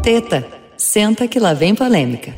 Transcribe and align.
Teta, 0.01 0.47
senta 0.77 1.27
que 1.27 1.39
lá 1.39 1.53
vem 1.53 1.75
polêmica. 1.75 2.33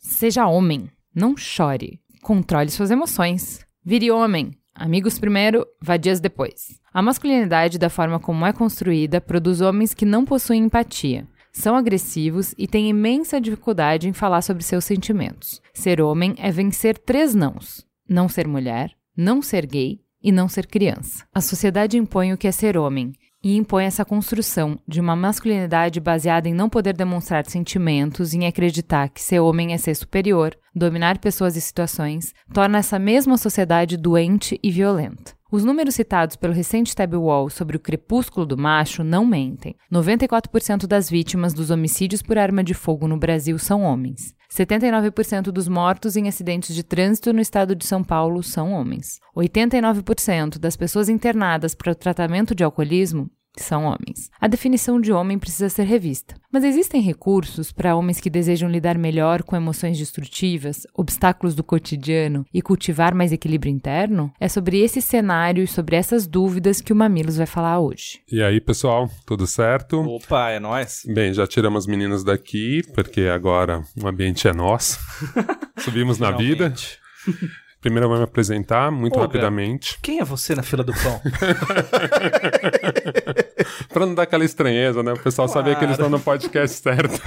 Seja 0.00 0.46
homem, 0.46 0.88
não 1.14 1.36
chore. 1.36 2.00
Controle 2.22 2.70
suas 2.70 2.90
emoções. 2.90 3.60
Vire 3.84 4.10
homem. 4.10 4.52
Amigos 4.78 5.18
primeiro, 5.18 5.66
vadias 5.80 6.20
depois. 6.20 6.78
A 6.92 7.00
masculinidade, 7.00 7.78
da 7.78 7.88
forma 7.88 8.20
como 8.20 8.44
é 8.44 8.52
construída, 8.52 9.20
produz 9.20 9.62
homens 9.62 9.94
que 9.94 10.04
não 10.04 10.24
possuem 10.24 10.64
empatia, 10.64 11.26
são 11.50 11.74
agressivos 11.74 12.54
e 12.58 12.68
têm 12.68 12.90
imensa 12.90 13.40
dificuldade 13.40 14.06
em 14.06 14.12
falar 14.12 14.42
sobre 14.42 14.62
seus 14.62 14.84
sentimentos. 14.84 15.62
Ser 15.72 16.02
homem 16.02 16.34
é 16.36 16.50
vencer 16.50 16.98
três 16.98 17.34
nãos: 17.34 17.86
não 18.06 18.28
ser 18.28 18.46
mulher, 18.46 18.92
não 19.16 19.40
ser 19.40 19.64
gay 19.64 20.00
e 20.22 20.30
não 20.30 20.48
ser 20.48 20.66
criança. 20.66 21.24
A 21.34 21.40
sociedade 21.40 21.96
impõe 21.96 22.34
o 22.34 22.36
que 22.36 22.46
é 22.46 22.52
ser 22.52 22.76
homem 22.76 23.14
e 23.46 23.56
impõe 23.56 23.84
essa 23.84 24.04
construção 24.04 24.76
de 24.88 25.00
uma 25.00 25.14
masculinidade 25.14 26.00
baseada 26.00 26.48
em 26.48 26.52
não 26.52 26.68
poder 26.68 26.96
demonstrar 26.96 27.46
sentimentos, 27.46 28.34
em 28.34 28.44
acreditar 28.44 29.08
que 29.08 29.22
ser 29.22 29.38
homem 29.38 29.72
é 29.72 29.78
ser 29.78 29.94
superior, 29.94 30.58
dominar 30.74 31.18
pessoas 31.18 31.54
e 31.54 31.60
situações, 31.60 32.34
torna 32.52 32.78
essa 32.78 32.98
mesma 32.98 33.38
sociedade 33.38 33.96
doente 33.96 34.58
e 34.60 34.68
violenta. 34.68 35.35
Os 35.50 35.64
números 35.64 35.94
citados 35.94 36.34
pelo 36.34 36.52
recente 36.52 36.94
Tab 36.94 37.14
Wall 37.14 37.48
sobre 37.48 37.76
o 37.76 37.80
crepúsculo 37.80 38.44
do 38.44 38.58
macho 38.58 39.04
não 39.04 39.24
mentem. 39.24 39.76
94% 39.92 40.88
das 40.88 41.08
vítimas 41.08 41.54
dos 41.54 41.70
homicídios 41.70 42.20
por 42.20 42.36
arma 42.36 42.64
de 42.64 42.74
fogo 42.74 43.06
no 43.06 43.16
Brasil 43.16 43.56
são 43.56 43.82
homens. 43.82 44.34
79% 44.52 45.52
dos 45.52 45.68
mortos 45.68 46.16
em 46.16 46.26
acidentes 46.26 46.74
de 46.74 46.82
trânsito 46.82 47.32
no 47.32 47.40
estado 47.40 47.76
de 47.76 47.86
São 47.86 48.02
Paulo 48.02 48.42
são 48.42 48.72
homens. 48.72 49.20
89% 49.36 50.58
das 50.58 50.76
pessoas 50.76 51.08
internadas 51.08 51.76
para 51.76 51.92
o 51.92 51.94
tratamento 51.94 52.52
de 52.52 52.64
alcoolismo 52.64 53.30
são 53.62 53.84
homens. 53.84 54.30
A 54.40 54.46
definição 54.46 55.00
de 55.00 55.12
homem 55.12 55.38
precisa 55.38 55.68
ser 55.68 55.84
revista. 55.84 56.34
Mas 56.52 56.64
existem 56.64 57.00
recursos 57.00 57.72
para 57.72 57.94
homens 57.94 58.20
que 58.20 58.30
desejam 58.30 58.70
lidar 58.70 58.96
melhor 58.96 59.42
com 59.42 59.56
emoções 59.56 59.98
destrutivas, 59.98 60.86
obstáculos 60.94 61.54
do 61.54 61.62
cotidiano 61.62 62.46
e 62.52 62.62
cultivar 62.62 63.14
mais 63.14 63.32
equilíbrio 63.32 63.72
interno? 63.72 64.32
É 64.40 64.48
sobre 64.48 64.80
esse 64.80 65.02
cenário 65.02 65.62
e 65.62 65.66
sobre 65.66 65.96
essas 65.96 66.26
dúvidas 66.26 66.80
que 66.80 66.92
o 66.92 66.96
Mamilos 66.96 67.36
vai 67.36 67.46
falar 67.46 67.80
hoje. 67.80 68.20
E 68.30 68.42
aí, 68.42 68.60
pessoal, 68.60 69.10
tudo 69.26 69.46
certo? 69.46 70.00
Opa, 70.00 70.50
é 70.50 70.60
nós. 70.60 71.02
Bem, 71.06 71.34
já 71.34 71.46
tiramos 71.46 71.84
as 71.84 71.86
meninas 71.86 72.24
daqui, 72.24 72.82
porque 72.94 73.22
agora 73.22 73.82
o 74.02 74.06
ambiente 74.06 74.48
é 74.48 74.52
nosso. 74.52 74.98
Subimos 75.78 76.18
na 76.18 76.30
vida. 76.30 76.72
Primeiro 77.86 78.06
eu 78.06 78.08
vou 78.08 78.18
me 78.18 78.24
apresentar 78.24 78.90
muito 78.90 79.16
rapidamente. 79.16 79.96
Quem 80.02 80.18
é 80.18 80.24
você 80.24 80.56
na 80.56 80.62
fila 80.62 80.82
do 80.82 80.92
pão? 80.92 81.22
pra 83.96 84.04
não 84.04 84.14
dar 84.14 84.24
aquela 84.24 84.44
estranheza, 84.44 85.02
né? 85.02 85.14
O 85.14 85.18
pessoal 85.18 85.48
claro. 85.48 85.66
saber 85.66 85.78
que 85.78 85.84
eles 85.86 85.94
estão 85.94 86.10
no 86.10 86.20
podcast 86.20 86.82
certo. 86.82 87.18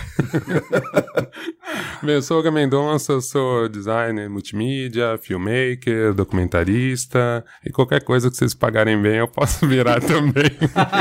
Bem, 2.03 2.13
eu 2.13 2.22
sou 2.22 2.44
o 2.44 2.52
Mendonça, 2.52 3.13
eu 3.13 3.22
sou 3.22 3.68
designer 3.68 4.30
multimídia, 4.30 5.18
filmmaker, 5.18 6.13
documentarista 6.13 7.44
e 7.66 7.72
qualquer 7.72 8.03
coisa 8.03 8.30
que 8.30 8.38
vocês 8.38 8.53
pagarem 8.53 9.02
bem 9.02 9.16
eu 9.16 9.28
posso 9.28 9.68
virar 9.68 10.00
também. 10.00 10.52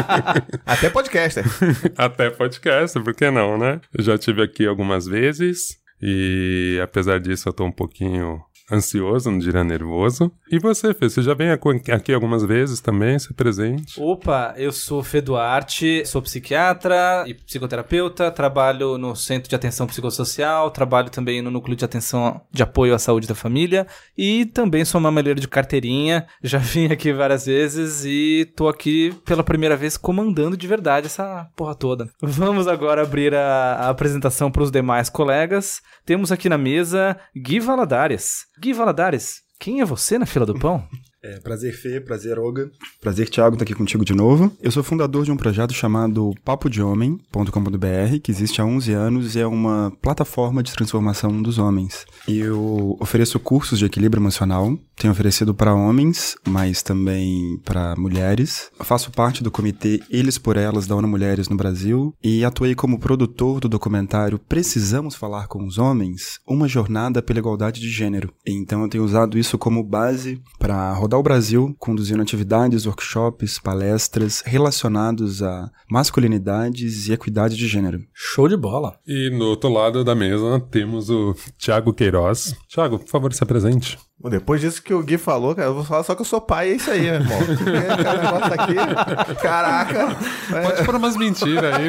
Até 0.65 0.89
podcaster. 0.89 1.45
Até 1.99 2.31
podcaster, 2.31 3.03
por 3.03 3.15
que 3.15 3.31
não, 3.31 3.59
né? 3.59 3.79
Eu 3.93 4.03
já 4.03 4.17
tive 4.17 4.43
aqui 4.43 4.67
algumas 4.67 5.05
vezes 5.05 5.77
e 6.01 6.81
apesar 6.83 7.21
disso 7.21 7.47
eu 7.47 7.53
tô 7.53 7.67
um 7.67 7.73
pouquinho 7.73 8.41
ansioso, 8.71 9.31
não 9.31 9.39
diria 9.39 9.65
nervoso. 9.65 10.31
E 10.51 10.59
você, 10.59 10.95
Fê, 10.95 11.09
você 11.09 11.23
já 11.23 11.35
vem 11.35 11.51
aqui 11.51 12.13
algumas 12.13 12.45
vezes 12.45 12.81
também, 12.81 13.19
se 13.19 13.33
presente? 13.35 14.01
Opa, 14.01 14.55
eu 14.57 14.73
sou 14.73 15.03
Fê 15.03 15.21
Duarte, 15.21 16.05
sou 16.07 16.23
psiquiatra 16.23 17.25
e 17.27 17.35
psicoterapeuta, 17.35 18.31
trabalho 18.31 18.99
no 18.99 19.15
Centro 19.17 19.49
de 19.49 19.55
Atenção 19.55 19.87
Psicossocial, 19.87 20.71
trabalho 20.71 21.11
também 21.11 21.43
no 21.43 21.51
Núcleo 21.51 21.77
de 21.77 21.85
Atenção 21.85 22.41
de 22.51 22.63
Apoio 22.63 22.95
à 22.95 22.99
Saúde 22.99 23.27
da 23.27 23.35
Família 23.35 23.87
e 24.17 24.47
também 24.47 24.85
sou 24.85 25.01
mameleiro 25.01 25.41
de 25.41 25.49
carteirinha, 25.49 26.27
já 26.43 26.59
vim 26.59 26.87
aqui 26.87 27.13
várias 27.13 27.47
vezes 27.47 28.05
e 28.05 28.51
tô 28.57 28.69
aqui 28.69 29.15
pela 29.25 29.43
primeira 29.43 29.77
vez 29.77 29.97
comandando 29.97 30.57
de 30.57 30.67
verdade 30.67 31.07
essa 31.07 31.49
porra 31.57 31.75
toda. 31.75 32.09
Vamos 32.23 32.69
agora 32.69 33.03
abrir 33.03 33.35
a, 33.35 33.75
a 33.75 33.89
apresentação 33.89 34.51
para 34.51 34.63
os 34.63 34.71
demais 34.71 35.09
colegas. 35.09 35.81
Temos 36.05 36.33
aqui 36.33 36.49
na 36.49 36.59
mesa 36.59 37.19
Gui 37.37 37.61
Valadares. 37.61 38.47
Gui 38.61 38.73
Valadares, 38.73 39.43
quem 39.61 39.81
é 39.81 39.85
você 39.85 40.19
na 40.19 40.27
fila 40.27 40.45
do 40.45 40.59
pão? 40.59 40.89
É, 41.23 41.41
prazer, 41.41 41.75
Fê, 41.75 42.01
prazer, 42.01 42.39
Olga. 42.39 42.71
Prazer, 43.01 43.29
Thiago, 43.29 43.57
estar 43.57 43.65
aqui 43.65 43.75
contigo 43.75 44.05
de 44.05 44.15
novo. 44.15 44.53
Eu 44.63 44.71
sou 44.71 44.85
fundador 44.85 45.25
de 45.25 45.33
um 45.33 45.37
projeto 45.37 45.73
chamado 45.75 46.33
papodehomem.com.br, 46.45 48.21
que 48.23 48.31
existe 48.31 48.61
há 48.61 48.65
11 48.65 48.93
anos 48.93 49.35
e 49.35 49.41
é 49.41 49.47
uma 49.47 49.93
plataforma 50.01 50.63
de 50.63 50.73
transformação 50.73 51.43
dos 51.43 51.59
homens. 51.59 52.07
Eu 52.29 52.97
ofereço 53.01 53.41
cursos 53.41 53.81
de 53.81 53.85
equilíbrio 53.85 54.21
emocional, 54.21 54.79
tenho 54.95 55.13
oferecido 55.13 55.53
para 55.53 55.75
homens, 55.75 56.37
mas 56.47 56.83
também 56.83 57.61
para 57.65 57.97
mulheres. 57.97 58.71
Eu 58.79 58.85
faço 58.85 59.11
parte 59.11 59.43
do 59.43 59.51
comitê 59.51 60.01
Eles 60.09 60.39
por 60.39 60.57
Elas 60.57 60.87
da 60.87 60.95
ONU 60.95 61.09
Mulheres 61.09 61.49
no 61.49 61.57
Brasil 61.57 62.15
e 62.23 62.45
atuei 62.45 62.77
como 62.77 63.01
produtor 63.01 63.59
do 63.59 63.69
documentário 63.69 64.39
Precisamos 64.39 65.17
Falar 65.17 65.49
com 65.49 65.65
os 65.65 65.79
Homens, 65.79 66.39
uma 66.47 66.69
jornada 66.69 67.21
pela 67.21 67.41
igualdade 67.41 67.81
de 67.81 67.91
gênero. 67.91 68.33
Então 68.47 68.83
eu 68.83 68.89
tenho 68.89 69.05
usado 69.05 69.37
isso 69.37 69.59
como 69.59 69.83
base 69.83 70.41
para 70.59 70.93
rodar 71.09 71.21
o 71.21 71.23
Brasil, 71.23 71.75
conduzindo 71.79 72.21
atividades, 72.21 72.85
workshops, 72.85 73.59
palestras 73.59 74.43
relacionados 74.45 75.43
a 75.43 75.71
masculinidades 75.91 77.09
e 77.09 77.15
equidade 77.15 77.57
de 77.57 77.67
gênero. 77.67 78.03
Show 78.13 78.47
de 78.47 78.59
bola! 78.59 78.99
E 79.07 79.31
no 79.31 79.47
outro 79.47 79.71
lado 79.71 80.05
da 80.05 80.15
mesa 80.15 80.61
temos 80.71 81.09
o 81.09 81.35
Thiago 81.59 81.95
Queiroz. 81.95 82.55
Thiago, 82.69 82.99
por 82.99 83.09
favor, 83.09 83.33
se 83.33 83.43
apresente. 83.43 83.99
Bom, 84.21 84.29
Depois 84.29 84.61
disso 84.61 84.83
que 84.83 84.93
o 84.93 85.01
Gui 85.03 85.17
falou, 85.17 85.55
cara, 85.55 85.69
eu 85.69 85.75
vou 85.75 85.85
falar 85.85 86.03
só 86.03 86.13
que 86.15 86.23
eu 86.23 86.27
sou 86.27 86.41
pai, 86.41 86.73
é 86.73 86.75
isso 86.75 86.91
aí, 86.91 87.03
meu 87.03 87.15
irmão. 87.15 87.39
Aqui, 88.59 89.35
caraca. 89.41 90.09
Pode 90.51 90.85
pôr 90.85 90.97
umas 90.97 91.17
mentiras 91.17 91.73
aí. 91.75 91.89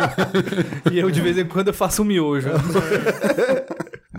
E 0.94 1.00
eu, 1.00 1.12
de 1.12 1.22
vez 1.22 1.38
em 1.38 1.46
quando, 1.46 1.68
eu 1.68 1.74
faço 1.74 2.04
um 2.04 2.06
miojo. 2.06 2.50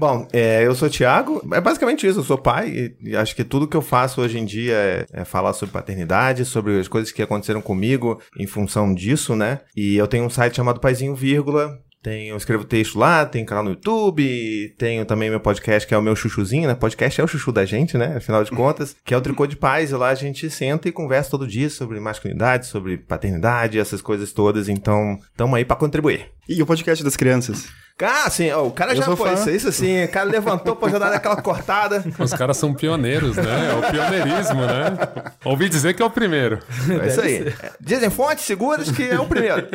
Bom, 0.01 0.27
é, 0.33 0.67
eu 0.67 0.75
sou 0.75 0.89
o 0.89 0.91
Thiago. 0.91 1.47
É 1.53 1.61
basicamente 1.61 2.07
isso, 2.07 2.21
eu 2.21 2.25
sou 2.25 2.39
pai 2.39 2.95
e, 3.03 3.15
acho 3.15 3.37
que 3.37 3.45
tudo 3.45 3.69
que 3.69 3.77
eu 3.77 3.83
faço 3.83 4.23
hoje 4.23 4.39
em 4.39 4.47
dia 4.47 4.73
é, 4.73 5.07
é 5.13 5.25
falar 5.27 5.53
sobre 5.53 5.75
paternidade, 5.75 6.47
sobre 6.47 6.81
as 6.81 6.89
coisas 6.89 7.13
que 7.13 7.21
aconteceram 7.21 7.61
comigo 7.61 8.19
em 8.39 8.47
função 8.47 8.95
disso, 8.95 9.37
né? 9.37 9.61
E 9.77 9.97
eu 9.97 10.07
tenho 10.07 10.25
um 10.25 10.31
site 10.31 10.57
chamado 10.57 10.81
Paizinho 10.81 11.15
Vírgula. 11.15 11.79
Tenho, 12.03 12.33
eu 12.33 12.37
escrevo 12.39 12.65
texto 12.65 12.99
lá, 12.99 13.27
tenho 13.27 13.45
canal 13.45 13.63
no 13.63 13.71
YouTube, 13.73 14.75
tenho 14.79 15.05
também 15.05 15.29
meu 15.29 15.39
podcast, 15.39 15.87
que 15.87 15.95
é 15.95 15.99
o 15.99 16.03
meu 16.03 16.17
chuchuzinho, 16.17 16.67
né? 16.67 16.75
Podcast 16.75 17.21
é 17.21 17.25
o 17.25 17.29
chuchu 17.29 17.53
da 17.53 17.67
gente, 17.67 17.99
né? 17.99 18.17
Afinal 18.17 18.43
de 18.43 18.51
contas, 18.57 18.97
que 19.05 19.13
é 19.13 19.17
o 19.19 19.21
Tricô 19.21 19.47
de 19.47 19.55
Paz, 19.55 19.91
e 19.91 19.95
lá 19.95 20.09
a 20.09 20.15
gente 20.15 20.49
senta 20.49 20.89
e 20.89 20.93
conversa 20.93 21.31
todo 21.31 21.47
dia 21.47 21.69
sobre 21.69 22.01
masculinidade, 22.01 22.65
sobre 22.65 22.97
paternidade, 22.97 23.79
essas 23.79 24.01
coisas 24.01 24.33
todas. 24.33 24.67
Então, 24.67 25.19
tamo 25.37 25.55
aí 25.55 25.65
pra 25.67 25.77
contribuir. 25.77 26.31
E 26.51 26.61
o 26.61 26.67
podcast 26.67 27.05
das 27.05 27.17
crianças? 27.17 27.69
Ah, 28.03 28.29
sim, 28.29 28.51
ó, 28.51 28.67
o 28.67 28.73
cara 28.73 28.93
Eu 28.93 28.97
já 28.97 29.17
foi, 29.17 29.35
isso, 29.35 29.51
isso 29.51 29.69
assim, 29.69 30.03
o 30.03 30.09
cara 30.09 30.29
levantou 30.29 30.75
pra 30.75 30.89
já 30.89 30.99
dar 30.99 31.13
aquela 31.13 31.41
cortada. 31.41 32.05
Os 32.19 32.33
caras 32.33 32.57
são 32.57 32.75
pioneiros, 32.75 33.37
né? 33.37 33.71
É 33.71 33.75
o 33.75 33.89
pioneirismo, 33.89 34.63
né? 34.63 34.97
Ouvi 35.45 35.69
dizer 35.69 35.95
que 35.95 36.03
é 36.03 36.05
o 36.05 36.11
primeiro. 36.11 36.59
É 37.01 37.07
isso 37.07 37.21
aí. 37.21 37.55
Dizem 37.81 38.11
fontes 38.11 38.45
seguras 38.45 38.91
que 38.91 39.09
é 39.09 39.21
o 39.21 39.27
primeiro. 39.27 39.69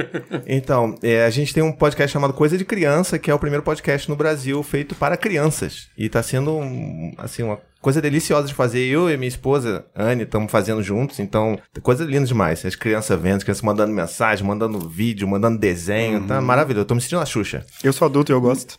Então, 0.45 0.97
é, 1.01 1.23
a 1.23 1.29
gente 1.29 1.53
tem 1.53 1.63
um 1.63 1.71
podcast 1.71 2.11
chamado 2.11 2.33
Coisa 2.33 2.57
de 2.57 2.65
Criança, 2.65 3.17
que 3.17 3.31
é 3.31 3.33
o 3.33 3.39
primeiro 3.39 3.63
podcast 3.63 4.09
no 4.09 4.15
Brasil 4.17 4.61
feito 4.61 4.95
para 4.95 5.15
crianças. 5.15 5.87
E 5.97 6.09
tá 6.09 6.21
sendo, 6.21 6.57
um, 6.57 7.13
assim, 7.17 7.41
uma 7.41 7.57
coisa 7.85 8.01
deliciosa 8.01 8.47
de 8.47 8.53
fazer. 8.55 8.83
Eu 8.83 9.11
e 9.11 9.15
minha 9.15 9.27
esposa, 9.27 9.85
Anne, 9.95 10.23
estamos 10.23 10.51
fazendo 10.51 10.81
juntos, 10.81 11.19
então, 11.19 11.55
coisa 11.83 12.03
linda 12.03 12.25
demais. 12.25 12.65
As 12.65 12.75
crianças 12.75 13.21
vendo, 13.21 13.35
as 13.35 13.43
crianças 13.43 13.61
mandando 13.61 13.93
mensagem, 13.93 14.43
mandando 14.43 14.89
vídeo, 14.89 15.27
mandando 15.27 15.59
desenho, 15.59 16.25
tá 16.25 16.41
maravilhoso. 16.41 16.81
Eu 16.81 16.87
tô 16.87 16.95
me 16.95 17.01
sentindo 17.01 17.21
a 17.21 17.25
Xuxa. 17.27 17.63
Eu 17.83 17.93
sou 17.93 18.07
adulto 18.07 18.31
e 18.31 18.33
eu 18.33 18.41
gosto. 18.41 18.75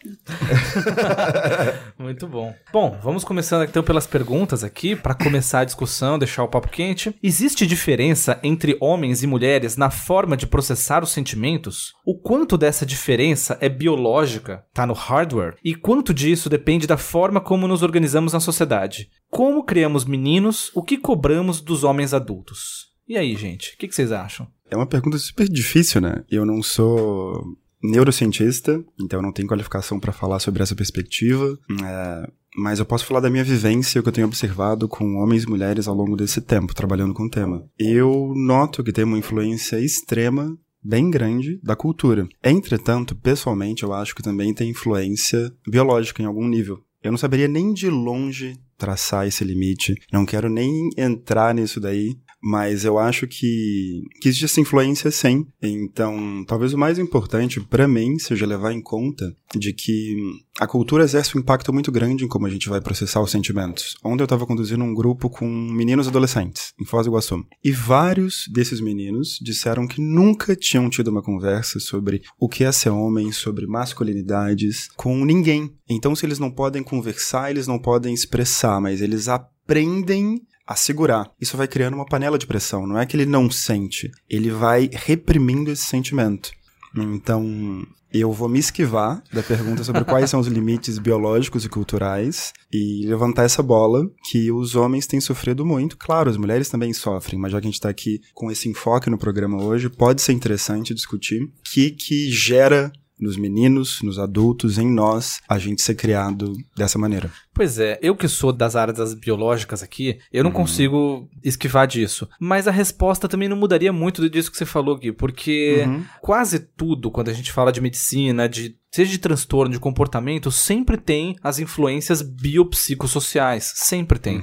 Muito 1.97 2.26
bom. 2.26 2.53
Bom, 2.73 2.99
vamos 3.00 3.23
começando 3.23 3.62
então 3.62 3.81
pelas 3.81 4.08
perguntas 4.08 4.64
aqui, 4.64 4.97
pra 4.97 5.14
começar 5.14 5.61
a 5.61 5.64
discussão, 5.64 6.19
deixar 6.19 6.43
o 6.43 6.49
papo 6.49 6.69
quente. 6.69 7.14
Existe 7.23 7.64
diferença 7.64 8.41
entre 8.43 8.76
homens 8.81 9.23
e 9.23 9.26
mulheres 9.29 9.76
na 9.76 9.88
forma 9.88 10.37
de 10.37 10.49
processar 10.49 11.05
os 11.05 11.12
sentimentos? 11.12 11.93
O 12.05 12.19
quanto 12.19 12.59
dessa 12.59 12.85
diferença 12.85 13.56
é 13.61 13.69
biológica, 13.69 14.64
tá 14.75 14.85
no 14.85 14.94
hardware? 14.94 15.55
E 15.64 15.76
quanto 15.76 16.12
disso 16.12 16.50
depende 16.50 16.88
da 16.88 16.97
forma 16.97 17.41
como 17.41 17.69
nos 17.69 17.85
organizamos 17.85 18.32
na 18.32 18.41
sociedade? 18.41 18.96
Como 19.31 19.65
criamos 19.65 20.05
meninos? 20.05 20.71
O 20.75 20.83
que 20.83 20.97
cobramos 20.97 21.61
dos 21.61 21.85
homens 21.85 22.15
adultos? 22.15 22.87
E 23.09 23.17
aí, 23.17 23.37
gente, 23.37 23.75
o 23.75 23.79
que, 23.79 23.87
que 23.87 23.95
vocês 23.95 24.11
acham? 24.11 24.49
É 24.71 24.77
uma 24.77 24.87
pergunta 24.87 25.19
super 25.19 25.49
difícil, 25.49 26.01
né? 26.01 26.25
Eu 26.31 26.45
não 26.45 26.63
sou 26.63 27.45
neurocientista, 27.83 28.83
então 29.01 29.19
eu 29.19 29.23
não 29.23 29.33
tenho 29.33 29.49
qualificação 29.49 30.01
para 30.01 30.13
falar 30.13 30.39
sobre 30.41 30.63
essa 30.63 30.75
perspectiva. 30.75 31.57
É, 31.85 32.31
mas 32.57 32.79
eu 32.79 32.87
posso 32.87 33.05
falar 33.05 33.21
da 33.21 33.31
minha 33.31 33.45
vivência, 33.45 34.01
o 34.01 34.03
que 34.03 34.09
eu 34.09 34.13
tenho 34.13 34.27
observado 34.27 34.89
com 34.89 35.17
homens 35.17 35.45
e 35.45 35.49
mulheres 35.49 35.87
ao 35.87 35.95
longo 35.95 36.17
desse 36.17 36.41
tempo, 36.41 36.75
trabalhando 36.75 37.15
com 37.15 37.25
o 37.25 37.31
tema. 37.31 37.65
Eu 37.79 38.33
noto 38.35 38.83
que 38.83 38.93
tem 38.93 39.05
uma 39.05 39.19
influência 39.19 39.79
extrema 39.79 40.57
bem 40.83 41.11
grande 41.11 41.61
da 41.63 41.77
cultura. 41.77 42.29
Entretanto, 42.43 43.15
pessoalmente, 43.15 43.83
eu 43.83 43.93
acho 43.93 44.15
que 44.15 44.23
também 44.23 44.55
tem 44.55 44.71
influência 44.71 45.53
biológica 45.69 46.23
em 46.23 46.27
algum 46.27 46.47
nível. 46.49 46.81
Eu 47.06 47.12
não 47.12 47.19
saberia 47.19 47.47
nem 47.47 47.73
de 47.73 47.88
longe 47.88 48.58
traçar 48.76 49.29
esse 49.29 49.44
limite, 49.44 49.94
não 50.12 50.26
quero 50.26 50.50
nem 50.50 50.91
entrar 50.99 51.55
nisso 51.55 51.81
daí, 51.81 52.17
mas 52.47 52.85
eu 52.85 52.97
acho 52.97 53.27
que, 53.27 54.05
que 54.21 54.29
existe 54.29 54.45
essa 54.45 54.61
influência 54.61 55.11
sim. 55.11 55.45
Então, 55.61 56.45
talvez 56.47 56.73
o 56.73 56.79
mais 56.79 56.97
importante 56.97 57.59
para 57.59 57.89
mim 57.89 58.21
seja 58.21 58.47
levar 58.47 58.73
em 58.73 58.81
conta 58.81 59.35
de 59.53 59.73
que 59.73 60.17
a 60.61 60.67
cultura 60.67 61.03
exerce 61.03 61.37
um 61.37 61.41
impacto 61.41 61.73
muito 61.73 61.91
grande 61.91 62.25
em 62.25 62.29
como 62.29 62.47
a 62.47 62.51
gente 62.51 62.69
vai 62.69 62.81
processar 62.81 63.21
os 63.21 63.33
sentimentos. 63.33 63.97
Ontem 64.05 64.23
eu 64.23 64.27
estava 64.27 64.47
conduzindo 64.47 64.85
um 64.85 64.95
grupo 64.95 65.29
com 65.29 65.45
meninos 65.45 66.07
adolescentes 66.07 66.73
em 66.81 66.85
Foz 66.85 67.05
do 67.05 67.11
Iguaçu. 67.11 67.45
E 67.65 67.73
vários 67.73 68.45
desses 68.53 68.81
meninos 68.81 69.41
disseram 69.43 69.89
que 69.89 70.01
nunca 70.01 70.55
tinham 70.55 70.89
tido 70.89 71.09
uma 71.09 71.23
conversa 71.23 71.81
sobre 71.81 72.23
o 72.39 72.49
que 72.49 72.63
é 72.63 72.71
ser 72.71 72.91
homem, 72.91 73.33
sobre 73.33 73.67
masculinidades 73.67 74.89
com 74.97 75.25
ninguém. 75.25 75.75
Então, 75.91 76.15
se 76.15 76.25
eles 76.25 76.39
não 76.39 76.53
podem 76.53 76.85
conversar, 76.85 77.51
eles 77.51 77.67
não 77.67 77.81
podem 77.81 78.15
expressar, 78.15 78.81
mas 78.81 79.03
eles 79.03 79.27
aprendem 79.27 80.41
a 80.67 80.75
segurar. 80.75 81.31
Isso 81.41 81.57
vai 81.57 81.69
criando 81.69 81.95
uma 81.95 82.07
panela 82.07 82.39
de 82.39 82.47
pressão. 82.47 82.87
Não 82.87 82.99
é 82.99 83.07
que 83.07 83.17
ele 83.17 83.27
não 83.27 83.51
sente, 83.51 84.11
ele 84.29 84.51
vai 84.51 84.91
reprimindo 84.93 85.71
esse 85.71 85.85
sentimento. 85.85 86.51
Então, 86.95 87.87
eu 88.13 88.33
vou 88.33 88.49
me 88.49 88.59
esquivar 88.59 89.23
da 89.33 89.43
pergunta 89.43 89.85
sobre 89.85 90.03
quais 90.07 90.31
são 90.31 90.41
os 90.41 90.47
limites 90.47 90.99
biológicos 90.99 91.65
e 91.65 91.69
culturais 91.69 92.53
e 92.73 93.07
levantar 93.07 93.45
essa 93.45 93.63
bola 93.63 94.09
que 94.31 94.51
os 94.51 94.75
homens 94.75 95.07
têm 95.07 95.21
sofrido 95.21 95.65
muito. 95.65 95.97
Claro, 95.97 96.31
as 96.31 96.37
mulheres 96.37 96.69
também 96.69 96.93
sofrem, 96.93 97.39
mas 97.39 97.53
já 97.53 97.61
que 97.61 97.67
a 97.67 97.69
gente 97.69 97.75
está 97.75 97.89
aqui 97.89 98.21
com 98.35 98.51
esse 98.51 98.69
enfoque 98.69 99.11
no 99.11 99.19
programa 99.19 99.62
hoje, 99.62 99.89
pode 99.89 100.23
ser 100.23 100.33
interessante 100.33 100.95
discutir 100.95 101.43
o 101.43 101.51
que, 101.62 101.91
que 101.91 102.31
gera 102.31 102.91
nos 103.19 103.37
meninos, 103.37 104.03
nos 104.03 104.19
adultos, 104.19 104.79
em 104.79 104.89
nós, 104.89 105.41
a 105.49 105.59
gente 105.59 105.83
ser 105.83 105.95
criado 105.95 106.53
dessa 106.77 106.99
maneira. 106.99 107.31
Pois 107.55 107.79
é, 107.79 107.99
eu 108.03 108.15
que 108.15 108.29
sou 108.29 108.53
das 108.53 108.77
áreas 108.77 109.15
biológicas 109.15 109.83
aqui, 109.83 110.19
eu 110.33 110.45
não 110.45 110.53
consigo 110.53 111.29
esquivar 111.49 111.87
disso. 111.87 112.29
Mas 112.41 112.67
a 112.67 112.71
resposta 112.71 113.29
também 113.29 113.49
não 113.49 113.57
mudaria 113.57 113.93
muito 113.93 114.29
disso 114.29 114.51
que 114.51 114.57
você 114.57 114.67
falou, 114.67 114.97
Gui, 114.99 115.13
porque 115.13 115.85
Uhum. 115.87 116.05
quase 116.21 116.59
tudo, 116.59 117.11
quando 117.11 117.29
a 117.29 117.33
gente 117.33 117.53
fala 117.53 117.73
de 117.73 117.81
medicina, 117.81 118.49
de 118.49 118.77
seja 118.91 119.11
de 119.11 119.19
transtorno, 119.19 119.75
de 119.75 119.79
comportamento, 119.81 120.51
sempre 120.51 120.97
tem 120.97 121.37
as 121.43 121.59
influências 121.59 122.23
biopsicossociais. 122.23 123.73
Sempre 123.77 124.19
tem. 124.19 124.43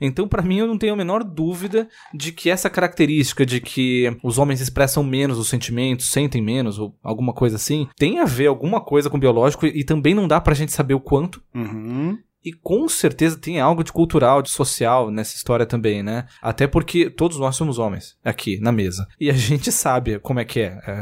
Então, 0.00 0.28
pra 0.28 0.42
mim, 0.42 0.58
eu 0.58 0.66
não 0.66 0.78
tenho 0.78 0.92
a 0.92 0.96
menor 0.96 1.24
dúvida 1.24 1.88
de 2.14 2.30
que 2.32 2.48
essa 2.50 2.70
característica 2.70 3.44
de 3.44 3.60
que 3.60 4.16
os 4.22 4.38
homens 4.38 4.60
expressam 4.60 5.02
menos 5.02 5.38
os 5.38 5.48
sentimentos, 5.48 6.10
sentem 6.10 6.40
menos, 6.42 6.78
ou 6.78 6.96
alguma 7.02 7.32
coisa 7.32 7.56
assim, 7.56 7.88
tem 7.96 8.20
a 8.20 8.24
ver 8.24 8.46
alguma 8.46 8.80
coisa 8.80 9.10
com 9.10 9.16
o 9.16 9.20
biológico 9.20 9.66
e, 9.66 9.80
e 9.80 9.84
também 9.84 10.14
não 10.14 10.28
dá 10.28 10.40
pra 10.40 10.54
gente 10.54 10.72
saber 10.72 10.94
o 10.94 11.00
quanto. 11.00 11.42
Uhum. 11.54 12.18
E 12.48 12.52
com 12.62 12.88
certeza 12.88 13.36
tem 13.38 13.60
algo 13.60 13.82
de 13.84 13.92
cultural, 13.92 14.42
de 14.42 14.50
social 14.50 15.10
nessa 15.10 15.36
história 15.36 15.66
também, 15.66 16.02
né? 16.02 16.26
Até 16.42 16.66
porque 16.66 17.10
todos 17.10 17.38
nós 17.38 17.56
somos 17.56 17.78
homens 17.78 18.16
aqui 18.24 18.58
na 18.60 18.72
mesa. 18.72 19.06
E 19.20 19.30
a 19.30 19.32
gente 19.34 19.70
sabe 19.72 20.18
como 20.18 20.40
é 20.40 20.44
que 20.44 20.60
é. 20.60 20.78
A, 20.84 20.92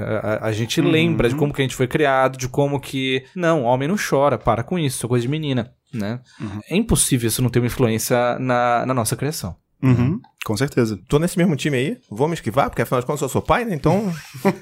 a- 0.45 0.47
a 0.49 0.53
gente 0.53 0.81
lembra 0.81 1.29
de 1.29 1.35
como 1.37 1.53
que 1.53 1.63
a 1.63 1.65
gente 1.65 1.75
foi 1.77 1.87
criado, 1.87 2.37
de 2.39 2.49
como 2.49 2.81
que. 2.81 3.25
Não, 3.35 3.63
homem 3.65 3.89
não 3.89 3.97
chora, 3.97 4.39
para 4.39 4.63
com 4.63 4.79
isso, 4.79 4.97
isso 4.97 5.07
é 5.07 5.09
coisa 5.09 5.23
de 5.23 5.29
menina, 5.29 5.73
né? 5.93 6.21
É 6.69 6.77
impossível 6.77 7.29
isso 7.29 7.43
não 7.43 7.51
ter 7.51 7.59
uma 7.61 7.67
influência 7.67 8.39
na, 8.39 8.85
na 8.87 8.95
nossa 8.95 9.15
criação. 9.17 9.57
Uhum. 9.83 10.21
Com 10.47 10.57
certeza. 10.57 10.97
Tô 11.09 11.19
nesse 11.19 11.37
mesmo 11.37 11.57
time 11.57 11.77
aí, 11.77 11.99
vou 12.09 12.29
me 12.29 12.35
esquivar, 12.35 12.71
porque 12.71 12.81
afinal 12.81 13.01
de 13.01 13.07
contas 13.07 13.21
eu 13.21 13.29
sou 13.29 13.43
pai, 13.43 13.65
né? 13.65 13.75
Então. 13.75 14.15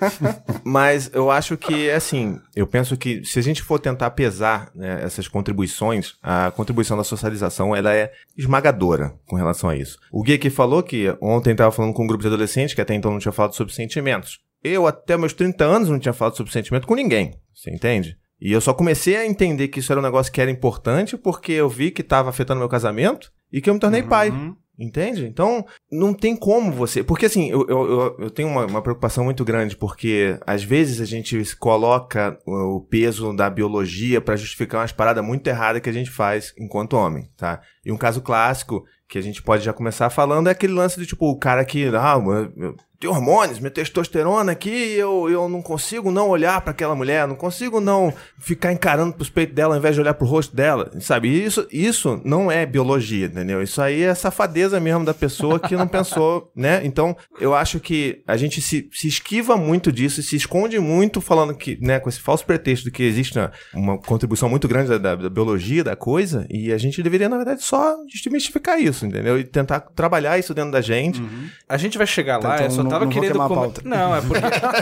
Mas 0.64 1.10
eu 1.12 1.30
acho 1.30 1.58
que, 1.58 1.90
assim, 1.90 2.40
eu 2.56 2.66
penso 2.66 2.96
que 2.96 3.22
se 3.22 3.38
a 3.38 3.42
gente 3.42 3.62
for 3.62 3.78
tentar 3.78 4.10
pesar 4.12 4.70
né, 4.74 5.02
essas 5.04 5.28
contribuições, 5.28 6.14
a 6.22 6.50
contribuição 6.52 6.96
da 6.96 7.04
socialização 7.04 7.76
ela 7.76 7.94
é 7.94 8.10
esmagadora 8.34 9.12
com 9.26 9.36
relação 9.36 9.68
a 9.68 9.76
isso. 9.76 9.98
O 10.10 10.22
Gui 10.22 10.32
aqui 10.32 10.48
falou 10.48 10.82
que 10.82 11.14
ontem 11.20 11.50
estava 11.50 11.70
falando 11.70 11.92
com 11.92 12.04
um 12.04 12.06
grupo 12.06 12.22
de 12.22 12.28
adolescentes 12.28 12.74
que 12.74 12.80
até 12.80 12.94
então 12.94 13.10
não 13.10 13.18
tinha 13.18 13.30
falado 13.30 13.54
sobre 13.54 13.74
sentimentos. 13.74 14.40
Eu, 14.62 14.86
até 14.86 15.18
meus 15.18 15.34
30 15.34 15.66
anos, 15.66 15.90
não 15.90 15.98
tinha 15.98 16.14
falado 16.14 16.34
sobre 16.34 16.50
sentimento 16.50 16.86
com 16.86 16.94
ninguém. 16.94 17.34
Você 17.54 17.70
entende? 17.70 18.16
E 18.40 18.50
eu 18.50 18.60
só 18.62 18.72
comecei 18.72 19.16
a 19.16 19.26
entender 19.26 19.68
que 19.68 19.80
isso 19.80 19.92
era 19.92 20.00
um 20.00 20.04
negócio 20.04 20.32
que 20.32 20.40
era 20.40 20.50
importante 20.50 21.18
porque 21.18 21.52
eu 21.52 21.68
vi 21.68 21.90
que 21.90 22.00
estava 22.00 22.30
afetando 22.30 22.60
meu 22.60 22.70
casamento 22.70 23.30
e 23.52 23.60
que 23.60 23.68
eu 23.68 23.74
me 23.74 23.80
tornei 23.80 24.02
pai. 24.02 24.32
Entende? 24.78 25.24
Então, 25.24 25.64
não 25.90 26.12
tem 26.12 26.34
como 26.34 26.72
você. 26.72 27.04
Porque 27.04 27.26
assim, 27.26 27.48
eu, 27.48 27.64
eu, 27.68 28.16
eu- 28.18 28.30
tenho 28.30 28.48
uma, 28.48 28.66
uma 28.66 28.82
preocupação 28.82 29.22
muito 29.22 29.44
grande, 29.44 29.76
porque 29.76 30.36
às 30.44 30.64
vezes 30.64 31.00
a 31.00 31.04
gente 31.04 31.40
coloca 31.56 32.36
o 32.44 32.80
peso 32.80 33.32
da 33.32 33.48
biologia 33.48 34.20
pra 34.20 34.34
justificar 34.36 34.80
umas 34.80 34.90
paradas 34.90 35.24
muito 35.24 35.46
erradas 35.46 35.80
que 35.80 35.88
a 35.88 35.92
gente 35.92 36.10
faz 36.10 36.52
enquanto 36.58 36.94
homem, 36.96 37.30
tá? 37.36 37.60
E 37.84 37.92
um 37.92 37.96
caso 37.96 38.20
clássico 38.20 38.84
que 39.08 39.16
a 39.16 39.22
gente 39.22 39.42
pode 39.42 39.64
já 39.64 39.72
começar 39.72 40.10
falando 40.10 40.48
é 40.48 40.50
aquele 40.52 40.72
lance 40.72 40.98
do 40.98 41.06
tipo, 41.06 41.24
o 41.30 41.38
cara 41.38 41.64
que. 41.64 41.86
Ah, 41.94 42.16
de 43.04 43.08
hormônios, 43.08 43.58
minha 43.58 43.70
testosterona 43.70 44.52
aqui, 44.52 44.94
eu, 44.94 45.28
eu 45.28 45.46
não 45.46 45.60
consigo 45.60 46.10
não 46.10 46.30
olhar 46.30 46.58
para 46.62 46.70
aquela 46.70 46.94
mulher, 46.94 47.28
não 47.28 47.36
consigo 47.36 47.78
não 47.78 48.10
ficar 48.38 48.72
encarando 48.72 49.12
pros 49.12 49.28
peitos 49.28 49.54
dela 49.54 49.74
ao 49.74 49.78
invés 49.78 49.94
de 49.94 50.00
olhar 50.00 50.14
pro 50.14 50.26
rosto 50.26 50.56
dela, 50.56 50.90
sabe? 51.00 51.28
E 51.28 51.44
Isso, 51.44 51.66
isso 51.70 52.18
não 52.24 52.50
é 52.50 52.64
biologia, 52.64 53.26
entendeu? 53.26 53.62
Isso 53.62 53.82
aí 53.82 54.02
é 54.02 54.14
safadeza 54.14 54.80
mesmo 54.80 55.04
da 55.04 55.12
pessoa 55.12 55.60
que 55.60 55.76
não 55.76 55.86
pensou, 55.86 56.50
né? 56.56 56.80
Então, 56.82 57.14
eu 57.38 57.54
acho 57.54 57.78
que 57.78 58.22
a 58.26 58.38
gente 58.38 58.62
se, 58.62 58.88
se 58.90 59.06
esquiva 59.06 59.54
muito 59.54 59.92
disso 59.92 60.20
e 60.20 60.22
se 60.22 60.36
esconde 60.36 60.78
muito 60.80 61.20
falando 61.20 61.54
que, 61.54 61.78
né, 61.82 62.00
com 62.00 62.08
esse 62.08 62.20
falso 62.20 62.46
pretexto 62.46 62.86
de 62.86 62.90
que 62.90 63.02
existe 63.02 63.38
uma, 63.38 63.52
uma 63.74 63.98
contribuição 63.98 64.48
muito 64.48 64.66
grande 64.66 64.88
da, 64.88 64.96
da- 64.98 65.14
da 65.16 65.28
biologia 65.28 65.84
da 65.84 65.94
coisa 65.94 66.46
e 66.48 66.72
a 66.72 66.78
gente 66.78 67.02
deveria, 67.02 67.28
na 67.28 67.36
verdade, 67.36 67.62
só 67.62 67.96
desmistificar 68.06 68.80
isso, 68.80 69.04
entendeu? 69.04 69.38
E 69.38 69.44
tentar 69.44 69.80
trabalhar 69.80 70.38
isso 70.38 70.54
dentro 70.54 70.70
da 70.72 70.80
gente. 70.80 71.22
A 71.68 71.76
gente 71.76 71.98
vai 71.98 72.06
chegar 72.06 72.38
lá, 72.38 72.56
eu 72.64 72.70
só 72.70 72.82
tava 72.94 73.04
não 73.04 73.12
vou 73.12 73.22
querendo... 73.22 73.38
come- 73.38 73.54
pauta. 73.54 73.82
Não, 73.84 74.16
é 74.16 74.20
porque... 74.20 74.40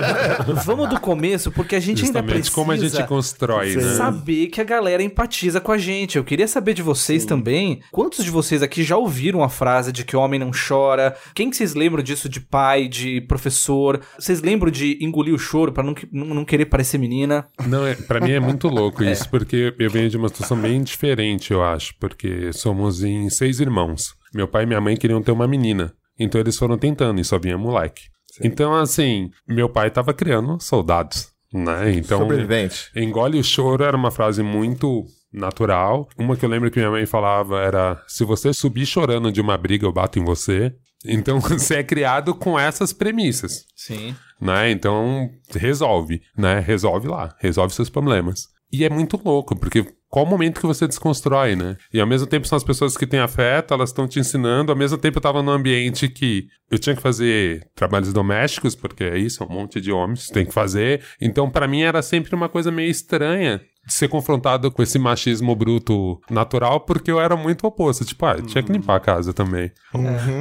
Vamos 0.65 0.89
do 0.89 1.01
começo, 1.01 1.51
porque 1.51 1.77
a 1.77 1.81
gente 1.81 2.05
ainda 2.05 2.21
Justamente 2.21 2.35
precisa... 2.35 2.55
como 2.55 2.73
a 2.73 2.77
gente 2.77 3.05
constrói, 3.07 3.77
né? 3.77 3.83
saber 3.95 4.47
que 4.49 4.61
a 4.61 4.65
galera 4.65 5.03
empatiza 5.03 5.61
com 5.61 5.73
a 5.73 5.79
gente. 5.79 6.17
Eu 6.17 6.25
queria 6.25 6.49
saber 6.49 6.75
de 6.75 6.83
vocês 6.83 7.25
também, 7.25 7.81
quantos 7.91 8.25
de 8.25 8.31
vocês 8.31 8.63
aqui 8.63 8.83
já 8.83 8.97
ouviram 8.97 9.43
a 9.43 9.49
frase 9.49 9.93
de 9.93 10.05
que 10.05 10.17
homem 10.17 10.39
não 10.39 10.51
chora? 10.51 11.17
Quem 11.35 11.51
que 11.51 11.57
vocês 11.57 11.75
lembram 11.75 12.03
disso 12.03 12.29
de 12.29 12.41
pai, 12.41 12.89
de 12.89 13.21
professor? 13.23 14.01
Vocês 14.19 14.41
lembram 14.41 14.71
de 14.71 14.99
engolir 15.01 15.35
o 15.35 15.39
choro 15.39 15.73
pra 15.73 15.83
não, 15.83 15.95
não, 16.11 16.27
não 16.27 16.45
querer 16.45 16.67
parecer 16.67 16.99
menina? 16.99 17.47
Não, 17.67 17.87
é, 17.87 17.95
pra 17.95 18.21
mim 18.21 18.33
é 18.33 18.41
muito 18.41 18.69
louco 18.69 19.03
isso, 19.05 19.29
porque 19.29 19.75
eu 19.79 19.91
venho 19.91 20.09
de 20.09 20.17
uma 20.17 20.29
situação 20.29 20.57
bem 20.57 20.83
diferente, 20.83 21.53
eu 21.53 21.63
acho, 21.63 21.95
porque 21.99 22.53
somos 22.53 23.03
em 23.03 23.29
seis 23.31 23.61
irmãos. 23.61 24.15
Meu 24.35 24.49
pai 24.49 24.63
e 24.63 24.67
minha 24.67 24.81
mãe 24.81 24.97
queriam 24.97 25.23
ter 25.23 25.31
uma 25.31 25.47
menina, 25.47 25.93
então 26.19 26.41
eles 26.41 26.57
foram 26.57 26.79
tentando 26.79 27.21
e 27.21 27.25
só 27.25 27.39
vinha 27.39 27.59
moleque. 27.59 28.03
Então, 28.43 28.75
assim, 28.75 29.31
meu 29.47 29.69
pai 29.69 29.91
tava 29.91 30.15
criando 30.15 30.59
soldados, 30.61 31.29
né? 31.53 31.93
Então, 31.93 32.21
Sobrevivente. 32.21 32.91
engole 32.97 33.39
o 33.39 33.45
choro 33.45 33.85
era 33.85 33.97
uma 33.97 34.11
frase 34.11 34.43
muito 34.43 35.05
natural. 35.33 36.09
Uma 36.17 36.37
que 36.37 36.45
eu 36.45 36.49
lembro 36.49 36.71
que 36.71 36.79
minha 36.79 36.91
mãe 36.91 37.05
falava 37.05 37.61
era: 37.61 38.03
se 38.07 38.25
você 38.25 38.53
subir 38.53 38.87
chorando 38.87 39.31
de 39.31 39.41
uma 39.41 39.57
briga, 39.59 39.87
eu 39.87 39.93
bato 39.93 40.19
em 40.19 40.25
você. 40.25 40.75
Então, 41.05 41.41
você 41.41 41.77
é 41.77 41.83
criado 41.83 42.35
com 42.35 42.59
essas 42.59 42.93
premissas 42.93 43.65
Sim. 43.75 44.15
né? 44.41 44.71
Então, 44.71 45.29
resolve, 45.51 46.23
né? 46.37 46.61
Resolve 46.61 47.09
lá, 47.09 47.35
resolve 47.39 47.75
seus 47.75 47.91
problemas. 47.91 48.49
E 48.73 48.85
é 48.85 48.89
muito 48.89 49.21
louco, 49.23 49.55
porque 49.55 49.87
qual 50.13 50.27
o 50.27 50.29
momento 50.29 50.61
que 50.61 50.67
você 50.67 50.87
desconstrói, 50.87 51.57
né? 51.57 51.79
E 51.91 51.99
ao 51.99 52.07
mesmo 52.07 52.27
tempo 52.27 52.47
são 52.47 52.55
as 52.55 52.63
pessoas 52.63 52.99
que 52.99 53.07
têm 53.07 53.19
afeto, 53.19 53.73
elas 53.73 53.89
estão 53.89 54.07
te 54.07 54.21
ensinando, 54.21 54.71
ao 54.71 54.77
mesmo 54.77 54.99
tempo 54.99 55.17
eu 55.17 55.23
tava 55.23 55.43
num 55.43 55.51
ambiente 55.51 56.07
que 56.07 56.49
eu 56.71 56.79
tinha 56.79 56.95
que 56.95 57.01
fazer 57.01 57.67
trabalhos 57.75 58.13
domésticos, 58.13 58.75
porque 58.75 59.05
é 59.05 59.17
isso, 59.17 59.43
é 59.43 59.47
um 59.47 59.51
monte 59.51 59.81
de 59.81 59.91
homens, 59.91 60.29
tem 60.29 60.45
que 60.45 60.53
fazer. 60.53 61.03
Então, 61.19 61.51
pra 61.51 61.67
mim 61.67 61.81
era 61.81 62.03
sempre 62.03 62.35
uma 62.35 62.49
coisa 62.49 62.71
meio 62.71 62.91
estranha 62.91 63.63
de 63.85 63.93
ser 63.93 64.09
confrontado 64.09 64.71
com 64.71 64.83
esse 64.83 64.99
machismo 64.99 65.55
bruto 65.57 66.21
natural, 66.31 66.81
porque 66.81 67.11
eu 67.11 67.21
era 67.21 67.37
muito 67.37 67.67
oposto. 67.67 68.05
Tipo, 68.05 68.27
ah, 68.27 68.37
tinha 68.41 68.63
que 68.63 68.73
limpar 68.73 68.97
a 68.97 69.01
casa 69.01 69.33
também. 69.33 69.73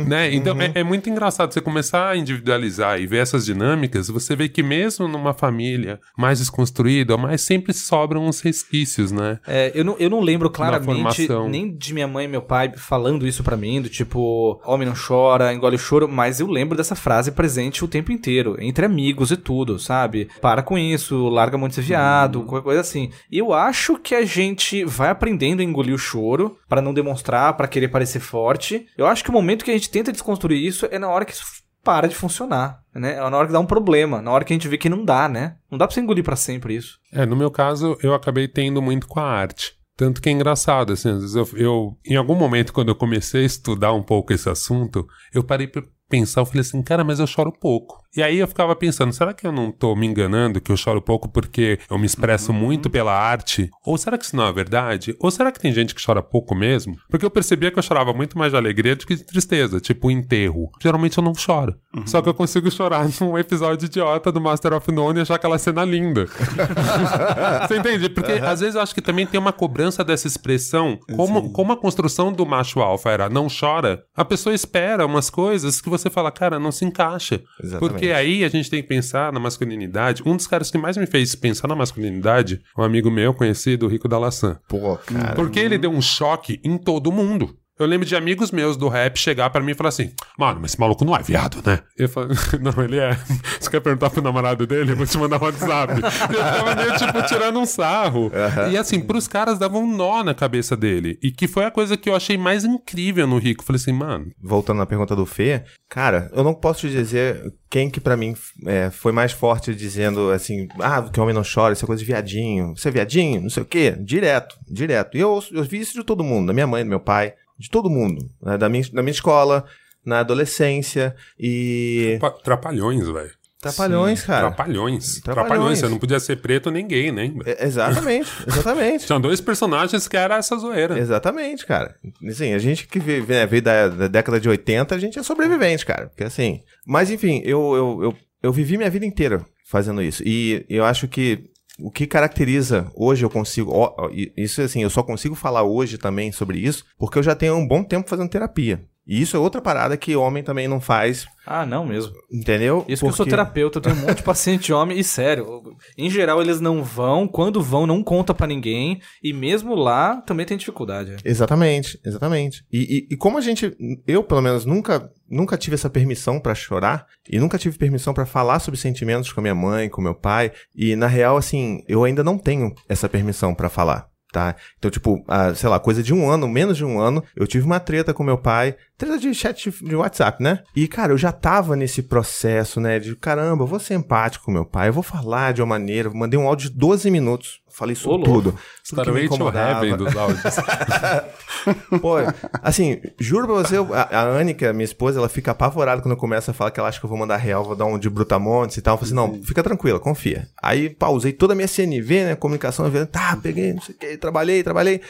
Né? 0.08 0.34
Então 0.34 0.60
é, 0.62 0.72
é 0.76 0.84
muito 0.84 1.10
engraçado 1.10 1.52
você 1.52 1.60
começar 1.60 2.10
a 2.10 2.18
individualizar 2.18 3.02
e 3.02 3.08
ver 3.08 3.18
essas 3.18 3.46
dinâmicas, 3.46 4.10
você 4.10 4.36
vê 4.36 4.48
que 4.48 4.62
mesmo 4.62 5.08
numa 5.08 5.34
família 5.34 6.00
mais 6.18 6.40
desconstruída, 6.40 7.18
mas 7.18 7.42
sempre 7.42 7.74
sobram 7.74 8.26
uns 8.26 8.42
resquícios, 8.42 9.12
né? 9.12 9.40
É, 9.48 9.61
eu, 9.74 9.84
não, 9.84 9.96
eu 9.98 10.10
não 10.10 10.20
lembro 10.20 10.50
claramente 10.50 11.28
nem 11.50 11.74
de 11.76 11.94
minha 11.94 12.08
mãe 12.08 12.26
e 12.26 12.28
meu 12.28 12.42
pai 12.42 12.72
falando 12.76 13.28
isso 13.28 13.44
pra 13.44 13.58
mim, 13.58 13.82
do 13.82 13.90
tipo, 13.90 14.62
homem 14.66 14.88
não 14.88 14.96
chora, 14.96 15.54
engole 15.54 15.76
o 15.76 15.80
choro, 15.80 16.08
mas 16.08 16.40
eu 16.40 16.48
lembro 16.48 16.78
dessa 16.78 16.96
frase 16.96 17.32
presente 17.32 17.84
o 17.84 17.88
tempo 17.88 18.12
inteiro, 18.12 18.56
entre 18.60 18.86
amigos 18.86 19.32
e 19.32 19.38
tudo, 19.38 19.78
sabe? 19.80 20.30
Para 20.42 20.64
com 20.64 20.78
isso, 20.78 21.30
larga 21.30 21.58
de 21.68 21.76
ser 21.76 21.82
viado, 21.82 22.44
qualquer 22.44 22.64
coisa 22.64 22.82
assim. 22.82 23.12
E 23.32 23.38
eu 23.38 23.54
acho 23.54 23.98
que 23.98 24.16
a 24.16 24.26
gente 24.26 24.84
vai 24.86 25.10
aprendendo 25.10 25.62
a 25.62 25.64
engolir 25.64 25.94
o 25.94 26.00
choro 26.00 26.58
pra 26.68 26.82
não 26.82 26.94
demonstrar, 26.94 27.56
pra 27.56 27.68
querer 27.68 27.90
parecer 27.90 28.20
forte. 28.20 28.86
Eu 28.98 29.06
acho 29.06 29.24
que 29.24 29.30
o 29.30 29.34
momento 29.34 29.64
que 29.64 29.72
a 29.72 29.74
gente 29.74 29.90
tenta 29.90 30.12
desconstruir 30.12 30.66
isso 30.66 30.88
é 30.90 30.98
na 30.98 31.10
hora 31.10 31.26
que 31.26 31.34
isso 31.34 31.62
para 31.84 32.08
de 32.08 32.16
funcionar, 32.16 32.81
né? 32.94 33.14
É 33.16 33.30
na 33.30 33.38
hora 33.38 33.48
que 33.48 33.54
dá 33.54 33.60
um 33.60 33.66
problema, 33.66 34.22
na 34.22 34.32
hora 34.32 34.44
que 34.44 34.54
a 34.54 34.56
gente 34.56 34.68
vê 34.68 34.78
que 34.78 34.90
não 34.90 35.04
dá, 35.06 35.28
né? 35.30 35.56
Não 35.70 35.78
dá 35.78 35.88
pra 35.88 35.94
você 35.94 36.02
engolir 36.02 36.24
pra 36.24 36.36
sempre 36.36 36.76
isso. 36.76 36.98
É, 37.14 37.26
no 37.26 37.36
meu 37.36 37.50
caso, 37.52 37.98
eu 38.02 38.14
acabei 38.14 38.48
tendo 38.48 38.82
muito 38.82 39.08
com 39.08 39.20
a 39.20 39.24
arte. 39.24 39.74
Tanto 39.98 40.22
que 40.22 40.30
é 40.30 40.32
engraçado, 40.32 40.94
assim, 40.94 41.10
às 41.10 41.20
vezes 41.22 41.36
eu, 41.36 41.48
eu- 41.56 41.98
em 42.06 42.16
algum 42.16 42.34
momento, 42.36 42.74
quando 42.74 42.90
eu 42.90 42.96
comecei 42.96 43.44
a 43.44 43.46
estudar 43.46 43.94
um 43.94 44.02
pouco 44.02 44.34
esse 44.34 44.50
assunto, 44.50 45.06
eu 45.34 45.44
parei 45.44 45.68
pra 45.68 45.84
pensar, 46.10 46.42
eu 46.42 46.46
falei 46.46 46.62
assim, 46.62 46.82
cara, 46.82 47.04
mas 47.04 47.20
eu 47.20 47.28
choro 47.28 47.52
pouco. 47.52 48.01
E 48.16 48.22
aí 48.22 48.40
eu 48.40 48.48
ficava 48.48 48.76
pensando, 48.76 49.14
será 49.14 49.34
que 49.34 49.48
eu 49.48 49.52
não 49.54 49.72
tô 49.72 49.96
me 49.96 50.06
enganando, 50.06 50.60
que 50.60 50.72
eu 50.72 50.76
choro 50.76 51.02
pouco 51.02 51.30
porque 51.30 51.80
eu 51.90 51.98
me 51.98 52.06
expresso 52.06 52.52
muito 52.52 52.90
pela 52.90 53.14
arte? 53.14 53.70
Ou 53.86 53.98
será 53.98 54.18
que 54.18 54.26
isso 54.26 54.36
não 54.36 54.46
é 54.46 54.52
verdade? 54.52 55.16
Ou 55.20 55.32
será 55.32 55.52
que 55.52 55.60
tem 55.60 55.72
gente 55.72 55.96
que 55.96 56.06
chora 56.06 56.22
pouco 56.22 56.54
mesmo? 56.54 56.98
Porque 57.10 57.26
eu 57.26 57.32
percebia 57.32 57.72
que 57.72 57.80
eu 57.80 57.84
chorava 57.84 58.14
muito 58.14 58.38
mais 58.38 58.52
de 58.52 58.58
alegria 58.58 58.98
do 58.98 59.06
que 59.06 59.16
de 59.16 59.24
tristeza, 59.24 59.80
tipo 59.80 60.12
enterro. 60.12 60.70
Geralmente 60.82 61.18
eu 61.18 61.24
não 61.24 61.34
choro. 61.34 61.76
Só 62.06 62.22
que 62.22 62.28
eu 62.28 62.34
consigo 62.34 62.70
chorar 62.70 63.08
num 63.22 63.38
episódio 63.38 63.86
idiota 63.86 64.32
do 64.32 64.42
Master 64.42 64.74
of 64.74 64.92
None 64.92 65.20
e 65.20 65.22
achar 65.22 65.36
aquela 65.36 65.58
cena 65.58 65.86
linda. 65.86 66.26
Você 67.68 67.78
entende? 67.78 68.10
Porque 68.10 68.34
às 68.34 68.60
vezes 68.60 68.76
eu 68.76 68.82
acho 68.82 68.94
que 68.94 69.02
também 69.02 69.26
tem 69.26 69.40
uma 69.40 69.54
cobrança 69.54 70.04
dessa 70.04 70.28
expressão. 70.28 71.00
Como, 71.16 71.52
como 71.52 71.72
a 71.72 71.78
construção 71.78 72.32
do 72.32 72.46
macho 72.46 72.82
alfa 72.82 73.10
era 73.10 73.30
não 73.30 73.48
chora, 73.48 74.04
a 74.16 74.26
pessoa 74.26 74.54
espera 74.54 75.06
umas 75.06 75.30
coisas 75.30 75.80
que 75.80 75.90
você 75.90 76.10
fala, 76.10 76.32
cara, 76.32 76.60
não 76.60 76.72
se 76.72 76.84
encaixa. 76.84 77.42
Exatamente. 77.62 77.80
Porque 77.80 78.01
aí 78.10 78.44
a 78.44 78.50
gente 78.50 78.70
tem 78.70 78.82
que 78.82 78.88
pensar 78.88 79.34
na 79.34 79.40
masculinidade. 79.40 80.24
Um 80.26 80.36
dos 80.36 80.48
caras 80.48 80.72
que 80.72 80.78
mais 80.78 80.96
me 80.96 81.06
fez 81.06 81.36
pensar 81.36 81.68
na 81.68 81.76
masculinidade, 81.76 82.62
um 82.78 82.84
amigo 82.84 83.12
meu 83.12 83.34
conhecido, 83.34 83.86
o 83.86 83.90
Rico 83.90 84.08
da 84.08 84.18
Laçã. 84.18 84.58
Pô, 84.68 84.98
cara. 84.98 85.36
Porque 85.36 85.60
ele 85.60 85.78
deu 85.78 85.92
um 85.92 86.02
choque 86.02 86.60
em 86.64 86.78
todo 86.78 87.12
mundo. 87.12 87.56
Eu 87.80 87.86
lembro 87.86 88.06
de 88.06 88.16
amigos 88.16 88.52
meus 88.52 88.78
do 88.78 88.88
rap 88.88 89.18
chegar 89.18 89.50
pra 89.50 89.62
mim 89.62 89.72
e 89.72 89.76
falar 89.76 89.90
assim: 89.90 90.12
Mano, 90.38 90.60
mas 90.62 90.72
esse 90.72 90.80
maluco 90.80 91.04
não 91.04 91.16
é 91.16 91.22
viado, 91.22 91.62
né? 91.66 91.80
Eu 91.98 92.08
falo, 92.10 92.30
não, 92.62 92.84
ele 92.84 93.00
é. 93.00 93.18
Você 93.60 93.70
quer 93.70 93.80
perguntar 93.80 94.10
pro 94.10 94.22
namorado 94.22 94.68
dele? 94.68 94.92
Eu 94.92 94.98
vou 94.98 95.06
te 95.06 95.18
mandar 95.18 95.42
um 95.42 95.46
WhatsApp. 95.46 95.94
eu 95.94 96.40
tava 96.40 96.76
meio, 96.76 96.98
tipo, 96.98 97.22
tirando 97.28 97.60
um 97.60 97.66
sarro. 97.66 98.32
E 98.72 98.78
assim, 98.78 99.00
pros 99.00 99.28
caras 99.28 99.58
dava 99.58 99.78
um 99.78 99.96
nó 99.96 100.24
na 100.24 100.34
cabeça 100.34 100.76
dele. 100.76 101.18
E 101.24 101.32
que 101.32 101.48
foi 101.48 101.66
a 101.66 101.72
coisa 101.72 101.98
que 101.98 102.10
eu 102.10 102.16
achei 102.16 102.38
mais 102.38 102.64
incrível 102.64 103.26
no 103.26 103.38
Rico. 103.38 103.64
Falei 103.64 103.80
assim, 103.80 103.94
mano, 103.94 104.32
voltando 104.42 104.78
na 104.78 104.86
pergunta 104.86 105.16
do 105.16 105.26
Fê, 105.26 105.64
cara, 105.90 106.30
eu 106.34 106.44
não 106.44 106.54
posso 106.54 106.82
te 106.82 106.90
dizer 106.90 107.54
quem 107.70 107.90
que 107.90 108.02
pra 108.02 108.18
mim 108.18 108.36
é, 108.66 108.90
foi 108.90 109.12
mais 109.12 109.32
forte 109.32 109.74
dizendo 109.74 110.30
assim, 110.30 110.68
ah, 110.80 111.02
que 111.12 111.20
homem 111.20 111.34
não 111.34 111.42
chora, 111.42 111.74
isso 111.74 111.86
é 111.86 111.88
coisa 111.88 112.02
de 112.02 112.06
viadinho, 112.06 112.76
você 112.76 112.90
é 112.90 112.92
viadinho, 112.92 113.42
não 113.42 113.50
sei 113.50 113.64
o 113.64 113.66
quê, 113.66 113.96
direto, 113.98 114.58
direto. 114.70 115.18
E 115.18 115.22
eu, 115.22 115.42
eu 115.52 115.64
vi 115.64 115.80
isso 115.80 115.94
de 115.94 116.04
todo 116.04 116.24
mundo, 116.24 116.48
da 116.48 116.54
minha 116.54 116.68
mãe, 116.68 116.84
do 116.84 116.90
meu 116.90 117.00
pai, 117.00 117.34
de 117.62 117.70
todo 117.70 117.90
mundo, 117.90 118.30
né, 118.42 118.58
da, 118.58 118.68
minha, 118.68 118.84
da 118.92 119.02
minha 119.02 119.12
escola, 119.12 119.64
na 120.06 120.20
adolescência 120.20 121.16
e... 121.40 122.18
pa- 122.20 122.32
trapalhões, 122.32 123.08
velho. 123.08 123.32
Trapalhões, 123.62 124.24
cara. 124.24 124.48
Trapalhões. 124.48 125.22
Trapalhões. 125.22 125.78
Você 125.78 125.88
não 125.88 126.00
podia 126.00 126.20
ser 126.20 126.38
preto 126.38 126.72
nem 126.72 126.88
gay, 126.88 127.12
né? 127.12 127.32
É, 127.46 127.64
exatamente, 127.68 128.28
exatamente. 128.48 129.06
Tinham 129.06 129.22
dois 129.22 129.40
personagens 129.40 130.08
que 130.08 130.18
era 130.18 130.38
essa 130.38 130.58
zoeira. 130.58 130.98
Exatamente, 130.98 131.64
cara. 131.68 131.96
Assim, 132.28 132.54
a 132.54 132.58
gente 132.58 132.88
que 132.88 133.00
vive, 133.00 133.32
né, 133.32 133.46
veio 133.46 133.62
da, 133.62 133.88
da 133.88 134.08
década 134.08 134.40
de 134.40 134.50
80, 134.50 134.96
a 134.96 134.98
gente 134.98 135.20
é 135.20 135.22
sobrevivente, 135.24 135.86
cara. 135.86 136.08
Porque 136.08 136.24
assim. 136.24 136.62
Mas 136.88 137.12
enfim, 137.12 137.40
eu, 137.46 137.76
eu, 137.76 138.04
eu, 138.06 138.16
eu 138.42 138.52
vivi 138.52 138.78
minha 138.78 138.90
vida 138.90 139.06
inteira 139.06 139.46
fazendo 139.70 140.02
isso. 140.02 140.24
E 140.26 140.66
eu 140.68 140.84
acho 140.84 141.08
que 141.08 141.44
o 141.84 141.92
que 141.92 142.08
caracteriza 142.08 142.92
hoje 142.96 143.26
eu 143.26 143.30
consigo. 143.30 143.72
ó, 143.74 144.10
isso 144.38 144.62
assim, 144.62 144.84
eu 144.84 144.90
só 144.90 145.04
consigo 145.04 145.36
falar 145.36 145.64
hoje 145.64 145.98
também 145.98 146.32
sobre 146.32 146.60
isso, 146.60 146.86
porque 146.98 147.18
eu 147.18 147.24
já 147.24 147.36
tenho 147.36 147.56
um 147.56 147.68
bom 147.68 147.84
tempo 147.84 148.10
fazendo 148.10 148.30
terapia. 148.30 148.84
E 149.12 149.22
isso 149.22 149.36
é 149.36 149.40
outra 149.40 149.60
parada 149.62 149.98
que 149.98 150.16
homem 150.16 150.42
também 150.42 150.70
não 150.70 150.80
faz, 150.80 151.26
Ah, 151.46 151.66
não 151.66 151.86
mesmo. 151.86 152.14
entendeu? 152.32 152.86
Isso 152.88 153.04
que 153.04 153.10
eu 153.10 153.14
sou 153.14 153.26
Porque- 153.26 153.32
terapeuta, 153.32 153.78
eu 153.80 153.82
tenho 153.82 153.96
um 153.98 154.00
monte 154.00 154.18
de 154.18 154.24
paciente 154.24 154.72
homem 154.72 154.98
e 154.98 155.04
sério, 155.04 155.62
em 155.98 156.10
geral 156.10 156.42
eles 156.42 156.62
não 156.62 156.82
vão, 156.82 157.28
quando 157.28 157.62
vão 157.62 157.86
não 157.86 158.02
conta 158.02 158.34
pra 158.34 158.48
ninguém 158.48 159.02
e 159.22 159.34
mesmo 159.34 159.76
lá 159.76 160.22
também 160.22 160.46
tem 160.46 160.56
dificuldade. 160.58 161.18
Exatamente, 161.26 162.00
exatamente. 162.06 162.64
E, 162.72 163.08
e, 163.10 163.14
e 163.14 163.18
como 163.18 163.38
a 163.38 163.42
gente, 163.42 163.76
eu 164.08 164.24
pelo 164.24 164.42
menos 164.42 164.64
nunca, 164.66 165.12
nunca 165.30 165.58
tive 165.58 165.74
essa 165.74 165.90
permissão 165.90 166.40
pra 166.40 166.56
chorar 166.56 167.06
e 167.30 167.38
nunca 167.38 167.58
tive 167.58 167.78
permissão 167.78 168.14
pra 168.14 168.26
falar 168.26 168.60
sobre 168.60 168.80
sentimentos 168.80 169.34
com 169.34 169.42
a 169.42 169.44
minha 169.44 169.56
mãe, 169.56 169.90
com 169.90 170.02
meu 170.02 170.16
pai 170.16 170.54
e 170.74 170.96
na 170.96 171.08
real 171.08 171.36
assim 171.36 171.84
eu 171.86 172.06
ainda 172.06 172.24
não 172.24 172.38
tenho 172.38 172.74
essa 172.88 173.10
permissão 173.10 173.54
pra 173.54 173.68
falar. 173.68 174.11
Tá? 174.32 174.56
Então, 174.78 174.90
tipo, 174.90 175.26
sei 175.56 175.68
lá, 175.68 175.80
coisa 175.80 176.02
de 176.02 176.14
um 176.14 176.30
ano, 176.30 176.48
menos 176.48 176.78
de 176.78 176.86
um 176.86 177.00
ano, 177.00 177.24
eu 177.36 177.46
tive 177.46 177.66
uma 177.66 177.80
treta 177.80 178.14
com 178.14 178.24
meu 178.24 178.38
pai, 178.38 178.76
treta 178.98 179.18
de 179.18 179.34
chat 179.34 179.70
de, 179.70 179.84
de 179.84 179.96
WhatsApp, 179.96 180.42
né? 180.42 180.64
E, 180.76 180.88
cara, 180.88 181.12
eu 181.12 181.18
já 181.18 181.32
tava 181.32 181.76
nesse 181.76 182.02
processo, 182.02 182.80
né? 182.80 182.98
De 182.98 183.16
caramba, 183.16 183.64
eu 183.64 183.68
vou 183.68 183.80
ser 183.80 183.96
empático 183.96 184.46
com 184.46 184.52
meu 184.52 184.66
pai, 184.66 184.88
eu 184.88 184.94
vou 184.94 185.04
falar 185.04 185.52
de 185.54 185.62
uma 185.62 185.68
maneira. 185.68 186.10
Mandei 186.14 186.40
um 186.40 186.48
áudio 186.48 186.70
de 186.70 186.78
12 186.78 187.12
minutos. 187.12 187.61
Falei 187.74 187.96
sobre 187.96 188.22
Ô, 188.30 188.34
tudo. 188.34 188.56
Tudo 188.88 189.04
que 189.04 189.12
me 189.12 189.26
incomodava. 189.26 189.98
Dos 189.98 190.16
áudios. 190.16 190.42
Pô, 192.02 192.16
assim, 192.62 193.00
juro 193.20 193.46
pra 193.48 193.56
você, 193.56 193.76
a, 193.78 194.20
a 194.20 194.24
Anne, 194.24 194.54
que 194.54 194.66
é 194.66 194.74
minha 194.74 194.84
esposa, 194.86 195.20
ela 195.20 195.30
fica 195.30 195.52
apavorada 195.52 196.02
quando 196.02 196.12
eu 196.14 196.18
começo 196.18 196.50
a 196.52 196.54
falar 196.54 196.72
que 196.72 196.80
ela 196.80 196.90
acha 196.90 197.00
que 197.00 197.06
eu 197.06 197.10
vou 197.10 197.18
mandar 197.18 197.38
real, 197.38 197.64
vou 197.64 197.76
dar 197.76 197.86
um 197.86 197.98
de 198.00 198.10
brutamontes 198.10 198.78
e 198.78 198.82
tal. 198.82 198.96
Eu 198.96 198.98
falei 198.98 199.14
assim, 199.14 199.16
não, 199.38 199.44
fica 199.44 199.62
tranquila, 199.64 200.00
confia. 200.00 200.48
Aí 200.62 200.90
pausei 200.90 201.32
toda 201.34 201.54
a 201.54 201.56
minha 201.56 201.68
CNV, 201.68 202.24
né, 202.26 202.36
comunicação, 202.36 202.90
vendo, 202.90 203.08
tá, 203.08 203.38
peguei, 203.42 203.74
não 203.74 203.82
sei 203.82 203.96
o 203.96 203.98
que, 203.98 204.18
trabalhei, 204.18 204.64
trabalhei. 204.64 205.02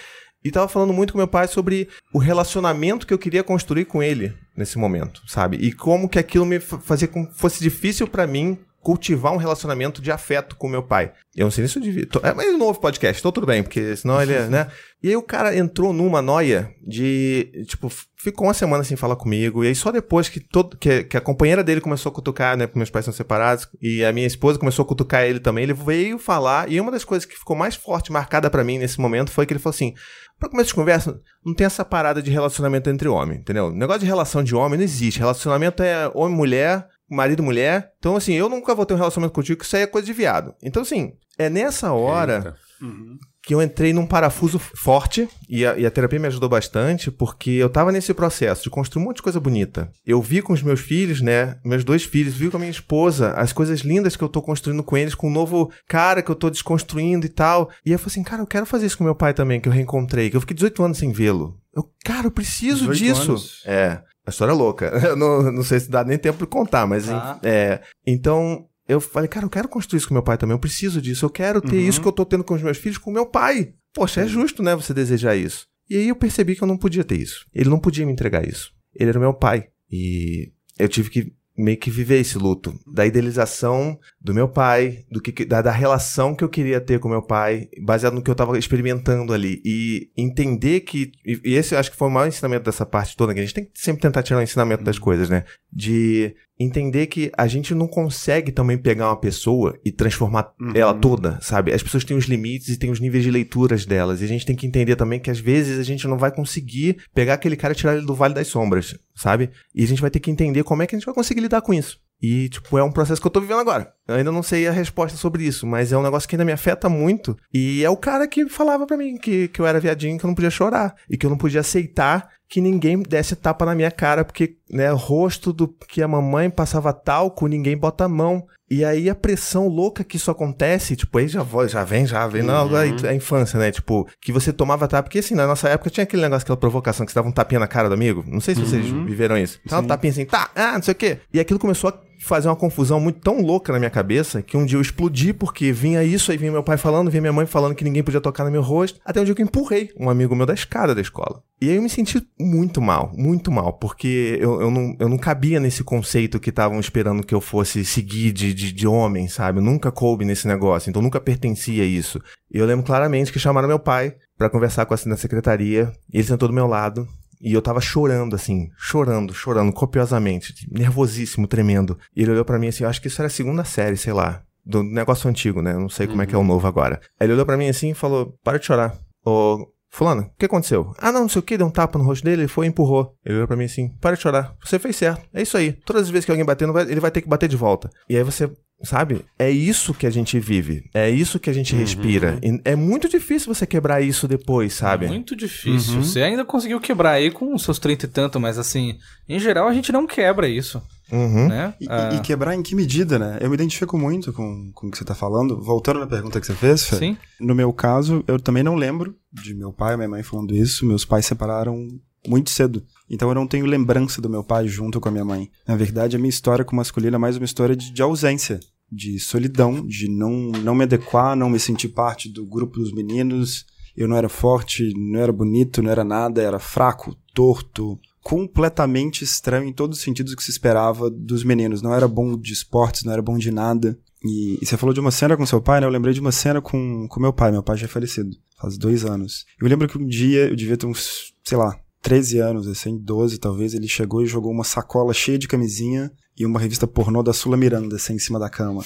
E 0.44 0.50
tava 0.52 0.68
falando 0.68 0.92
muito 0.92 1.14
com 1.14 1.20
meu 1.20 1.28
pai 1.28 1.48
sobre 1.48 1.88
o 2.14 2.18
relacionamento 2.18 3.06
que 3.06 3.14
eu 3.14 3.20
queria 3.20 3.44
construir 3.44 3.86
com 3.86 4.02
ele 4.02 4.34
nesse 4.58 4.78
momento, 4.78 5.22
sabe? 5.28 5.58
E 5.58 5.72
como 5.72 6.10
que 6.10 6.18
aquilo 6.18 6.46
me 6.48 6.60
fa- 6.60 6.80
fazia 6.80 7.08
com 7.08 7.26
que 7.28 7.38
fosse 7.38 7.62
difícil 7.62 8.08
pra 8.08 8.26
mim 8.26 8.58
cultivar 8.82 9.32
um 9.32 9.38
relacionamento 9.38 10.02
de 10.02 10.12
afeto 10.12 10.56
com 10.56 10.68
meu 10.68 10.82
pai. 10.84 11.12
Eu 11.36 11.46
não 11.46 11.52
sei 11.52 11.62
nem 11.62 11.70
se 11.72 11.78
eu 11.78 11.84
devia... 11.84 12.06
tô- 12.06 12.20
É, 12.24 12.34
mas 12.34 12.48
é 12.48 12.52
novo 12.58 12.80
podcast, 12.80 13.20
então 13.22 13.32
tudo 13.32 13.46
bem, 13.48 13.62
porque 13.64 13.96
senão 13.96 14.22
ele 14.22 14.34
é, 14.34 14.48
né? 14.50 14.68
E 15.04 15.10
aí 15.10 15.16
o 15.16 15.22
cara 15.22 15.56
entrou 15.56 15.94
numa 15.94 16.22
noia 16.22 16.74
de, 16.86 17.66
tipo, 17.68 17.90
ficou 18.16 18.48
uma 18.48 18.54
semana 18.54 18.84
sem 18.84 18.98
falar 18.98 19.16
comigo, 19.16 19.64
e 19.64 19.68
aí 19.68 19.76
só 19.76 19.92
depois 19.92 20.30
que, 20.30 20.40
todo, 20.40 20.78
que, 20.78 21.04
que 21.04 21.18
a 21.18 21.22
companheira 21.22 21.64
dele 21.64 21.80
começou 21.82 22.12
a 22.12 22.14
cutucar, 22.14 22.58
né, 22.58 22.68
porque 22.68 22.78
meus 22.80 22.90
pais 22.90 23.06
são 23.06 23.14
separados, 23.14 23.68
e 23.82 24.04
a 24.04 24.12
minha 24.12 24.28
esposa 24.28 24.60
começou 24.60 24.84
a 24.84 24.88
cutucar 24.88 25.24
ele 25.24 25.40
também, 25.40 25.64
ele 25.64 25.74
veio 25.74 26.18
falar, 26.20 26.70
e 26.72 26.80
uma 26.80 26.92
das 26.92 27.04
coisas 27.04 27.26
que 27.26 27.38
ficou 27.38 27.56
mais 27.56 27.76
forte, 27.76 28.12
marcada 28.12 28.50
pra 28.50 28.64
mim 28.64 28.78
nesse 28.78 29.00
momento, 29.00 29.32
foi 29.32 29.46
que 29.46 29.54
ele 29.54 29.60
falou 29.60 29.74
assim, 29.76 29.94
pra 30.40 30.50
começo 30.50 30.70
de 30.70 30.76
conversa, 30.76 31.20
não 31.46 31.54
tem 31.54 31.66
essa 31.66 31.86
parada 31.86 32.22
de 32.22 32.30
relacionamento 32.32 32.90
entre 32.90 33.08
homem, 33.08 33.40
entendeu? 33.40 33.68
O 33.68 33.72
negócio 33.72 34.02
de 34.02 34.08
relação 34.08 34.44
de 34.44 34.54
homem 34.56 34.78
não 34.78 34.84
existe, 34.84 35.20
relacionamento 35.20 35.82
é 35.82 36.10
homem-mulher, 36.14 36.88
marido 37.16 37.42
e 37.42 37.46
mulher, 37.46 37.92
então 38.00 38.16
assim, 38.16 38.34
eu 38.34 38.50
nunca 38.50 38.74
vou 38.74 38.86
ter 38.86 38.94
um 38.94 38.98
relacionamento 38.98 39.34
contigo, 39.34 39.60
que 39.60 39.66
isso 39.66 39.76
aí 39.76 39.84
é 39.84 39.88
coisa 39.88 40.06
de 40.06 40.14
viado. 40.14 40.54
Então 40.62 40.82
assim, 40.82 41.14
é 41.38 41.50
nessa 41.50 41.92
hora 41.92 42.56
Eita. 42.80 43.20
que 43.44 43.54
eu 43.54 43.62
entrei 43.62 43.94
num 43.94 44.06
parafuso 44.06 44.60
forte 44.60 45.28
e 45.50 45.66
a, 45.66 45.78
e 45.78 45.86
a 45.86 45.92
terapia 45.92 46.20
me 46.20 46.28
ajudou 46.28 46.48
bastante 46.48 47.10
porque 47.10 47.52
eu 47.52 47.70
tava 47.70 47.92
nesse 47.92 48.14
processo 48.14 48.64
de 48.64 48.70
construir 48.70 49.02
um 49.02 49.06
monte 49.06 49.18
de 49.18 49.24
coisa 49.24 49.40
bonita. 49.40 49.92
Eu 50.06 50.22
vi 50.22 50.42
com 50.42 50.54
os 50.54 50.62
meus 50.62 50.80
filhos, 50.80 51.22
né, 51.22 51.58
meus 51.66 51.84
dois 51.84 52.04
filhos, 52.04 52.36
vi 52.36 52.50
com 52.50 52.58
a 52.58 52.60
minha 52.60 52.72
esposa 52.72 53.32
as 53.32 53.52
coisas 53.52 53.82
lindas 53.82 54.16
que 54.16 54.24
eu 54.24 54.30
tô 54.30 54.42
construindo 54.42 54.84
com 54.84 54.98
eles, 54.98 55.16
com 55.16 55.28
um 55.28 55.34
novo 55.34 55.72
cara 55.88 56.22
que 56.22 56.30
eu 56.30 56.36
tô 56.36 56.50
desconstruindo 56.50 57.26
e 57.26 57.30
tal. 57.30 57.70
E 57.86 57.92
eu 57.92 58.00
falei 58.00 58.12
assim, 58.12 58.24
cara, 58.24 58.42
eu 58.42 58.48
quero 58.48 58.66
fazer 58.66 58.86
isso 58.86 58.98
com 58.98 59.04
meu 59.04 59.16
pai 59.16 59.34
também, 59.34 59.60
que 59.60 59.68
eu 59.68 59.74
reencontrei, 59.74 60.30
que 60.30 60.38
eu 60.38 60.42
fiquei 60.42 60.56
18 60.56 60.84
anos 60.84 60.98
sem 60.98 61.12
vê-lo. 61.12 61.58
Eu, 61.74 61.90
cara, 62.04 62.28
eu 62.28 62.32
preciso 62.32 62.92
18 62.92 62.98
disso. 62.98 63.32
anos? 63.32 63.64
É, 63.66 64.02
a 64.26 64.30
história 64.30 64.52
é 64.52 64.56
louca. 64.56 64.86
Eu 65.06 65.16
não, 65.16 65.52
não 65.52 65.64
sei 65.64 65.80
se 65.80 65.90
dá 65.90 66.04
nem 66.04 66.18
tempo 66.18 66.40
de 66.40 66.48
contar, 66.48 66.86
mas 66.88 67.06
Tá. 67.08 67.40
é, 67.44 67.82
então 68.06 68.66
eu 68.88 69.00
falei, 69.00 69.28
cara, 69.30 69.46
eu 69.46 69.50
quero 69.50 69.68
construir 69.70 70.00
isso 70.00 70.08
com 70.08 70.14
meu 70.14 70.24
pai 70.24 70.38
também. 70.38 70.54
Eu 70.56 70.60
preciso 70.60 71.02
disso. 71.02 71.26
Eu 71.26 71.30
quero 71.30 71.62
ter 71.62 71.76
Uhum. 71.78 71.88
isso 71.88 72.02
que 72.02 72.08
eu 72.08 72.12
tô 72.12 72.26
tendo 72.26 72.44
com 72.44 72.54
os 72.56 72.62
meus 72.62 72.78
filhos 72.78 72.98
com 72.98 73.10
meu 73.12 73.26
pai. 73.26 73.74
Poxa, 73.94 74.22
é 74.22 74.28
justo, 74.28 74.62
né, 74.62 74.76
você 74.76 74.94
desejar 74.94 75.36
isso. 75.36 75.66
E 75.90 75.96
aí 75.96 76.08
eu 76.10 76.16
percebi 76.16 76.56
que 76.56 76.64
eu 76.64 76.68
não 76.68 76.78
podia 76.78 77.04
ter 77.04 77.16
isso. 77.20 77.46
Ele 77.54 77.70
não 77.70 77.80
podia 77.80 78.06
me 78.06 78.12
entregar 78.12 78.46
isso. 78.48 78.72
Ele 78.94 79.10
era 79.10 79.20
meu 79.20 79.34
pai. 79.34 79.68
E 79.90 80.52
eu 80.80 80.88
tive 80.90 81.10
que 81.10 81.34
meio 81.62 81.78
que 81.78 81.90
viver 81.90 82.20
esse 82.20 82.38
luto 82.38 82.74
da 82.92 83.06
idealização 83.06 83.98
do 84.20 84.34
meu 84.34 84.48
pai, 84.48 85.06
do 85.10 85.22
que 85.22 85.46
da, 85.46 85.62
da 85.62 85.72
relação 85.72 86.36
que 86.36 86.44
eu 86.44 86.50
queria 86.50 86.82
ter 86.82 87.00
com 87.00 87.08
meu 87.08 87.22
pai, 87.22 87.68
baseado 87.82 88.14
no 88.14 88.22
que 88.22 88.30
eu 88.30 88.36
tava 88.36 88.58
experimentando 88.58 89.34
ali 89.34 89.62
e 89.66 90.10
entender 90.18 90.82
que 90.82 91.12
e, 91.26 91.40
e 91.44 91.56
esse 91.56 91.74
eu 91.76 91.80
acho 91.80 91.92
que 91.92 91.98
foi 91.98 92.08
o 92.08 92.12
maior 92.12 92.28
ensinamento 92.28 92.66
dessa 92.66 92.86
parte 92.86 93.16
toda, 93.16 93.34
que 93.34 93.40
a 93.40 93.44
gente 93.44 93.54
tem 93.54 93.66
que 93.66 93.72
sempre 93.76 94.02
tentar 94.02 94.24
tirar 94.24 94.40
o 94.40 94.44
ensinamento 94.44 94.84
das 94.84 95.00
coisas, 95.00 95.30
né? 95.30 95.46
De 95.72 96.36
entender 96.62 97.08
que 97.08 97.32
a 97.38 97.48
gente 97.48 97.74
não 97.74 97.88
consegue 97.88 98.52
também 98.52 98.78
pegar 98.78 99.10
uma 99.10 99.20
pessoa 99.20 99.78
e 99.84 99.92
transformar 99.92 100.52
Uhum. 100.60 100.72
ela 100.76 100.94
toda, 100.94 101.40
sabe? 101.42 101.74
As 101.74 101.82
pessoas 101.84 102.04
têm 102.04 102.16
os 102.18 102.26
limites 102.26 102.70
e 102.70 102.78
têm 102.78 102.92
os 102.92 103.00
níveis 103.00 103.24
de 103.24 103.32
leituras 103.32 103.86
delas. 103.86 104.22
E 104.22 104.26
a 104.26 104.28
gente 104.28 104.46
tem 104.46 104.56
que 104.56 104.66
entender 104.68 104.96
também 104.96 105.20
que 105.20 105.32
às 105.32 105.40
vezes 105.40 105.80
a 105.80 105.84
gente 105.84 106.08
não 106.08 106.18
vai 106.18 106.32
conseguir 106.32 106.98
pegar 107.14 107.36
aquele 107.36 107.56
cara 107.56 107.74
e 107.74 107.78
tirar 107.78 107.96
ele 107.96 108.06
do 108.06 108.14
vale 108.16 108.34
das 108.34 108.48
sombras, 108.48 108.98
sabe? 109.16 109.50
E 109.74 109.84
a 109.84 109.88
gente 109.88 110.02
vai 110.02 110.10
ter 110.12 110.20
que 110.20 110.32
entender 110.32 110.64
como 110.64 110.82
é 110.84 110.88
que 110.88 110.96
a 110.96 111.00
gente 111.00 111.06
vai 111.06 111.16
conseguir 111.16 111.42
lidar 111.42 111.62
com 111.62 111.74
isso. 111.74 112.00
E, 112.24 112.50
tipo, 112.50 112.78
é 112.78 112.84
um 112.84 112.92
processo 112.92 113.20
que 113.20 113.26
eu 113.26 113.32
tô 113.32 113.42
vivendo 113.42 113.62
agora. 113.62 113.92
Eu 114.08 114.14
ainda 114.14 114.32
não 114.32 114.44
sei 114.44 114.68
a 114.68 114.72
resposta 114.72 115.18
sobre 115.18 115.44
isso, 115.44 115.66
mas 115.66 115.92
é 115.92 115.98
um 115.98 116.04
negócio 116.04 116.30
que 116.30 116.36
ainda 116.36 116.46
me 116.46 116.52
afeta 116.52 116.88
muito. 116.88 117.36
E 117.52 117.84
é 117.84 117.90
o 117.90 117.98
cara 117.98 118.28
que 118.28 118.48
falava 118.48 118.86
pra 118.86 118.96
mim 118.96 119.18
que, 119.18 119.48
que 119.48 119.60
eu 119.60 119.66
era 119.66 119.80
viadinho, 119.80 120.20
que 120.20 120.24
eu 120.24 120.28
não 120.28 120.36
podia 120.36 120.52
chorar. 120.52 120.94
E 121.10 121.18
que 121.18 121.26
eu 121.26 121.32
não 121.32 121.38
podia 121.38 121.62
aceitar 121.62 122.30
que 122.52 122.60
ninguém 122.60 123.02
desse 123.02 123.34
tapa 123.34 123.66
na 123.66 123.74
minha 123.74 123.90
cara, 123.90 124.26
porque, 124.26 124.58
né, 124.70 124.92
o 124.92 124.98
rosto 124.98 125.54
do 125.54 125.70
que 125.70 126.04
a 126.04 126.08
mamãe 126.08 126.50
passava 126.50 126.92
talco, 126.92 127.48
ninguém 127.48 127.78
bota 127.78 128.04
a 128.04 128.10
mão. 128.10 128.46
E 128.70 128.84
aí 128.84 129.10
a 129.10 129.16
pressão 129.16 129.70
louca 129.70 130.04
que 130.04 130.18
isso 130.18 130.30
acontece, 130.30 130.98
tipo, 130.98 131.18
aí 131.18 131.30
já, 131.30 131.46
já 131.70 131.84
vem, 131.86 132.06
já 132.06 132.28
vem, 132.28 132.44
não, 132.44 132.56
agora 132.56 132.86
é 132.88 133.10
a 133.10 133.16
infância, 133.16 133.58
né? 133.58 133.72
Tipo, 133.72 134.06
que 134.20 134.34
você 134.34 134.52
tomava 134.52 134.86
tapa, 134.86 135.04
porque 135.04 135.20
assim, 135.20 135.34
na 135.34 135.48
nossa 135.48 135.70
época 135.70 135.90
tinha 135.90 136.04
aquele 136.04 136.22
negócio, 136.22 136.44
aquela 136.44 136.58
provocação 136.58 137.06
que 137.06 137.14
você 137.14 137.20
dava 137.20 137.30
um 137.30 137.32
tapinha 137.32 137.60
na 137.60 137.68
cara 137.68 137.88
do 137.88 137.94
amigo. 137.94 138.22
Não 138.28 138.42
sei 138.42 138.54
se 138.54 138.60
vocês 138.60 138.86
viveram 138.86 139.38
isso. 139.38 139.58
Tava 139.68 139.84
um 139.84 139.88
tapinha 139.88 140.12
assim, 140.12 140.26
tá, 140.26 140.52
ah, 140.54 140.74
não 140.74 140.82
sei 140.82 140.92
o 140.92 140.96
quê. 140.96 141.20
E 141.34 141.40
aquilo 141.40 141.60
começou 141.60 141.90
a 141.90 141.94
fazer 142.22 142.48
uma 142.48 142.56
confusão 142.56 143.00
muito 143.00 143.20
tão 143.20 143.42
louca 143.42 143.74
na 143.74 143.80
minha 143.80 143.90
cabeça 143.90 144.42
que 144.42 144.56
um 144.56 144.66
dia 144.66 144.78
eu 144.78 144.82
explodi 144.82 145.34
porque 145.34 145.72
vinha 145.72 146.04
isso, 146.04 146.32
aí 146.32 146.38
vinha 146.38 146.52
meu 146.52 146.64
pai 146.64 146.78
falando, 146.78 147.10
vinha 147.10 147.22
minha 147.22 147.34
mãe 147.34 147.46
falando 147.46 147.76
que 147.76 147.84
ninguém 147.84 148.04
podia 148.04 148.22
tocar 148.22 148.44
no 148.44 148.52
meu 148.52 148.62
rosto, 148.62 149.00
até 149.04 149.20
um 149.20 149.24
dia 149.24 149.34
que 149.34 149.42
eu 149.42 149.46
empurrei 149.46 149.92
um 150.00 150.10
amigo 150.10 150.36
meu 150.36 150.46
da 150.46 150.54
escada 150.54 150.94
da 150.94 151.02
escola. 151.02 151.42
E 151.60 151.70
aí 151.70 151.76
eu 151.76 151.82
me 151.82 151.90
senti 151.90 152.26
muito 152.40 152.82
mal, 152.82 153.12
muito 153.16 153.52
mal, 153.52 153.74
porque 153.74 154.38
eu, 154.40 154.62
eu, 154.62 154.72
não, 154.72 154.96
eu 155.00 155.08
não 155.08 155.18
cabia 155.18 155.60
nesse 155.60 155.84
conceito 155.84 156.40
que 156.40 156.50
estavam 156.50 156.80
esperando 156.80 157.24
que 157.24 157.36
eu 157.36 157.42
fosse 157.42 157.86
seguir 157.86 158.32
de, 158.32 158.54
de, 158.54 158.72
de 158.72 158.88
homem, 158.88 159.28
sabe? 159.28 159.60
Eu 159.60 159.64
nunca 159.64 159.92
coube 159.92 160.26
nesse 160.26 160.48
negócio, 160.48 160.90
então 160.90 161.02
nunca 161.02 161.20
pertencia 161.20 161.84
a 161.84 161.86
isso. 161.86 162.20
E 162.52 162.58
eu 162.58 162.66
lembro 162.66 162.84
claramente 162.84 163.32
que 163.32 163.38
chamaram 163.38 163.68
meu 163.68 163.80
pai 163.80 164.16
pra 164.38 164.50
conversar 164.50 164.88
com 164.88 164.96
a 164.96 164.98
na 165.06 165.16
secretaria, 165.16 165.92
e 166.12 166.18
ele 166.18 166.28
sentou 166.28 166.48
do 166.48 166.54
meu 166.54 166.66
lado, 166.66 167.08
e 167.42 167.54
eu 167.54 167.62
tava 167.62 167.82
chorando, 167.82 168.36
assim, 168.36 168.70
chorando, 168.78 169.34
chorando 169.34 169.74
copiosamente, 169.74 170.54
nervosíssimo, 170.72 171.48
tremendo. 171.48 171.98
E 172.16 172.22
ele 172.22 172.32
olhou 172.32 172.46
pra 172.46 172.60
mim 172.60 172.68
assim, 172.68 172.84
eu 172.84 172.90
acho 172.90 173.02
que 173.02 173.08
isso 173.08 173.22
era 173.22 173.28
a 173.28 173.32
segunda 173.32 173.64
série, 173.64 173.98
sei 173.98 174.14
lá, 174.14 174.44
do 174.66 174.84
negócio 174.84 175.30
antigo, 175.30 175.62
né? 175.62 175.74
Não 175.74 175.90
sei 175.90 176.08
como 176.08 176.22
é 176.22 176.26
que 176.26 176.36
é 176.36 176.38
o 176.38 176.44
novo 176.44 176.68
agora. 176.68 177.02
Aí 177.20 177.26
ele 177.26 177.34
olhou 177.34 177.46
pra 177.46 177.58
mim 177.58 177.68
assim 177.68 177.92
e 177.92 177.96
falou: 177.96 178.38
Para 178.44 178.60
de 178.60 178.66
chorar. 178.66 178.98
Ô, 179.26 179.68
Fulano, 179.94 180.22
o 180.22 180.32
que 180.40 180.46
aconteceu? 180.46 180.96
Ah, 180.98 181.12
não, 181.12 181.22
não 181.22 181.30
sei 181.30 181.40
o 181.40 181.44
que, 181.44 181.58
deu 181.58 181.68
um 181.68 181.72
tapa 181.72 182.00
no 182.00 182.06
rosto 182.06 182.24
dele, 182.24 182.44
ele 182.44 182.48
foi 182.48 182.66
e 182.66 182.70
empurrou. 182.70 183.14
Ele 183.26 183.36
olhou 183.36 183.48
pra 183.48 183.58
mim 183.58 183.66
assim: 183.66 183.90
Para 184.00 184.16
de 184.16 184.22
chorar. 184.22 184.56
Você 184.64 184.80
fez 184.80 184.96
certo. 184.96 185.22
É 185.34 185.42
isso 185.42 185.58
aí. 185.58 185.74
Todas 185.86 186.04
as 186.04 186.10
vezes 186.10 186.24
que 186.24 186.32
alguém 186.32 186.46
bater, 186.46 186.68
ele 186.88 187.02
vai 187.02 187.12
ter 187.12 187.22
que 187.22 187.28
bater 187.28 187.50
de 187.50 187.58
volta. 187.58 187.90
E 188.10 188.16
aí 188.16 188.24
você. 188.24 188.50
Sabe? 188.84 189.24
É 189.38 189.48
isso 189.48 189.94
que 189.94 190.08
a 190.08 190.10
gente 190.10 190.40
vive. 190.40 190.90
É 190.92 191.08
isso 191.08 191.40
que 191.40 191.52
a 191.52 191.54
gente 191.54 191.76
respira. 191.76 192.40
E 192.42 192.60
é 192.66 192.76
muito 192.76 193.08
difícil 193.08 193.54
você 193.54 193.68
quebrar 193.68 194.02
isso 194.02 194.28
depois, 194.28 194.74
sabe? 194.74 195.06
Muito 195.06 195.36
difícil. 195.36 196.02
Você 196.02 196.24
ainda 196.24 196.44
conseguiu 196.44 196.80
quebrar 196.80 197.12
aí 197.12 197.30
com 197.30 197.54
os 197.54 197.62
seus 197.62 197.78
30 197.78 198.06
e 198.06 198.10
tanto, 198.10 198.40
mas 198.40 198.58
assim, 198.58 198.98
em 199.30 199.40
geral 199.40 199.68
a 199.68 199.74
gente 199.74 199.92
não 199.92 200.08
quebra 200.08 200.48
isso, 200.48 200.82
Uhum. 201.12 201.48
né? 201.48 201.74
E, 201.80 201.88
Ah, 201.90 202.10
e 202.14 202.20
quebrar 202.22 202.56
em 202.56 202.62
que 202.62 202.74
medida, 202.76 203.20
né? 203.20 203.38
Eu 203.42 203.50
me 203.50 203.56
identifico 203.56 203.98
muito 203.98 204.32
com, 204.32 204.72
com 204.74 204.88
o 204.88 204.92
que 204.92 204.98
você 204.98 205.04
tá 205.04 205.14
falando. 205.16 205.62
Voltando 205.62 206.00
na 206.00 206.08
pergunta 206.08 206.40
que 206.40 206.46
você 206.46 206.54
fez, 206.54 206.86
Fê, 206.86 206.96
sim. 206.96 207.18
no 207.40 207.54
meu 207.54 207.74
caso, 207.74 208.24
eu 208.28 208.40
também 208.40 208.64
não 208.64 208.76
lembro 208.76 209.16
de 209.32 209.54
meu 209.54 209.74
pai 209.74 209.94
e 209.94 209.98
minha 209.98 210.10
mãe 210.10 210.24
falando 210.24 210.56
isso. 210.56 210.86
Meus 210.86 211.04
pais 211.06 211.26
separaram 211.26 211.88
muito 212.28 212.50
cedo. 212.50 212.84
Então 213.10 213.30
eu 213.30 213.36
não 213.36 213.48
tenho 213.48 213.66
lembrança 213.66 214.22
do 214.22 214.30
meu 214.30 214.44
pai 214.44 214.68
junto 214.68 215.00
com 215.00 215.10
a 215.10 215.12
minha 215.12 215.26
mãe. 215.26 215.50
Na 215.68 215.76
verdade, 215.76 216.16
a 216.16 216.20
minha 216.20 216.30
história 216.30 216.64
com 216.64 216.74
o 216.74 216.78
masculino 216.78 217.16
é 217.16 217.20
mais 217.20 217.36
uma 217.36 217.46
história 217.46 217.76
de, 217.76 217.92
de 217.92 218.02
ausência, 218.02 218.60
de 218.92 219.20
solidão, 219.20 219.86
de 219.86 220.08
não, 220.10 220.32
não 220.64 220.76
me 220.76 220.84
adequar, 220.84 221.36
não 221.36 221.50
me 221.50 221.60
sentir 221.60 221.90
parte 221.90 222.30
do 222.30 222.46
grupo 222.46 222.80
dos 222.80 222.94
meninos. 222.94 223.66
Eu 223.98 224.08
não 224.08 224.16
era 224.16 224.30
forte, 224.30 224.94
não 224.96 225.20
era 225.20 225.34
bonito, 225.34 225.82
não 225.84 225.92
era 225.92 226.04
nada, 226.04 226.42
era 226.42 226.60
fraco, 226.60 227.14
torto, 227.34 228.00
completamente 228.22 229.24
estranho 229.24 229.68
em 229.68 229.74
todos 229.74 229.98
os 229.98 230.04
sentidos 230.04 230.36
que 230.36 230.44
se 230.44 230.52
esperava 230.52 231.10
dos 231.10 231.44
meninos. 231.44 231.82
Não 231.82 231.94
era 231.94 232.08
bom 232.08 232.38
de 232.38 232.54
esportes, 232.54 233.04
não 233.04 233.14
era 233.14 233.22
bom 233.22 233.38
de 233.38 233.52
nada. 233.52 233.98
E, 234.24 234.60
e 234.62 234.66
você 234.66 234.78
falou 234.78 234.94
de 234.94 235.00
uma 235.00 235.12
cena 235.12 235.36
com 235.36 235.46
seu 235.46 235.62
pai, 235.62 235.82
né? 235.82 235.88
Eu 235.88 235.92
lembrei 235.92 236.14
de 236.14 236.22
uma 236.22 236.32
cena 236.32 236.62
com, 236.62 237.08
com 237.08 237.20
meu 237.20 237.34
pai. 237.34 237.52
Meu 237.52 237.64
pai 237.64 237.78
já 237.78 237.86
é 237.86 237.90
falecido, 237.90 238.36
faz 238.60 238.78
dois 238.78 239.04
anos. 239.04 239.46
Eu 239.60 239.68
lembro 239.68 239.88
que 239.88 239.98
um 239.98 240.06
dia, 240.06 240.50
eu 240.50 240.56
devia 240.56 240.78
ter 240.78 240.86
uns, 240.86 241.34
sei 241.44 241.58
lá, 241.58 241.80
13 242.02 242.40
anos, 242.40 242.68
assim, 242.68 242.98
12 242.98 243.38
talvez, 243.38 243.74
ele 243.74 243.88
chegou 243.88 244.24
e 244.24 244.28
jogou 244.28 244.52
uma 244.52 244.64
sacola 244.64 245.14
cheia 245.14 245.38
de 245.38 245.48
camisinha 245.48 246.12
e 246.38 246.46
uma 246.46 246.60
revista 246.60 246.88
pornô 246.88 247.22
da 247.22 247.34
Sula 247.34 247.58
Miranda, 247.58 247.96
assim, 247.96 248.14
em 248.14 248.20
cima 248.20 248.40
da 248.40 248.50
cama. 248.50 248.84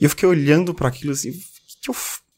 E 0.00 0.04
eu 0.04 0.10
fiquei 0.10 0.28
olhando 0.28 0.74
para 0.74 0.88
aquilo 0.88 1.12
assim, 1.12 1.32
que 1.80 1.90
eu, 1.90 1.94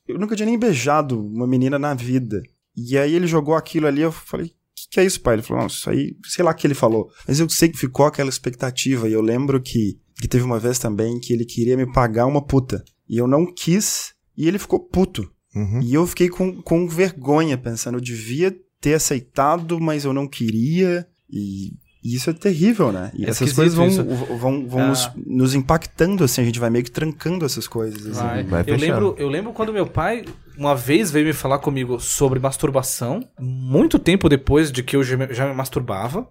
eu 0.08 0.18
nunca 0.18 0.36
tinha 0.36 0.46
nem 0.46 0.58
beijado 0.58 1.18
uma 1.18 1.46
menina 1.46 1.78
na 1.78 1.94
vida. 1.94 2.42
E 2.76 2.98
aí 2.98 3.14
ele 3.14 3.26
jogou 3.26 3.54
aquilo 3.54 3.86
ali, 3.86 4.02
eu 4.02 4.12
falei, 4.12 4.52
que, 4.94 5.00
que 5.00 5.00
é 5.00 5.04
isso, 5.04 5.20
pai? 5.20 5.34
Ele 5.34 5.42
falou, 5.42 5.62
não, 5.62 5.66
isso 5.68 5.88
aí, 5.90 6.16
sei 6.24 6.44
lá 6.44 6.50
o 6.50 6.54
que 6.54 6.66
ele 6.66 6.74
falou. 6.74 7.08
Mas 7.26 7.40
eu 7.40 7.48
sei 7.48 7.68
que 7.68 7.78
ficou 7.78 8.06
aquela 8.06 8.28
expectativa. 8.30 9.08
E 9.08 9.12
eu 9.12 9.20
lembro 9.20 9.60
que, 9.60 9.98
que 10.20 10.28
teve 10.28 10.44
uma 10.44 10.58
vez 10.58 10.78
também 10.78 11.18
que 11.20 11.32
ele 11.32 11.44
queria 11.44 11.76
me 11.76 11.90
pagar 11.92 12.26
uma 12.26 12.42
puta. 12.44 12.84
E 13.08 13.16
eu 13.18 13.26
não 13.26 13.46
quis, 13.52 14.12
e 14.36 14.46
ele 14.48 14.58
ficou 14.58 14.80
puto. 14.80 15.30
Uhum. 15.54 15.80
E 15.82 15.94
eu 15.94 16.06
fiquei 16.06 16.28
com, 16.28 16.60
com 16.62 16.88
vergonha, 16.88 17.56
pensando, 17.58 17.96
eu 17.96 18.00
devia 18.00 18.54
ter 18.80 18.94
aceitado, 18.94 19.80
mas 19.80 20.04
eu 20.04 20.12
não 20.12 20.26
queria. 20.26 21.06
E 21.30 21.72
E 22.02 22.14
isso 22.16 22.28
é 22.28 22.32
terrível, 22.34 22.92
né? 22.92 23.10
E 23.14 23.24
É 23.24 23.30
essas 23.30 23.50
coisas 23.52 23.74
vão, 23.74 23.86
isso. 23.88 24.04
vão, 24.38 24.68
vão 24.68 24.80
Ah. 24.82 24.88
nos, 24.88 25.10
nos 25.26 25.54
impactando, 25.54 26.22
assim, 26.24 26.42
a 26.42 26.44
gente 26.44 26.58
vai 26.60 26.68
meio 26.70 26.84
que 26.84 26.90
trancando 26.90 27.46
essas 27.46 27.66
coisas. 27.66 28.06
assim. 28.06 28.20
Vai. 28.20 28.44
vai 28.44 28.60
eu, 28.60 28.64
fechando. 28.64 28.92
lembro, 28.92 29.14
eu 29.18 29.28
lembro 29.28 29.52
quando 29.54 29.72
meu 29.72 29.86
pai 29.86 30.24
uma 30.56 30.74
vez 30.74 31.10
veio 31.10 31.26
me 31.26 31.32
falar 31.32 31.58
comigo 31.58 31.98
sobre 31.98 32.38
masturbação, 32.38 33.20
muito 33.38 33.98
tempo 33.98 34.28
depois 34.28 34.70
de 34.70 34.82
que 34.82 34.96
eu 34.96 35.02
já 35.02 35.16
me, 35.16 35.54
masturbava. 35.54 36.28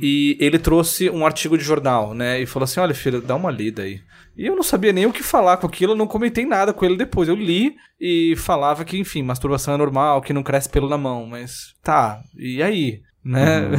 E 0.00 0.36
ele 0.40 0.58
trouxe 0.58 1.08
um 1.08 1.24
artigo 1.24 1.56
de 1.56 1.64
jornal, 1.64 2.14
né? 2.14 2.40
E 2.40 2.46
falou 2.46 2.64
assim: 2.64 2.80
olha, 2.80 2.94
filho, 2.94 3.20
dá 3.20 3.36
uma 3.36 3.50
lida 3.50 3.82
aí. 3.82 4.00
E 4.36 4.46
eu 4.46 4.56
não 4.56 4.62
sabia 4.62 4.92
nem 4.92 5.06
o 5.06 5.12
que 5.12 5.22
falar 5.22 5.58
com 5.58 5.66
aquilo, 5.66 5.92
eu 5.92 5.96
não 5.96 6.06
comentei 6.06 6.46
nada 6.46 6.72
com 6.72 6.84
ele 6.84 6.96
depois. 6.96 7.28
Eu 7.28 7.36
li 7.36 7.74
e 8.00 8.34
falava 8.36 8.84
que, 8.84 8.98
enfim, 8.98 9.22
masturbação 9.22 9.74
é 9.74 9.76
normal, 9.76 10.22
que 10.22 10.32
não 10.32 10.42
cresce 10.42 10.68
pelo 10.68 10.88
na 10.88 10.98
mão, 10.98 11.26
mas 11.26 11.74
tá, 11.82 12.20
e 12.36 12.62
aí? 12.62 13.02
Né? 13.24 13.70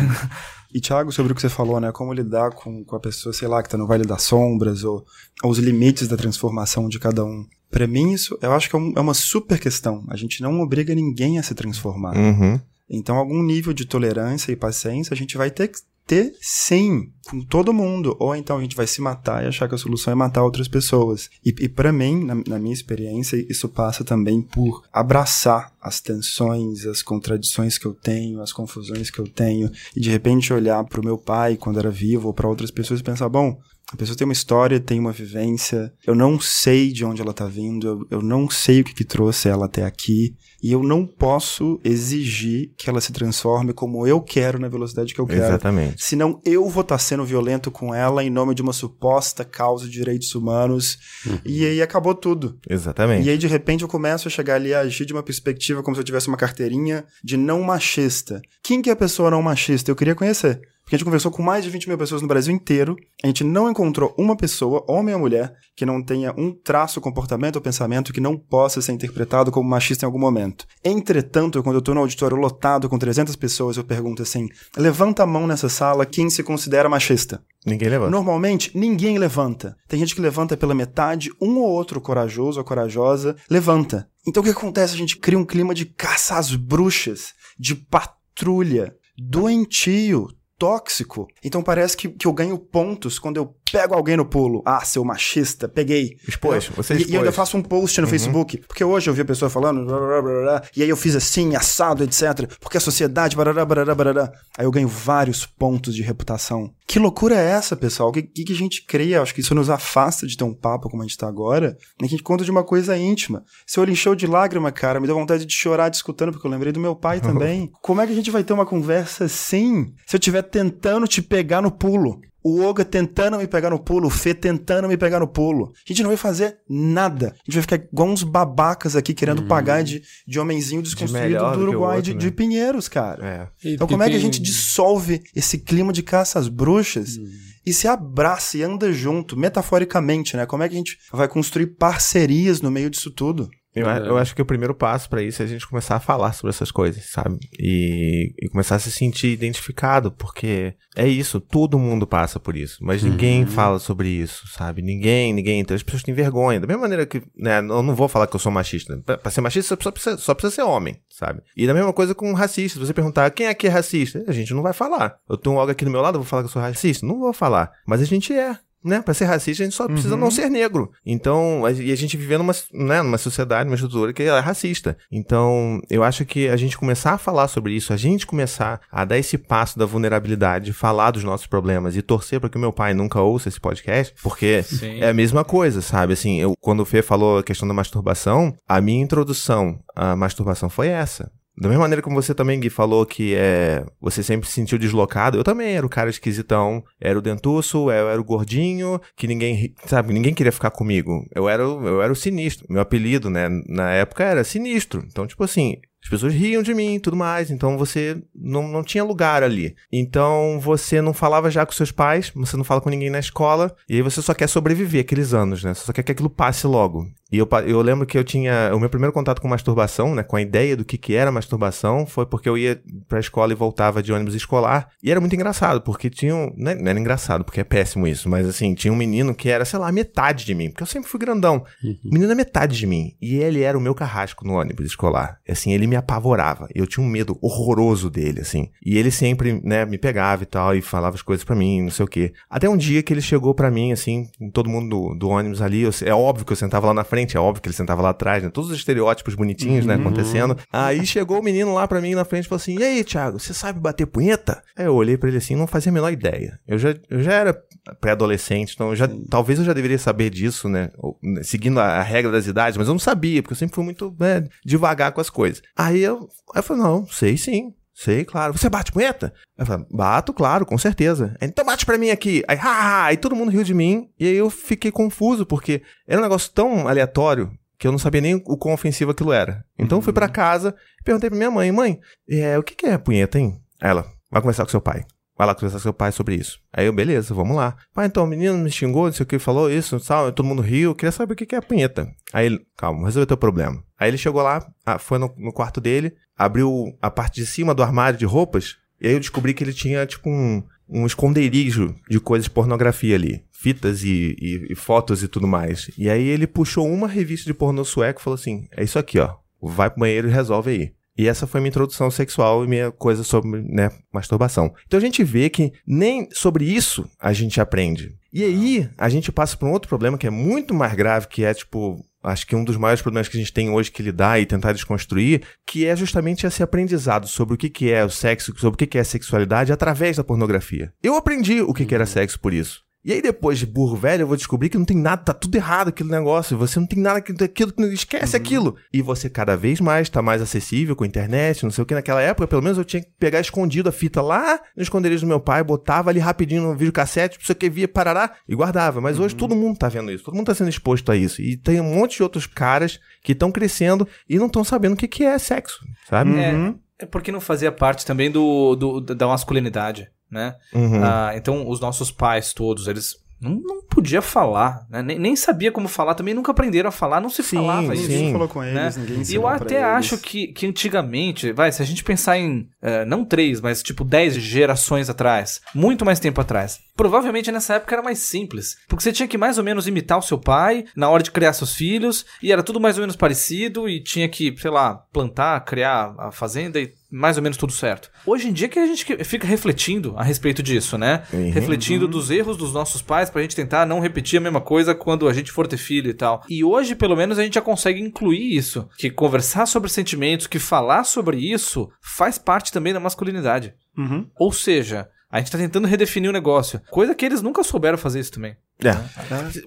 E, 0.73 0.81
Thiago, 0.81 1.11
sobre 1.11 1.31
o 1.31 1.35
que 1.35 1.41
você 1.41 1.49
falou, 1.49 1.79
né? 1.79 1.91
Como 1.91 2.11
lidar 2.11 2.49
com, 2.55 2.83
com 2.83 2.95
a 2.95 2.99
pessoa, 2.99 3.31
sei 3.31 3.47
lá, 3.47 3.61
que 3.61 3.69
tá 3.69 3.77
no 3.77 3.85
Vale 3.85 4.05
das 4.05 4.23
Sombras, 4.23 4.83
ou, 4.83 5.05
ou 5.43 5.51
os 5.51 5.59
limites 5.59 6.07
da 6.07 6.17
transformação 6.17 6.89
de 6.89 6.99
cada 6.99 7.23
um. 7.23 7.45
Pra 7.73 7.88
mim, 7.88 8.12
isso 8.13 8.38
eu 8.41 8.53
acho 8.53 8.69
que 8.69 8.75
é, 8.75 8.79
um- 8.79 8.93
é 8.95 9.01
uma 9.01 9.13
super 9.15 9.59
questão. 9.59 10.05
A 10.07 10.15
gente 10.15 10.41
não 10.41 10.62
obriga 10.62 10.93
ninguém 10.95 11.39
a 11.39 11.43
se 11.43 11.55
transformar. 11.55 12.15
Uhum. 12.15 12.59
Então, 12.89 13.15
algum 13.17 13.41
nível 13.41 13.73
de 13.73 13.86
tolerância 13.86 14.51
e 14.51 14.55
paciência 14.55 15.13
a 15.13 15.17
gente 15.17 15.36
vai 15.36 15.49
ter 15.49 15.69
que 15.69 15.79
ter, 16.05 16.33
sim, 16.41 17.09
com 17.29 17.39
todo 17.41 17.73
mundo. 17.73 18.15
Ou 18.19 18.36
então 18.36 18.57
a 18.57 18.62
gente 18.62 18.75
vai 18.75 18.86
se 18.86 18.99
matar 19.01 19.41
e 19.43 19.47
achar 19.47 19.67
que 19.69 19.73
a 19.73 19.77
solução 19.77 20.12
é 20.12 20.15
matar 20.15 20.43
outras 20.43 20.67
pessoas. 20.67 21.29
E, 21.43 21.55
e 21.62 21.69
para 21.69 21.93
mim, 21.93 22.25
na, 22.25 22.36
na 22.45 22.59
minha 22.59 22.73
experiência, 22.73 23.38
isso 23.49 23.69
passa 23.69 24.03
também 24.03 24.41
por 24.41 24.83
abraçar 24.91 25.71
as 25.81 26.01
tensões, 26.01 26.86
as 26.86 27.01
contradições 27.01 27.77
que 27.77 27.86
eu 27.86 27.93
tenho, 27.93 28.41
as 28.41 28.51
confusões 28.51 29.09
que 29.09 29.19
eu 29.19 29.27
tenho. 29.27 29.71
E 29.95 29.99
de 30.01 30.09
repente 30.09 30.53
olhar 30.53 30.83
pro 30.83 31.03
meu 31.03 31.17
pai 31.17 31.55
quando 31.55 31.79
era 31.79 31.89
vivo 31.89 32.27
ou 32.27 32.33
para 32.33 32.49
outras 32.49 32.69
pessoas 32.69 32.99
e 32.99 33.03
pensar, 33.03 33.29
bom, 33.29 33.57
a 33.91 33.95
pessoa 33.95 34.17
tem 34.17 34.25
uma 34.25 34.33
história, 34.33 34.79
tem 34.79 34.99
uma 34.99 35.11
vivência. 35.11 35.93
Eu 36.05 36.15
não 36.15 36.39
sei 36.39 36.91
de 36.91 37.05
onde 37.05 37.21
ela 37.21 37.33
tá 37.33 37.45
vindo, 37.45 37.87
eu, 37.87 38.17
eu 38.17 38.21
não 38.21 38.49
sei 38.49 38.81
o 38.81 38.83
que, 38.83 38.93
que 38.93 39.03
trouxe 39.03 39.49
ela 39.49 39.65
até 39.65 39.85
aqui. 39.85 40.35
E 40.63 40.71
eu 40.71 40.81
não 40.81 41.05
posso 41.05 41.79
exigir 41.83 42.71
que 42.77 42.89
ela 42.89 43.01
se 43.01 43.11
transforme 43.11 43.73
como 43.73 44.07
eu 44.07 44.21
quero 44.21 44.57
na 44.57 44.69
velocidade 44.69 45.13
que 45.13 45.19
eu 45.19 45.27
quero. 45.27 45.43
Exatamente. 45.43 46.03
Senão 46.03 46.39
eu 46.45 46.67
vou 46.69 46.81
estar 46.81 46.97
sendo 46.97 47.25
violento 47.25 47.69
com 47.69 47.93
ela 47.93 48.23
em 48.23 48.29
nome 48.29 48.55
de 48.55 48.61
uma 48.61 48.73
suposta 48.73 49.43
causa 49.43 49.85
de 49.85 49.91
direitos 49.91 50.33
humanos. 50.33 50.97
E 51.45 51.65
aí 51.65 51.81
acabou 51.81 52.15
tudo. 52.15 52.57
Exatamente. 52.67 53.27
E 53.27 53.29
aí, 53.29 53.37
de 53.37 53.47
repente, 53.47 53.83
eu 53.83 53.87
começo 53.89 54.27
a 54.27 54.31
chegar 54.31 54.55
ali 54.55 54.73
a 54.73 54.79
agir 54.79 55.05
de 55.05 55.13
uma 55.13 55.21
perspectiva 55.21 55.83
como 55.83 55.95
se 55.95 56.01
eu 56.01 56.05
tivesse 56.05 56.29
uma 56.29 56.37
carteirinha 56.37 57.05
de 57.23 57.35
não 57.35 57.61
machista. 57.61 58.41
Quem 58.63 58.81
que 58.81 58.89
é 58.89 58.93
a 58.93 58.95
pessoa 58.95 59.29
não 59.29 59.41
machista? 59.41 59.91
Eu 59.91 59.95
queria 59.95 60.15
conhecer. 60.15 60.61
Porque 60.83 60.95
a 60.95 60.97
gente 60.97 61.05
conversou 61.05 61.31
com 61.31 61.41
mais 61.41 61.63
de 61.63 61.69
20 61.69 61.87
mil 61.87 61.97
pessoas 61.97 62.21
no 62.21 62.27
Brasil 62.27 62.53
inteiro. 62.53 62.95
A 63.23 63.27
gente 63.27 63.43
não 63.43 63.69
encontrou 63.69 64.13
uma 64.17 64.35
pessoa, 64.35 64.83
homem 64.87 65.15
ou 65.15 65.21
mulher, 65.21 65.53
que 65.75 65.85
não 65.85 66.03
tenha 66.03 66.33
um 66.37 66.51
traço, 66.51 66.99
comportamento 66.99 67.55
ou 67.55 67.61
pensamento 67.61 68.11
que 68.11 68.19
não 68.19 68.37
possa 68.37 68.81
ser 68.81 68.91
interpretado 68.91 69.51
como 69.51 69.67
machista 69.67 70.05
em 70.05 70.07
algum 70.07 70.19
momento. 70.19 70.65
Entretanto, 70.83 71.63
quando 71.63 71.77
eu 71.77 71.81
tô 71.81 71.93
no 71.93 72.01
auditório 72.01 72.35
lotado 72.37 72.89
com 72.89 72.99
300 72.99 73.35
pessoas, 73.37 73.77
eu 73.77 73.83
pergunto 73.83 74.21
assim: 74.21 74.47
levanta 74.77 75.23
a 75.23 75.27
mão 75.27 75.47
nessa 75.47 75.69
sala 75.69 76.05
quem 76.05 76.29
se 76.29 76.43
considera 76.43 76.89
machista. 76.89 77.41
Ninguém 77.65 77.87
levanta. 77.87 78.11
Normalmente, 78.11 78.77
ninguém 78.77 79.17
levanta. 79.17 79.77
Tem 79.87 79.99
gente 79.99 80.13
que 80.13 80.21
levanta 80.21 80.57
pela 80.57 80.75
metade, 80.75 81.31
um 81.41 81.59
ou 81.59 81.69
outro 81.69 82.01
corajoso 82.01 82.59
ou 82.59 82.65
corajosa 82.65 83.37
levanta. 83.49 84.07
Então 84.27 84.41
o 84.41 84.43
que 84.43 84.51
acontece? 84.51 84.93
A 84.93 84.97
gente 84.97 85.17
cria 85.17 85.39
um 85.39 85.45
clima 85.45 85.73
de 85.73 85.85
caça 85.85 86.37
às 86.37 86.55
bruxas, 86.55 87.33
de 87.57 87.73
patrulha, 87.73 88.93
doentio, 89.17 90.27
tóxico. 90.63 91.28
Então 91.43 91.62
parece 91.62 91.97
que, 91.97 92.08
que 92.08 92.26
eu 92.26 92.32
ganho 92.32 92.58
pontos 92.58 93.19
quando 93.19 93.36
eu 93.36 93.54
pego 93.73 93.95
alguém 93.95 94.15
no 94.15 94.23
pulo. 94.23 94.62
Ah, 94.63 94.86
seu 94.86 95.03
machista, 95.03 95.67
peguei. 95.67 96.15
Expôs, 96.27 96.67
você 96.67 96.93
e, 96.93 96.97
expôs. 96.97 97.12
e 97.12 97.15
eu 97.15 97.21
ainda 97.21 97.31
faço 97.31 97.57
um 97.57 97.63
post 97.63 97.99
no 97.99 98.07
Facebook. 98.07 98.59
Porque 98.67 98.83
hoje 98.83 99.09
eu 99.09 99.13
vi 99.15 99.21
a 99.21 99.25
pessoa 99.25 99.49
falando, 99.49 99.83
blá, 99.83 99.99
blá, 99.99 100.21
blá, 100.21 100.63
e 100.77 100.83
aí 100.83 100.89
eu 100.89 100.95
fiz 100.95 101.15
assim, 101.15 101.55
assado, 101.55 102.03
etc. 102.03 102.47
Porque 102.59 102.77
a 102.77 102.79
sociedade, 102.79 103.36
barará, 103.36 103.65
barará, 103.65 103.95
barará. 103.95 104.31
Aí 104.55 104.65
eu 104.65 104.71
ganho 104.71 104.88
vários 104.88 105.47
pontos 105.47 105.95
de 105.95 106.03
reputação. 106.03 106.71
Que 106.86 106.99
loucura 106.99 107.36
é 107.36 107.49
essa, 107.49 107.75
pessoal? 107.75 108.09
O 108.09 108.12
que, 108.12 108.21
que, 108.21 108.43
que 108.43 108.53
a 108.53 108.55
gente 108.55 108.86
cria? 108.86 109.21
Acho 109.21 109.33
que 109.33 109.41
isso 109.41 109.55
nos 109.55 109.71
afasta 109.71 110.27
de 110.27 110.38
ter 110.38 110.43
um 110.43 110.53
papo 110.53 110.88
como 110.88 111.01
a 111.01 111.05
gente 111.05 111.17
tá 111.17 111.27
agora. 111.27 111.75
E 111.99 112.05
a 112.05 112.07
gente 112.07 112.21
conta 112.21 112.43
de 112.43 112.51
uma 112.51 112.63
coisa 112.63 112.95
íntima. 112.95 113.43
Seu 113.65 113.81
olho 113.81 113.91
encheu 113.91 114.13
de 114.13 114.27
lágrima, 114.27 114.71
cara. 114.71 114.99
Me 114.99 115.07
deu 115.07 115.15
vontade 115.15 115.47
de 115.47 115.53
chorar 115.53 115.89
discutando, 115.89 116.31
porque 116.31 116.45
eu 116.45 116.51
lembrei 116.51 116.71
do 116.71 116.79
meu 116.79 116.95
pai 116.95 117.19
também. 117.21 117.71
Como 117.81 117.99
é 118.01 118.05
que 118.05 118.12
a 118.13 118.15
gente 118.15 118.29
vai 118.29 118.43
ter 118.43 118.53
uma 118.53 118.67
conversa 118.67 119.25
assim 119.25 119.93
se 120.05 120.15
eu 120.15 120.19
estiver 120.19 120.43
tentando 120.43 121.07
te 121.07 121.23
pegar 121.23 121.62
no 121.62 121.71
pulo? 121.71 122.21
O 122.43 122.62
Oga 122.62 122.84
tentando 122.84 123.38
me 123.38 123.47
pegar 123.47 123.69
no 123.69 123.79
pulo, 123.79 124.08
o 124.08 124.10
Fê 124.10 124.34
tentando 124.34 124.88
me 124.88 124.97
pegar 124.97 125.19
no 125.19 125.27
pulo. 125.27 125.71
A 125.75 125.79
gente 125.88 126.03
não 126.03 126.10
vai 126.10 126.17
fazer 126.17 126.58
nada. 126.69 127.27
A 127.27 127.43
gente 127.45 127.56
vai 127.56 127.62
ficar 127.62 127.75
igual 127.75 128.10
uns 128.10 128.23
babacas 128.23 128.95
aqui 128.95 129.13
querendo 129.13 129.43
pagar 129.43 129.84
de, 129.84 130.01
de 130.27 130.39
homenzinho 130.39 130.82
desconstruído 130.82 131.25
melhor 131.25 131.56
do 131.56 131.63
Uruguai, 131.63 131.97
outro, 131.97 132.12
de, 132.12 132.13
né? 132.13 132.19
de 132.19 132.32
Pinheiros, 132.32 132.88
cara. 132.88 133.51
É. 133.63 133.73
Então 133.73 133.88
como 133.88 134.03
é 134.03 134.10
que 134.10 134.15
a 134.15 134.19
gente 134.19 134.41
dissolve 134.41 135.23
esse 135.36 135.58
clima 135.58 135.93
de 135.93 136.03
caça 136.03 136.38
às 136.38 136.47
bruxas 136.47 137.17
e 137.65 137.73
se 137.73 137.88
abraça 137.88 138.58
e 138.58 138.63
anda 138.63 138.91
junto, 138.91 139.38
metaforicamente, 139.38 140.36
né? 140.36 140.45
Como 140.45 140.63
é 140.63 140.69
que 140.69 140.75
a 140.75 140.77
gente 140.77 140.97
vai 141.12 141.27
construir 141.27 141.67
parcerias 141.67 142.62
no 142.62 142.69
meio 142.69 142.89
disso 142.89 143.10
tudo? 143.10 143.49
Eu, 143.75 143.89
É. 143.89 143.97
eu 144.07 144.17
acho 144.17 144.36
que 144.36 144.41
o 144.41 144.45
primeiro 144.45 144.75
passo 144.75 145.09
pra 145.09 145.21
isso 145.23 145.41
é 145.41 145.45
a 145.45 145.47
gente 145.47 145.67
começar 145.67 145.95
a 145.95 145.99
falar 145.99 146.33
sobre 146.33 146.49
essas 146.51 146.71
coisas, 146.71 147.05
sabe? 147.09 147.39
E, 147.59 148.33
e 148.39 148.49
começar 148.49 148.75
a 148.75 148.79
se 148.79 148.91
sentir 148.91 149.29
identificado, 149.29 150.12
porque 150.12 150.75
é 150.95 151.07
isso, 151.07 151.39
todo 151.41 151.79
mundo 151.79 152.05
passa 152.05 152.39
por 152.39 152.55
isso, 152.55 152.77
mas 152.81 153.01
ninguém 153.01 153.45
fala 153.45 153.79
sobre 153.79 154.09
isso, 154.09 154.47
sabe? 154.47 154.81
Ninguém, 154.81 155.33
ninguém. 155.33 155.59
Então 155.62 155.75
as 155.75 155.81
pessoas 155.81 156.03
têm 156.03 156.13
vergonha. 156.13 156.59
Da 156.59 156.67
mesma 156.67 156.81
maneira 156.83 157.05
que, 157.05 157.23
né, 157.36 157.59
eu 157.59 157.81
não 157.81 157.95
vou 157.95 158.07
falar 158.07 158.27
que 158.27 158.36
eu 158.36 158.39
sou 158.39 158.51
machista. 158.51 158.95
Pra, 159.05 159.17
pra 159.17 159.31
ser 159.31 159.41
machista, 159.41 159.75
só 159.81 159.91
precisa, 159.91 160.17
só 160.17 160.33
precisa 160.33 160.55
ser 160.55 160.62
homem, 160.63 160.97
sabe? 161.09 161.41
E 161.57 161.65
da 161.65 161.73
mesma 161.73 161.93
coisa 161.93 162.13
com 162.13 162.31
racista. 162.33 162.79
Se 162.79 162.86
você 162.86 162.93
perguntar 162.93 163.29
quem 163.31 163.47
aqui 163.47 163.67
é 163.67 163.69
racista, 163.71 164.23
a 164.27 164.31
gente 164.31 164.53
não 164.53 164.62
vai 164.62 164.73
falar. 164.73 165.17
Eu 165.29 165.38
tenho 165.38 165.57
algo 165.57 165.71
aqui 165.71 165.83
do 165.83 165.91
meu 165.91 166.01
lado, 166.01 166.15
eu 166.17 166.21
vou 166.21 166.29
falar 166.29 166.43
que 166.43 166.47
eu 166.47 166.51
sou 166.53 166.62
racista? 166.62 167.05
Não 167.07 167.19
vou 167.19 167.33
falar. 167.33 167.71
Mas 167.88 168.01
a 168.01 168.05
gente 168.05 168.33
é 168.33 168.55
né? 168.83 169.01
Pra 169.01 169.13
ser 169.13 169.25
racista, 169.25 169.63
a 169.63 169.65
gente 169.65 169.75
só 169.75 169.87
precisa 169.87 170.15
não 170.17 170.29
ser 170.31 170.49
negro. 170.49 170.91
Então, 171.05 171.65
a- 171.65 171.71
e 171.71 171.91
a 171.91 171.95
gente 171.95 172.17
vive 172.17 172.37
numa, 172.37 172.53
né, 172.73 173.01
numa 173.01 173.17
sociedade, 173.17 173.65
numa 173.65 173.75
estrutura 173.75 174.13
que 174.13 174.23
é 174.23 174.39
racista. 174.39 174.97
Então, 175.11 175.79
eu 175.89 176.03
acho 176.03 176.25
que 176.25 176.47
a 176.49 176.57
gente 176.57 176.77
começar 176.77 177.13
a 177.13 177.17
falar 177.17 177.47
sobre 177.47 177.73
isso, 177.73 177.93
a 177.93 177.97
gente 177.97 178.25
começar 178.25 178.81
a 178.91 179.05
dar 179.05 179.17
esse 179.17 179.37
passo 179.37 179.77
da 179.77 179.85
vulnerabilidade, 179.85 180.65
de 180.65 180.73
falar 180.73 181.11
dos 181.11 181.23
nossos 181.23 181.47
problemas 181.47 181.95
e 181.95 182.01
torcer 182.01 182.39
para 182.39 182.49
que 182.49 182.57
o 182.57 182.61
meu 182.61 182.73
pai 182.73 182.93
nunca 182.93 183.21
ouça 183.21 183.49
esse 183.49 183.59
podcast, 183.59 184.13
porque 184.21 184.63
Sim. 184.63 184.99
é 185.01 185.09
a 185.09 185.13
mesma 185.13 185.43
coisa, 185.43 185.81
sabe? 185.81 186.13
Assim, 186.13 186.39
eu, 186.39 186.53
quando 186.59 186.81
o 186.81 186.85
Fê 186.85 187.01
falou 187.01 187.39
a 187.39 187.43
questão 187.43 187.67
da 187.67 187.73
masturbação, 187.73 188.55
a 188.67 188.81
minha 188.81 189.01
introdução 189.03 189.79
à 189.95 190.15
masturbação 190.15 190.69
foi 190.69 190.87
essa. 190.87 191.31
Da 191.55 191.69
mesma 191.69 191.83
maneira 191.83 192.01
como 192.01 192.19
você 192.19 192.33
também, 192.33 192.59
Gui, 192.59 192.69
falou 192.69 193.05
que 193.05 193.35
é, 193.35 193.85
você 194.01 194.23
sempre 194.23 194.47
se 194.47 194.53
sentiu 194.53 194.79
deslocado, 194.79 195.37
eu 195.37 195.43
também 195.43 195.75
era 195.75 195.85
o 195.85 195.89
cara 195.89 196.09
esquisitão. 196.09 196.83
Era 196.99 197.17
o 197.17 197.21
dentuço, 197.21 197.91
eu 197.91 198.09
era 198.09 198.19
o 198.19 198.23
gordinho, 198.23 198.99
que 199.15 199.27
ninguém, 199.27 199.73
sabe, 199.85 200.13
ninguém 200.13 200.33
queria 200.33 200.51
ficar 200.51 200.71
comigo. 200.71 201.25
Eu 201.33 201.47
era, 201.47 201.61
eu 201.63 202.01
era 202.01 202.11
o 202.11 202.15
sinistro. 202.15 202.65
Meu 202.69 202.81
apelido, 202.81 203.29
né, 203.29 203.47
na 203.67 203.91
época 203.91 204.23
era 204.23 204.43
sinistro. 204.43 205.03
Então, 205.05 205.27
tipo 205.27 205.43
assim, 205.43 205.77
as 206.03 206.09
pessoas 206.09 206.33
riam 206.33 206.61
de 206.61 206.73
mim 206.73 206.95
e 206.95 206.99
tudo 206.99 207.15
mais, 207.15 207.49
então 207.49 207.77
você 207.77 208.21
não, 208.35 208.67
não 208.67 208.83
tinha 208.83 209.03
lugar 209.03 209.41
ali. 209.41 209.75
Então 209.91 210.59
você 210.59 211.01
não 211.01 211.13
falava 211.13 211.49
já 211.49 211.65
com 211.65 211.71
seus 211.71 211.91
pais, 211.91 212.31
você 212.35 212.57
não 212.57 212.63
fala 212.63 212.81
com 212.81 212.89
ninguém 212.89 213.09
na 213.09 213.19
escola, 213.19 213.73
e 213.87 213.95
aí 213.95 214.01
você 214.01 214.21
só 214.21 214.33
quer 214.33 214.47
sobreviver 214.47 215.01
aqueles 215.01 215.33
anos, 215.33 215.63
né? 215.63 215.73
Você 215.73 215.85
só 215.85 215.93
quer 215.93 216.03
que 216.03 216.11
aquilo 216.11 216.29
passe 216.29 216.67
logo. 216.67 217.07
E 217.33 217.37
eu, 217.39 217.49
eu 217.65 217.81
lembro 217.81 218.05
que 218.05 218.15
eu 218.15 218.23
tinha. 218.23 218.69
O 218.75 218.79
meu 218.79 218.89
primeiro 218.89 219.11
contato 219.11 219.41
com 219.41 219.47
masturbação, 219.47 220.13
né? 220.13 220.21
Com 220.21 220.35
a 220.35 220.41
ideia 220.41 220.77
do 220.77 220.85
que, 220.85 220.99
que 220.99 221.15
era 221.15 221.31
masturbação, 221.31 222.05
foi 222.05 222.27
porque 222.27 222.47
eu 222.47 222.55
ia 222.55 222.79
pra 223.07 223.19
escola 223.19 223.51
e 223.51 223.55
voltava 223.55 224.03
de 224.03 224.13
ônibus 224.13 224.35
escolar. 224.35 224.89
E 225.01 225.09
era 225.09 225.19
muito 225.19 225.33
engraçado, 225.33 225.81
porque 225.81 226.11
tinha. 226.11 226.35
Um, 226.35 226.53
né, 226.55 226.75
não 226.75 226.91
era 226.91 226.99
engraçado, 226.99 227.43
porque 227.43 227.59
é 227.59 227.63
péssimo 227.63 228.05
isso, 228.05 228.29
mas 228.29 228.47
assim, 228.47 228.75
tinha 228.75 228.93
um 228.93 228.95
menino 228.95 229.33
que 229.33 229.49
era, 229.49 229.65
sei 229.65 229.79
lá, 229.79 229.91
metade 229.91 230.45
de 230.45 230.53
mim, 230.53 230.69
porque 230.69 230.83
eu 230.83 230.87
sempre 230.87 231.09
fui 231.09 231.19
grandão. 231.19 231.65
O 232.05 232.13
menino 232.13 232.31
é 232.31 232.35
metade 232.35 232.77
de 232.77 232.85
mim. 232.85 233.15
E 233.19 233.37
ele 233.37 233.63
era 233.63 233.75
o 233.75 233.81
meu 233.81 233.95
carrasco 233.95 234.45
no 234.45 234.53
ônibus 234.53 234.85
escolar. 234.85 235.39
Assim, 235.49 235.73
ele 235.73 235.87
me 235.87 235.92
apavorava. 235.95 236.67
Eu 236.73 236.88
tinha 236.88 237.06
um 237.06 237.10
medo 237.10 237.38
horroroso 237.41 238.10
dele, 238.10 238.41
assim. 238.41 238.69
E 238.86 238.97
ele 238.97 239.12
sempre, 239.12 239.60
né, 239.63 239.86
me 239.86 239.97
pegava 239.97 240.43
e 240.43 240.45
tal, 240.45 240.75
e 240.75 240.82
falava 240.82 241.15
as 241.15 241.21
coisas 241.21 241.43
pra 241.43 241.56
mim, 241.56 241.82
não 241.84 241.89
sei 241.91 242.06
o 242.06 242.08
quê. 242.08 242.34
Até 242.49 242.69
um 242.69 242.77
dia 242.77 243.01
que 243.03 243.13
ele 243.13 243.21
chegou 243.21 243.53
pra 243.53 243.69
mim, 243.71 243.91
assim, 243.91 244.27
todo 244.53 244.69
mundo 244.69 244.89
do, 244.89 245.15
do 245.15 245.29
ônibus 245.29 245.62
ali. 245.62 245.82
eu- 245.82 245.91
é 246.06 246.13
óbvio 246.13 246.45
que 246.45 246.51
eu 246.51 246.58
sentava 246.58 246.88
lá 246.88 246.93
na 246.93 247.03
frente, 247.03 247.38
é 247.38 247.39
óbvio 247.39 247.62
que 247.62 247.67
ele 247.69 247.75
sentava 247.75 248.01
lá 248.01 248.10
atrás, 248.10 248.43
né? 248.43 248.49
Todos 248.49 248.69
os 248.71 248.77
estereótipos 248.77 249.36
bonitinhos, 249.36 249.86
né, 249.86 249.95
acontecendo. 249.95 250.58
Aí 250.71 251.06
chegou 251.06 251.39
o 251.39 251.43
menino 251.43 251.73
lá 251.73 251.88
pra 251.88 252.01
mim 252.01 252.13
na 252.15 252.25
frente 252.25 252.45
e 252.45 252.47
falou 252.49 252.58
assim: 252.62 252.77
E 252.79 252.84
aí, 252.84 253.03
Thiago, 253.03 253.39
você 253.39 253.53
sabe 253.53 253.79
bater 253.79 254.06
punheta? 254.06 254.62
Aí 254.77 254.86
eu 254.86 254.95
olhei 254.95 255.17
pra 255.17 255.29
ele 255.29 255.38
assim, 255.38 255.56
não 255.56 255.67
fazia 255.67 255.91
a 255.91 255.93
menor 255.93 256.12
ideia. 256.12 256.60
Eu 256.67 256.77
já, 256.77 256.95
eu 257.10 257.21
já 257.23 257.34
era 257.34 257.58
pré-adolescente, 258.03 258.73
então 258.75 258.89
eu 258.89 258.95
já, 258.95 259.08
talvez 259.29 259.60
eu 259.60 259.65
já 259.65 259.73
deveria 259.73 259.97
saber 259.97 260.29
disso, 260.29 260.67
né? 260.69 260.89
né, 261.21 261.43
Seguindo 261.43 261.79
a, 261.79 261.86
a 261.99 262.01
regra 262.03 262.32
das 262.32 262.47
idades, 262.47 262.77
mas 262.77 262.88
eu 262.88 262.93
não 262.93 262.99
sabia, 262.99 263.41
porque 263.41 263.53
eu 263.53 263.58
sempre 263.58 263.75
fui 263.75 263.84
muito 263.84 264.13
né, 264.19 264.43
devagar 264.65 265.12
com 265.12 265.21
as 265.21 265.29
coisas. 265.29 265.62
Aí 265.83 266.01
eu, 266.01 266.29
aí 266.53 266.59
eu 266.59 266.63
falei, 266.63 266.81
não, 266.81 267.05
sei 267.07 267.35
sim. 267.35 267.73
Sei, 267.93 268.23
claro. 268.23 268.57
Você 268.57 268.69
bate 268.69 268.91
punheta? 268.91 269.33
Eu 269.57 269.65
falei, 269.65 269.85
bato, 269.91 270.33
claro, 270.33 270.65
com 270.65 270.77
certeza. 270.77 271.35
Então 271.41 271.65
bate 271.65 271.85
pra 271.85 271.97
mim 271.97 272.09
aqui. 272.09 272.41
Aí, 272.47 272.57
ha, 272.57 273.03
aí 273.03 273.17
todo 273.17 273.35
mundo 273.35 273.51
riu 273.51 273.65
de 273.65 273.73
mim. 273.73 274.09
E 274.17 274.25
aí 274.25 274.35
eu 274.35 274.49
fiquei 274.49 274.91
confuso, 274.91 275.45
porque 275.45 275.81
era 276.07 276.21
um 276.21 276.23
negócio 276.23 276.49
tão 276.53 276.87
aleatório 276.87 277.51
que 277.77 277.85
eu 277.85 277.91
não 277.91 277.99
sabia 277.99 278.21
nem 278.21 278.35
o 278.35 278.57
quão 278.57 278.73
ofensivo 278.73 279.11
aquilo 279.11 279.33
era. 279.33 279.65
Então 279.77 279.97
eu 279.97 280.01
fui 280.01 280.13
pra 280.13 280.29
casa 280.29 280.73
e 281.01 281.03
perguntei 281.03 281.29
pra 281.29 281.37
minha 281.37 281.51
mãe, 281.51 281.69
mãe, 281.69 281.99
é, 282.29 282.57
o 282.57 282.63
que, 282.63 282.75
que 282.75 282.85
é 282.85 282.97
punheta, 282.97 283.37
hein? 283.37 283.59
Aí 283.81 283.89
ela, 283.89 284.05
vai 284.31 284.41
conversar 284.41 284.63
com 284.63 284.71
seu 284.71 284.79
pai. 284.79 285.03
Vai 285.37 285.47
lá 285.47 285.53
conversar 285.53 285.79
com 285.79 285.83
seu 285.83 285.93
pai 285.93 286.13
sobre 286.13 286.35
isso. 286.35 286.59
Aí 286.71 286.85
eu, 286.85 286.93
beleza, 286.93 287.33
vamos 287.33 287.57
lá. 287.57 287.75
Pai, 287.93 288.05
então, 288.05 288.23
o 288.23 288.27
menino 288.27 288.57
me 288.57 288.71
xingou, 288.71 289.05
não 289.05 289.11
sei 289.13 289.23
o 289.23 289.27
que, 289.27 289.37
falou 289.37 289.69
isso, 289.69 289.99
tal, 289.99 290.31
todo 290.31 290.45
mundo 290.45 290.61
riu, 290.61 290.95
queria 290.95 291.11
saber 291.11 291.33
o 291.33 291.35
que 291.35 291.45
que 291.45 291.55
é 291.55 291.61
punheta. 291.61 292.07
Aí 292.31 292.45
ele, 292.45 292.65
calma, 292.77 292.99
vou 292.99 293.05
resolver 293.07 293.25
teu 293.25 293.37
problema. 293.37 293.83
Aí 294.03 294.09
ele 294.09 294.17
chegou 294.17 294.41
lá, 294.41 294.65
ah, 294.85 294.99
foi 294.99 295.17
no, 295.17 295.33
no 295.37 295.53
quarto 295.53 295.79
dele, 295.79 296.13
abriu 296.37 296.93
a 297.01 297.09
parte 297.09 297.35
de 297.39 297.45
cima 297.45 297.73
do 297.73 297.81
armário 297.81 298.19
de 298.19 298.25
roupas, 298.25 298.75
e 298.99 299.07
aí 299.07 299.13
eu 299.13 299.19
descobri 299.19 299.53
que 299.53 299.63
ele 299.63 299.71
tinha, 299.73 300.05
tipo, 300.05 300.29
um, 300.29 300.61
um 300.89 301.05
esconderijo 301.05 301.95
de 302.09 302.19
coisas 302.19 302.43
de 302.45 302.49
pornografia 302.51 303.15
ali. 303.15 303.43
Fitas 303.51 304.03
e, 304.03 304.35
e- 304.39 304.67
e 304.71 304.75
fotos 304.75 305.23
e 305.23 305.27
tudo 305.29 305.47
mais. 305.47 305.89
E 305.97 306.09
aí 306.09 306.27
ele 306.27 306.45
puxou 306.45 306.85
uma 306.85 307.07
revista 307.07 307.45
de 307.45 307.53
pornô 307.53 307.85
sueco 307.85 308.19
e 308.19 308.23
falou 308.23 308.35
assim: 308.35 308.67
é 308.75 308.83
isso 308.83 308.99
aqui, 308.99 309.19
ó. 309.19 309.35
Vai 309.61 309.89
pro 309.89 310.01
banheiro 310.01 310.27
e 310.27 310.31
resolve 310.31 310.69
aí. 310.71 310.91
E 311.17 311.27
essa 311.27 311.47
foi 311.47 311.61
minha 311.61 311.69
introdução 311.69 312.11
sexual 312.11 312.65
e 312.65 312.67
minha 312.67 312.91
coisa 312.91 313.23
sobre, 313.23 313.61
né, 313.61 313.89
masturbação. 314.11 314.73
Então 314.85 314.97
a 314.97 315.01
gente 315.01 315.23
vê 315.23 315.49
que 315.49 315.71
nem 315.87 316.27
sobre 316.33 316.65
isso 316.65 317.07
a 317.21 317.31
gente 317.31 317.61
aprende. 317.61 318.13
E 318.33 318.43
aí 318.43 318.89
a 318.97 319.07
gente 319.07 319.31
passa 319.31 319.55
por 319.55 319.67
um 319.69 319.71
outro 319.71 319.87
problema 319.87 320.17
que 320.17 320.27
é 320.27 320.31
muito 320.31 320.73
mais 320.73 320.93
grave, 320.93 321.27
que 321.27 321.45
é 321.45 321.53
tipo, 321.53 322.03
acho 322.23 322.47
que 322.47 322.55
um 322.55 322.63
dos 322.63 322.77
maiores 322.77 323.01
problemas 323.01 323.27
que 323.27 323.38
a 323.38 323.39
gente 323.39 323.53
tem 323.53 323.69
hoje 323.69 323.91
que 323.91 324.01
lidar 324.01 324.39
e 324.39 324.45
tentar 324.45 324.71
desconstruir, 324.71 325.43
que 325.65 325.86
é 325.86 325.95
justamente 325.95 326.45
esse 326.45 326.63
aprendizado 326.63 327.27
sobre 327.27 327.55
o 327.55 327.57
que, 327.57 327.69
que 327.69 327.91
é 327.91 328.03
o 328.03 328.09
sexo, 328.09 328.53
sobre 328.57 328.75
o 328.75 328.77
que, 328.77 328.88
que 328.88 328.97
é 328.97 329.03
sexualidade 329.03 329.73
através 329.73 330.17
da 330.17 330.23
pornografia. 330.23 330.93
Eu 331.03 331.15
aprendi 331.15 331.62
o 331.62 331.73
que, 331.73 331.86
que 331.86 331.93
era 331.93 332.05
sexo 332.05 332.39
por 332.39 332.53
isso. 332.53 332.81
E 333.05 333.11
aí, 333.11 333.21
depois 333.21 333.59
de 333.59 333.65
burro 333.65 333.97
velho, 333.97 334.21
eu 334.21 334.27
vou 334.27 334.37
descobrir 334.37 334.69
que 334.69 334.77
não 334.77 334.85
tem 334.85 334.95
nada, 334.97 335.21
tá 335.23 335.33
tudo 335.33 335.55
errado 335.55 335.89
aquele 335.89 336.09
negócio. 336.09 336.57
Você 336.57 336.79
não 336.79 336.87
tem 336.87 336.99
nada 336.99 337.19
que- 337.19 337.33
daquilo, 337.33 337.73
esquece 337.91 338.37
aquilo. 338.37 338.77
E 338.93 339.01
você 339.01 339.29
cada 339.29 339.57
vez 339.57 339.81
mais 339.81 340.07
tá 340.09 340.21
mais 340.21 340.41
acessível 340.41 340.95
com 340.95 341.03
a 341.03 341.07
internet, 341.07 341.63
não 341.63 341.71
sei 341.71 341.81
o 341.83 341.85
que. 341.85 341.93
Naquela 341.93 342.21
época, 342.21 342.47
pelo 342.47 342.61
menos 342.61 342.77
eu 342.77 342.85
tinha 342.85 343.01
que 343.03 343.09
pegar 343.19 343.41
escondido 343.41 343.89
a 343.89 343.91
fita 343.91 344.21
lá 344.21 344.59
no 344.75 344.81
esconderijo 344.81 345.25
do 345.25 345.27
meu 345.27 345.39
pai, 345.41 345.61
botava 345.63 346.09
ali 346.09 346.19
rapidinho 346.19 346.63
no 346.63 346.75
videocassete, 346.77 347.37
não 347.39 347.45
sei 347.45 347.53
o 347.53 347.57
que, 347.57 347.69
via, 347.69 347.87
parará, 347.89 348.31
e 348.47 348.55
guardava. 348.55 349.01
Mas 349.01 349.19
hoje 349.19 349.35
todo 349.35 349.53
mundo 349.53 349.77
tá 349.77 349.89
vendo 349.89 350.09
isso, 350.11 350.23
todo 350.23 350.35
mundo 350.35 350.45
tá 350.47 350.55
sendo 350.55 350.69
exposto 350.69 351.11
a 351.11 351.15
isso. 351.17 351.41
E 351.41 351.57
tem 351.57 351.81
um 351.81 351.95
monte 351.95 352.17
de 352.17 352.23
outros 352.23 352.45
caras 352.45 352.99
que 353.21 353.33
estão 353.33 353.51
crescendo 353.51 354.07
e 354.29 354.37
não 354.39 354.45
estão 354.47 354.63
sabendo 354.63 354.93
o 354.93 354.97
que, 354.97 355.07
que 355.09 355.23
é 355.25 355.37
sexo, 355.37 355.79
sabe? 356.09 356.31
É, 356.39 356.73
é 356.99 357.05
porque 357.05 357.31
não 357.33 357.41
fazia 357.41 357.71
parte 357.71 358.05
também 358.05 358.31
do, 358.31 358.75
do- 358.75 359.01
da 359.01 359.27
masculinidade, 359.27 360.07
né? 360.33 360.55
Uhum. 360.73 361.03
Ah, 361.03 361.31
então, 361.35 361.69
os 361.69 361.79
nossos 361.79 362.11
pais 362.11 362.51
todos, 362.53 362.87
eles 362.87 363.23
não, 363.43 363.59
não 363.61 363.81
podia 363.83 364.21
falar, 364.21 364.87
né? 364.89 365.01
Nem, 365.01 365.19
nem 365.19 365.35
sabia 365.35 365.71
como 365.71 365.87
falar, 365.87 366.15
também 366.15 366.33
nunca 366.33 366.51
aprenderam 366.51 366.87
a 366.87 366.91
falar, 366.91 367.19
não 367.19 367.29
se 367.29 367.43
Sim, 367.43 367.57
falava 367.57 367.95
sim. 367.95 368.01
isso. 368.01 368.11
Ninguém 368.11 368.31
falou 368.31 368.47
com 368.47 368.63
eles, 368.63 368.95
né? 368.95 369.05
ninguém 369.05 369.23
E 369.29 369.35
eu 369.35 369.47
até 369.47 369.83
acho 369.83 370.17
que, 370.17 370.47
que 370.47 370.65
antigamente, 370.65 371.51
vai, 371.51 371.71
se 371.71 371.81
a 371.81 371.85
gente 371.85 372.03
pensar 372.03 372.37
em, 372.37 372.69
eh, 372.81 373.03
não 373.05 373.25
três, 373.25 373.59
mas 373.59 373.83
tipo 373.83 374.05
dez 374.05 374.35
gerações 374.35 375.09
atrás, 375.09 375.61
muito 375.75 376.05
mais 376.05 376.19
tempo 376.19 376.39
atrás, 376.39 376.79
provavelmente 376.95 377.51
nessa 377.51 377.75
época 377.75 377.95
era 377.95 378.01
mais 378.01 378.19
simples. 378.19 378.77
Porque 378.87 379.03
você 379.03 379.11
tinha 379.11 379.27
que 379.27 379.37
mais 379.37 379.57
ou 379.57 379.63
menos 379.63 379.87
imitar 379.87 380.17
o 380.17 380.23
seu 380.23 380.37
pai 380.37 380.85
na 380.95 381.09
hora 381.09 381.21
de 381.21 381.31
criar 381.31 381.51
seus 381.51 381.73
filhos, 381.73 382.25
e 382.41 382.51
era 382.51 382.63
tudo 382.63 382.79
mais 382.79 382.97
ou 382.97 383.01
menos 383.01 383.15
parecido, 383.15 383.89
e 383.89 384.01
tinha 384.01 384.29
que, 384.29 384.55
sei 384.57 384.71
lá, 384.71 384.95
plantar, 385.11 385.59
criar 385.65 386.15
a 386.17 386.31
fazenda 386.31 386.79
e 386.79 386.93
mais 387.13 387.38
ou 387.38 387.43
menos 387.43 387.58
tudo 387.58 387.71
certo. 387.71 388.10
Hoje 388.26 388.47
em 388.47 388.52
dia 388.52 388.67
que 388.67 388.80
a 388.80 388.88
gente 388.88 389.23
fica 389.23 389.45
refletindo 389.45 390.15
a 390.17 390.23
respeito 390.23 390.63
disso, 390.63 390.97
né? 390.97 391.23
Uhum. 391.32 391.52
Refletindo 391.52 392.08
dos 392.08 392.32
erros 392.32 392.58
dos 392.58 392.73
nossos 392.73 393.04
pais 393.04 393.30
pra 393.30 393.43
gente 393.43 393.56
tentar 393.56 393.86
não 393.86 393.99
repetir 393.99 394.38
a 394.38 394.41
mesma 394.41 394.60
coisa 394.60 394.95
quando 394.95 395.30
a 395.30 395.34
gente 395.34 395.52
for 395.52 395.67
ter 395.67 395.78
filho 395.78 396.10
e 396.10 396.13
tal. 396.13 396.43
E 396.49 396.63
hoje, 396.63 396.95
pelo 396.95 397.15
menos, 397.15 397.38
a 397.38 397.43
gente 397.43 397.54
já 397.54 397.62
consegue 397.62 398.02
incluir 398.02 398.56
isso. 398.56 398.89
Que 398.97 399.12
conversar 399.12 399.67
sobre 399.67 399.89
sentimentos, 399.89 400.47
que 400.47 400.58
falar 400.58 401.04
sobre 401.04 401.38
isso, 401.38 401.88
faz 402.02 402.39
parte 402.39 402.71
também 402.71 402.93
da 402.93 402.99
masculinidade. 402.99 403.76
Uhum. 403.95 404.28
Ou 404.39 404.52
seja, 404.52 405.08
a 405.30 405.39
gente 405.39 405.52
tá 405.52 405.58
tentando 405.58 405.88
redefinir 405.88 406.30
o 406.30 406.34
negócio. 406.34 406.82
Coisa 406.89 407.13
que 407.13 407.26
eles 407.26 407.41
nunca 407.41 407.63
souberam 407.63 407.97
fazer 407.97 408.19
isso 408.19 408.32
também. 408.32 408.56
É. 408.83 408.91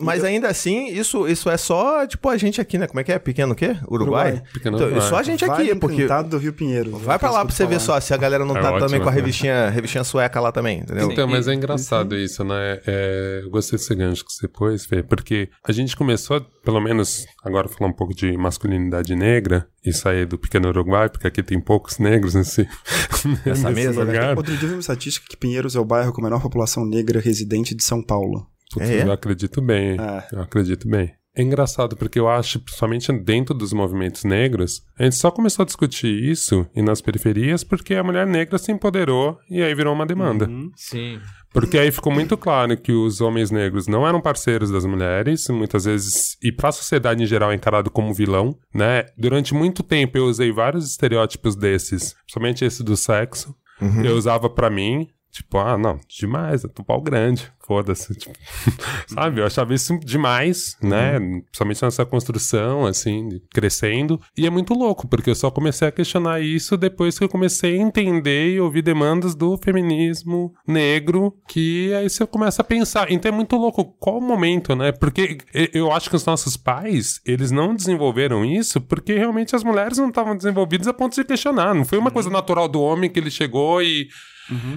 Mas 0.00 0.24
ainda 0.24 0.48
assim, 0.48 0.88
isso, 0.88 1.26
isso 1.26 1.48
é 1.48 1.56
só, 1.56 2.06
tipo, 2.06 2.28
a 2.28 2.36
gente 2.36 2.60
aqui, 2.60 2.76
né? 2.76 2.86
Como 2.86 3.00
é 3.00 3.04
que 3.04 3.12
é? 3.12 3.18
Pequeno 3.18 3.52
o 3.52 3.56
quê? 3.56 3.76
Uruguai? 3.88 4.32
Uruguai. 4.32 4.42
Pequeno 4.52 4.76
Então, 4.76 4.88
Uruguai. 4.88 5.08
só 5.08 5.16
a 5.16 5.22
gente 5.22 5.44
aqui, 5.44 5.68
Vale 5.68 5.74
porque... 5.76 6.06
Do 6.28 6.38
Rio 6.38 6.52
Pinheiro. 6.52 6.96
Vai 6.98 7.18
pra 7.18 7.30
lá 7.30 7.44
pra 7.44 7.54
você 7.54 7.66
ver 7.66 7.80
só 7.80 7.98
se 8.00 8.12
a 8.12 8.16
galera 8.16 8.44
não 8.44 8.56
É 8.56 8.60
tá 8.60 8.68
ótimo, 8.72 8.80
também 8.86 9.00
com 9.00 9.08
a 9.08 9.12
né? 9.12 9.16
revistinha, 9.16 9.70
revistinha 9.70 10.04
sueca 10.04 10.40
lá 10.40 10.52
também, 10.52 10.80
entendeu? 10.80 11.10
Então, 11.10 11.26
mas 11.26 11.48
é 11.48 11.54
engraçado 11.54 12.16
isso, 12.16 12.44
né? 12.44 12.80
É, 12.86 13.40
eu 13.44 13.50
gostei 13.50 13.78
desse 13.78 13.94
gancho 13.94 14.24
que 14.24 14.32
você 14.32 14.48
pôs, 14.48 14.84
Fê, 14.84 15.02
porque 15.02 15.48
a 15.66 15.72
gente 15.72 15.96
começou, 15.96 16.40
pelo 16.64 16.80
menos, 16.80 17.24
agora 17.44 17.68
falar 17.68 17.90
um 17.90 17.94
pouco 17.94 18.14
de 18.14 18.36
masculinidade 18.36 19.14
negra 19.14 19.66
e 19.84 19.92
sair 19.92 20.26
do 20.26 20.36
pequeno 20.36 20.68
Uruguai, 20.68 21.08
porque 21.08 21.26
aqui 21.26 21.42
tem 21.42 21.60
poucos 21.60 21.98
negros 21.98 22.34
nesse, 22.34 22.68
nesse 23.46 23.66
mesa, 23.70 24.04
né? 24.04 24.12
lugar. 24.12 24.36
Outro 24.36 24.52
dia 24.56 24.64
eu 24.64 24.68
vi 24.68 24.74
uma 24.74 24.80
estatística 24.80 25.26
que 25.28 25.36
Pinheiros 25.36 25.76
é 25.76 25.80
o 25.80 25.84
bairro 25.84 26.12
com 26.12 26.20
a 26.20 26.24
menor 26.24 26.42
população 26.42 26.84
negra 26.84 27.20
residente 27.20 27.74
de 27.74 27.84
São 27.84 28.02
Paulo. 28.02 28.46
Putz, 28.72 28.88
É? 28.88 29.02
Eu 29.02 29.12
acredito 29.12 29.60
bem, 29.62 29.96
É. 30.00 30.26
eu 30.32 30.40
acredito 30.42 30.88
bem. 30.88 31.12
É 31.38 31.42
engraçado 31.42 31.94
porque 31.96 32.18
eu 32.18 32.30
acho, 32.30 32.58
principalmente 32.60 33.12
dentro 33.12 33.54
dos 33.54 33.70
movimentos 33.70 34.24
negros, 34.24 34.80
a 34.98 35.02
gente 35.04 35.16
só 35.16 35.30
começou 35.30 35.64
a 35.64 35.66
discutir 35.66 36.08
isso 36.08 36.66
e 36.74 36.80
nas 36.80 37.02
periferias 37.02 37.62
porque 37.62 37.94
a 37.94 38.02
mulher 38.02 38.26
negra 38.26 38.56
se 38.56 38.72
empoderou 38.72 39.38
e 39.50 39.62
aí 39.62 39.74
virou 39.74 39.92
uma 39.92 40.06
demanda. 40.06 40.48
Sim. 40.76 41.20
Porque 41.52 41.76
aí 41.78 41.90
ficou 41.92 42.10
muito 42.10 42.38
claro 42.38 42.74
que 42.78 42.90
os 42.90 43.20
homens 43.20 43.50
negros 43.50 43.86
não 43.86 44.08
eram 44.08 44.18
parceiros 44.18 44.70
das 44.70 44.86
mulheres, 44.86 45.46
muitas 45.50 45.84
vezes, 45.84 46.38
e 46.42 46.50
para 46.50 46.70
a 46.70 46.72
sociedade 46.72 47.22
em 47.22 47.26
geral 47.26 47.52
é 47.52 47.54
encarado 47.54 47.90
como 47.90 48.14
vilão, 48.14 48.56
né? 48.74 49.04
Durante 49.18 49.52
muito 49.52 49.82
tempo 49.82 50.16
eu 50.16 50.24
usei 50.24 50.50
vários 50.50 50.88
estereótipos 50.90 51.54
desses, 51.54 52.14
principalmente 52.24 52.64
esse 52.64 52.82
do 52.82 52.96
sexo. 52.96 53.54
Eu 54.02 54.16
usava 54.16 54.48
pra 54.48 54.70
mim, 54.70 55.06
tipo, 55.36 55.58
ah, 55.58 55.76
não, 55.76 56.00
demais, 56.08 56.64
eu 56.64 56.70
tô 56.70 56.82
pau 56.82 57.00
grande, 57.00 57.52
foda-se. 57.66 58.14
tipo, 58.14 58.34
sabe? 59.06 59.40
Eu 59.40 59.46
achava 59.46 59.74
isso 59.74 59.98
demais, 59.98 60.76
né? 60.82 61.18
Principalmente 61.18 61.82
nessa 61.82 62.06
construção, 62.06 62.86
assim, 62.86 63.28
crescendo. 63.52 64.18
E 64.36 64.46
é 64.46 64.50
muito 64.50 64.72
louco, 64.72 65.06
porque 65.06 65.28
eu 65.28 65.34
só 65.34 65.50
comecei 65.50 65.88
a 65.88 65.92
questionar 65.92 66.40
isso 66.40 66.76
depois 66.76 67.18
que 67.18 67.24
eu 67.24 67.28
comecei 67.28 67.78
a 67.78 67.82
entender 67.82 68.54
e 68.54 68.60
ouvir 68.60 68.80
demandas 68.80 69.34
do 69.34 69.58
feminismo 69.58 70.54
negro, 70.66 71.34
que 71.46 71.92
aí 71.94 72.08
você 72.08 72.26
começa 72.26 72.62
a 72.62 72.64
pensar. 72.64 73.12
Então 73.12 73.30
é 73.30 73.34
muito 73.34 73.56
louco 73.56 73.84
qual 73.84 74.18
o 74.18 74.22
momento, 74.22 74.74
né? 74.74 74.90
Porque 74.90 75.38
eu 75.74 75.92
acho 75.92 76.08
que 76.08 76.16
os 76.16 76.24
nossos 76.24 76.56
pais, 76.56 77.20
eles 77.26 77.50
não 77.50 77.74
desenvolveram 77.74 78.44
isso 78.44 78.80
porque 78.80 79.14
realmente 79.14 79.54
as 79.54 79.62
mulheres 79.62 79.98
não 79.98 80.08
estavam 80.08 80.34
desenvolvidas 80.34 80.88
a 80.88 80.94
ponto 80.94 81.14
de 81.14 81.24
questionar. 81.24 81.74
Não 81.74 81.84
foi 81.84 81.98
uma 81.98 82.10
coisa 82.10 82.30
natural 82.30 82.68
do 82.68 82.80
homem 82.80 83.10
que 83.10 83.18
ele 83.18 83.30
chegou 83.30 83.82
e 83.82 84.08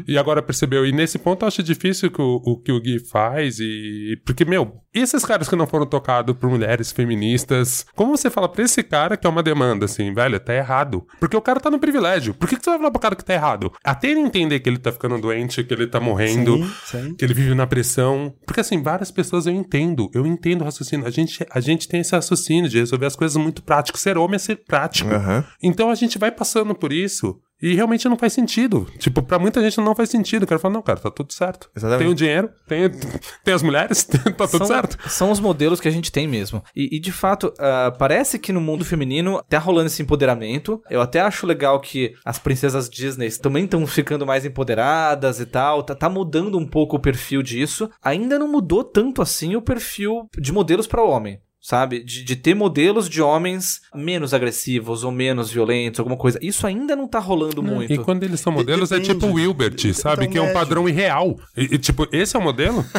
e 0.07 0.17
agora 0.17 0.41
percebeu. 0.41 0.85
E 0.85 0.91
nesse 0.91 1.17
ponto 1.17 1.43
eu 1.43 1.47
acho 1.47 1.63
difícil 1.63 2.11
que 2.11 2.21
o, 2.21 2.41
o 2.43 2.57
que 2.57 2.71
o 2.71 2.79
Gui 2.79 2.99
faz. 2.99 3.59
E. 3.59 4.19
Porque, 4.25 4.45
meu, 4.45 4.81
esses 4.93 5.23
caras 5.25 5.47
que 5.47 5.55
não 5.55 5.67
foram 5.67 5.85
tocados 5.85 6.35
por 6.35 6.49
mulheres 6.49 6.91
feministas? 6.91 7.85
Como 7.95 8.15
você 8.15 8.29
fala 8.29 8.49
pra 8.49 8.63
esse 8.63 8.81
cara 8.83 9.17
que 9.17 9.27
é 9.27 9.29
uma 9.29 9.43
demanda, 9.43 9.85
assim, 9.85 10.13
velho, 10.13 10.39
tá 10.39 10.53
errado? 10.53 11.05
Porque 11.19 11.37
o 11.37 11.41
cara 11.41 11.59
tá 11.59 11.69
no 11.69 11.79
privilégio. 11.79 12.33
Por 12.33 12.47
que, 12.47 12.55
que 12.55 12.63
você 12.63 12.71
vai 12.71 12.79
falar 12.79 12.91
pro 12.91 12.99
cara 12.99 13.15
que 13.15 13.25
tá 13.25 13.33
errado? 13.33 13.71
Até 13.83 14.09
ele 14.09 14.19
entender 14.19 14.59
que 14.59 14.69
ele 14.69 14.79
tá 14.79 14.91
ficando 14.91 15.19
doente, 15.19 15.63
que 15.63 15.73
ele 15.73 15.87
tá 15.87 15.99
morrendo. 15.99 16.57
Sim, 16.57 16.73
sim. 16.85 17.15
Que 17.15 17.25
ele 17.25 17.33
vive 17.33 17.53
na 17.53 17.67
pressão. 17.67 18.33
Porque, 18.45 18.61
assim, 18.61 18.81
várias 18.81 19.11
pessoas 19.11 19.45
eu 19.45 19.53
entendo. 19.53 20.09
Eu 20.13 20.25
entendo 20.25 20.61
o 20.61 20.65
raciocínio. 20.65 21.05
A 21.05 21.11
gente, 21.11 21.45
a 21.49 21.59
gente 21.59 21.87
tem 21.87 22.01
esse 22.01 22.15
raciocínio 22.15 22.69
de 22.69 22.79
resolver 22.79 23.05
as 23.05 23.15
coisas 23.15 23.37
muito 23.37 23.61
prático. 23.63 23.97
Ser 23.97 24.17
homem 24.17 24.35
é 24.35 24.39
ser 24.39 24.57
prático. 24.57 25.09
Aham. 25.11 25.45
Então 25.61 25.89
a 25.89 25.95
gente 25.95 26.17
vai 26.17 26.31
passando 26.31 26.73
por 26.73 26.91
isso 26.91 27.39
e 27.61 27.75
realmente 27.75 28.07
não 28.07 28.17
faz 28.17 28.33
sentido. 28.33 28.87
Tipo, 28.97 29.21
pra 29.21 29.39
muita 29.39 29.61
gente 29.61 29.77
não 29.77 29.95
faz 29.95 30.09
sentido. 30.09 30.43
O 30.43 30.47
cara 30.47 30.59
fala, 30.59 30.73
não, 30.75 30.81
cara, 30.81 30.99
tá 30.99 31.11
tudo 31.11 31.33
certo. 31.33 31.69
Exatamente. 31.75 32.03
Tem 32.03 32.11
o 32.11 32.15
dinheiro, 32.15 32.49
tem, 32.67 32.89
tem 33.43 33.53
as 33.53 33.61
mulheres, 33.61 34.03
tá 34.05 34.47
tudo 34.47 34.57
são, 34.59 34.67
certo. 34.67 34.97
São 35.09 35.31
os 35.31 35.39
modelos 35.39 35.79
que 35.79 35.87
a 35.87 35.91
gente 35.91 36.11
tem 36.11 36.27
mesmo. 36.27 36.63
E, 36.75 36.97
e, 36.97 36.99
de 36.99 37.11
fato, 37.11 37.53
ah, 37.59 37.93
parece 37.97 38.39
que 38.39 38.53
no 38.53 38.61
mundo 38.61 38.85
feminino 38.85 39.43
tá 39.49 39.59
rolando 39.59 39.87
esse 39.87 40.01
empoderamento. 40.01 40.81
Eu 40.89 41.01
até 41.01 41.19
acho 41.19 41.45
legal 41.45 41.79
que 41.79 42.13
as 42.23 42.39
princesas 42.39 42.89
Disney 42.89 43.29
também 43.31 43.65
estão 43.65 43.85
ficando 43.85 44.25
mais 44.25 44.45
empoderadas 44.45 45.39
e 45.39 45.45
tal. 45.45 45.83
Tá, 45.83 45.95
tá 45.95 46.09
mudando 46.09 46.57
um 46.57 46.67
pouco 46.67 46.95
o 46.95 46.99
perfil 46.99 47.41
disso. 47.41 47.89
Ainda 48.01 48.39
não 48.39 48.47
mudou 48.47 48.83
tanto 48.83 49.21
assim 49.21 49.55
o 49.55 49.61
perfil 49.61 50.27
de 50.37 50.51
modelos 50.51 50.87
para 50.87 51.03
o 51.03 51.09
homem. 51.09 51.39
Sabe? 51.61 52.03
De, 52.03 52.23
de 52.23 52.35
ter 52.35 52.55
modelos 52.55 53.09
de 53.09 53.21
homens 53.21 53.81
menos 53.93 54.33
agressivos 54.33 55.03
ou 55.03 55.11
menos 55.11 55.51
violentos, 55.51 55.99
alguma 55.99 56.17
coisa. 56.17 56.39
Isso 56.41 56.65
ainda 56.65 56.95
não 56.95 57.07
tá 57.07 57.19
rolando 57.19 57.61
muito. 57.61 57.91
E 57.91 57.97
quando 57.97 58.23
eles 58.23 58.39
são 58.39 58.53
modelos, 58.53 58.91
é 58.91 58.99
Depende. 58.99 59.13
tipo 59.13 59.27
o 59.27 59.33
Wilbert, 59.33 59.93
sabe? 59.93 60.23
Então, 60.23 60.31
que 60.31 60.37
é 60.37 60.41
um 60.41 60.45
médio. 60.45 60.59
padrão 60.59 60.87
irreal. 60.87 61.35
E, 61.57 61.75
e, 61.75 61.77
tipo, 61.77 62.07
esse 62.11 62.35
é 62.35 62.39
o 62.39 62.41
modelo? 62.41 62.85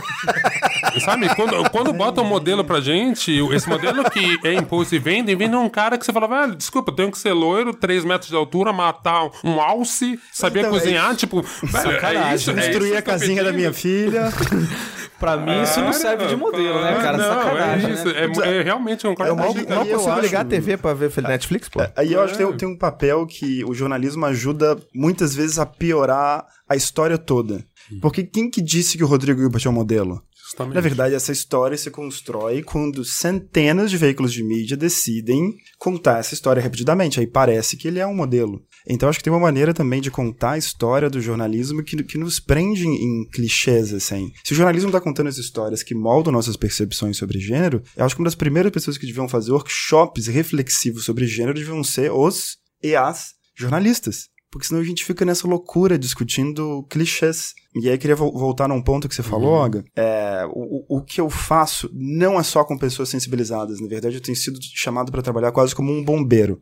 Sabe? 0.99 1.33
Quando, 1.37 1.71
quando 1.71 1.93
bota 1.93 2.21
um 2.21 2.25
modelo 2.25 2.65
pra 2.65 2.81
gente, 2.81 3.31
esse 3.53 3.69
modelo 3.69 4.11
que 4.11 4.39
é 4.43 4.55
imposto 4.55 4.95
e 4.95 4.99
vende, 4.99 5.35
vende 5.37 5.55
um 5.55 5.69
cara 5.69 5.97
que 5.97 6.05
você 6.05 6.13
fala, 6.13 6.27
velho, 6.27 6.57
desculpa, 6.57 6.91
eu 6.91 6.97
tenho 6.97 7.11
que 7.13 7.19
ser 7.19 7.33
loiro, 7.33 7.73
3 7.73 8.05
metros 8.05 8.29
de 8.29 8.37
altura, 8.37 8.73
matar 8.73 9.31
um 9.45 9.61
alce, 9.61 10.19
saber 10.33 10.61
Então, 10.61 10.73
cozinhar, 10.73 11.15
tipo, 11.15 11.43
velho, 11.43 11.91
é 11.93 12.35
isso, 12.35 12.51
é 12.51 12.55
isso 12.55 12.71
Construir 12.71 12.91
que 12.91 12.97
a 12.97 13.03
tá 13.03 13.13
casinha 13.13 13.45
da 13.45 13.53
minha 13.53 13.73
filha. 13.73 14.31
Pra 15.21 15.37
mim, 15.37 15.63
isso 15.63 15.79
não 15.81 15.93
serve 15.93 16.27
de 16.27 16.35
modelo, 16.35 16.81
né, 16.81 16.95
cara? 16.95 17.17
Não, 17.19 17.25
Sacanagem. 17.43 17.91
é 17.91 17.93
isso. 17.93 18.05
né? 18.07 18.13
É, 18.53 18.57
é 18.59 18.63
realmente 18.63 19.07
um 19.07 19.15
cara 19.15 19.29
É 19.31 19.33
uma- 19.33 19.45
Mal, 19.45 19.55
mal 19.55 19.87
eu 19.87 19.97
consigo 19.97 20.11
acho- 20.13 20.21
ligar 20.23 20.41
a 20.41 20.45
TV 20.45 20.77
pra 20.79 20.95
ver 20.95 21.13
Netflix, 21.23 21.69
pô. 21.69 21.81
Aí 21.95 22.13
eu 22.15 22.21
acho 22.23 22.35
que 22.37 22.43
É. 22.43 22.47
tem, 22.47 22.57
tem 22.57 22.69
um 22.69 22.77
papel 22.79 23.27
que 23.27 23.63
o 23.65 23.75
jornalismo 23.75 24.25
ajuda 24.27 24.77
muitas 24.95 25.35
vezes 25.35 25.59
a 25.59 25.67
piorar 25.67 26.45
a 26.69 26.75
história 26.75 27.19
toda. 27.19 27.63
Porque 28.01 28.23
quem 28.25 28.51
que 28.51 28.63
disse 28.63 28.97
que 28.97 29.05
o 29.05 29.07
Rodrigo 29.07 29.41
Hilbert 29.41 29.63
é 29.67 29.69
um 29.69 29.73
modelo? 29.73 30.23
Justamente. 30.49 30.75
Na 30.75 30.81
verdade, 30.81 31.15
essa 31.15 31.31
história 31.31 31.77
se 31.77 31.91
constrói 31.91 32.63
quando 32.63 33.05
centenas 33.05 33.91
de 33.91 33.97
veículos 33.97 34.33
de 34.33 34.43
mídia 34.43 34.77
decidem 34.77 35.55
contar 35.79 36.19
essa 36.19 36.35
história 36.35 36.61
repetidamente. 36.63 37.21
Aí 37.21 37.27
parece 37.27 37.77
que 37.77 37.87
ele 37.87 37.99
é 38.01 38.07
um 38.07 38.15
modelo. 38.15 38.61
Então, 38.87 39.09
acho 39.09 39.19
que 39.19 39.25
tem 39.25 39.33
uma 39.33 39.41
maneira 39.41 39.75
também 39.75 40.01
de 40.01 40.11
contar 40.11 40.53
a 40.53 40.59
história 40.59 41.11
do 41.11 41.21
jornalismo 41.21 41.83
que, 41.83 42.03
que 42.03 42.19
nos 42.19 42.41
prende 42.41 42.87
em, 42.87 42.95
em 42.95 43.25
clichês, 43.29 43.93
assim. 43.93 44.33
Se 44.45 44.53
o 44.53 44.57
jornalismo 44.57 44.89
está 44.89 45.01
contando 45.01 45.29
as 45.29 45.39
histórias 45.39 45.83
que 45.83 45.95
moldam 45.95 46.33
nossas 46.33 46.57
percepções 46.57 47.17
sobre 47.17 47.39
gênero, 47.39 47.83
eu 47.97 48.05
acho 48.05 48.15
que 48.15 48.21
uma 48.21 48.27
das 48.27 48.35
primeiras 48.35 48.73
pessoas 48.73 48.97
que 48.97 49.07
deviam 49.07 49.29
fazer 49.29 49.53
workshops 49.53 50.27
reflexivos 50.27 51.05
sobre 51.05 51.27
gênero 51.27 51.55
deviam 51.55 51.83
ser 51.85 52.11
os 52.11 52.59
e 52.83 52.95
as 52.95 53.35
jornalistas. 53.57 54.29
Porque 54.51 54.67
senão 54.67 54.81
a 54.81 54.85
gente 54.85 55.05
fica 55.05 55.25
nessa 55.25 55.47
loucura 55.47 55.99
discutindo 55.99 56.85
clichês. 56.91 57.55
E 57.77 57.87
aí 57.89 57.95
eu 57.95 57.99
queria 57.99 58.17
vo- 58.17 58.33
voltar 58.33 58.67
num 58.69 58.83
ponto 58.83 59.09
que 59.09 59.15
você 59.15 59.23
falou, 59.23 59.51
Olga. 59.53 59.85
É, 59.97 60.45
o, 60.53 60.97
o- 60.99 61.03
que 61.03 61.21
eu 61.21 61.31
faço 61.31 61.89
não 61.93 62.39
é 62.39 62.43
só 62.43 62.65
com 62.65 62.77
pessoas 62.77 63.09
sensibilizadas. 63.09 63.81
Na 63.81 63.87
verdade, 63.89 64.17
eu 64.17 64.21
tenho 64.21 64.37
sido 64.37 64.59
chamado 64.75 65.13
para 65.13 65.23
trabalhar 65.23 65.53
quase 65.53 65.75
como 65.75 65.93
um 65.93 66.05
bombeiro. 66.05 66.59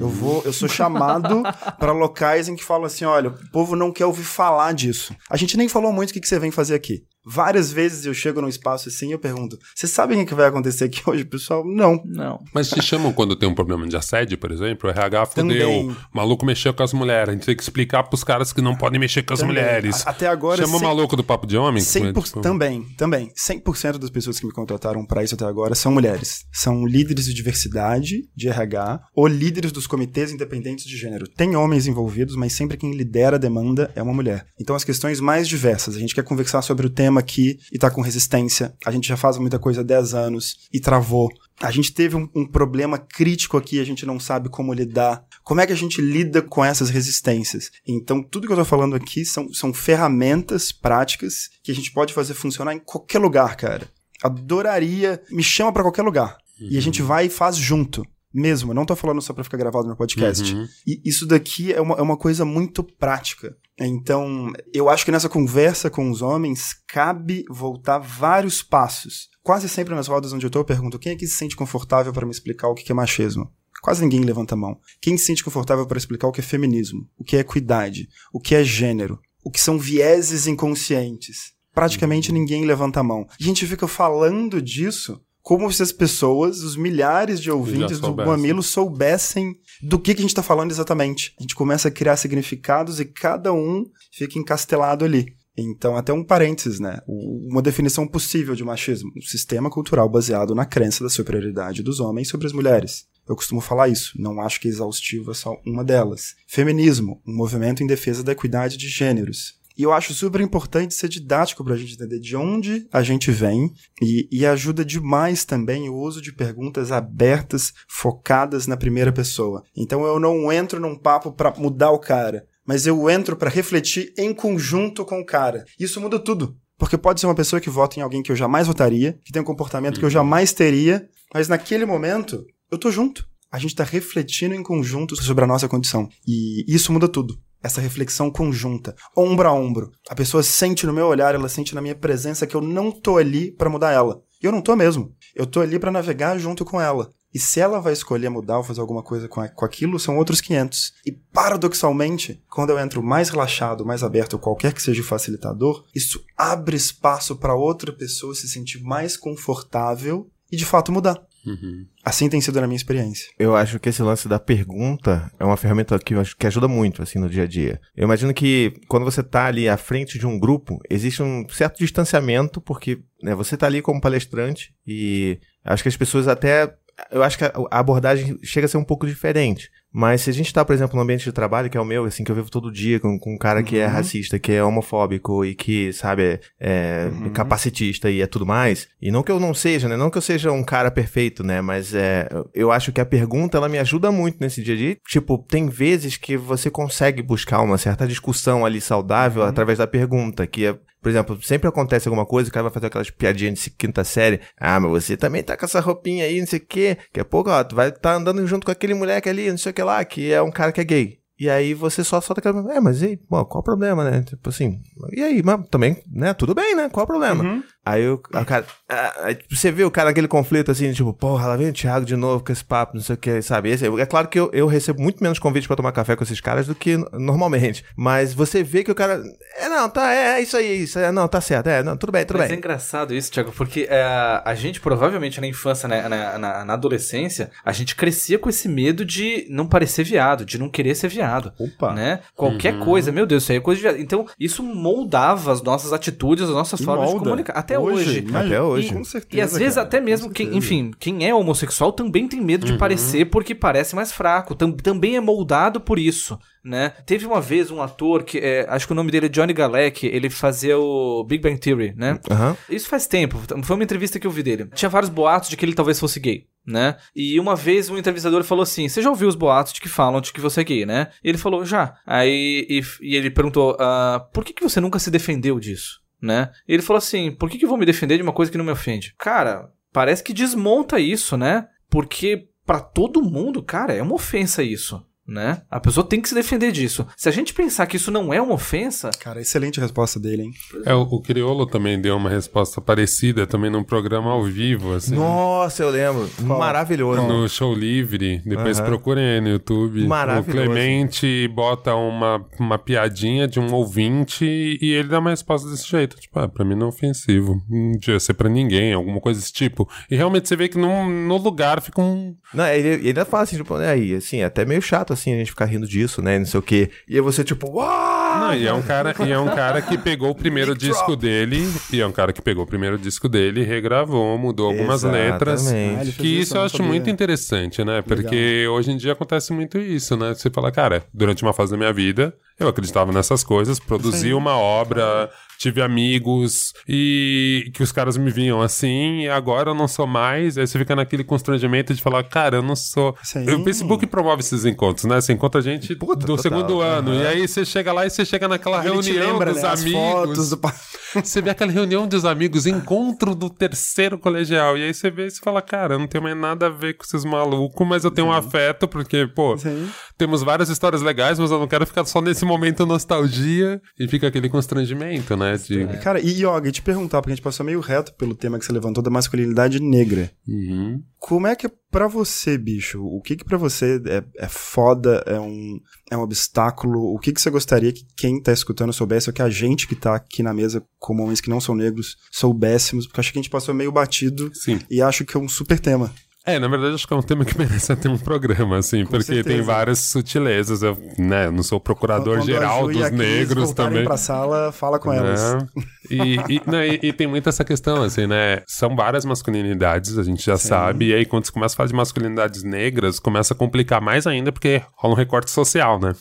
Eu 0.00 0.08
vou, 0.08 0.42
eu 0.44 0.52
sou 0.52 0.68
chamado 0.68 1.42
para 1.78 1.92
locais 1.92 2.48
em 2.48 2.56
que 2.56 2.64
falam 2.64 2.86
assim: 2.86 3.04
olha, 3.04 3.30
o 3.30 3.50
povo 3.52 3.76
não 3.76 3.92
quer 3.92 4.06
ouvir 4.06 4.24
falar 4.24 4.72
disso. 4.72 5.14
A 5.30 5.36
gente 5.36 5.56
nem 5.56 5.68
falou 5.68 5.92
muito 5.92 6.10
o 6.10 6.12
que, 6.12 6.20
que 6.20 6.28
você 6.28 6.38
vem 6.38 6.50
fazer 6.50 6.74
aqui. 6.74 7.02
Várias 7.30 7.70
vezes 7.70 8.06
eu 8.06 8.14
chego 8.14 8.40
num 8.40 8.48
espaço 8.48 8.88
assim 8.88 9.08
e 9.08 9.12
eu 9.12 9.18
pergunto: 9.18 9.58
vocês 9.74 9.92
sabem 9.92 10.22
o 10.22 10.26
que 10.26 10.34
vai 10.34 10.46
acontecer 10.46 10.84
aqui 10.84 11.02
hoje, 11.06 11.24
pessoal? 11.26 11.62
Não. 11.66 12.00
Não. 12.06 12.38
Mas 12.54 12.70
te 12.70 12.80
chamam 12.82 13.12
quando 13.12 13.36
tem 13.36 13.46
um 13.48 13.54
problema 13.54 13.86
de 13.86 13.96
assédio, 13.96 14.38
por 14.38 14.50
exemplo? 14.50 14.88
O 14.88 14.92
RH 14.92 15.26
fudeu, 15.26 15.70
o 15.90 15.96
maluco 16.12 16.46
mexeu 16.46 16.72
com 16.72 16.82
as 16.82 16.92
mulheres. 16.94 17.28
A 17.28 17.32
gente 17.32 17.44
tem 17.46 17.54
que 17.56 17.62
explicar 17.62 18.02
pros 18.04 18.24
caras 18.24 18.50
que 18.52 18.62
não 18.62 18.74
podem 18.74 18.98
mexer 18.98 19.22
com 19.24 19.34
as 19.34 19.40
Também. 19.40 19.54
mulheres. 19.56 20.06
A- 20.06 20.10
Até 20.10 20.26
agora. 20.26 20.47
Chama 20.56 20.76
o 20.76 20.78
cem- 20.78 20.88
maluco 20.88 21.16
do 21.16 21.24
papo 21.24 21.46
de 21.46 21.56
homem? 21.56 21.82
100%, 21.82 22.24
tipo, 22.24 22.40
Também, 22.40 22.82
também. 22.96 23.30
100% 23.36 23.98
das 23.98 24.10
pessoas 24.10 24.38
que 24.40 24.46
me 24.46 24.52
contrataram 24.52 25.04
para 25.04 25.22
isso 25.22 25.34
até 25.34 25.44
agora 25.44 25.74
são 25.74 25.92
mulheres. 25.92 26.44
São 26.52 26.86
líderes 26.86 27.26
de 27.26 27.34
diversidade, 27.34 28.28
de 28.36 28.48
RH, 28.48 29.00
ou 29.14 29.26
líderes 29.26 29.72
dos 29.72 29.86
comitês 29.86 30.32
independentes 30.32 30.84
de 30.84 30.96
gênero. 30.96 31.26
Tem 31.28 31.56
homens 31.56 31.86
envolvidos, 31.86 32.36
mas 32.36 32.52
sempre 32.52 32.76
quem 32.76 32.92
lidera 32.94 33.36
a 33.36 33.38
demanda 33.38 33.90
é 33.94 34.02
uma 34.02 34.12
mulher. 34.14 34.46
Então, 34.60 34.74
as 34.76 34.84
questões 34.84 35.20
mais 35.20 35.48
diversas. 35.48 35.96
A 35.96 35.98
gente 35.98 36.14
quer 36.14 36.24
conversar 36.24 36.62
sobre 36.62 36.86
o 36.86 36.90
tema 36.90 37.20
aqui 37.20 37.58
e 37.72 37.78
tá 37.78 37.90
com 37.90 38.00
resistência. 38.00 38.74
A 38.84 38.90
gente 38.90 39.08
já 39.08 39.16
faz 39.16 39.38
muita 39.38 39.58
coisa 39.58 39.80
há 39.80 39.84
10 39.84 40.14
anos 40.14 40.56
e 40.72 40.80
travou. 40.80 41.28
A 41.60 41.70
gente 41.70 41.92
teve 41.92 42.16
um, 42.16 42.28
um 42.34 42.46
problema 42.46 42.98
crítico 42.98 43.56
aqui, 43.56 43.80
a 43.80 43.84
gente 43.84 44.06
não 44.06 44.20
sabe 44.20 44.48
como 44.48 44.72
lidar. 44.72 45.24
Como 45.42 45.60
é 45.60 45.66
que 45.66 45.72
a 45.72 45.76
gente 45.76 46.00
lida 46.00 46.40
com 46.40 46.64
essas 46.64 46.88
resistências? 46.88 47.70
Então, 47.86 48.22
tudo 48.22 48.46
que 48.46 48.52
eu 48.52 48.56
tô 48.56 48.64
falando 48.64 48.94
aqui 48.94 49.24
são, 49.24 49.52
são 49.52 49.74
ferramentas 49.74 50.70
práticas 50.70 51.50
que 51.62 51.72
a 51.72 51.74
gente 51.74 51.92
pode 51.92 52.14
fazer 52.14 52.34
funcionar 52.34 52.74
em 52.74 52.78
qualquer 52.78 53.18
lugar, 53.18 53.56
cara. 53.56 53.88
Adoraria. 54.22 55.20
Me 55.30 55.42
chama 55.42 55.72
pra 55.72 55.82
qualquer 55.82 56.02
lugar. 56.02 56.38
E 56.60 56.76
a 56.76 56.80
gente 56.80 57.02
vai 57.02 57.26
e 57.26 57.30
faz 57.30 57.56
junto. 57.56 58.04
Mesmo, 58.32 58.72
eu 58.72 58.74
não 58.74 58.84
tô 58.84 58.94
falando 58.94 59.22
só 59.22 59.32
pra 59.32 59.42
ficar 59.42 59.56
gravado 59.56 59.88
no 59.88 59.96
podcast. 59.96 60.54
Uhum. 60.54 60.66
E 60.86 61.00
isso 61.04 61.26
daqui 61.26 61.72
é 61.72 61.80
uma, 61.80 61.94
é 61.94 62.02
uma 62.02 62.16
coisa 62.16 62.44
muito 62.44 62.82
prática. 62.84 63.56
Então, 63.80 64.52
eu 64.72 64.88
acho 64.90 65.04
que 65.04 65.10
nessa 65.10 65.28
conversa 65.28 65.88
com 65.88 66.10
os 66.10 66.20
homens, 66.20 66.74
cabe 66.86 67.44
voltar 67.48 67.98
vários 67.98 68.62
passos. 68.62 69.28
Quase 69.48 69.66
sempre 69.66 69.94
nas 69.94 70.08
rodas 70.08 70.30
onde 70.34 70.44
eu 70.44 70.50
tô, 70.50 70.58
eu 70.58 70.64
pergunto 70.64 70.98
quem 70.98 71.12
é 71.12 71.16
que 71.16 71.26
se 71.26 71.34
sente 71.34 71.56
confortável 71.56 72.12
para 72.12 72.26
me 72.26 72.30
explicar 72.30 72.68
o 72.68 72.74
que 72.74 72.92
é 72.92 72.94
machismo? 72.94 73.50
Quase 73.80 74.02
ninguém 74.02 74.20
levanta 74.20 74.52
a 74.52 74.58
mão. 74.58 74.78
Quem 75.00 75.16
se 75.16 75.24
sente 75.24 75.42
confortável 75.42 75.86
para 75.86 75.96
explicar 75.96 76.28
o 76.28 76.32
que 76.32 76.40
é 76.40 76.44
feminismo, 76.44 77.08
o 77.16 77.24
que 77.24 77.34
é 77.34 77.40
equidade, 77.40 78.10
o 78.30 78.38
que 78.38 78.54
é 78.54 78.62
gênero, 78.62 79.18
o 79.42 79.50
que 79.50 79.58
são 79.58 79.78
vieses 79.78 80.46
inconscientes? 80.46 81.54
Praticamente 81.72 82.30
ninguém 82.30 82.66
levanta 82.66 83.00
a 83.00 83.02
mão. 83.02 83.26
E 83.40 83.44
a 83.44 83.46
gente 83.46 83.66
fica 83.66 83.88
falando 83.88 84.60
disso 84.60 85.18
como 85.40 85.72
se 85.72 85.82
as 85.82 85.92
pessoas, 85.92 86.60
os 86.62 86.76
milhares 86.76 87.40
de 87.40 87.50
ouvintes 87.50 87.98
do. 88.00 88.14
Mamilo 88.14 88.62
soubessem 88.62 89.56
do 89.82 89.98
que, 89.98 90.12
que 90.12 90.20
a 90.20 90.24
gente 90.24 90.32
está 90.32 90.42
falando 90.42 90.72
exatamente. 90.72 91.34
A 91.38 91.42
gente 91.42 91.54
começa 91.54 91.88
a 91.88 91.90
criar 91.90 92.18
significados 92.18 93.00
e 93.00 93.06
cada 93.06 93.50
um 93.50 93.86
fica 94.12 94.38
encastelado 94.38 95.06
ali. 95.06 95.37
Então, 95.60 95.96
até 95.96 96.12
um 96.12 96.22
parênteses, 96.22 96.78
né? 96.78 97.00
Uma 97.06 97.60
definição 97.60 98.06
possível 98.06 98.54
de 98.54 98.64
machismo. 98.64 99.10
Um 99.16 99.22
sistema 99.22 99.68
cultural 99.68 100.08
baseado 100.08 100.54
na 100.54 100.64
crença 100.64 101.02
da 101.02 101.10
superioridade 101.10 101.82
dos 101.82 101.98
homens 101.98 102.28
sobre 102.28 102.46
as 102.46 102.52
mulheres. 102.52 103.06
Eu 103.28 103.36
costumo 103.36 103.60
falar 103.60 103.88
isso, 103.88 104.12
não 104.18 104.40
acho 104.40 104.58
que 104.58 104.68
exaustivo 104.68 105.32
é 105.32 105.34
só 105.34 105.60
uma 105.66 105.84
delas. 105.84 106.34
Feminismo, 106.46 107.20
um 107.26 107.36
movimento 107.36 107.82
em 107.82 107.86
defesa 107.86 108.24
da 108.24 108.32
equidade 108.32 108.78
de 108.78 108.88
gêneros. 108.88 109.58
E 109.78 109.84
eu 109.84 109.92
acho 109.92 110.12
super 110.12 110.40
importante 110.40 110.92
ser 110.92 111.08
didático 111.08 111.62
para 111.62 111.74
a 111.74 111.76
gente 111.76 111.94
entender 111.94 112.18
de 112.18 112.34
onde 112.34 112.88
a 112.92 113.00
gente 113.00 113.30
vem 113.30 113.72
e, 114.02 114.28
e 114.32 114.44
ajuda 114.44 114.84
demais 114.84 115.44
também 115.44 115.88
o 115.88 115.94
uso 115.94 116.20
de 116.20 116.32
perguntas 116.32 116.90
abertas, 116.90 117.72
focadas 117.86 118.66
na 118.66 118.76
primeira 118.76 119.12
pessoa. 119.12 119.62
Então 119.76 120.04
eu 120.04 120.18
não 120.18 120.50
entro 120.50 120.80
num 120.80 120.98
papo 120.98 121.30
para 121.30 121.54
mudar 121.56 121.92
o 121.92 121.98
cara, 122.00 122.44
mas 122.68 122.86
eu 122.86 123.08
entro 123.08 123.34
para 123.34 123.48
refletir 123.48 124.12
em 124.18 124.34
conjunto 124.34 125.02
com 125.02 125.20
o 125.20 125.24
cara. 125.24 125.64
Isso 125.80 125.98
muda 126.02 126.18
tudo. 126.18 126.54
Porque 126.76 126.98
pode 126.98 127.18
ser 127.18 127.26
uma 127.26 127.34
pessoa 127.34 127.60
que 127.62 127.70
vota 127.70 127.98
em 127.98 128.02
alguém 128.02 128.22
que 128.22 128.30
eu 128.30 128.36
jamais 128.36 128.66
votaria, 128.66 129.18
que 129.24 129.32
tem 129.32 129.40
um 129.40 129.44
comportamento 129.44 129.98
que 129.98 130.04
eu 130.04 130.10
jamais 130.10 130.52
teria, 130.52 131.08
mas 131.32 131.48
naquele 131.48 131.86
momento 131.86 132.44
eu 132.70 132.76
tô 132.76 132.90
junto. 132.90 133.26
A 133.50 133.58
gente 133.58 133.74
tá 133.74 133.84
refletindo 133.84 134.54
em 134.54 134.62
conjunto 134.62 135.16
sobre 135.16 135.44
a 135.44 135.46
nossa 135.46 135.66
condição. 135.66 136.06
E 136.26 136.62
isso 136.68 136.92
muda 136.92 137.08
tudo. 137.08 137.38
Essa 137.62 137.80
reflexão 137.80 138.30
conjunta, 138.30 138.94
ombro 139.16 139.48
a 139.48 139.52
ombro. 139.52 139.90
A 140.10 140.14
pessoa 140.14 140.42
sente 140.42 140.86
no 140.86 140.92
meu 140.92 141.06
olhar, 141.06 141.34
ela 141.34 141.48
sente 141.48 141.74
na 141.74 141.80
minha 141.80 141.94
presença 141.94 142.46
que 142.46 142.54
eu 142.54 142.60
não 142.60 142.92
tô 142.92 143.16
ali 143.16 143.50
para 143.50 143.70
mudar 143.70 143.92
ela. 143.92 144.20
E 144.42 144.46
eu 144.46 144.52
não 144.52 144.60
tô 144.60 144.76
mesmo. 144.76 145.10
Eu 145.34 145.46
tô 145.46 145.60
ali 145.60 145.78
para 145.78 145.90
navegar 145.90 146.38
junto 146.38 146.66
com 146.66 146.78
ela. 146.78 147.10
E 147.38 147.40
se 147.40 147.60
ela 147.60 147.80
vai 147.80 147.92
escolher 147.92 148.28
mudar 148.28 148.58
ou 148.58 148.64
fazer 148.64 148.80
alguma 148.80 149.00
coisa 149.00 149.28
com, 149.28 149.40
a- 149.40 149.48
com 149.48 149.64
aquilo, 149.64 149.96
são 149.96 150.16
outros 150.18 150.40
500. 150.40 150.92
E 151.06 151.12
paradoxalmente, 151.12 152.42
quando 152.50 152.70
eu 152.70 152.78
entro 152.80 153.00
mais 153.00 153.28
relaxado, 153.28 153.86
mais 153.86 154.02
aberto, 154.02 154.40
qualquer 154.40 154.72
que 154.72 154.82
seja 154.82 155.02
o 155.02 155.04
facilitador, 155.04 155.84
isso 155.94 156.20
abre 156.36 156.76
espaço 156.76 157.36
para 157.36 157.54
outra 157.54 157.92
pessoa 157.92 158.34
se 158.34 158.48
sentir 158.48 158.82
mais 158.82 159.16
confortável 159.16 160.28
e 160.50 160.56
de 160.56 160.64
fato 160.64 160.90
mudar. 160.90 161.20
Uhum. 161.46 161.86
Assim 162.04 162.28
tem 162.28 162.40
sido 162.40 162.60
na 162.60 162.66
minha 162.66 162.76
experiência. 162.76 163.30
Eu 163.38 163.54
acho 163.54 163.78
que 163.78 163.88
esse 163.88 164.02
lance 164.02 164.28
da 164.28 164.38
pergunta 164.40 165.30
é 165.38 165.44
uma 165.44 165.56
ferramenta 165.56 165.98
que 165.98 166.14
eu 166.14 166.20
acho 166.20 166.36
que 166.36 166.46
ajuda 166.46 166.66
muito, 166.66 167.02
assim, 167.02 167.18
no 167.18 167.28
dia 167.30 167.44
a 167.44 167.46
dia. 167.46 167.80
Eu 167.96 168.04
imagino 168.04 168.34
que 168.34 168.72
quando 168.88 169.04
você 169.04 169.22
tá 169.22 169.46
ali 169.46 169.68
à 169.68 169.76
frente 169.76 170.18
de 170.18 170.26
um 170.26 170.38
grupo, 170.38 170.78
existe 170.90 171.22
um 171.22 171.46
certo 171.48 171.78
distanciamento, 171.78 172.60
porque 172.60 172.98
né, 173.22 173.34
você 173.34 173.56
tá 173.56 173.66
ali 173.66 173.80
como 173.80 174.00
palestrante 174.00 174.74
e 174.86 175.38
acho 175.64 175.82
que 175.84 175.88
as 175.88 175.96
pessoas 175.96 176.26
até. 176.26 176.74
Eu 177.10 177.22
acho 177.22 177.38
que 177.38 177.44
a 177.44 177.52
abordagem 177.70 178.38
chega 178.42 178.64
a 178.66 178.68
ser 178.68 178.76
um 178.76 178.84
pouco 178.84 179.06
diferente. 179.06 179.70
Mas 179.90 180.20
se 180.22 180.30
a 180.30 180.32
gente 180.32 180.52
tá, 180.52 180.64
por 180.64 180.74
exemplo, 180.74 180.96
no 180.96 181.02
ambiente 181.02 181.24
de 181.24 181.32
trabalho, 181.32 181.70
que 181.70 181.78
é 181.78 181.80
o 181.80 181.84
meu, 181.84 182.04
assim, 182.04 182.22
que 182.22 182.30
eu 182.30 182.34
vivo 182.36 182.50
todo 182.50 182.70
dia 182.70 183.00
com, 183.00 183.18
com 183.18 183.34
um 183.34 183.38
cara 183.38 183.62
que 183.62 183.78
é 183.78 183.86
Uhum. 183.86 183.92
racista, 183.92 184.38
que 184.38 184.52
é 184.52 184.62
homofóbico 184.62 185.44
e 185.44 185.54
que, 185.54 185.92
sabe, 185.94 186.22
é, 186.22 186.40
é 186.60 187.08
Uhum. 187.10 187.30
capacitista 187.32 188.10
e 188.10 188.20
é 188.20 188.26
tudo 188.26 188.44
mais. 188.44 188.86
E 189.00 189.10
não 189.10 189.22
que 189.22 189.32
eu 189.32 189.40
não 189.40 189.54
seja, 189.54 189.88
né? 189.88 189.96
Não 189.96 190.10
que 190.10 190.18
eu 190.18 190.22
seja 190.22 190.52
um 190.52 190.62
cara 190.62 190.90
perfeito, 190.90 191.42
né? 191.42 191.60
Mas 191.62 191.94
é, 191.94 192.28
eu 192.54 192.70
acho 192.70 192.92
que 192.92 193.00
a 193.00 193.06
pergunta, 193.06 193.56
ela 193.56 193.68
me 193.68 193.78
ajuda 193.78 194.12
muito 194.12 194.38
nesse 194.40 194.62
dia 194.62 194.74
a 194.74 194.76
dia. 194.76 194.96
Tipo, 195.08 195.38
tem 195.38 195.68
vezes 195.68 196.16
que 196.18 196.36
você 196.36 196.70
consegue 196.70 197.22
buscar 197.22 197.62
uma 197.62 197.78
certa 197.78 198.06
discussão 198.06 198.66
ali 198.66 198.80
saudável 198.80 199.42
Uhum. 199.42 199.48
através 199.48 199.78
da 199.78 199.86
pergunta, 199.86 200.46
que 200.46 200.66
é 200.66 200.76
por 201.00 201.08
exemplo, 201.08 201.42
sempre 201.42 201.68
acontece 201.68 202.08
alguma 202.08 202.26
coisa, 202.26 202.48
o 202.48 202.52
cara 202.52 202.64
vai 202.64 202.72
fazer 202.72 202.86
aquelas 202.86 203.10
piadinhas 203.10 203.58
de 203.58 203.70
quinta 203.70 204.04
série. 204.04 204.40
Ah, 204.58 204.78
mas 204.80 204.90
você 204.90 205.16
também 205.16 205.42
tá 205.42 205.56
com 205.56 205.64
essa 205.64 205.80
roupinha 205.80 206.24
aí, 206.24 206.40
não 206.40 206.46
sei 206.46 206.58
o 206.58 206.66
quê. 206.66 206.96
Daqui 207.00 207.20
a 207.20 207.24
pouco, 207.24 207.50
ó, 207.50 207.62
tu 207.62 207.76
vai 207.76 207.88
estar 207.88 208.14
andando 208.14 208.46
junto 208.46 208.64
com 208.64 208.72
aquele 208.72 208.94
moleque 208.94 209.28
ali, 209.28 209.50
não 209.50 209.58
sei 209.58 209.70
o 209.70 209.74
que 209.74 209.82
lá, 209.82 210.04
que 210.04 210.32
é 210.32 210.42
um 210.42 210.50
cara 210.50 210.72
que 210.72 210.80
é 210.80 210.84
gay. 210.84 211.18
E 211.38 211.48
aí 211.48 211.72
você 211.72 212.02
só 212.02 212.20
solta 212.20 212.40
aquela. 212.40 212.74
É, 212.74 212.80
mas 212.80 213.00
e 213.00 213.06
aí, 213.06 213.20
bom, 213.30 213.44
qual 213.44 213.60
o 213.60 213.64
problema, 213.64 214.02
né? 214.02 214.22
Tipo 214.22 214.48
assim. 214.48 214.82
E 215.12 215.22
aí, 215.22 215.40
mas 215.40 215.68
também, 215.68 216.02
né? 216.10 216.34
Tudo 216.34 216.52
bem, 216.52 216.74
né? 216.74 216.88
Qual 216.88 217.04
o 217.04 217.06
problema? 217.06 217.44
Aí 217.90 218.08
o, 218.08 218.14
o 218.14 218.44
cara. 218.44 218.66
ah, 218.88 219.14
aí 219.24 219.38
você 219.50 219.70
vê 219.72 219.84
o 219.84 219.90
cara 219.90 220.08
naquele 220.10 220.28
conflito 220.28 220.70
assim, 220.70 220.92
tipo, 220.92 221.12
porra, 221.12 221.46
lá 221.46 221.56
vem 221.56 221.68
o 221.70 221.72
Thiago 221.72 222.04
de 222.04 222.16
novo 222.16 222.44
com 222.44 222.52
esse 222.52 222.64
papo, 222.64 222.94
não 222.96 223.02
sei 223.02 223.14
o 223.14 223.18
que, 223.18 223.40
sabe? 223.42 223.70
Esse- 223.70 223.86
é 223.86 224.06
claro 224.06 224.28
que 224.28 224.38
eu, 224.38 224.50
eu 224.52 224.66
recebo 224.66 225.00
muito 225.00 225.22
menos 225.22 225.38
convite 225.38 225.66
pra 225.66 225.76
tomar 225.76 225.92
café 225.92 226.14
com 226.16 226.22
esses 226.24 226.40
caras 226.40 226.66
do 226.66 226.74
que 226.74 226.96
no- 226.96 227.08
normalmente. 227.18 227.84
Mas 227.96 228.34
você 228.34 228.62
vê 228.62 228.84
que 228.84 228.90
o 228.90 228.94
cara. 228.94 229.22
É, 229.56 229.68
não, 229.68 229.88
tá, 229.88 230.12
é, 230.12 230.38
é 230.38 230.40
isso 230.42 230.56
aí, 230.56 230.82
isso 230.82 230.98
aí, 230.98 231.10
não, 231.12 231.26
tá 231.28 231.40
certo, 231.40 231.68
é, 231.68 231.82
não, 231.82 231.96
tudo 231.96 232.12
bem, 232.12 232.24
tudo 232.24 232.36
Mas 232.38 232.46
é 232.46 232.48
bem. 232.50 232.58
engraçado 232.58 233.14
isso, 233.14 233.30
Thiago, 233.32 233.52
porque 233.52 233.86
é, 233.90 234.02
a 234.44 234.54
gente 234.54 234.80
provavelmente 234.80 235.40
na 235.40 235.46
infância, 235.46 235.88
né, 235.88 236.06
na, 236.08 236.38
na, 236.38 236.64
na 236.64 236.72
adolescência, 236.74 237.50
a 237.64 237.72
gente 237.72 237.94
crescia 237.96 238.38
com 238.38 238.48
esse 238.48 238.68
medo 238.68 239.04
de 239.04 239.46
não 239.48 239.66
parecer 239.66 240.04
viado, 240.04 240.44
de 240.44 240.58
não 240.58 240.68
querer 240.68 240.94
ser 240.94 241.08
viado. 241.08 241.52
Opa. 241.58 241.92
Né? 241.94 242.20
Qualquer 242.34 242.74
Uhum. 242.74 242.84
coisa, 242.84 243.10
meu 243.12 243.26
Deus, 243.26 243.42
isso 243.44 243.52
aí 243.52 243.58
é 243.58 243.60
coisa 243.60 243.80
de 243.80 243.82
viado. 243.88 244.00
Então, 244.00 244.26
isso 244.38 244.62
moldava 244.62 245.52
as 245.52 245.62
nossas 245.62 245.92
atitudes, 245.92 246.44
as 246.44 246.50
nossas 246.50 246.80
E 246.80 246.84
formas 246.84 247.06
de 247.06 247.12
molda. 247.12 247.24
comunicar. 247.24 247.52
Até 247.54 247.77
hoje. 247.78 248.18
imagina, 248.18 248.40
Até 248.40 248.62
hoje. 248.62 248.92
Com 248.92 249.04
certeza. 249.04 249.36
E 249.36 249.40
às 249.40 249.56
vezes 249.56 249.74
cara, 249.74 249.86
até 249.86 250.00
mesmo 250.00 250.30
quem, 250.30 250.56
enfim, 250.56 250.90
quem 250.98 251.26
é 251.28 251.34
homossexual 251.34 251.92
também 251.92 252.26
tem 252.28 252.40
medo 252.40 252.66
Uhum. 252.66 252.72
de 252.72 252.78
parecer 252.78 253.24
porque 253.26 253.54
parece 253.54 253.94
mais 253.94 254.12
fraco, 254.12 254.54
tam- 254.54 254.72
também 254.72 255.16
é 255.16 255.20
moldado 255.20 255.80
por 255.80 255.98
isso, 255.98 256.38
né? 256.64 256.90
Teve 257.06 257.26
uma 257.26 257.40
vez 257.40 257.70
um 257.70 257.80
ator 257.82 258.22
que 258.24 258.38
é, 258.38 258.66
acho 258.68 258.86
que 258.86 258.92
o 258.92 258.96
nome 258.96 259.10
dele 259.10 259.26
é 259.26 259.28
Johnny 259.28 259.52
Galecki, 259.52 260.06
ele 260.06 260.28
fazia 260.30 260.78
o 260.78 261.24
Big 261.24 261.42
Bang 261.42 261.58
Theory, 261.58 261.94
né? 261.96 262.18
Aham. 262.30 262.56
Isso 262.68 262.88
faz 262.88 263.06
tempo, 263.06 263.38
foi 263.62 263.76
uma 263.76 263.84
entrevista 263.84 264.18
que 264.18 264.26
eu 264.26 264.30
vi 264.30 264.42
dele. 264.42 264.68
Tinha 264.74 264.88
vários 264.88 265.10
boatos 265.10 265.48
de 265.48 265.56
que 265.56 265.64
ele 265.64 265.74
talvez 265.74 265.98
fosse 265.98 266.18
gay. 266.20 266.46
Né? 266.66 266.96
E 267.16 267.40
uma 267.40 267.56
vez 267.56 267.88
um 267.88 267.96
entrevistador 267.96 268.44
falou 268.44 268.62
assim: 268.62 268.90
Você 268.90 269.00
já 269.00 269.08
ouviu 269.08 269.26
os 269.26 269.34
boatos 269.34 269.72
de 269.72 269.80
que 269.80 269.88
falam 269.88 270.20
de 270.20 270.30
que 270.30 270.38
você 270.40 270.60
é 270.60 270.64
gay, 270.64 270.84
né? 270.84 271.08
E 271.24 271.28
ele 271.30 271.38
falou: 271.38 271.64
Já. 271.64 271.94
Aí 272.06 272.66
e, 272.68 272.82
e 273.00 273.16
ele 273.16 273.30
perguntou: 273.30 273.74
ah, 273.80 274.22
Por 274.34 274.44
que, 274.44 274.52
que 274.52 274.62
você 274.62 274.78
nunca 274.78 274.98
se 274.98 275.10
defendeu 275.10 275.58
disso? 275.58 275.98
Né? 276.20 276.50
E 276.66 276.74
ele 276.74 276.82
falou 276.82 276.98
assim: 276.98 277.30
Por 277.30 277.48
que, 277.48 277.58
que 277.58 277.64
eu 277.64 277.68
vou 277.68 277.78
me 277.78 277.86
defender 277.86 278.16
de 278.16 278.22
uma 278.22 278.32
coisa 278.32 278.50
que 278.50 278.58
não 278.58 278.64
me 278.64 278.72
ofende? 278.72 279.14
Cara, 279.18 279.70
parece 279.92 280.22
que 280.22 280.34
desmonta 280.34 280.98
isso, 280.98 281.36
né? 281.36 281.68
Porque 281.88 282.48
pra 282.66 282.80
todo 282.80 283.22
mundo, 283.22 283.62
cara, 283.62 283.94
é 283.94 284.02
uma 284.02 284.14
ofensa 284.14 284.62
isso. 284.62 285.02
Né? 285.28 285.60
A 285.70 285.78
pessoa 285.78 286.06
tem 286.06 286.22
que 286.22 286.28
se 286.28 286.34
defender 286.34 286.72
disso. 286.72 287.06
Se 287.14 287.28
a 287.28 287.32
gente 287.32 287.52
pensar 287.52 287.86
que 287.86 287.96
isso 287.96 288.10
não 288.10 288.32
é 288.32 288.40
uma 288.40 288.54
ofensa, 288.54 289.10
Cara, 289.20 289.42
excelente 289.42 289.78
resposta 289.78 290.18
dele, 290.18 290.44
hein? 290.44 290.52
É, 290.86 290.94
o, 290.94 291.02
o 291.02 291.20
Criolo 291.20 291.66
também 291.66 292.00
deu 292.00 292.16
uma 292.16 292.30
resposta 292.30 292.80
parecida 292.80 293.46
também 293.46 293.70
num 293.70 293.84
programa 293.84 294.30
ao 294.30 294.42
vivo, 294.44 294.94
assim. 294.94 295.14
Nossa, 295.14 295.82
eu 295.82 295.90
lembro. 295.90 296.30
Maravilhoso. 296.40 297.22
No 297.26 297.46
show 297.46 297.74
livre, 297.74 298.40
depois 298.44 298.78
Aham. 298.78 298.88
procurem 298.88 299.24
aí 299.24 299.40
no 299.40 299.50
YouTube. 299.50 300.06
Maravilhoso. 300.06 300.50
O 300.50 300.72
Clemente 300.72 301.48
bota 301.48 301.94
uma, 301.94 302.42
uma 302.58 302.78
piadinha 302.78 303.46
de 303.46 303.60
um 303.60 303.72
ouvinte 303.74 304.46
e 304.46 304.92
ele 304.92 305.08
dá 305.08 305.18
uma 305.18 305.30
resposta 305.30 305.68
desse 305.68 305.86
jeito. 305.86 306.16
Tipo, 306.16 306.38
ah, 306.38 306.48
pra 306.48 306.64
mim 306.64 306.74
não 306.74 306.86
é 306.86 306.88
ofensivo. 306.88 307.62
Não 307.68 307.92
devia 307.98 308.18
ser 308.18 308.32
pra 308.32 308.48
ninguém, 308.48 308.94
alguma 308.94 309.20
coisa 309.20 309.38
desse 309.38 309.52
tipo. 309.52 309.86
E 310.10 310.16
realmente 310.16 310.48
você 310.48 310.56
vê 310.56 310.68
que 310.68 310.78
no, 310.78 311.06
no 311.06 311.36
lugar 311.36 311.82
fica 311.82 312.00
um. 312.00 312.34
Não, 312.52 312.66
ele, 312.66 312.88
ele 312.88 313.08
ainda 313.08 313.24
fala 313.24 313.42
assim, 313.42 313.56
tipo, 313.56 313.76
né, 313.76 313.90
aí, 313.90 314.14
assim, 314.14 314.40
é 314.40 314.44
até 314.44 314.64
meio 314.64 314.80
chato, 314.80 315.12
assim, 315.12 315.34
a 315.34 315.36
gente 315.36 315.50
ficar 315.50 315.66
rindo 315.66 315.86
disso, 315.86 316.22
né, 316.22 316.38
não 316.38 316.46
sei 316.46 316.58
o 316.58 316.62
quê. 316.62 316.90
E 317.06 317.14
aí 317.14 317.20
você, 317.20 317.44
tipo, 317.44 317.68
uau! 317.70 318.40
Não, 318.40 318.54
e 318.54 318.66
é 318.66 318.72
um 318.72 318.82
cara, 318.82 319.14
e 319.26 319.32
é 319.32 319.38
um 319.38 319.48
cara 319.54 319.82
que 319.82 319.98
pegou 319.98 320.30
o 320.30 320.34
primeiro 320.34 320.74
disco 320.74 321.16
dele. 321.16 321.68
E 321.92 322.00
é 322.00 322.06
um 322.06 322.12
cara 322.12 322.32
que 322.32 322.40
pegou 322.40 322.64
o 322.64 322.66
primeiro 322.66 322.96
disco 322.98 323.28
dele, 323.28 323.62
regravou, 323.62 324.36
mudou 324.38 324.68
algumas 324.70 325.02
letras. 325.02 325.62
Exatamente. 325.62 325.96
Ah, 325.98 326.00
ele 326.02 326.12
fez 326.12 326.16
Que 326.16 326.40
isso 326.40 326.56
eu 326.56 326.62
acho 326.62 326.76
sabia. 326.76 326.86
muito 326.92 327.10
interessante, 327.10 327.84
né? 327.84 328.02
Porque 328.02 328.66
hoje 328.68 328.90
em 328.92 328.96
dia 328.96 329.12
acontece 329.12 329.52
muito 329.52 329.78
isso, 329.78 330.16
né? 330.16 330.34
Você 330.34 330.50
fala, 330.50 330.70
cara, 330.70 331.04
durante 331.12 331.42
uma 331.42 331.52
fase 331.52 331.72
da 331.72 331.76
minha 331.76 331.92
vida, 331.92 332.34
eu 332.58 332.68
acreditava 332.68 333.12
nessas 333.12 333.42
coisas, 333.44 333.78
produzia 333.78 334.36
uma 334.36 334.56
obra, 334.56 335.30
tive 335.58 335.82
amigos 335.82 336.72
e 336.88 337.70
que 337.74 337.82
os 337.82 337.92
caras 337.92 338.16
me 338.16 338.30
viam 338.30 338.62
assim, 338.62 339.22
e 339.22 339.28
agora 339.28 339.70
eu 339.70 339.74
não 339.74 339.88
sou 339.88 340.06
mais. 340.06 340.56
Aí 340.56 340.66
você 340.66 340.78
fica 340.78 340.94
naquele 340.94 341.24
constrangimento 341.24 341.92
de 341.92 342.00
falar, 342.00 342.22
cara, 342.24 342.56
eu 342.56 342.62
não 342.62 342.76
sou. 342.76 343.16
Sim. 343.22 343.44
O 343.50 343.64
Facebook 343.64 344.06
promove 344.06 344.40
esses 344.40 344.64
encontros, 344.64 345.04
né? 345.04 345.20
Você 345.20 345.32
encontra 345.32 345.60
gente 345.60 345.94
Puta, 345.96 346.16
do 346.20 346.36
total. 346.36 346.42
segundo 346.42 346.80
ano, 346.80 347.10
Aham. 347.12 347.22
e 347.22 347.26
aí 347.26 347.48
você 347.48 347.64
chega 347.64 347.92
lá 347.92 348.06
e 348.06 348.10
você 348.10 348.24
chega 348.24 348.46
naquela 348.48 348.78
Ele 348.84 348.92
reunião 348.94 349.32
lembra, 349.32 349.52
dos 349.52 349.62
né, 349.62 349.68
amigos. 349.68 350.50
do 350.50 350.58
Você 351.24 351.40
vê 351.40 351.50
aquela 351.50 351.72
reunião 351.72 352.06
dos 352.06 352.24
amigos, 352.24 352.66
encontro 352.66 353.34
do 353.34 353.48
terceiro 353.48 354.18
colegial. 354.18 354.76
E 354.76 354.82
aí 354.84 354.92
você 354.92 355.10
vê 355.10 355.26
e 355.26 355.30
você 355.30 355.40
fala, 355.42 355.62
cara, 355.62 355.94
eu 355.94 355.98
não 355.98 356.06
tenho 356.06 356.22
mais 356.22 356.36
nada 356.36 356.66
a 356.66 356.70
ver 356.70 356.94
com 356.94 357.04
esses 357.04 357.24
malucos, 357.24 357.86
mas 357.86 358.04
eu 358.04 358.10
tenho 358.10 358.28
um 358.28 358.32
afeto, 358.32 358.86
porque, 358.86 359.26
pô, 359.26 359.56
Sim. 359.56 359.88
temos 360.18 360.42
várias 360.42 360.68
histórias 360.68 361.00
legais, 361.00 361.38
mas 361.38 361.50
eu 361.50 361.58
não 361.58 361.66
quero 361.66 361.86
ficar 361.86 362.04
só 362.04 362.20
nesse 362.20 362.44
momento 362.44 362.84
nostalgia. 362.84 363.80
E 363.98 364.06
fica 364.06 364.26
aquele 364.28 364.48
constrangimento, 364.48 365.36
né? 365.36 365.47
De... 365.56 365.86
Cara, 365.98 366.20
e 366.20 366.42
Yoga, 366.42 366.68
e 366.68 366.72
te 366.72 366.82
perguntar, 366.82 367.20
porque 367.20 367.32
a 367.32 367.34
gente 367.34 367.44
passou 367.44 367.64
meio 367.64 367.80
reto 367.80 368.14
pelo 368.14 368.34
tema 368.34 368.58
que 368.58 368.64
você 368.64 368.72
levantou 368.72 369.02
da 369.02 369.10
masculinidade 369.10 369.80
negra. 369.80 370.30
Uhum. 370.46 371.02
Como 371.18 371.46
é 371.46 371.56
que 371.56 371.66
é 371.66 371.70
pra 371.90 372.06
você, 372.06 372.56
bicho? 372.56 373.02
O 373.04 373.20
que 373.20 373.36
que 373.36 373.44
pra 373.44 373.58
você 373.58 374.00
é, 374.06 374.44
é 374.44 374.48
foda, 374.48 375.22
é 375.26 375.38
um, 375.38 375.80
é 376.10 376.16
um 376.16 376.20
obstáculo? 376.20 377.14
O 377.14 377.18
que 377.18 377.32
que 377.32 377.40
você 377.40 377.50
gostaria 377.50 377.92
que 377.92 378.04
quem 378.16 378.40
tá 378.40 378.52
escutando 378.52 378.92
soubesse, 378.92 379.28
ou 379.28 379.34
que 379.34 379.42
a 379.42 379.50
gente 379.50 379.88
que 379.88 379.96
tá 379.96 380.14
aqui 380.14 380.42
na 380.42 380.54
mesa, 380.54 380.82
como 380.98 381.22
homens 381.22 381.40
que 381.40 381.50
não 381.50 381.60
são 381.60 381.74
negros, 381.74 382.16
soubéssemos? 382.30 383.06
Porque 383.06 383.20
acho 383.20 383.32
que 383.32 383.38
a 383.38 383.42
gente 383.42 383.50
passou 383.50 383.74
meio 383.74 383.92
batido 383.92 384.50
Sim. 384.54 384.78
e 384.90 385.02
acho 385.02 385.24
que 385.24 385.36
é 385.36 385.40
um 385.40 385.48
super 385.48 385.78
tema. 385.78 386.12
É, 386.54 386.58
na 386.58 386.68
verdade, 386.68 386.94
acho 386.94 387.06
que 387.06 387.12
é 387.12 387.16
um 387.16 387.22
tema 387.22 387.44
que 387.44 387.56
merece 387.58 387.94
ter 387.96 388.08
um 388.08 388.18
programa, 388.18 388.78
assim, 388.78 389.04
porque 389.04 389.22
certeza. 389.24 389.48
tem 389.48 389.62
várias 389.62 389.98
sutilezas. 390.00 390.82
Eu, 390.82 390.96
né, 391.18 391.46
eu 391.46 391.52
não 391.52 391.62
sou 391.62 391.78
procurador 391.80 392.38
a 392.38 392.40
geral 392.40 392.88
dos 392.88 393.02
a 393.02 393.10
negros 393.10 393.72
também. 393.72 394.04
pra 394.04 394.16
sala, 394.16 394.72
fala 394.72 394.98
com 394.98 395.12
elas. 395.12 395.54
Né? 395.54 395.66
E, 396.10 396.36
e, 396.48 396.62
não, 396.66 396.82
e- 396.82 396.98
e 397.02 397.12
tem 397.12 397.26
muito 397.26 397.50
essa 397.50 397.62
questão, 397.62 398.02
assim, 398.02 398.26
né? 398.26 398.62
São 398.66 398.96
várias 398.96 399.26
masculinidades, 399.26 400.16
a 400.16 400.22
gente 400.22 400.42
já 400.42 400.56
sabe. 400.56 401.08
E 401.08 401.14
aí, 401.14 401.26
quando 401.26 401.44
você 401.44 401.52
começa 401.52 401.74
a 401.74 401.76
falar 401.76 401.88
de 401.88 401.94
masculinidades 401.94 402.62
negras, 402.62 403.20
começa 403.20 403.52
a 403.52 403.56
complicar 403.56 404.00
mais 404.00 404.26
ainda, 404.26 404.50
porque 404.50 404.80
rola 404.96 405.12
um 405.12 405.16
recorte 405.18 405.50
social, 405.50 406.00
né? 406.00 406.14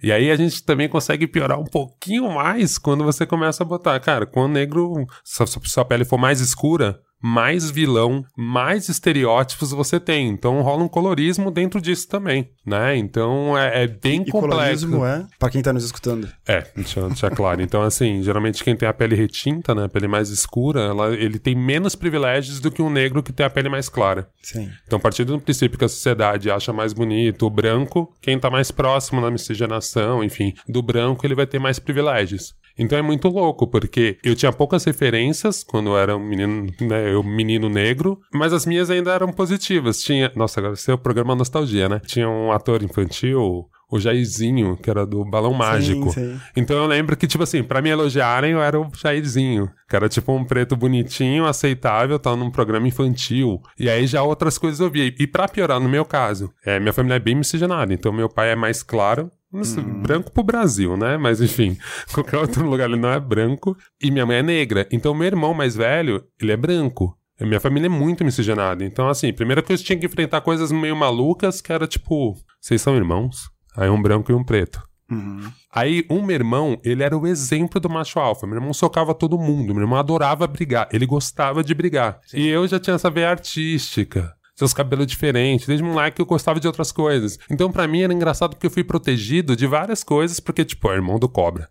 E 0.00 0.12
aí 0.12 0.30
a 0.30 0.36
gente 0.36 0.62
também 0.64 0.88
consegue 0.88 1.26
piorar 1.26 1.58
um 1.58 1.64
pouquinho 1.64 2.30
mais 2.32 2.78
quando 2.78 3.02
você 3.02 3.26
começa 3.26 3.64
a 3.64 3.66
botar, 3.66 3.98
cara, 3.98 4.26
quando 4.26 4.46
o 4.50 4.54
negro, 4.54 4.92
sua, 5.24 5.44
sua 5.46 5.84
pele 5.84 6.04
for 6.04 6.18
mais 6.18 6.40
escura. 6.40 7.00
Mais 7.22 7.70
vilão, 7.70 8.24
mais 8.36 8.88
estereótipos 8.88 9.70
você 9.70 9.98
tem. 9.98 10.28
Então 10.28 10.60
rola 10.62 10.84
um 10.84 10.88
colorismo 10.88 11.50
dentro 11.50 11.80
disso 11.80 12.06
também, 12.08 12.50
né? 12.64 12.96
Então 12.96 13.56
é, 13.56 13.84
é 13.84 13.86
bem 13.86 14.22
E 14.22 14.30
complexo. 14.30 14.86
colorismo 14.88 15.04
é, 15.04 15.26
pra 15.38 15.50
quem 15.50 15.62
tá 15.62 15.72
nos 15.72 15.84
escutando. 15.84 16.28
É, 16.46 16.66
deixa 16.76 17.00
eu 17.00 17.08
deixar 17.08 17.30
claro. 17.30 17.62
Então, 17.62 17.82
assim, 17.82 18.22
geralmente 18.22 18.62
quem 18.62 18.76
tem 18.76 18.88
a 18.88 18.92
pele 18.92 19.16
retinta, 19.16 19.74
né, 19.74 19.84
a 19.84 19.88
pele 19.88 20.06
mais 20.08 20.28
escura, 20.28 20.80
ela- 20.82 21.14
ele 21.14 21.38
tem 21.38 21.54
menos 21.54 21.94
privilégios 21.94 22.60
do 22.60 22.70
que 22.70 22.82
um 22.82 22.90
negro 22.90 23.22
que 23.22 23.32
tem 23.32 23.46
a 23.46 23.50
pele 23.50 23.68
mais 23.68 23.88
clara. 23.88 24.28
Sim. 24.42 24.70
Então, 24.86 24.98
a 24.98 25.00
partir 25.00 25.24
do 25.24 25.40
princípio 25.40 25.78
que 25.78 25.84
a 25.84 25.88
sociedade 25.88 26.50
acha 26.50 26.72
mais 26.72 26.92
bonito 26.92 27.46
o 27.46 27.50
branco, 27.50 28.12
quem 28.20 28.38
tá 28.38 28.50
mais 28.50 28.70
próximo 28.70 29.20
na 29.20 29.30
miscigenação, 29.30 30.22
enfim, 30.22 30.52
do 30.68 30.82
branco, 30.82 31.26
ele 31.26 31.34
vai 31.34 31.46
ter 31.46 31.58
mais 31.58 31.78
privilégios. 31.78 32.54
Então 32.78 32.98
é 32.98 33.02
muito 33.02 33.28
louco, 33.28 33.66
porque 33.66 34.18
eu 34.22 34.34
tinha 34.34 34.52
poucas 34.52 34.84
referências 34.84 35.64
quando 35.64 35.90
eu 35.90 35.98
era 35.98 36.16
um 36.16 36.24
menino, 36.24 36.66
né, 36.80 37.12
eu 37.12 37.22
menino 37.22 37.68
negro, 37.68 38.20
mas 38.32 38.52
as 38.52 38.66
minhas 38.66 38.90
ainda 38.90 39.12
eram 39.12 39.32
positivas. 39.32 40.00
Tinha, 40.02 40.30
nossa, 40.34 40.60
agora 40.60 40.74
esse 40.74 40.90
é 40.90 40.94
o 40.94 40.98
programa 40.98 41.34
Nostalgia, 41.34 41.88
né? 41.88 42.00
Tinha 42.06 42.28
um 42.28 42.52
ator 42.52 42.82
infantil, 42.82 43.68
o 43.90 44.00
Jairzinho, 44.00 44.76
que 44.76 44.90
era 44.90 45.06
do 45.06 45.24
Balão 45.24 45.52
Mágico. 45.52 46.10
sim. 46.12 46.38
Então 46.56 46.76
eu 46.76 46.86
lembro 46.86 47.16
que, 47.16 47.26
tipo 47.26 47.44
assim, 47.44 47.62
pra 47.62 47.80
me 47.80 47.88
elogiarem, 47.88 48.52
eu 48.52 48.62
era 48.62 48.80
o 48.80 48.90
Jairzinho. 48.92 49.70
Que 49.88 49.94
era 49.94 50.08
tipo 50.08 50.32
um 50.32 50.44
preto 50.44 50.76
bonitinho, 50.76 51.46
aceitável, 51.46 52.18
tava 52.18 52.36
num 52.36 52.50
programa 52.50 52.88
infantil. 52.88 53.60
E 53.78 53.88
aí 53.88 54.06
já 54.06 54.22
outras 54.22 54.58
coisas 54.58 54.80
eu 54.80 54.90
via. 54.90 55.14
E 55.18 55.26
pra 55.26 55.46
piorar, 55.46 55.78
no 55.78 55.88
meu 55.88 56.04
caso, 56.04 56.52
é, 56.64 56.80
minha 56.80 56.92
família 56.92 57.16
é 57.16 57.20
bem 57.20 57.36
miscigenada. 57.36 57.94
Então 57.94 58.12
meu 58.12 58.28
pai 58.28 58.50
é 58.50 58.56
mais 58.56 58.82
claro. 58.82 59.30
Não 59.56 59.64
sei, 59.64 59.82
Branco 59.82 60.30
pro 60.30 60.44
Brasil, 60.44 60.96
né? 60.96 61.16
Mas 61.16 61.40
enfim, 61.40 61.76
qualquer 62.12 62.38
outro 62.38 62.68
lugar 62.68 62.88
ele 62.88 63.00
não 63.00 63.10
é 63.10 63.18
branco. 63.18 63.76
E 64.02 64.10
minha 64.10 64.26
mãe 64.26 64.36
é 64.36 64.42
negra. 64.42 64.86
Então 64.92 65.14
meu 65.14 65.26
irmão 65.26 65.54
mais 65.54 65.74
velho, 65.74 66.22
ele 66.40 66.52
é 66.52 66.56
branco. 66.56 67.16
E 67.40 67.44
Minha 67.44 67.60
família 67.60 67.86
é 67.86 67.90
muito 67.90 68.24
miscigenada. 68.24 68.82
Então, 68.82 69.08
assim, 69.08 69.30
primeira 69.32 69.62
coisa 69.62 69.82
eu 69.82 69.86
tinha 69.86 69.98
que 69.98 70.06
enfrentar 70.06 70.40
coisas 70.40 70.72
meio 70.72 70.96
malucas, 70.96 71.60
que 71.60 71.70
era 71.70 71.86
tipo, 71.86 72.34
vocês 72.58 72.80
são 72.80 72.96
irmãos? 72.96 73.50
Aí 73.76 73.90
um 73.90 74.00
branco 74.00 74.32
e 74.32 74.34
um 74.34 74.42
preto. 74.42 74.82
Uhum. 75.10 75.52
Aí, 75.72 76.04
um 76.10 76.22
meu 76.22 76.34
irmão, 76.34 76.80
ele 76.82 77.02
era 77.02 77.16
o 77.16 77.26
exemplo 77.26 77.78
do 77.78 77.90
macho 77.90 78.18
alfa. 78.18 78.46
Meu 78.46 78.56
irmão 78.56 78.72
socava 78.72 79.14
todo 79.14 79.38
mundo. 79.38 79.74
Meu 79.74 79.82
irmão 79.82 79.98
adorava 79.98 80.46
brigar. 80.46 80.88
Ele 80.90 81.06
gostava 81.06 81.62
de 81.62 81.74
brigar. 81.74 82.20
E 82.32 82.48
eu 82.48 82.66
já 82.66 82.80
tinha 82.80 82.96
essa 82.96 83.10
veia 83.10 83.30
artística. 83.30 84.34
Seus 84.56 84.72
cabelos 84.72 85.06
diferentes. 85.06 85.66
Desde 85.66 85.84
moleque 85.84 86.20
eu 86.20 86.26
gostava 86.26 86.58
de 86.58 86.66
outras 86.66 86.90
coisas. 86.90 87.38
Então, 87.50 87.70
pra 87.70 87.86
mim, 87.86 88.00
era 88.00 88.12
engraçado 88.12 88.50
porque 88.54 88.66
eu 88.66 88.70
fui 88.70 88.82
protegido 88.82 89.54
de 89.54 89.66
várias 89.66 90.02
coisas. 90.02 90.40
Porque, 90.40 90.64
tipo, 90.64 90.90
é 90.90 90.94
irmão 90.94 91.18
do 91.18 91.28
cobra. 91.28 91.68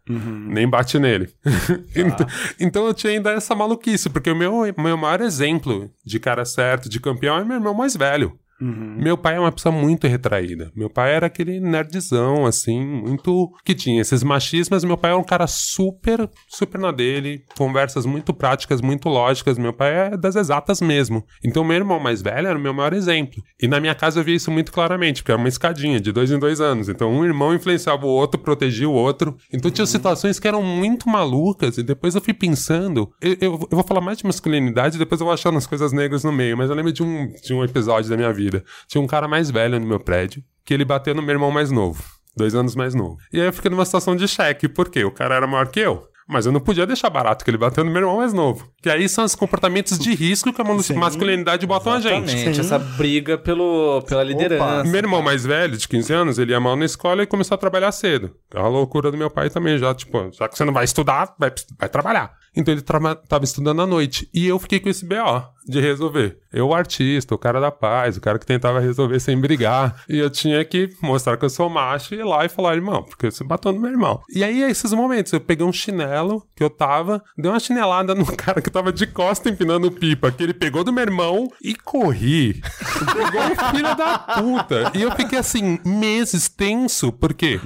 Nem 0.52 0.70
bate 0.70 1.00
nele. 1.00 1.30
então, 1.96 2.28
então, 2.60 2.86
eu 2.86 2.94
tinha 2.94 3.14
ainda 3.14 3.32
essa 3.32 3.56
maluquice. 3.56 4.08
Porque 4.08 4.30
o 4.30 4.36
meu, 4.36 4.62
meu 4.78 4.96
maior 4.96 5.22
exemplo 5.22 5.90
de 6.06 6.20
cara 6.20 6.46
certo, 6.46 6.88
de 6.88 7.00
campeão, 7.00 7.38
é 7.38 7.44
meu 7.44 7.56
irmão 7.58 7.74
mais 7.74 7.96
velho. 7.96 8.38
Meu 8.60 9.18
pai 9.18 9.36
é 9.36 9.40
uma 9.40 9.52
pessoa 9.52 9.74
muito 9.74 10.08
retraída. 10.08 10.72
Meu 10.76 10.90
pai 10.90 11.14
era 11.14 11.28
aquele 11.28 11.60
nerdzão, 11.60 12.46
assim, 12.46 12.80
muito. 12.80 13.52
que 13.66 13.76
tinha 13.76 14.02
esses 14.02 14.24
machismos. 14.24 14.84
Meu 14.84 14.98
pai 14.98 15.12
era 15.12 15.20
um 15.20 15.24
cara 15.24 15.46
super, 15.46 16.30
super 16.48 16.80
na 16.80 16.92
dele, 16.92 17.44
conversas 17.58 18.06
muito 18.06 18.34
práticas, 18.34 18.82
muito 18.82 19.10
lógicas. 19.10 19.58
Meu 19.58 19.74
pai 19.74 20.08
é 20.08 20.18
das 20.18 20.36
exatas 20.36 20.80
mesmo. 20.80 21.26
Então, 21.44 21.64
meu 21.64 21.76
irmão 21.76 22.00
mais 22.00 22.22
velho 22.22 22.48
era 22.48 22.58
o 22.58 22.62
meu 22.62 22.74
maior 22.74 22.94
exemplo. 22.94 23.44
E 23.62 23.68
na 23.68 23.80
minha 23.80 23.94
casa 23.94 24.20
eu 24.20 24.24
via 24.24 24.36
isso 24.36 24.52
muito 24.52 24.72
claramente, 24.72 25.22
porque 25.22 25.32
era 25.32 25.40
uma 25.40 25.50
escadinha 25.50 26.00
de 26.00 26.12
dois 26.12 26.32
em 26.32 26.40
dois 26.40 26.62
anos. 26.62 26.88
Então, 26.88 27.12
um 27.12 27.26
irmão 27.26 27.54
influenciava 27.54 28.06
o 28.06 28.10
outro, 28.10 28.40
protegia 28.40 28.88
o 28.88 28.94
outro. 28.94 29.36
Então, 29.52 29.70
tinha 29.70 29.86
situações 29.86 30.40
que 30.40 30.48
eram 30.48 30.64
muito 30.64 31.10
malucas. 31.10 31.78
E 31.78 31.84
depois 31.84 32.16
eu 32.16 32.22
fui 32.22 32.34
pensando. 32.34 33.12
Eu, 33.22 33.32
eu, 33.32 33.38
eu 33.42 33.68
vou 33.72 33.84
falar 33.84 34.02
mais 34.02 34.18
de 34.18 34.26
masculinidade, 34.26 34.98
depois 34.98 35.20
eu 35.20 35.26
vou 35.26 35.34
achando 35.34 35.58
as 35.58 35.68
coisas 35.68 35.92
negras 35.92 36.24
no 36.24 36.32
meio. 36.32 36.58
Mas 36.58 36.70
eu 36.70 36.76
lembro 36.76 36.94
de 36.94 37.04
um, 37.04 37.28
de 37.28 37.54
um 37.54 37.64
episódio 37.64 38.10
da 38.10 38.16
minha 38.16 38.32
vida. 38.32 38.45
Tinha 38.88 39.02
um 39.02 39.08
cara 39.08 39.28
mais 39.28 39.50
velho 39.52 39.80
no 39.80 39.86
meu 39.88 40.00
prédio, 40.00 40.44
que 40.64 40.74
ele 40.74 40.86
bateu 40.86 41.14
no 41.16 41.22
meu 41.22 41.32
irmão 41.34 41.52
mais 41.52 41.72
novo. 41.72 42.04
Dois 42.36 42.54
anos 42.54 42.76
mais 42.76 42.94
novo. 42.94 43.18
E 43.32 43.40
aí 43.40 43.48
eu 43.48 43.54
fiquei 43.54 43.72
numa 43.72 43.86
situação 43.86 44.16
de 44.16 44.28
cheque, 44.28 44.68
porque 44.68 45.04
o 45.04 45.12
cara 45.12 45.36
era 45.36 45.48
maior 45.48 45.68
que 45.68 45.80
eu. 45.80 46.06
Mas 46.28 46.48
eu 46.48 46.52
não 46.52 46.60
podia 46.60 46.88
deixar 46.88 47.08
barato 47.12 47.46
que 47.46 47.52
ele 47.52 47.58
bateu 47.58 47.84
no 47.84 47.92
meu 47.92 48.02
irmão 48.02 48.18
mais 48.18 48.34
novo. 48.34 48.68
Que 48.82 48.90
aí 48.90 49.08
são 49.08 49.24
os 49.24 49.36
comportamentos 49.36 50.00
de 50.00 50.12
risco 50.16 50.52
que 50.52 50.60
a 50.60 50.66
mas- 50.66 50.90
masculinidade 50.90 51.68
botam 51.68 51.94
a 51.94 52.00
gente. 52.00 52.34
Exatamente, 52.34 52.60
essa 52.62 52.80
briga 52.80 53.38
pelo, 53.38 54.02
pela 54.02 54.24
liderança. 54.24 54.84
Meu 54.86 54.96
irmão 54.98 55.22
mais 55.22 55.46
velho, 55.46 55.78
de 55.78 55.88
15 55.88 56.12
anos, 56.14 56.40
ele 56.40 56.52
ia 56.52 56.60
mal 56.60 56.76
na 56.76 56.84
escola 56.86 57.22
e 57.22 57.28
começou 57.28 57.54
a 57.54 57.60
trabalhar 57.60 57.92
cedo. 57.92 58.36
É 58.54 58.60
a 58.60 58.68
loucura 58.68 59.12
do 59.12 59.18
meu 59.18 59.30
pai 59.30 59.52
também, 59.52 59.78
já, 59.78 59.94
tipo, 59.94 60.32
já 60.34 60.50
que 60.50 60.58
você 60.58 60.66
não 60.66 60.74
vai 60.74 60.86
estudar, 60.86 61.36
vai, 61.40 61.54
vai 61.80 61.90
trabalhar. 61.90 62.34
Então 62.56 62.74
ele 62.74 62.82
tava 62.82 63.44
estudando 63.44 63.82
à 63.82 63.88
noite. 63.88 64.30
E 64.34 64.48
eu 64.48 64.58
fiquei 64.60 64.80
com 64.80 64.90
esse 64.90 65.06
BO 65.06 65.56
de 65.68 65.80
resolver. 65.80 66.38
Eu, 66.54 66.68
o 66.68 66.76
artista, 66.76 67.34
o 67.34 67.38
cara 67.38 67.60
da 67.60 67.72
paz, 67.72 68.16
o 68.16 68.22
cara 68.22 68.40
que 68.40 68.46
tentava 68.46 68.80
resolver 68.80 69.20
sem 69.20 69.38
brigar. 69.38 70.04
E 70.08 70.18
eu 70.18 70.30
tinha 70.30 70.64
que 70.64 70.90
mostrar 71.02 71.38
que 71.38 71.44
eu 71.44 71.50
sou 71.50 71.70
macho 71.70 72.14
e 72.14 72.20
ir 72.20 72.24
lá 72.24 72.46
e 72.46 72.50
falar, 72.50 72.76
irmão, 72.76 73.04
porque 73.04 73.30
você 73.30 73.44
bateu 73.44 73.74
no 73.74 73.80
meu 73.80 73.92
irmão. 73.92 74.22
E 74.30 74.44
aí, 74.44 74.62
esses 74.62 74.94
momentos, 74.94 75.34
eu 75.34 75.42
peguei 75.42 75.66
um 75.66 75.74
chinelo 75.74 76.46
que 76.56 76.64
eu 76.64 76.70
tava, 76.70 77.22
dei 77.38 77.52
uma 77.52 77.60
chinelada 77.60 78.14
no 78.14 78.26
cara 78.38 78.62
que 78.62 78.70
tava 78.70 78.94
de 78.94 79.08
costa 79.08 79.50
empinando 79.50 79.92
pipa, 79.92 80.32
que 80.32 80.44
ele 80.44 80.54
pegou 80.54 80.84
do 80.84 80.94
meu 80.94 81.04
irmão 81.04 81.52
e 81.62 81.76
corri. 81.76 82.62
Igual 83.28 83.52
um 83.52 83.72
filho 83.72 83.96
da 83.96 84.20
puta. 84.20 84.92
E 84.94 85.02
eu 85.02 85.12
fiquei 85.12 85.40
assim, 85.40 85.80
meses 85.84 86.48
tenso, 86.48 87.12
porque 87.12 87.60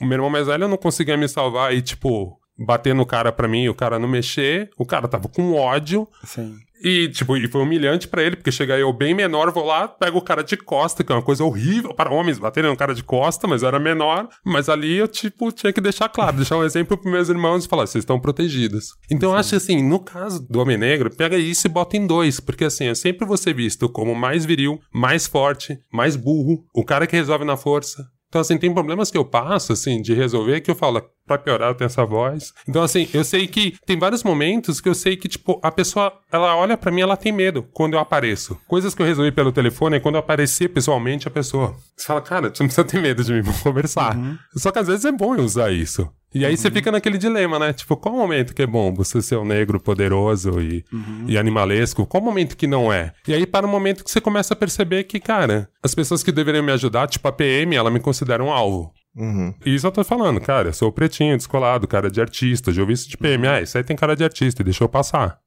o 0.00 0.04
meu 0.04 0.16
irmão 0.16 0.30
mais 0.30 0.46
velho 0.46 0.68
não 0.68 0.76
conseguia 0.76 1.16
me 1.16 1.28
salvar 1.28 1.74
e, 1.74 1.82
tipo, 1.82 2.37
bater 2.58 2.94
no 2.94 3.06
cara 3.06 3.30
pra 3.30 3.48
mim 3.48 3.62
e 3.62 3.68
o 3.68 3.74
cara 3.74 3.98
não 3.98 4.08
mexer. 4.08 4.70
O 4.76 4.84
cara 4.84 5.06
tava 5.06 5.28
com 5.28 5.54
ódio. 5.54 6.08
Sim. 6.24 6.56
E, 6.82 7.08
tipo, 7.08 7.36
e 7.36 7.48
foi 7.48 7.60
humilhante 7.60 8.06
pra 8.06 8.22
ele, 8.22 8.36
porque 8.36 8.52
chega 8.52 8.78
eu 8.78 8.92
bem 8.92 9.14
menor, 9.14 9.50
vou 9.50 9.64
lá, 9.64 9.88
pego 9.88 10.18
o 10.18 10.22
cara 10.22 10.42
de 10.42 10.56
costa, 10.56 11.02
que 11.02 11.10
é 11.10 11.14
uma 11.14 11.22
coisa 11.22 11.44
horrível 11.44 11.92
para 11.92 12.12
homens 12.12 12.38
baterem 12.38 12.70
no 12.70 12.76
cara 12.76 12.94
de 12.94 13.02
costa, 13.02 13.48
mas 13.48 13.62
eu 13.62 13.68
era 13.68 13.80
menor. 13.80 14.28
Mas 14.44 14.68
ali 14.68 14.96
eu, 14.96 15.08
tipo, 15.08 15.50
tinha 15.50 15.72
que 15.72 15.80
deixar 15.80 16.08
claro, 16.08 16.36
deixar 16.36 16.56
um 16.56 16.64
exemplo 16.64 16.96
pros 16.96 17.12
meus 17.12 17.28
irmãos 17.28 17.64
e 17.64 17.68
falar, 17.68 17.86
vocês 17.86 18.02
estão 18.02 18.20
protegidos. 18.20 18.94
Então 19.10 19.30
eu 19.30 19.36
acho 19.36 19.56
assim, 19.56 19.82
no 19.82 19.98
caso 19.98 20.46
do 20.48 20.60
homem 20.60 20.76
negro, 20.76 21.14
pega 21.14 21.36
isso 21.36 21.66
e 21.66 21.70
bota 21.70 21.96
em 21.96 22.06
dois, 22.06 22.38
porque 22.38 22.64
assim, 22.64 22.84
eu 22.84 22.94
sempre 22.94 23.26
vou 23.26 23.36
ser 23.36 23.54
visto 23.54 23.88
como 23.88 24.14
mais 24.14 24.44
viril, 24.44 24.80
mais 24.92 25.26
forte, 25.26 25.78
mais 25.92 26.14
burro, 26.14 26.64
o 26.74 26.84
cara 26.84 27.06
que 27.06 27.16
resolve 27.16 27.44
na 27.44 27.56
força. 27.56 28.06
Então, 28.28 28.40
assim, 28.40 28.58
tem 28.58 28.72
problemas 28.72 29.10
que 29.10 29.16
eu 29.16 29.24
passo, 29.24 29.72
assim, 29.72 30.02
de 30.02 30.12
resolver 30.12 30.60
que 30.60 30.70
eu 30.70 30.74
falo, 30.74 31.02
pra 31.26 31.38
piorar 31.38 31.70
eu 31.70 31.74
tenho 31.74 31.86
essa 31.86 32.04
voz. 32.04 32.52
Então, 32.68 32.82
assim, 32.82 33.08
eu 33.14 33.24
sei 33.24 33.46
que 33.46 33.74
tem 33.86 33.98
vários 33.98 34.22
momentos 34.22 34.80
que 34.80 34.88
eu 34.88 34.94
sei 34.94 35.16
que, 35.16 35.28
tipo, 35.28 35.58
a 35.62 35.70
pessoa, 35.70 36.12
ela 36.30 36.54
olha 36.56 36.76
pra 36.76 36.92
mim, 36.92 37.00
ela 37.00 37.16
tem 37.16 37.32
medo 37.32 37.62
quando 37.72 37.94
eu 37.94 38.00
apareço. 38.00 38.58
Coisas 38.66 38.94
que 38.94 39.00
eu 39.00 39.06
resolvi 39.06 39.32
pelo 39.32 39.50
telefone 39.50 39.96
é 39.96 40.00
quando 40.00 40.16
eu 40.16 40.20
aparecer 40.20 40.68
pessoalmente 40.68 41.26
a 41.26 41.30
pessoa. 41.30 41.74
Você 41.96 42.06
fala, 42.06 42.20
cara, 42.20 42.54
você 42.54 42.62
não 42.62 42.68
precisa 42.68 42.84
ter 42.86 43.00
medo 43.00 43.24
de 43.24 43.32
mim, 43.32 43.40
vamos 43.40 43.62
conversar. 43.62 44.16
Só 44.56 44.70
que 44.70 44.78
às 44.78 44.86
vezes 44.86 45.04
é 45.06 45.12
bom 45.12 45.34
eu 45.34 45.44
usar 45.44 45.72
isso. 45.72 46.08
E 46.34 46.44
aí 46.44 46.56
você 46.56 46.70
fica 46.70 46.92
naquele 46.92 47.16
dilema, 47.16 47.58
né? 47.58 47.72
Tipo, 47.72 47.96
qual 47.96 48.14
momento 48.14 48.54
que 48.54 48.62
é 48.62 48.66
bom 48.66 48.92
você 48.94 49.22
ser 49.22 49.36
um 49.36 49.44
negro 49.44 49.80
poderoso 49.80 50.60
e, 50.60 50.84
e 51.26 51.38
animalesco? 51.38 52.06
Qual 52.06 52.22
momento 52.22 52.56
que 52.56 52.66
não 52.66 52.92
é? 52.92 53.12
E 53.26 53.32
aí 53.32 53.46
para 53.46 53.66
o 53.66 53.68
momento 53.68 54.04
que 54.04 54.10
você 54.10 54.20
começa 54.20 54.52
a 54.52 54.56
perceber 54.56 55.04
que, 55.04 55.18
cara, 55.18 55.70
as 55.82 55.94
pessoas 55.94 56.22
que 56.22 56.30
deveriam 56.30 56.62
me 56.62 56.72
ajudar, 56.72 57.06
tipo 57.06 57.26
a 57.26 57.32
PM, 57.32 57.74
ela 57.74 57.90
me 57.90 58.00
considera 58.00 58.44
um 58.44 58.52
alvo. 58.52 58.92
Uhum. 59.16 59.54
E 59.64 59.74
isso 59.74 59.86
eu 59.86 59.90
tô 59.90 60.04
falando, 60.04 60.40
cara, 60.40 60.68
eu 60.68 60.72
sou 60.72 60.92
pretinho, 60.92 61.36
descolado, 61.36 61.88
cara 61.88 62.10
de 62.10 62.20
artista, 62.20 62.70
já 62.72 62.82
ouvi 62.82 62.92
isso 62.92 63.08
de 63.08 63.16
PM, 63.16 63.48
ah, 63.48 63.60
isso 63.60 63.76
aí 63.76 63.82
tem 63.82 63.96
cara 63.96 64.14
de 64.14 64.22
artista, 64.22 64.62
e 64.62 64.64
deixa 64.64 64.84
eu 64.84 64.88
passar. 64.88 65.38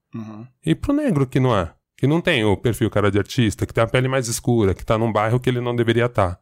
E 0.66 0.76
pro 0.76 0.94
negro 0.94 1.26
que 1.26 1.40
não 1.40 1.56
é, 1.56 1.72
que 1.96 2.08
não 2.08 2.20
tem 2.20 2.44
o 2.44 2.58
perfil 2.58 2.90
cara 2.90 3.10
de 3.10 3.18
artista, 3.18 3.66
que 3.66 3.74
tem 3.74 3.84
a 3.84 3.88
pele 3.88 4.08
mais 4.08 4.28
escura, 4.28 4.74
que 4.74 4.84
tá 4.84 4.98
num 4.98 5.12
bairro 5.12 5.40
que 5.40 5.50
ele 5.50 5.62
não 5.62 5.76
deveria 5.76 6.06
estar. 6.08 6.40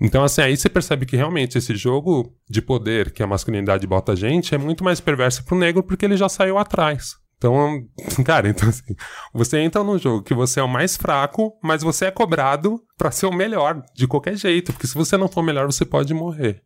Então, 0.00 0.24
assim, 0.24 0.42
aí 0.42 0.56
você 0.56 0.68
percebe 0.68 1.06
que 1.06 1.16
realmente 1.16 1.58
esse 1.58 1.76
jogo 1.76 2.34
de 2.48 2.60
poder 2.60 3.12
que 3.12 3.22
a 3.22 3.26
masculinidade 3.26 3.86
bota 3.86 4.12
a 4.12 4.16
gente 4.16 4.54
é 4.54 4.58
muito 4.58 4.82
mais 4.82 5.00
perverso 5.00 5.44
pro 5.44 5.58
negro 5.58 5.82
porque 5.82 6.04
ele 6.04 6.16
já 6.16 6.28
saiu 6.28 6.58
atrás. 6.58 7.16
Então, 7.36 7.86
cara, 8.24 8.48
então 8.48 8.68
assim, 8.68 8.94
você 9.32 9.58
entra 9.58 9.82
num 9.84 9.96
jogo 9.96 10.22
que 10.22 10.34
você 10.34 10.60
é 10.60 10.62
o 10.62 10.68
mais 10.68 10.96
fraco, 10.96 11.52
mas 11.62 11.82
você 11.82 12.06
é 12.06 12.10
cobrado 12.10 12.80
pra 12.96 13.10
ser 13.10 13.26
o 13.26 13.32
melhor, 13.32 13.82
de 13.94 14.06
qualquer 14.06 14.36
jeito. 14.36 14.72
Porque 14.72 14.86
se 14.86 14.94
você 14.94 15.16
não 15.16 15.28
for 15.28 15.40
o 15.40 15.44
melhor, 15.44 15.66
você 15.66 15.84
pode 15.84 16.12
morrer. 16.12 16.62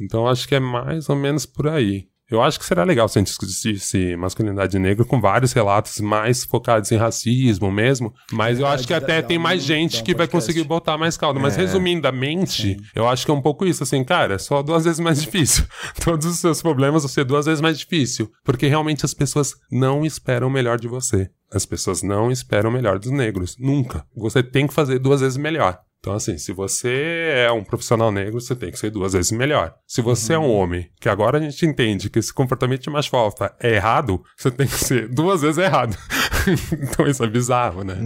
Então, 0.00 0.26
acho 0.26 0.46
que 0.48 0.54
é 0.54 0.60
mais 0.60 1.08
ou 1.08 1.16
menos 1.16 1.44
por 1.44 1.68
aí. 1.68 2.06
Eu 2.30 2.42
acho 2.42 2.58
que 2.58 2.66
será 2.66 2.84
legal 2.84 3.08
se 3.08 3.18
a 3.18 3.20
gente 3.20 3.28
discutisse 3.28 4.14
masculinidade 4.16 4.78
negra 4.78 5.02
com 5.04 5.18
vários 5.18 5.52
relatos 5.54 5.98
mais 6.00 6.44
focados 6.44 6.92
em 6.92 6.96
racismo 6.96 7.72
mesmo. 7.72 8.12
Mas 8.30 8.60
eu 8.60 8.66
acho 8.66 8.86
que 8.86 8.92
até 8.92 9.22
tem 9.22 9.38
mais 9.38 9.62
gente 9.62 10.02
que 10.02 10.14
vai 10.14 10.28
conseguir 10.28 10.64
botar 10.64 10.98
mais 10.98 11.16
caldo. 11.16 11.40
Mas 11.40 11.56
resumidamente, 11.56 12.76
eu 12.94 13.08
acho 13.08 13.24
que 13.24 13.30
é 13.30 13.34
um 13.34 13.40
pouco 13.40 13.64
isso. 13.64 13.82
Assim, 13.82 14.04
cara, 14.04 14.34
é 14.34 14.38
só 14.38 14.62
duas 14.62 14.84
vezes 14.84 15.00
mais 15.00 15.20
difícil. 15.22 15.64
Todos 16.04 16.26
os 16.26 16.38
seus 16.38 16.60
problemas 16.60 17.02
vão 17.02 17.08
ser 17.08 17.24
duas 17.24 17.46
vezes 17.46 17.62
mais 17.62 17.78
difícil. 17.78 18.30
Porque 18.44 18.66
realmente 18.66 19.06
as 19.06 19.14
pessoas 19.14 19.54
não 19.70 20.04
esperam 20.04 20.48
o 20.48 20.50
melhor 20.50 20.78
de 20.78 20.86
você. 20.86 21.30
As 21.50 21.64
pessoas 21.64 22.02
não 22.02 22.30
esperam 22.30 22.68
o 22.68 22.72
melhor 22.72 22.98
dos 22.98 23.10
negros. 23.10 23.56
Nunca. 23.58 24.04
Você 24.14 24.42
tem 24.42 24.66
que 24.66 24.74
fazer 24.74 24.98
duas 24.98 25.22
vezes 25.22 25.38
melhor. 25.38 25.78
Então, 26.00 26.14
assim, 26.14 26.38
se 26.38 26.52
você 26.52 27.32
é 27.34 27.50
um 27.50 27.64
profissional 27.64 28.12
negro, 28.12 28.40
você 28.40 28.54
tem 28.54 28.70
que 28.70 28.78
ser 28.78 28.90
duas 28.90 29.14
vezes 29.14 29.32
melhor. 29.32 29.74
Se 29.86 30.00
você 30.00 30.34
é 30.34 30.38
um 30.38 30.50
homem, 30.50 30.90
que 31.00 31.08
agora 31.08 31.38
a 31.38 31.40
gente 31.40 31.66
entende 31.66 32.08
que 32.08 32.18
esse 32.18 32.32
comportamento 32.32 32.82
de 32.82 32.90
macho 32.90 33.16
alfa 33.16 33.54
é 33.60 33.74
errado, 33.74 34.22
você 34.36 34.50
tem 34.50 34.66
que 34.66 34.78
ser 34.78 35.08
duas 35.08 35.42
vezes 35.42 35.58
errado. 35.58 35.96
então, 36.82 37.06
isso 37.06 37.22
é 37.22 37.26
bizarro, 37.26 37.82
né? 37.82 37.96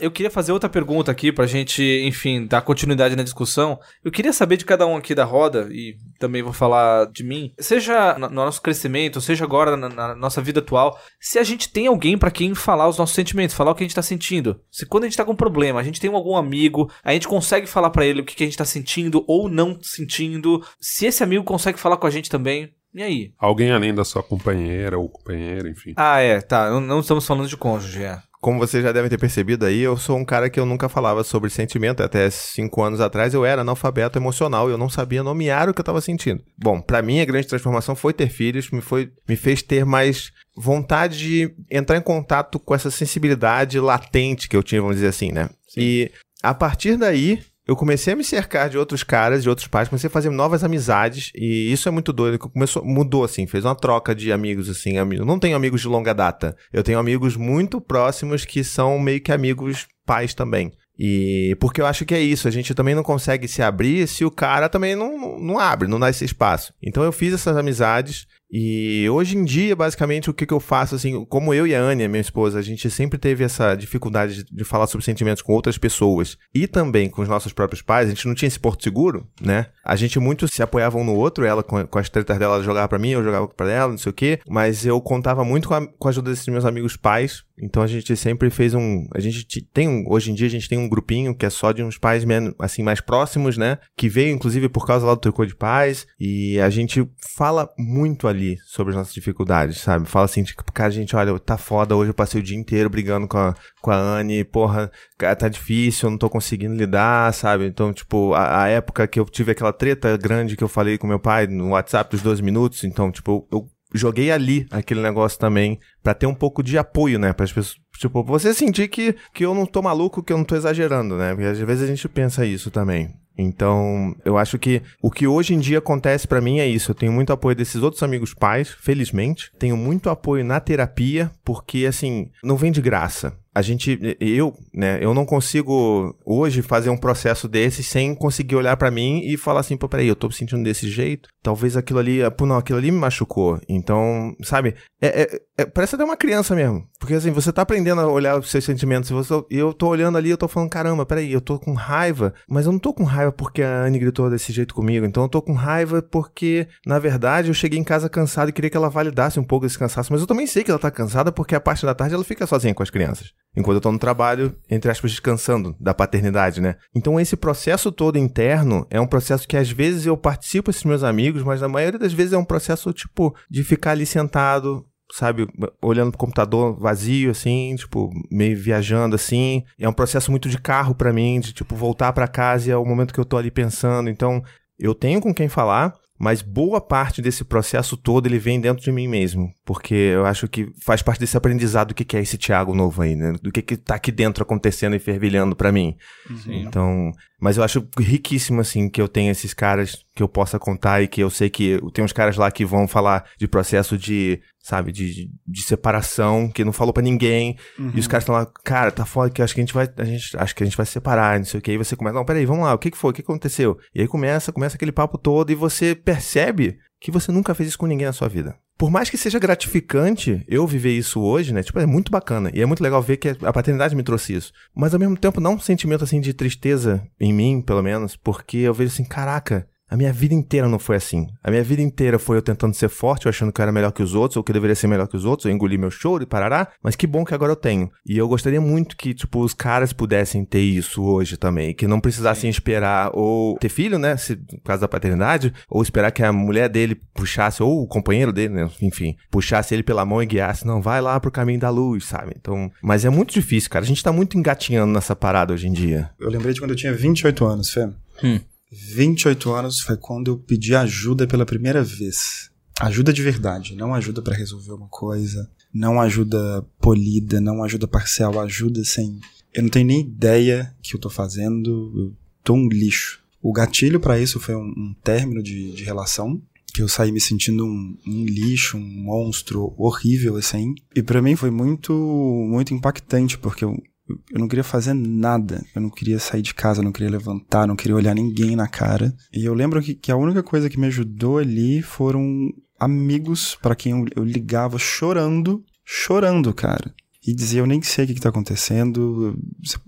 Eu 0.00 0.10
queria 0.10 0.30
fazer 0.30 0.52
outra 0.52 0.68
pergunta 0.68 1.10
aqui 1.10 1.30
pra 1.32 1.46
gente, 1.46 1.82
enfim, 2.04 2.46
dar 2.46 2.62
continuidade 2.62 3.16
na 3.16 3.22
discussão. 3.22 3.78
Eu 4.04 4.10
queria 4.10 4.32
saber 4.32 4.56
de 4.56 4.64
cada 4.64 4.86
um 4.86 4.96
aqui 4.96 5.14
da 5.14 5.24
roda, 5.24 5.68
e 5.70 5.96
também 6.18 6.42
vou 6.42 6.52
falar 6.52 7.06
de 7.10 7.22
mim, 7.22 7.52
seja 7.58 8.18
no 8.18 8.32
no 8.32 8.44
nosso 8.46 8.60
crescimento, 8.60 9.20
seja 9.20 9.44
agora 9.44 9.76
na, 9.76 9.88
na 9.88 10.14
nossa 10.14 10.40
vida 10.40 10.60
atual, 10.60 10.98
se 11.20 11.38
a 11.38 11.44
gente 11.44 11.68
tem 11.68 11.86
alguém 11.86 12.18
pra 12.18 12.30
quem 12.30 12.54
falar 12.54 12.88
os 12.88 12.98
nossos 12.98 13.14
sentimentos, 13.14 13.54
falar 13.54 13.70
o 13.70 13.74
que 13.74 13.84
a 13.84 13.86
gente 13.86 13.94
tá 13.94 14.02
sentindo. 14.02 14.60
Se 14.70 14.86
quando 14.86 15.04
a 15.04 15.06
gente 15.06 15.16
tá 15.16 15.24
com 15.24 15.32
um 15.32 15.36
problema, 15.36 15.78
a 15.80 15.82
gente 15.82 16.00
tem 16.00 16.12
algum 16.12 16.36
amigo, 16.36 16.90
a 17.04 17.12
gente 17.12 17.28
consegue 17.28 17.66
falar 17.66 17.90
pra 17.90 18.04
ele 18.04 18.22
o 18.22 18.24
que, 18.24 18.34
que 18.34 18.42
a 18.42 18.46
gente 18.46 18.58
tá 18.58 18.64
sentindo 18.64 19.24
ou 19.28 19.48
não 19.48 19.78
sentindo, 19.80 20.62
se 20.80 21.06
esse 21.06 21.22
amigo 21.22 21.44
consegue 21.44 21.78
falar 21.78 21.96
com 21.96 22.06
a 22.06 22.10
gente 22.10 22.30
também. 22.30 22.72
E 22.94 23.02
aí? 23.02 23.32
Alguém 23.38 23.72
além 23.72 23.94
da 23.94 24.04
sua 24.04 24.22
companheira 24.22 24.98
ou 24.98 25.08
companheiro, 25.08 25.68
enfim. 25.68 25.94
Ah, 25.96 26.20
é, 26.20 26.40
tá. 26.40 26.70
Não, 26.70 26.80
não 26.80 27.00
estamos 27.00 27.26
falando 27.26 27.48
de 27.48 27.56
cônjuge, 27.56 28.02
é. 28.02 28.20
Como 28.40 28.58
vocês 28.58 28.82
já 28.82 28.90
devem 28.90 29.08
ter 29.08 29.18
percebido 29.18 29.64
aí, 29.64 29.80
eu 29.80 29.96
sou 29.96 30.18
um 30.18 30.24
cara 30.24 30.50
que 30.50 30.58
eu 30.58 30.66
nunca 30.66 30.88
falava 30.88 31.22
sobre 31.22 31.48
sentimento. 31.48 32.02
Até 32.02 32.28
cinco 32.28 32.82
anos 32.82 33.00
atrás 33.00 33.32
eu 33.32 33.44
era 33.44 33.62
analfabeto 33.62 34.18
emocional 34.18 34.68
e 34.68 34.72
eu 34.72 34.78
não 34.78 34.88
sabia 34.88 35.22
nomear 35.22 35.68
o 35.68 35.72
que 35.72 35.78
eu 35.78 35.82
estava 35.82 36.00
sentindo. 36.00 36.42
Bom, 36.58 36.80
pra 36.80 37.00
mim 37.00 37.20
a 37.20 37.24
grande 37.24 37.46
transformação 37.46 37.94
foi 37.94 38.12
ter 38.12 38.28
filhos, 38.28 38.68
me, 38.72 38.80
foi, 38.80 39.12
me 39.28 39.36
fez 39.36 39.62
ter 39.62 39.86
mais 39.86 40.32
vontade 40.56 41.18
de 41.18 41.54
entrar 41.70 41.96
em 41.96 42.02
contato 42.02 42.58
com 42.58 42.74
essa 42.74 42.90
sensibilidade 42.90 43.78
latente 43.78 44.48
que 44.48 44.56
eu 44.56 44.62
tinha, 44.62 44.82
vamos 44.82 44.96
dizer 44.96 45.08
assim, 45.08 45.30
né? 45.30 45.48
E 45.76 46.10
a 46.42 46.52
partir 46.52 46.96
daí, 46.96 47.38
eu 47.72 47.76
comecei 47.76 48.12
a 48.12 48.16
me 48.16 48.22
cercar 48.22 48.68
de 48.68 48.78
outros 48.78 49.02
caras, 49.02 49.42
de 49.42 49.48
outros 49.48 49.66
pais, 49.66 49.88
comecei 49.88 50.08
a 50.08 50.10
fazer 50.10 50.30
novas 50.30 50.62
amizades, 50.62 51.30
e 51.34 51.72
isso 51.72 51.88
é 51.88 51.92
muito 51.92 52.12
doido, 52.12 52.38
começou, 52.38 52.84
mudou, 52.84 53.24
assim, 53.24 53.46
fez 53.46 53.64
uma 53.64 53.74
troca 53.74 54.14
de 54.14 54.32
amigos, 54.32 54.68
assim, 54.68 54.96
eu 54.96 55.24
não 55.24 55.38
tenho 55.38 55.56
amigos 55.56 55.80
de 55.80 55.88
longa 55.88 56.14
data, 56.14 56.56
eu 56.72 56.82
tenho 56.82 56.98
amigos 56.98 57.36
muito 57.36 57.80
próximos 57.80 58.44
que 58.44 58.62
são 58.62 58.98
meio 58.98 59.20
que 59.20 59.32
amigos 59.32 59.86
pais 60.04 60.34
também. 60.34 60.72
E 60.98 61.56
porque 61.58 61.80
eu 61.80 61.86
acho 61.86 62.04
que 62.04 62.14
é 62.14 62.20
isso, 62.20 62.46
a 62.46 62.50
gente 62.50 62.74
também 62.74 62.94
não 62.94 63.02
consegue 63.02 63.48
se 63.48 63.62
abrir 63.62 64.06
se 64.06 64.24
o 64.24 64.30
cara 64.30 64.68
também 64.68 64.94
não, 64.94 65.38
não 65.38 65.58
abre, 65.58 65.88
não 65.88 65.98
dá 65.98 66.10
esse 66.10 66.24
espaço. 66.24 66.72
Então 66.82 67.02
eu 67.02 67.10
fiz 67.10 67.32
essas 67.32 67.56
amizades 67.56 68.26
E 68.52 69.08
hoje 69.08 69.38
em 69.38 69.44
dia, 69.44 69.74
basicamente, 69.74 70.28
o 70.28 70.34
que, 70.34 70.44
que 70.44 70.52
eu 70.52 70.60
faço, 70.60 70.94
assim, 70.94 71.24
como 71.24 71.54
eu 71.54 71.66
e 71.66 71.74
a 71.74 71.80
Ania, 71.80 72.06
minha 72.06 72.20
esposa, 72.20 72.58
a 72.58 72.62
gente 72.62 72.90
sempre 72.90 73.18
teve 73.18 73.42
essa 73.42 73.74
dificuldade 73.74 74.44
de, 74.44 74.54
de 74.54 74.64
falar 74.64 74.86
sobre 74.86 75.06
sentimentos 75.06 75.40
com 75.40 75.54
outras 75.54 75.78
pessoas 75.78 76.36
e 76.54 76.66
também 76.66 77.08
com 77.08 77.22
os 77.22 77.28
nossos 77.28 77.54
próprios 77.54 77.80
pais, 77.80 78.08
a 78.08 78.10
gente 78.10 78.28
não 78.28 78.34
tinha 78.34 78.48
esse 78.48 78.60
porto 78.60 78.82
seguro, 78.82 79.26
né? 79.40 79.68
A 79.82 79.96
gente 79.96 80.18
muito 80.20 80.46
se 80.46 80.62
apoiava 80.62 80.98
um 80.98 81.04
no 81.04 81.14
outro, 81.14 81.46
ela 81.46 81.62
com, 81.62 81.86
com 81.86 81.98
as 81.98 82.10
tretas 82.10 82.38
dela, 82.38 82.56
ela 82.56 82.64
jogava 82.64 82.88
pra 82.88 82.98
mim, 82.98 83.10
eu 83.10 83.24
jogava 83.24 83.48
pra 83.48 83.70
ela, 83.70 83.90
não 83.90 83.98
sei 83.98 84.10
o 84.10 84.14
quê, 84.14 84.38
mas 84.46 84.84
eu 84.84 85.00
contava 85.00 85.42
muito 85.44 85.68
com 85.68 85.74
a, 85.74 85.86
com 85.86 86.08
a 86.08 86.10
ajuda 86.10 86.30
desses 86.30 86.46
meus 86.48 86.66
amigos 86.66 86.94
pais, 86.94 87.44
então 87.62 87.82
a 87.82 87.86
gente 87.86 88.16
sempre 88.16 88.50
fez 88.50 88.74
um. 88.74 89.06
A 89.14 89.20
gente 89.20 89.62
tem 89.72 89.88
um. 89.88 90.04
Hoje 90.08 90.32
em 90.32 90.34
dia 90.34 90.48
a 90.48 90.50
gente 90.50 90.68
tem 90.68 90.78
um 90.78 90.88
grupinho 90.88 91.34
que 91.34 91.46
é 91.46 91.50
só 91.50 91.70
de 91.70 91.82
uns 91.82 91.96
pais 91.96 92.24
menos, 92.24 92.54
assim, 92.58 92.82
mais 92.82 93.00
próximos, 93.00 93.56
né? 93.56 93.78
Que 93.96 94.08
veio, 94.08 94.34
inclusive, 94.34 94.68
por 94.68 94.84
causa 94.84 95.06
lá 95.06 95.14
do 95.14 95.20
Tricô 95.20 95.46
de 95.46 95.54
Paz. 95.54 96.06
E 96.18 96.58
a 96.58 96.68
gente 96.68 97.08
fala 97.36 97.68
muito 97.78 98.26
ali 98.26 98.41
sobre 98.64 98.90
as 98.90 98.96
nossas 98.96 99.14
dificuldades, 99.14 99.78
sabe? 99.78 100.06
Fala 100.06 100.24
assim, 100.24 100.42
tipo, 100.42 100.64
cara, 100.72 100.90
gente, 100.90 101.14
olha, 101.16 101.38
tá 101.38 101.56
foda, 101.56 101.96
hoje 101.96 102.10
eu 102.10 102.14
passei 102.14 102.40
o 102.40 102.44
dia 102.44 102.56
inteiro 102.56 102.90
brigando 102.90 103.26
com 103.28 103.38
a, 103.38 103.54
com 103.80 103.90
a 103.90 103.96
Anne, 103.96 104.44
porra, 104.44 104.90
tá 105.38 105.48
difícil, 105.48 106.06
eu 106.06 106.10
não 106.10 106.18
tô 106.18 106.28
conseguindo 106.28 106.74
lidar, 106.74 107.32
sabe? 107.34 107.66
Então, 107.66 107.92
tipo, 107.92 108.34
a, 108.34 108.64
a 108.64 108.68
época 108.68 109.06
que 109.06 109.18
eu 109.20 109.24
tive 109.24 109.52
aquela 109.52 109.72
treta 109.72 110.16
grande 110.16 110.56
que 110.56 110.64
eu 110.64 110.68
falei 110.68 110.98
com 110.98 111.06
meu 111.06 111.18
pai 111.20 111.46
no 111.46 111.70
WhatsApp 111.70 112.10
dos 112.10 112.22
12 112.22 112.42
minutos, 112.42 112.84
então, 112.84 113.10
tipo, 113.10 113.46
eu 113.50 113.68
joguei 113.94 114.30
ali 114.30 114.66
aquele 114.70 115.00
negócio 115.00 115.38
também 115.38 115.78
para 116.02 116.14
ter 116.14 116.26
um 116.26 116.34
pouco 116.34 116.62
de 116.62 116.78
apoio, 116.78 117.18
né, 117.18 117.32
para 117.32 117.44
as 117.44 117.52
pessoas, 117.52 117.76
tipo, 117.98 118.24
você 118.24 118.54
sentir 118.54 118.88
que, 118.88 119.14
que 119.32 119.44
eu 119.44 119.54
não 119.54 119.66
tô 119.66 119.82
maluco, 119.82 120.22
que 120.22 120.32
eu 120.32 120.38
não 120.38 120.44
tô 120.44 120.56
exagerando, 120.56 121.16
né? 121.16 121.34
Porque 121.34 121.46
às 121.46 121.58
vezes 121.58 121.84
a 121.84 121.86
gente 121.86 122.08
pensa 122.08 122.44
isso 122.44 122.70
também. 122.70 123.21
Então, 123.36 124.14
eu 124.24 124.36
acho 124.36 124.58
que 124.58 124.82
o 125.00 125.10
que 125.10 125.26
hoje 125.26 125.54
em 125.54 125.58
dia 125.58 125.78
acontece 125.78 126.28
para 126.28 126.40
mim 126.40 126.58
é 126.58 126.66
isso. 126.66 126.90
Eu 126.90 126.94
tenho 126.94 127.12
muito 127.12 127.32
apoio 127.32 127.56
desses 127.56 127.82
outros 127.82 128.02
amigos 128.02 128.34
pais, 128.34 128.68
felizmente. 128.68 129.50
Tenho 129.58 129.76
muito 129.76 130.10
apoio 130.10 130.44
na 130.44 130.60
terapia, 130.60 131.30
porque 131.44 131.86
assim, 131.86 132.30
não 132.42 132.56
vem 132.56 132.70
de 132.70 132.80
graça 132.80 133.41
a 133.54 133.60
gente, 133.60 134.16
eu, 134.18 134.54
né, 134.72 134.98
eu 135.02 135.12
não 135.12 135.26
consigo 135.26 136.16
hoje 136.24 136.62
fazer 136.62 136.88
um 136.88 136.96
processo 136.96 137.46
desse 137.46 137.82
sem 137.82 138.14
conseguir 138.14 138.56
olhar 138.56 138.76
para 138.78 138.90
mim 138.90 139.20
e 139.24 139.36
falar 139.36 139.60
assim, 139.60 139.76
pô, 139.76 139.88
peraí, 139.88 140.08
eu 140.08 140.16
tô 140.16 140.28
me 140.28 140.32
sentindo 140.32 140.64
desse 140.64 140.88
jeito, 140.88 141.28
talvez 141.42 141.76
aquilo 141.76 141.98
ali, 141.98 142.18
pô, 142.30 142.46
não, 142.46 142.56
aquilo 142.56 142.78
ali 142.78 142.90
me 142.90 142.98
machucou. 142.98 143.60
Então, 143.68 144.34
sabe, 144.42 144.74
é, 145.02 145.22
é, 145.22 145.40
é, 145.58 145.66
parece 145.66 145.94
até 145.94 146.04
uma 146.04 146.16
criança 146.16 146.54
mesmo, 146.54 146.88
porque 146.98 147.12
assim, 147.12 147.30
você 147.30 147.52
tá 147.52 147.60
aprendendo 147.60 148.00
a 148.00 148.06
olhar 148.06 148.38
os 148.38 148.50
seus 148.50 148.64
sentimentos 148.64 149.10
e 149.10 149.12
você, 149.12 149.34
eu 149.50 149.74
tô 149.74 149.88
olhando 149.88 150.16
ali, 150.16 150.30
eu 150.30 150.38
tô 150.38 150.48
falando, 150.48 150.70
caramba, 150.70 151.04
peraí, 151.04 151.30
eu 151.30 151.40
tô 151.40 151.58
com 151.58 151.74
raiva, 151.74 152.32
mas 152.48 152.64
eu 152.64 152.72
não 152.72 152.78
tô 152.78 152.94
com 152.94 153.04
raiva 153.04 153.32
porque 153.32 153.62
a 153.62 153.82
Anne 153.84 153.98
gritou 153.98 154.30
desse 154.30 154.50
jeito 154.50 154.74
comigo, 154.74 155.04
então 155.04 155.24
eu 155.24 155.28
tô 155.28 155.42
com 155.42 155.52
raiva 155.52 156.00
porque, 156.00 156.66
na 156.86 156.98
verdade, 156.98 157.48
eu 157.48 157.54
cheguei 157.54 157.78
em 157.78 157.84
casa 157.84 158.08
cansado 158.08 158.48
e 158.48 158.52
queria 158.52 158.70
que 158.70 158.76
ela 158.78 158.88
validasse 158.88 159.38
um 159.38 159.44
pouco 159.44 159.66
esse 159.66 159.78
cansaço, 159.78 160.10
mas 160.10 160.22
eu 160.22 160.26
também 160.26 160.46
sei 160.46 160.64
que 160.64 160.70
ela 160.70 160.80
tá 160.80 160.90
cansada 160.90 161.30
porque 161.30 161.54
a 161.54 161.60
parte 161.60 161.84
da 161.84 161.94
tarde 161.94 162.14
ela 162.14 162.24
fica 162.24 162.46
sozinha 162.46 162.72
com 162.72 162.82
as 162.82 162.88
crianças 162.88 163.41
enquanto 163.56 163.76
eu 163.76 163.80
tô 163.80 163.92
no 163.92 163.98
trabalho, 163.98 164.56
entre 164.70 164.90
aspas, 164.90 165.10
descansando 165.10 165.76
da 165.78 165.94
paternidade, 165.94 166.60
né? 166.60 166.76
Então 166.94 167.20
esse 167.20 167.36
processo 167.36 167.92
todo 167.92 168.18
interno 168.18 168.86
é 168.90 169.00
um 169.00 169.06
processo 169.06 169.46
que 169.46 169.56
às 169.56 169.70
vezes 169.70 170.06
eu 170.06 170.16
participo 170.16 170.66
com 170.66 170.70
esses 170.70 170.84
meus 170.84 171.02
amigos, 171.02 171.42
mas 171.42 171.60
na 171.60 171.68
maioria 171.68 171.98
das 171.98 172.12
vezes 172.12 172.32
é 172.32 172.38
um 172.38 172.44
processo, 172.44 172.92
tipo, 172.92 173.34
de 173.50 173.62
ficar 173.62 173.92
ali 173.92 174.06
sentado, 174.06 174.86
sabe, 175.12 175.46
olhando 175.82 176.10
pro 176.10 176.18
computador 176.18 176.78
vazio, 176.78 177.30
assim, 177.30 177.74
tipo, 177.76 178.10
meio 178.30 178.56
viajando, 178.56 179.14
assim. 179.14 179.62
É 179.78 179.88
um 179.88 179.92
processo 179.92 180.30
muito 180.30 180.48
de 180.48 180.58
carro 180.58 180.94
para 180.94 181.12
mim, 181.12 181.40
de, 181.40 181.52
tipo, 181.52 181.76
voltar 181.76 182.12
para 182.12 182.28
casa 182.28 182.68
e 182.68 182.72
é 182.72 182.76
o 182.76 182.84
momento 182.84 183.12
que 183.12 183.20
eu 183.20 183.24
tô 183.24 183.36
ali 183.36 183.50
pensando. 183.50 184.08
Então, 184.08 184.42
eu 184.78 184.94
tenho 184.94 185.20
com 185.20 185.34
quem 185.34 185.48
falar, 185.48 185.94
mas 186.22 186.40
boa 186.40 186.80
parte 186.80 187.20
desse 187.20 187.42
processo 187.42 187.96
todo 187.96 188.28
ele 188.28 188.38
vem 188.38 188.60
dentro 188.60 188.80
de 188.80 188.92
mim 188.92 189.08
mesmo, 189.08 189.52
porque 189.64 189.92
eu 189.92 190.24
acho 190.24 190.46
que 190.46 190.70
faz 190.80 191.02
parte 191.02 191.18
desse 191.18 191.36
aprendizado 191.36 191.88
do 191.88 191.94
que 191.94 192.16
é 192.16 192.20
esse 192.20 192.38
Thiago 192.38 192.72
novo 192.76 193.02
aí, 193.02 193.16
né? 193.16 193.32
Do 193.42 193.50
que 193.50 193.60
que 193.60 193.76
tá 193.76 193.96
aqui 193.96 194.12
dentro 194.12 194.44
acontecendo 194.44 194.94
e 194.94 195.00
fervilhando 195.00 195.56
para 195.56 195.72
mim. 195.72 195.96
Sim. 196.44 196.62
Então, 196.62 197.10
mas 197.42 197.56
eu 197.56 197.64
acho 197.64 197.84
riquíssimo, 197.98 198.60
assim, 198.60 198.88
que 198.88 199.02
eu 199.02 199.08
tenha 199.08 199.32
esses 199.32 199.52
caras 199.52 200.04
que 200.14 200.22
eu 200.22 200.28
possa 200.28 200.60
contar 200.60 201.02
e 201.02 201.08
que 201.08 201.20
eu 201.20 201.28
sei 201.28 201.50
que 201.50 201.76
tem 201.92 202.04
uns 202.04 202.12
caras 202.12 202.36
lá 202.36 202.48
que 202.52 202.64
vão 202.64 202.86
falar 202.86 203.24
de 203.36 203.48
processo 203.48 203.98
de, 203.98 204.40
sabe, 204.60 204.92
de, 204.92 205.28
de 205.44 205.62
separação, 205.62 206.48
que 206.48 206.64
não 206.64 206.72
falou 206.72 206.92
para 206.92 207.02
ninguém. 207.02 207.58
Uhum. 207.76 207.90
E 207.96 207.98
os 207.98 208.06
caras 208.06 208.22
estão 208.22 208.36
lá, 208.36 208.46
cara, 208.62 208.92
tá 208.92 209.04
foda 209.04 209.28
que 209.28 209.42
acho 209.42 209.54
que 209.54 209.60
a 209.60 209.64
gente 209.64 209.74
vai, 209.74 209.92
a 209.96 210.04
gente, 210.04 210.36
acho 210.36 210.54
que 210.54 210.62
a 210.62 210.66
gente 210.66 210.76
vai 210.76 210.86
se 210.86 210.92
separar, 210.92 211.36
não 211.36 211.44
sei 211.44 211.58
o 211.58 211.60
que. 211.60 211.72
Aí 211.72 211.76
você 211.76 211.96
começa, 211.96 212.14
não, 212.14 212.24
peraí, 212.24 212.46
vamos 212.46 212.62
lá, 212.64 212.74
o 212.74 212.78
que 212.78 212.92
que 212.92 212.96
foi? 212.96 213.10
O 213.10 213.14
que 213.14 213.22
aconteceu? 213.22 213.76
E 213.92 214.00
aí 214.00 214.06
começa, 214.06 214.52
começa 214.52 214.76
aquele 214.76 214.92
papo 214.92 215.18
todo 215.18 215.50
e 215.50 215.56
você 215.56 215.96
percebe 215.96 216.78
que 217.00 217.10
você 217.10 217.32
nunca 217.32 217.56
fez 217.56 217.70
isso 217.70 217.78
com 217.78 217.86
ninguém 217.86 218.06
na 218.06 218.12
sua 218.12 218.28
vida. 218.28 218.56
Por 218.82 218.90
mais 218.90 219.08
que 219.08 219.16
seja 219.16 219.38
gratificante 219.38 220.44
eu 220.48 220.66
viver 220.66 220.90
isso 220.90 221.20
hoje, 221.20 221.54
né? 221.54 221.62
Tipo, 221.62 221.78
é 221.78 221.86
muito 221.86 222.10
bacana. 222.10 222.50
E 222.52 222.60
é 222.60 222.66
muito 222.66 222.82
legal 222.82 223.00
ver 223.00 223.16
que 223.16 223.28
a 223.28 223.52
paternidade 223.52 223.94
me 223.94 224.02
trouxe 224.02 224.34
isso. 224.34 224.52
Mas 224.74 224.92
ao 224.92 224.98
mesmo 224.98 225.16
tempo, 225.16 225.40
não 225.40 225.54
um 225.54 225.60
sentimento 225.60 226.02
assim 226.02 226.20
de 226.20 226.34
tristeza 226.34 227.00
em 227.20 227.32
mim, 227.32 227.62
pelo 227.64 227.80
menos, 227.80 228.16
porque 228.16 228.56
eu 228.56 228.74
vejo 228.74 228.92
assim, 228.92 229.04
caraca, 229.04 229.68
a 229.92 229.96
minha 229.96 230.10
vida 230.10 230.32
inteira 230.32 230.66
não 230.66 230.78
foi 230.78 230.96
assim. 230.96 231.26
A 231.44 231.50
minha 231.50 231.62
vida 231.62 231.82
inteira 231.82 232.18
foi 232.18 232.38
eu 232.38 232.42
tentando 232.42 232.72
ser 232.72 232.88
forte, 232.88 233.26
eu 233.26 233.28
achando 233.28 233.52
que 233.52 233.60
eu 233.60 233.62
era 233.62 233.70
melhor 233.70 233.92
que 233.92 234.02
os 234.02 234.14
outros, 234.14 234.38
ou 234.38 234.42
que 234.42 234.50
eu 234.50 234.54
deveria 234.54 234.74
ser 234.74 234.86
melhor 234.86 235.06
que 235.06 235.18
os 235.18 235.26
outros, 235.26 235.44
eu 235.44 235.52
engoli 235.52 235.76
meu 235.76 235.90
choro 235.90 236.22
e 236.22 236.26
parará. 236.26 236.68
Mas 236.82 236.96
que 236.96 237.06
bom 237.06 237.26
que 237.26 237.34
agora 237.34 237.52
eu 237.52 237.56
tenho. 237.56 237.90
E 238.06 238.16
eu 238.16 238.26
gostaria 238.26 238.58
muito 238.58 238.96
que, 238.96 239.12
tipo, 239.12 239.40
os 239.40 239.52
caras 239.52 239.92
pudessem 239.92 240.46
ter 240.46 240.62
isso 240.62 241.04
hoje 241.04 241.36
também. 241.36 241.74
Que 241.74 241.86
não 241.86 242.00
precisassem 242.00 242.48
esperar 242.48 243.10
ou 243.12 243.58
ter 243.58 243.68
filho, 243.68 243.98
né? 243.98 244.16
Se, 244.16 244.34
por 244.34 244.62
causa 244.62 244.80
da 244.80 244.88
paternidade, 244.88 245.52
ou 245.68 245.82
esperar 245.82 246.10
que 246.10 246.22
a 246.22 246.32
mulher 246.32 246.70
dele 246.70 246.98
puxasse, 247.12 247.62
ou 247.62 247.82
o 247.82 247.86
companheiro 247.86 248.32
dele, 248.32 248.54
né? 248.54 248.70
Enfim, 248.80 249.14
puxasse 249.30 249.74
ele 249.74 249.82
pela 249.82 250.06
mão 250.06 250.22
e 250.22 250.26
guiasse. 250.26 250.66
Não, 250.66 250.80
vai 250.80 251.02
lá 251.02 251.20
pro 251.20 251.30
caminho 251.30 251.60
da 251.60 251.68
luz, 251.68 252.06
sabe? 252.06 252.32
Então, 252.34 252.72
mas 252.82 253.04
é 253.04 253.10
muito 253.10 253.34
difícil, 253.34 253.68
cara. 253.68 253.84
A 253.84 253.88
gente 253.88 254.02
tá 254.02 254.10
muito 254.10 254.38
engatinhando 254.38 254.90
nessa 254.90 255.14
parada 255.14 255.52
hoje 255.52 255.68
em 255.68 255.72
dia. 255.72 256.08
Eu 256.18 256.30
lembrei 256.30 256.54
de 256.54 256.60
quando 256.60 256.70
eu 256.70 256.76
tinha 256.78 256.94
28 256.94 257.44
anos, 257.44 257.68
Fê. 257.68 257.90
Hum. 258.24 258.40
28 258.72 259.52
anos 259.52 259.80
foi 259.80 259.98
quando 259.98 260.30
eu 260.30 260.38
pedi 260.38 260.74
ajuda 260.74 261.26
pela 261.26 261.44
primeira 261.44 261.84
vez. 261.84 262.50
Ajuda 262.80 263.12
de 263.12 263.22
verdade, 263.22 263.76
não 263.76 263.94
ajuda 263.94 264.22
para 264.22 264.34
resolver 264.34 264.72
uma 264.72 264.88
coisa, 264.88 265.48
não 265.72 266.00
ajuda 266.00 266.66
polida, 266.80 267.38
não 267.38 267.62
ajuda 267.62 267.86
parcial, 267.86 268.40
ajuda 268.40 268.82
sem. 268.82 269.20
Eu 269.52 269.62
não 269.62 269.68
tenho 269.68 269.86
nem 269.86 270.00
ideia 270.00 270.74
que 270.82 270.96
eu 270.96 271.00
tô 271.00 271.10
fazendo, 271.10 271.92
eu 271.94 272.16
tô 272.42 272.54
um 272.54 272.68
lixo. 272.68 273.22
O 273.42 273.52
gatilho 273.52 274.00
para 274.00 274.18
isso 274.18 274.40
foi 274.40 274.54
um, 274.54 274.64
um 274.64 274.94
término 275.04 275.42
de, 275.42 275.72
de, 275.72 275.84
relação, 275.84 276.40
que 276.74 276.80
eu 276.80 276.88
saí 276.88 277.12
me 277.12 277.20
sentindo 277.20 277.66
um, 277.66 277.98
um 278.06 278.24
lixo, 278.24 278.78
um 278.78 279.02
monstro 279.04 279.74
horrível 279.76 280.36
assim. 280.36 280.74
E 280.96 281.02
para 281.02 281.20
mim 281.20 281.36
foi 281.36 281.50
muito 281.50 281.92
muito 281.92 282.72
impactante, 282.72 283.36
porque 283.36 283.64
eu, 283.64 283.76
eu 284.08 284.38
não 284.38 284.48
queria 284.48 284.64
fazer 284.64 284.94
nada. 284.94 285.64
Eu 285.74 285.80
não 285.80 285.90
queria 285.90 286.18
sair 286.18 286.42
de 286.42 286.54
casa, 286.54 286.82
não 286.82 286.92
queria 286.92 287.10
levantar, 287.10 287.66
não 287.66 287.76
queria 287.76 287.96
olhar 287.96 288.14
ninguém 288.14 288.56
na 288.56 288.66
cara. 288.66 289.14
E 289.32 289.44
eu 289.44 289.54
lembro 289.54 289.80
que, 289.80 289.94
que 289.94 290.10
a 290.10 290.16
única 290.16 290.42
coisa 290.42 290.68
que 290.68 290.78
me 290.78 290.86
ajudou 290.86 291.38
ali 291.38 291.82
foram 291.82 292.50
amigos 292.78 293.56
para 293.62 293.76
quem 293.76 293.92
eu, 293.92 294.06
eu, 294.16 294.24
ligava 294.24 294.78
chorando, 294.78 295.64
chorando, 295.84 296.52
cara. 296.52 296.92
E 297.26 297.32
dizia: 297.32 297.60
Eu 297.60 297.66
nem 297.66 297.80
sei 297.82 298.04
o 298.04 298.08
que, 298.08 298.14
está 298.14 298.28
acontecendo, 298.28 299.38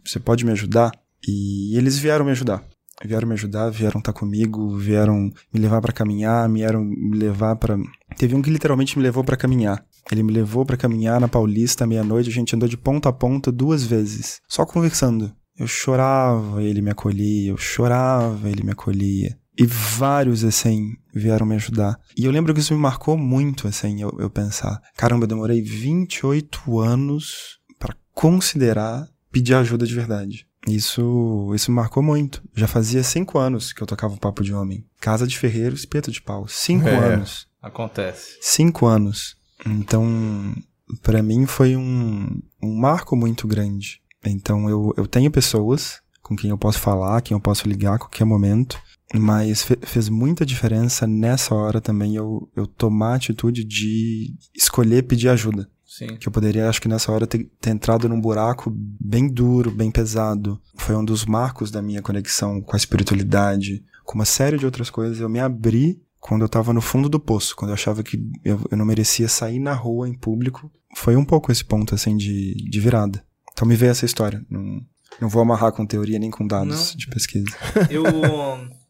você 0.04 0.20
pode 0.20 0.44
me 0.44 0.52
ajudar? 0.52 0.92
E 1.26 1.76
eles 1.76 1.98
vieram 1.98 2.24
me 2.24 2.30
ajudar. 2.30 2.62
Vieram 3.04 3.26
me 3.26 3.34
ajudar, 3.34 3.70
vieram 3.70 3.98
estar 3.98 4.12
tá 4.12 4.18
comigo, 4.18 4.76
vieram 4.76 5.30
me 5.52 5.60
levar 5.60 5.80
para 5.80 5.92
caminhar, 5.92 6.48
vieram 6.48 6.84
me 6.84 7.18
levar 7.18 7.56
para. 7.56 7.76
Teve 8.16 8.36
um 8.36 8.42
que 8.42 8.50
literalmente 8.50 8.96
me 8.96 9.02
levou 9.02 9.24
para 9.24 9.36
caminhar. 9.36 9.84
Ele 10.10 10.22
me 10.22 10.32
levou 10.32 10.64
para 10.64 10.76
caminhar 10.76 11.20
na 11.20 11.28
Paulista 11.28 11.86
meia-noite, 11.86 12.28
a 12.28 12.32
gente 12.32 12.54
andou 12.54 12.68
de 12.68 12.76
ponta 12.76 13.08
a 13.08 13.12
ponta 13.12 13.50
duas 13.50 13.84
vezes, 13.84 14.40
só 14.48 14.66
conversando. 14.66 15.32
Eu 15.56 15.66
chorava, 15.66 16.62
ele 16.62 16.82
me 16.82 16.90
acolhia, 16.90 17.50
eu 17.50 17.56
chorava, 17.56 18.50
ele 18.50 18.64
me 18.64 18.72
acolhia. 18.72 19.38
E 19.56 19.64
vários, 19.64 20.42
assim, 20.42 20.94
vieram 21.14 21.46
me 21.46 21.54
ajudar. 21.54 21.96
E 22.16 22.24
eu 22.24 22.32
lembro 22.32 22.52
que 22.52 22.58
isso 22.58 22.74
me 22.74 22.80
marcou 22.80 23.16
muito, 23.16 23.68
assim, 23.68 24.02
eu, 24.02 24.12
eu 24.18 24.28
pensar: 24.28 24.80
caramba, 24.96 25.24
eu 25.24 25.28
demorei 25.28 25.62
28 25.62 26.80
anos 26.80 27.60
para 27.78 27.94
considerar 28.12 29.08
pedir 29.30 29.54
ajuda 29.54 29.86
de 29.86 29.94
verdade. 29.94 30.46
Isso, 30.66 31.52
isso 31.54 31.70
me 31.70 31.76
marcou 31.76 32.02
muito. 32.02 32.42
Já 32.54 32.66
fazia 32.66 33.02
cinco 33.02 33.38
anos 33.38 33.72
que 33.72 33.82
eu 33.82 33.86
tocava 33.86 34.14
o 34.14 34.18
Papo 34.18 34.42
de 34.42 34.54
Homem. 34.54 34.84
Casa 35.00 35.26
de 35.26 35.38
Ferreiro, 35.38 35.74
espeto 35.74 36.10
de 36.10 36.22
pau. 36.22 36.48
Cinco 36.48 36.88
é, 36.88 36.96
anos. 36.96 37.46
Acontece. 37.60 38.38
Cinco 38.40 38.86
anos. 38.86 39.36
Então, 39.66 40.54
para 41.02 41.22
mim 41.22 41.46
foi 41.46 41.76
um, 41.76 42.40
um 42.62 42.74
marco 42.74 43.16
muito 43.16 43.46
grande. 43.46 44.00
Então, 44.24 44.68
eu, 44.68 44.94
eu 44.96 45.06
tenho 45.06 45.30
pessoas 45.30 46.02
com 46.22 46.34
quem 46.34 46.50
eu 46.50 46.58
posso 46.58 46.78
falar, 46.78 47.20
quem 47.20 47.34
eu 47.34 47.40
posso 47.40 47.68
ligar 47.68 47.94
a 47.94 47.98
qualquer 47.98 48.24
momento, 48.24 48.80
mas 49.14 49.62
fe 49.62 49.78
fez 49.82 50.08
muita 50.08 50.46
diferença 50.46 51.06
nessa 51.06 51.54
hora 51.54 51.80
também 51.80 52.16
eu, 52.16 52.48
eu 52.56 52.66
tomar 52.66 53.12
a 53.12 53.16
atitude 53.16 53.62
de 53.62 54.34
escolher 54.54 55.02
pedir 55.02 55.28
ajuda. 55.28 55.68
Sim. 55.86 56.16
Que 56.16 56.26
eu 56.26 56.32
poderia, 56.32 56.68
acho 56.68 56.80
que 56.80 56.88
nessa 56.88 57.12
hora, 57.12 57.26
ter, 57.26 57.48
ter, 57.60 57.70
entrado 57.70 58.08
num 58.08 58.20
buraco 58.20 58.72
bem 58.74 59.28
duro, 59.28 59.70
bem 59.70 59.92
pesado. 59.92 60.60
Foi 60.76 60.96
um 60.96 61.04
dos 61.04 61.24
marcos 61.24 61.70
da 61.70 61.80
minha 61.80 62.02
conexão 62.02 62.60
com 62.60 62.74
a 62.74 62.76
espiritualidade, 62.76 63.84
com 64.02 64.16
uma 64.16 64.24
série 64.24 64.58
de 64.58 64.64
outras 64.66 64.90
coisas. 64.90 65.20
Eu 65.20 65.28
me 65.28 65.38
abri 65.38 66.02
quando 66.26 66.40
eu 66.40 66.48
tava 66.48 66.72
no 66.72 66.80
fundo 66.80 67.06
do 67.06 67.20
poço, 67.20 67.54
quando 67.54 67.68
eu 67.68 67.74
achava 67.74 68.02
que 68.02 68.18
eu, 68.42 68.58
eu 68.70 68.78
não 68.78 68.86
merecia 68.86 69.28
sair 69.28 69.58
na 69.58 69.74
rua 69.74 70.08
em 70.08 70.14
público. 70.14 70.72
Foi 70.96 71.14
um 71.16 71.24
pouco 71.24 71.52
esse 71.52 71.62
ponto, 71.62 71.94
assim, 71.94 72.16
de, 72.16 72.54
de 72.54 72.80
virada. 72.80 73.22
Então 73.52 73.68
me 73.68 73.76
veio 73.76 73.90
essa 73.90 74.06
história. 74.06 74.42
Não, 74.48 74.80
não 75.20 75.28
vou 75.28 75.42
amarrar 75.42 75.72
com 75.72 75.84
teoria 75.84 76.18
nem 76.18 76.30
com 76.30 76.46
dados 76.46 76.92
Não. 76.92 76.96
de 76.96 77.08
pesquisa. 77.08 77.54
Eu, 77.90 78.04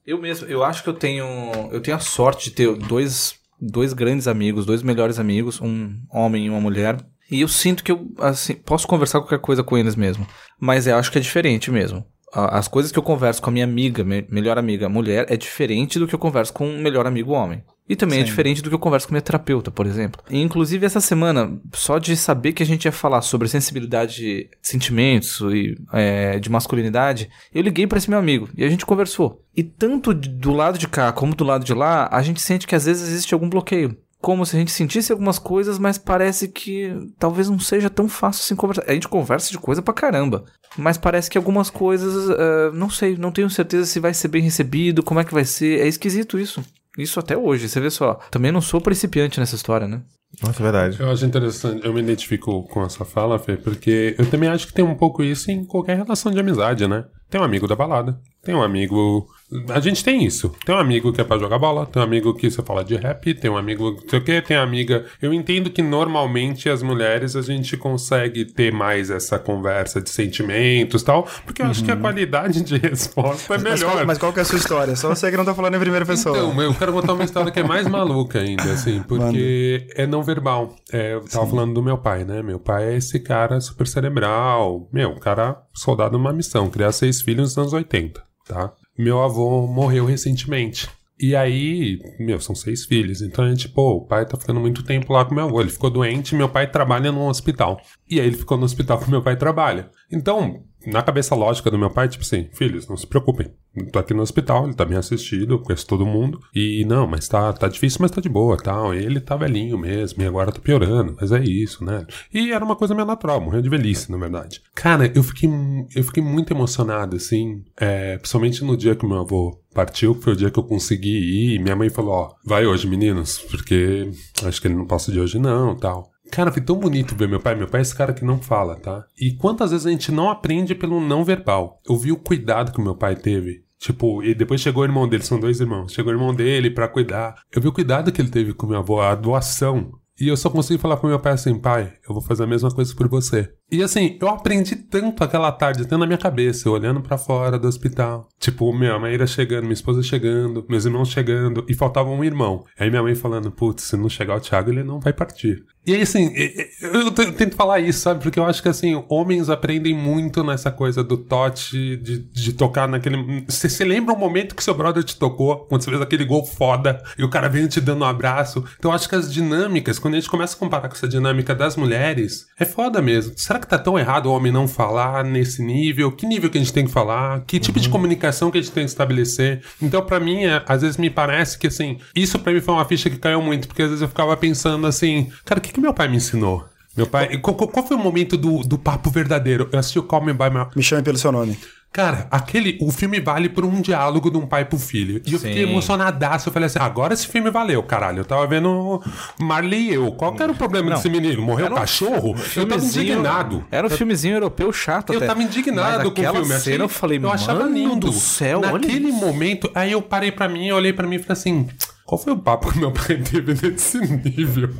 eu 0.07 0.21
mesmo, 0.21 0.47
eu 0.47 0.63
acho 0.63 0.85
que 0.85 0.89
eu 0.89 0.95
tenho, 0.95 1.27
eu 1.73 1.81
tenho 1.81 1.97
a 1.97 2.01
sorte 2.01 2.51
de 2.51 2.57
ter 2.57 2.73
dois, 2.77 3.35
dois 3.61 3.93
grandes 3.93 4.29
amigos, 4.29 4.65
dois 4.65 4.85
melhores 4.85 5.19
amigos, 5.19 5.61
um 5.61 5.93
homem 6.13 6.47
e 6.47 6.51
uma 6.51 6.61
mulher. 6.61 7.05
E 7.29 7.41
eu 7.41 7.49
sinto 7.49 7.83
que 7.83 7.91
eu, 7.91 8.13
assim, 8.19 8.55
posso 8.55 8.87
conversar 8.87 9.19
qualquer 9.19 9.41
coisa 9.41 9.65
com 9.65 9.77
eles 9.77 9.97
mesmo. 9.97 10.25
Mas 10.61 10.87
eu 10.87 10.97
acho 10.97 11.11
que 11.11 11.19
é 11.19 11.21
diferente 11.21 11.69
mesmo. 11.69 12.07
As 12.35 12.67
coisas 12.69 12.91
que 12.91 12.99
eu 12.99 13.03
converso 13.03 13.41
com 13.41 13.51
a 13.51 13.53
minha 13.53 13.65
amiga, 13.65 14.03
me- 14.03 14.27
melhor 14.29 14.59
amiga 14.59 14.89
mulher, 14.89 15.27
é 15.29 15.37
diferente 15.37 15.99
do 15.99 16.07
que 16.09 16.15
eu 16.15 16.19
converso 16.19 16.53
com 16.53 16.67
um 16.67 16.81
melhor 16.83 17.07
amigo 17.07 17.33
homem. 17.33 17.63
E 17.87 17.95
também 17.95 18.19
é 18.19 18.23
Sim. 18.23 18.27
diferente 18.31 18.63
do 18.63 18.71
que 18.71 18.75
eu 18.75 18.79
converso 18.79 19.07
com 19.07 19.13
minha 19.13 19.21
terapeuta, 19.21 19.71
por 19.71 19.85
exemplo. 19.87 20.23
E, 20.31 20.41
inclusive, 20.41 20.87
essa 20.87 21.03
semana, 21.03 21.61
só 21.75 21.99
de 21.99 22.17
saber 22.17 22.53
que 22.53 22.63
a 22.63 22.67
gente 22.67 22.87
ia 22.87 22.93
falar 22.93 23.21
sobre 23.21 23.47
sensibilidade 23.47 24.17
de 24.17 24.49
sentimentos 24.63 25.39
e 25.53 25.77
é, 25.93 26.39
de 26.39 26.51
masculinidade, 26.51 27.29
eu 27.55 27.61
liguei 27.63 27.87
pra 27.87 27.99
esse 27.99 28.09
meu 28.09 28.19
amigo 28.19 28.49
e 28.57 28.65
a 28.65 28.69
gente 28.71 28.87
conversou. 28.87 29.43
E 29.57 29.63
tanto 29.63 30.15
do 30.15 30.53
lado 30.53 30.79
de 30.79 30.89
cá 30.89 31.13
como 31.13 31.35
do 31.35 31.45
lado 31.45 31.65
de 31.65 31.75
lá, 31.75 32.09
a 32.11 32.23
gente 32.23 32.41
sente 32.41 32.67
que 32.67 32.75
às 32.75 32.87
vezes 32.87 33.07
existe 33.09 33.35
algum 33.35 33.49
bloqueio. 33.51 33.97
Como 34.25 34.47
se 34.47 34.57
a 34.57 34.59
gente 34.59 34.73
sentisse 34.73 35.13
algumas 35.13 35.39
coisas, 35.39 35.79
mas 35.79 35.99
parece 35.99 36.49
que 36.49 36.91
talvez 37.19 37.51
não 37.51 37.59
seja 37.59 37.91
tão 37.91 38.09
fácil 38.09 38.41
assim 38.41 38.57
conversar. 38.57 38.85
A 38.89 38.95
gente 38.95 39.07
conversa 39.07 39.51
de 39.51 39.59
coisa 39.59 39.83
pra 39.83 39.93
caramba. 39.93 40.47
Mas 40.79 40.97
parece 40.97 41.29
que 41.29 41.37
algumas 41.37 41.69
coisas, 41.69 42.31
eh, 42.31 42.71
não 42.73 42.89
sei, 42.89 43.19
não 43.19 43.31
tenho 43.31 43.51
certeza 43.51 43.85
se 43.85 44.01
vai 44.01 44.15
ser 44.15 44.29
bem 44.29 44.43
recebido, 44.43 45.03
como 45.03 45.21
é 45.21 45.25
que 45.25 45.35
vai 45.35 45.45
ser. 45.45 45.79
É 45.79 45.87
esquisito 45.87 46.39
isso. 46.39 46.65
Isso 46.97 47.21
até 47.21 47.37
hoje, 47.37 47.69
você 47.69 47.79
vê 47.79 47.91
só. 47.91 48.15
Também 48.31 48.51
não 48.51 48.63
sou 48.63 48.81
principiante 48.81 49.39
nessa 49.39 49.57
história, 49.57 49.87
né? 49.87 50.01
Nossa, 50.43 50.63
é 50.63 50.63
verdade. 50.63 51.01
Eu 51.01 51.11
acho 51.11 51.27
interessante, 51.27 51.85
eu 51.85 51.93
me 51.93 52.01
identifico 52.01 52.63
com 52.65 52.83
essa 52.83 53.05
fala, 53.05 53.39
Fê, 53.39 53.59
porque 53.59 54.15
eu 54.19 54.25
também 54.31 54.49
acho 54.49 54.67
que 54.67 54.73
tem 54.73 54.85
um 54.85 54.95
pouco 54.95 55.23
isso 55.23 55.51
em 55.51 55.67
qualquer 55.67 55.99
relação 55.99 56.33
de 56.33 56.41
amizade, 56.41 56.89
né? 56.89 57.05
Tem 57.35 57.41
um 57.41 57.45
amigo 57.45 57.67
da 57.67 57.75
balada, 57.75 58.17
tem 58.45 58.55
um 58.55 58.63
amigo. 58.63 59.27
A 59.71 59.81
gente 59.81 60.05
tem 60.05 60.25
isso. 60.25 60.55
Tem 60.65 60.73
um 60.73 60.79
amigo 60.79 61.13
que 61.13 61.21
é 61.21 61.25
pra 61.25 61.37
jogar 61.37 61.59
bola, 61.59 61.85
tem 61.85 62.01
um 62.01 62.05
amigo 62.05 62.33
que 62.33 62.49
você 62.49 62.63
fala 62.63 62.85
de 62.85 62.95
rap, 62.95 63.35
tem 63.35 63.51
um 63.51 63.57
amigo 63.57 63.91
não 63.91 64.09
sei 64.09 64.19
o 64.21 64.23
quê, 64.23 64.41
tem 64.41 64.57
amiga. 64.57 65.05
Eu 65.21 65.35
entendo 65.35 65.69
que 65.69 65.83
normalmente 65.83 66.69
as 66.69 66.81
mulheres 66.81 67.35
a 67.35 67.43
gente 67.43 67.77
consegue 67.77 68.45
ter 68.45 68.73
mais 68.73 69.11
essa 69.11 69.37
conversa 69.37 70.01
de 70.01 70.11
sentimentos 70.11 71.03
e 71.03 71.05
tal, 71.05 71.27
porque 71.45 71.61
eu 71.61 71.67
acho 71.67 71.83
que 71.83 71.91
a 71.91 71.97
qualidade 71.97 72.63
de 72.63 72.77
resposta 72.77 73.55
é 73.55 73.59
Mas 73.59 73.81
melhor. 73.81 73.95
qual, 73.95 74.07
mas 74.07 74.19
qual 74.19 74.33
que 74.33 74.39
é 74.39 74.43
a 74.43 74.45
sua 74.45 74.59
história? 74.59 74.95
Só 74.95 75.09
você 75.09 75.29
que 75.29 75.37
não 75.37 75.45
tá 75.45 75.55
falando 75.55 75.75
em 75.75 75.81
primeira 75.81 76.07
pessoa. 76.07 76.39
Então, 76.39 76.63
eu 76.63 76.73
quero 76.73 76.93
contar 76.93 77.15
uma 77.15 77.25
história 77.25 77.51
que 77.51 77.59
é 77.59 77.65
mais 77.65 77.89
maluca 77.89 78.39
ainda, 78.39 78.63
assim, 78.63 79.03
porque 79.03 79.89
é 79.97 80.07
não 80.07 80.23
verbal. 80.23 80.77
É, 80.93 81.15
eu 81.15 81.25
tava 81.25 81.49
falando 81.49 81.75
do 81.75 81.83
meu 81.83 81.99
pai, 81.99 82.25
né? 82.25 82.45
Meu 82.45 82.61
pai 82.61 82.93
é 82.93 82.97
esse 82.97 83.19
cara 83.19 83.61
super 83.61 83.89
cerebral, 83.89 84.89
meu, 84.93 85.11
um 85.11 85.19
cara 85.19 85.61
soldado 85.73 86.17
numa 86.17 86.33
missão, 86.33 86.71
criar 86.71 86.93
seis 86.93 87.24
filhos 87.25 87.57
nos 87.57 87.59
anos 87.59 87.73
80, 87.73 88.23
tá? 88.47 88.73
Meu 88.97 89.23
avô 89.23 89.67
morreu 89.67 90.05
recentemente. 90.05 90.89
E 91.19 91.35
aí, 91.37 92.01
meu, 92.19 92.41
são 92.41 92.55
seis 92.55 92.85
filhos. 92.85 93.23
Então 93.23 93.45
a 93.45 93.49
gente, 93.49 93.69
pô, 93.69 93.97
o 93.97 94.07
pai 94.07 94.27
tá 94.27 94.37
ficando 94.37 94.61
muito 94.61 94.83
tempo 94.83 95.13
lá 95.13 95.25
com 95.25 95.35
meu 95.35 95.45
avô. 95.45 95.61
Ele 95.61 95.71
ficou 95.71 95.89
doente, 95.89 96.35
meu 96.35 96.49
pai 96.49 96.71
trabalha 96.71 97.13
num 97.13 97.29
hospital. 97.29 97.81
E 98.11 98.21
aí 98.21 98.27
ele 98.27 98.37
ficou 98.37 98.59
no 98.59 98.65
hospital 98.65 98.99
que 98.99 99.11
meu 99.11 99.23
pai 99.23 99.37
trabalha. 99.37 99.91
Então, 100.11 100.65
na 100.87 101.03
cabeça 101.03 101.35
lógica 101.35 101.71
do 101.71 101.79
meu 101.79 101.91
pai, 101.91 102.09
tipo 102.09 102.25
assim, 102.25 102.49
filhos, 102.53 102.89
não 102.89 102.97
se 102.97 103.07
preocupem. 103.07 103.51
Eu 103.77 103.91
tô 103.91 103.99
aqui 103.99 104.15
no 104.15 104.23
hospital, 104.23 104.65
ele 104.65 104.75
tá 104.75 104.85
bem 104.85 104.97
assistido, 104.97 105.59
conheço 105.59 105.87
todo 105.87 106.07
mundo. 106.07 106.41
E 106.55 106.85
não, 106.85 107.07
mas 107.07 107.27
tá, 107.27 107.53
tá 107.53 107.67
difícil, 107.67 107.99
mas 108.01 108.11
tá 108.11 108.21
de 108.21 108.29
boa, 108.29 108.57
tal. 108.57 108.95
Ele 108.95 109.21
tá 109.21 109.37
velhinho 109.37 109.77
mesmo, 109.77 110.23
e 110.23 110.27
agora 110.27 110.53
tá 110.53 110.61
piorando, 110.61 111.17
mas 111.21 111.33
é 111.33 111.43
isso, 111.43 111.85
né? 111.85 112.07
E 112.33 112.53
era 112.53 112.65
uma 112.65 112.77
coisa 112.77 112.95
meio 112.95 113.07
natural, 113.07 113.41
morreu 113.41 113.63
de 113.63 113.69
velhice, 113.69 114.11
na 114.11 114.19
verdade. 114.19 114.63
Cara, 114.75 115.11
eu 115.15 115.23
fiquei, 115.23 115.51
eu 115.95 116.05
fiquei 116.05 116.23
muito 116.23 116.53
emocionado, 116.53 117.17
assim, 117.17 117.65
é, 117.77 118.17
principalmente 118.19 118.65
no 118.65 118.77
dia 118.77 118.95
que 118.95 119.07
meu 119.07 119.21
avô 119.21 119.61
partiu, 119.75 120.15
que 120.15 120.23
foi 120.23 120.33
o 120.33 120.37
dia 120.37 120.51
que 120.51 120.59
eu 120.59 120.63
consegui 120.63 121.19
ir. 121.19 121.55
E 121.57 121.59
minha 121.59 121.77
mãe 121.77 121.91
falou: 121.91 122.13
Ó, 122.13 122.35
vai 122.45 122.65
hoje, 122.65 122.87
meninos, 122.87 123.39
porque 123.39 124.09
acho 124.45 124.61
que 124.61 124.69
ele 124.69 124.77
não 124.77 124.87
passa 124.87 125.11
de 125.11 125.21
hoje, 125.21 125.39
não, 125.39 125.75
tal. 125.75 126.14
Cara, 126.35 126.51
foi 126.51 126.61
tão 126.61 126.77
bonito 126.77 127.15
ver 127.15 127.29
meu 127.29 127.39
pai. 127.39 127.55
Meu 127.55 127.69
pai 127.69 127.81
é 127.81 127.83
esse 127.83 127.95
cara 127.95 128.13
que 128.13 128.25
não 128.25 128.43
fala, 128.43 128.75
tá? 128.75 129.07
E 129.17 129.37
quantas 129.37 129.71
vezes 129.71 129.87
a 129.87 129.91
gente 129.91 130.11
não 130.11 130.29
aprende 130.29 130.75
pelo 130.75 131.01
não 131.01 131.25
verbal? 131.25 131.81
Eu 131.89 131.97
vi 131.97 132.11
o 132.11 132.17
cuidado 132.17 132.73
que 132.73 132.83
meu 132.83 132.97
pai 132.97 133.15
teve. 133.15 133.63
Tipo, 133.79 134.21
e 134.21 134.35
depois 134.35 134.61
chegou 134.61 134.83
o 134.83 134.87
irmão 134.87 135.07
dele, 135.09 135.23
são 135.23 135.39
dois 135.39 135.61
irmãos. 135.61 135.93
Chegou 135.93 136.13
o 136.13 136.17
irmão 136.17 136.35
dele 136.35 136.71
pra 136.71 136.89
cuidar. 136.89 137.37
Eu 137.55 137.63
vi 137.63 137.69
o 137.69 137.73
cuidado 137.73 138.11
que 138.11 138.21
ele 138.21 138.31
teve 138.31 138.53
com 138.53 138.67
meu 138.67 138.81
avô, 138.81 139.01
a 139.01 139.15
doação. 139.15 139.93
E 140.19 140.27
eu 140.27 140.37
só 140.37 140.51
consegui 140.51 140.81
falar 140.81 140.97
pro 140.97 141.09
meu 141.09 141.21
pai 141.21 141.35
assim, 141.35 141.57
pai, 141.57 141.93
eu 142.09 142.15
vou 142.15 142.23
fazer 142.23 142.45
a 142.45 142.47
mesma 142.47 142.71
coisa 142.71 142.95
por 142.95 143.09
você. 143.09 143.53
E 143.71 143.83
assim, 143.83 144.17
eu 144.21 144.29
aprendi 144.29 144.75
tanto 144.75 145.23
aquela 145.23 145.51
tarde, 145.53 145.83
até 145.83 145.97
na 145.97 146.07
minha 146.07 146.19
cabeça, 146.19 146.71
olhando 146.71 147.01
pra 147.01 147.19
fora 147.19 147.59
do 147.59 147.67
hospital. 147.67 148.29
Tipo, 148.39 148.73
minha 148.73 148.99
mãe 148.99 149.15
era 149.15 149.27
chegando, 149.27 149.65
minha 149.65 149.73
esposa 149.73 150.03
chegando, 150.03 150.65
meus 150.69 150.85
irmãos 150.85 151.09
chegando, 151.09 151.65
e 151.69 151.75
faltava 151.75 152.11
um 152.11 152.23
irmão. 152.23 152.65
Aí 152.79 152.91
minha 152.91 153.03
mãe 153.03 153.17
falando, 153.17 153.51
putz, 153.51 153.85
se 153.85 153.97
não 153.97 154.09
chegar 154.09 154.37
o 154.37 154.41
Thiago, 154.41 154.71
ele 154.71 154.85
não 154.85 155.01
vai 155.01 155.13
partir. 155.13 155.65
E 155.87 155.95
aí, 155.95 156.03
assim, 156.03 156.33
eu 156.81 157.11
tento 157.13 157.57
falar 157.57 157.81
isso, 157.81 158.01
sabe? 158.01 158.23
Porque 158.23 158.39
eu 158.39 158.45
acho 158.45 158.63
que, 158.63 158.69
assim, 158.69 159.03
homens 159.09 159.51
aprendem 159.51 159.95
muito 159.95 160.43
nessa 160.43 160.71
coisa 160.71 161.05
do 161.05 161.17
tote, 161.17 161.97
de, 161.99 162.19
de 162.19 162.53
tocar 162.53 162.89
naquele. 162.89 163.45
Você 163.49 163.85
lembra 163.85 164.15
o 164.15 164.19
momento 164.19 164.55
que 164.55 164.65
seu 164.65 164.75
brother 164.75 165.03
te 165.05 165.19
tocou, 165.19 165.67
quando 165.67 165.83
você 165.83 165.91
fez 165.91 166.01
aquele 166.03 166.25
gol 166.25 166.45
foda, 166.45 167.03
e 167.19 167.25
o 167.25 167.29
cara 167.29 167.49
veio 167.49 167.69
te 167.69 167.81
dando 167.81 168.03
um 168.03 168.09
abraço. 168.09 168.65
Então 168.79 168.91
eu 168.91 168.95
acho 168.95 169.09
que 169.09 169.15
as 169.15 169.33
dinâmicas, 169.33 169.99
quando 169.99 170.15
a 170.15 170.21
gente 170.21 170.31
começa 170.31 170.57
a 170.57 170.59
comparar 170.59 170.89
com 170.89 170.95
essa 170.95 171.09
dinâmica 171.09 171.55
das 171.55 171.77
mulheres, 171.77 172.47
é 172.59 172.65
foda 172.65 173.03
mesmo. 173.03 173.35
Será 173.37 173.59
que 173.59 173.67
tá 173.69 173.79
tão 173.79 173.99
errado 173.99 174.27
o 174.27 174.33
homem 174.33 174.51
não 174.53 174.67
falar 174.67 175.23
nesse 175.25 175.63
nível? 175.63 176.11
Que 176.13 176.27
nível 176.27 176.49
que 176.51 176.57
a 176.59 176.61
gente 176.61 176.73
tem 176.73 176.87
que 176.87 176.93
falar? 176.93 177.43
Que 177.47 177.59
tipo 177.61 177.79
de 177.79 177.89
comunicação 177.89 178.51
que 178.51 178.59
a 178.59 178.61
gente 178.63 178.73
tem 178.73 178.85
que 178.85 178.91
estabelecer? 178.91 179.63
Então, 179.83 180.01
pra 180.05 180.19
mim, 180.19 180.45
é- 180.45 180.63
às 180.67 180.83
vezes 180.83 180.97
me 180.97 181.11
parece 181.11 181.59
que, 181.59 181.67
assim, 181.67 181.99
isso 182.15 182.39
pra 182.39 182.53
mim 182.53 182.61
foi 182.61 182.75
uma 182.75 182.85
ficha 182.85 183.11
que 183.11 183.19
caiu 183.19 183.43
muito, 183.43 183.69
porque 183.69 183.83
às 183.83 183.89
vezes 183.89 184.03
eu 184.03 184.09
ficava 184.09 184.35
pensando 184.37 184.87
assim, 184.87 185.31
cara, 185.45 185.59
o 185.59 185.63
que, 185.63 185.74
que 185.75 185.81
meu 185.81 185.93
pai 185.93 186.09
me 186.09 186.17
ensinou? 186.17 186.65
Meu 186.97 187.07
pai. 187.07 187.37
Qual, 187.39 187.55
qual- 187.57 187.69
qual 187.69 187.87
foi 187.87 187.97
o 187.97 188.01
momento 188.01 188.37
do, 188.37 188.61
do 188.63 188.79
papo 188.79 189.11
verdadeiro? 189.11 189.69
Eu 189.73 189.79
assisti 189.79 189.99
o 189.99 190.03
Call 190.05 190.25
Me 190.25 190.33
By 190.33 190.49
My. 190.51 190.67
Me 190.77 190.83
chame 190.83 191.03
pelo 191.03 191.19
seu 191.19 191.33
nome. 191.33 191.59
Cara, 191.93 192.27
aquele. 192.31 192.77
O 192.81 192.91
filme 192.91 193.21
vale 193.21 193.49
por 193.49 193.65
um 193.65 193.81
diálogo 193.81 194.29
de 194.31 194.37
um 194.37 194.47
pai 194.47 194.65
pro 194.65 194.77
filho. 194.79 195.21
E 195.25 195.33
eu 195.33 195.39
fiquei 195.39 195.65
Sim. 195.65 195.71
emocionadaço. 195.71 196.49
Eu 196.49 196.53
falei 196.53 196.67
assim: 196.67 196.79
agora 196.81 197.15
esse 197.15 197.27
filme 197.27 197.51
valeu, 197.51 197.83
caralho. 197.85 198.19
Eu 198.21 198.25
tava 198.25 198.45
vendo 198.49 199.01
Marley 199.41 199.91
e 199.91 199.95
eu. 199.95 200.11
Qual 200.13 200.33
que 200.35 200.43
era 200.43 200.51
o 200.51 200.57
problema 200.57 200.89
Não. 200.91 200.97
desse 200.97 201.09
menino? 201.09 201.41
Morreu 201.43 201.67
um 201.67 201.75
cachorro? 201.75 202.35
Eu 202.57 202.67
tava 202.69 202.85
indignado. 202.85 203.65
Era 203.71 203.87
um 203.87 203.91
filmezinho 203.91 204.35
europeu 204.37 204.73
chato 204.73 205.13
Eu 205.13 205.19
até. 205.19 205.27
tava 205.27 205.43
indignado 205.43 206.05
Mas 206.05 206.15
com 206.15 206.21
o 206.23 206.33
filme. 206.43 206.47
cena 206.47 206.57
Achei- 206.59 206.81
eu 206.81 206.89
falei, 206.89 207.21
eu 207.23 207.31
achava 207.33 207.65
lindo. 207.65 208.09
do 208.09 208.13
céu, 208.13 208.61
Naquele 208.61 209.11
momento, 209.13 209.71
aí 209.75 209.93
eu 209.93 210.03
parei 210.03 210.31
pra 210.33 210.49
mim, 210.49 210.67
eu 210.69 210.77
olhei 210.77 210.93
pra 210.93 211.07
mim 211.07 211.17
e 211.17 211.19
falei 211.21 211.33
assim. 211.41 211.69
Qual 212.07 212.19
foi 212.19 212.33
o 212.33 212.39
papo 212.39 212.71
que 212.73 212.79
meu 212.79 212.93
pai 212.93 213.17
teve 213.23 213.55
nesse 213.55 213.99
nível? 213.99 214.71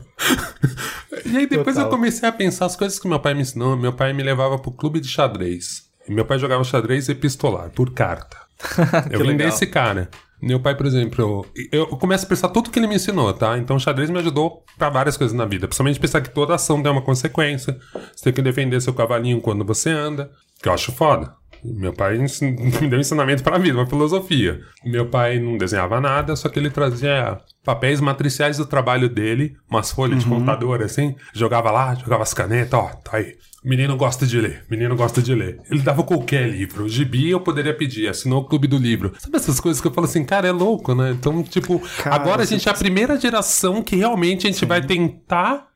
e 1.25 1.37
aí 1.37 1.47
depois 1.47 1.77
Total. 1.77 1.85
eu 1.85 1.91
comecei 1.91 2.29
a 2.29 2.33
pensar 2.33 2.67
as 2.67 2.77
coisas 2.77 2.99
que 2.99 3.09
meu 3.09 3.21
pai 3.21 3.35
me 3.35 3.43
ensinou. 3.43 3.77
Meu 3.77 3.93
pai 3.93 4.13
me 4.13 4.23
levava 4.23 4.59
pro 4.59 4.71
clube 4.71 5.01
de 5.01 5.09
xadrez. 5.09 5.85
E 6.07 6.13
meu 6.13 6.25
pai 6.25 6.39
jogava 6.39 6.63
xadrez 6.65 7.09
epistolar, 7.09 7.71
por 7.71 7.91
carta. 7.93 8.37
eu 9.11 9.21
vim 9.21 9.29
legal. 9.29 9.49
desse 9.49 9.67
cara. 9.67 10.11
Meu 10.41 10.61
pai, 10.61 10.77
por 10.77 10.85
exemplo, 10.85 11.47
eu, 11.73 11.81
eu 11.81 11.87
começo 11.97 12.27
a 12.27 12.29
pensar 12.29 12.51
tudo 12.51 12.69
que 12.69 12.79
ele 12.79 12.87
me 12.87 12.97
ensinou, 12.97 13.33
tá? 13.33 13.57
Então, 13.57 13.77
o 13.77 13.81
xadrez 13.81 14.11
me 14.11 14.19
ajudou 14.19 14.63
pra 14.77 14.91
várias 14.91 15.17
coisas 15.17 15.35
na 15.35 15.47
vida. 15.47 15.67
Principalmente 15.67 15.99
pensar 15.99 16.21
que 16.21 16.29
toda 16.29 16.55
ação 16.55 16.83
tem 16.83 16.93
uma 16.93 17.01
consequência. 17.01 17.79
Você 18.15 18.25
tem 18.25 18.33
que 18.33 18.43
defender 18.43 18.79
seu 18.83 18.93
cavalinho 18.93 19.41
quando 19.41 19.65
você 19.65 19.89
anda, 19.89 20.31
que 20.63 20.69
eu 20.69 20.73
acho 20.75 20.93
foda. 20.93 21.35
Meu 21.65 21.93
pai 21.93 22.19
me 22.19 22.27
deu 22.89 23.01
ensinamento 23.01 23.43
pra 23.43 23.59
vida, 23.59 23.79
uma 23.79 23.87
filosofia. 23.87 24.61
Meu 24.85 25.09
pai 25.09 25.39
não 25.39 25.57
desenhava 25.57 26.01
nada, 26.01 26.37
só 26.37 26.49
que 26.49 26.59
ele 26.59 26.71
trazia 26.71 27.39
papéis 27.65 28.01
matriciais 28.01 28.59
do 28.59 28.67
trabalho 28.67 29.09
dele, 29.09 29.57
umas 29.71 29.91
folhas 29.91 30.23
de 30.23 30.29
computador 30.29 30.83
assim, 30.83 31.17
jogava 31.33 31.71
lá, 31.71 31.95
jogava 31.95 32.23
as 32.23 32.35
canetas, 32.35 32.79
ó, 32.79 32.89
tá 32.89 33.17
aí. 33.17 33.35
Menino 33.65 33.97
gosta 33.97 34.27
de 34.27 34.39
ler, 34.39 34.65
menino 34.69 34.95
gosta 34.95 35.23
de 35.23 35.35
ler. 35.35 35.59
Ele 35.71 35.81
dava 35.81 36.03
qualquer 36.03 36.49
livro. 36.51 36.87
Gibi 36.89 37.31
eu 37.31 37.41
poderia 37.41 37.75
pedir, 37.75 38.09
assinou 38.09 38.43
o 38.43 38.45
clube 38.45 38.67
do 38.67 38.77
livro. 38.77 39.15
Sabe 39.19 39.37
essas 39.37 39.59
coisas 39.59 39.81
que 39.81 39.89
eu 39.89 39.93
falo 39.93 40.07
assim, 40.07 40.23
cara, 40.23 40.47
é 40.47 40.53
louco, 40.53 40.95
né? 40.95 41.13
Então, 41.13 41.43
tipo, 41.43 41.79
Cara, 42.03 42.15
agora 42.15 42.43
a 42.43 42.47
gente 42.47 42.69
é 42.69 42.71
a 42.71 42.75
primeira 42.75 43.19
geração 43.19 43.83
que 43.83 43.97
realmente 43.97 44.47
a 44.47 44.51
gente 44.51 44.65
vai 44.67 44.83
tentar 44.83 45.69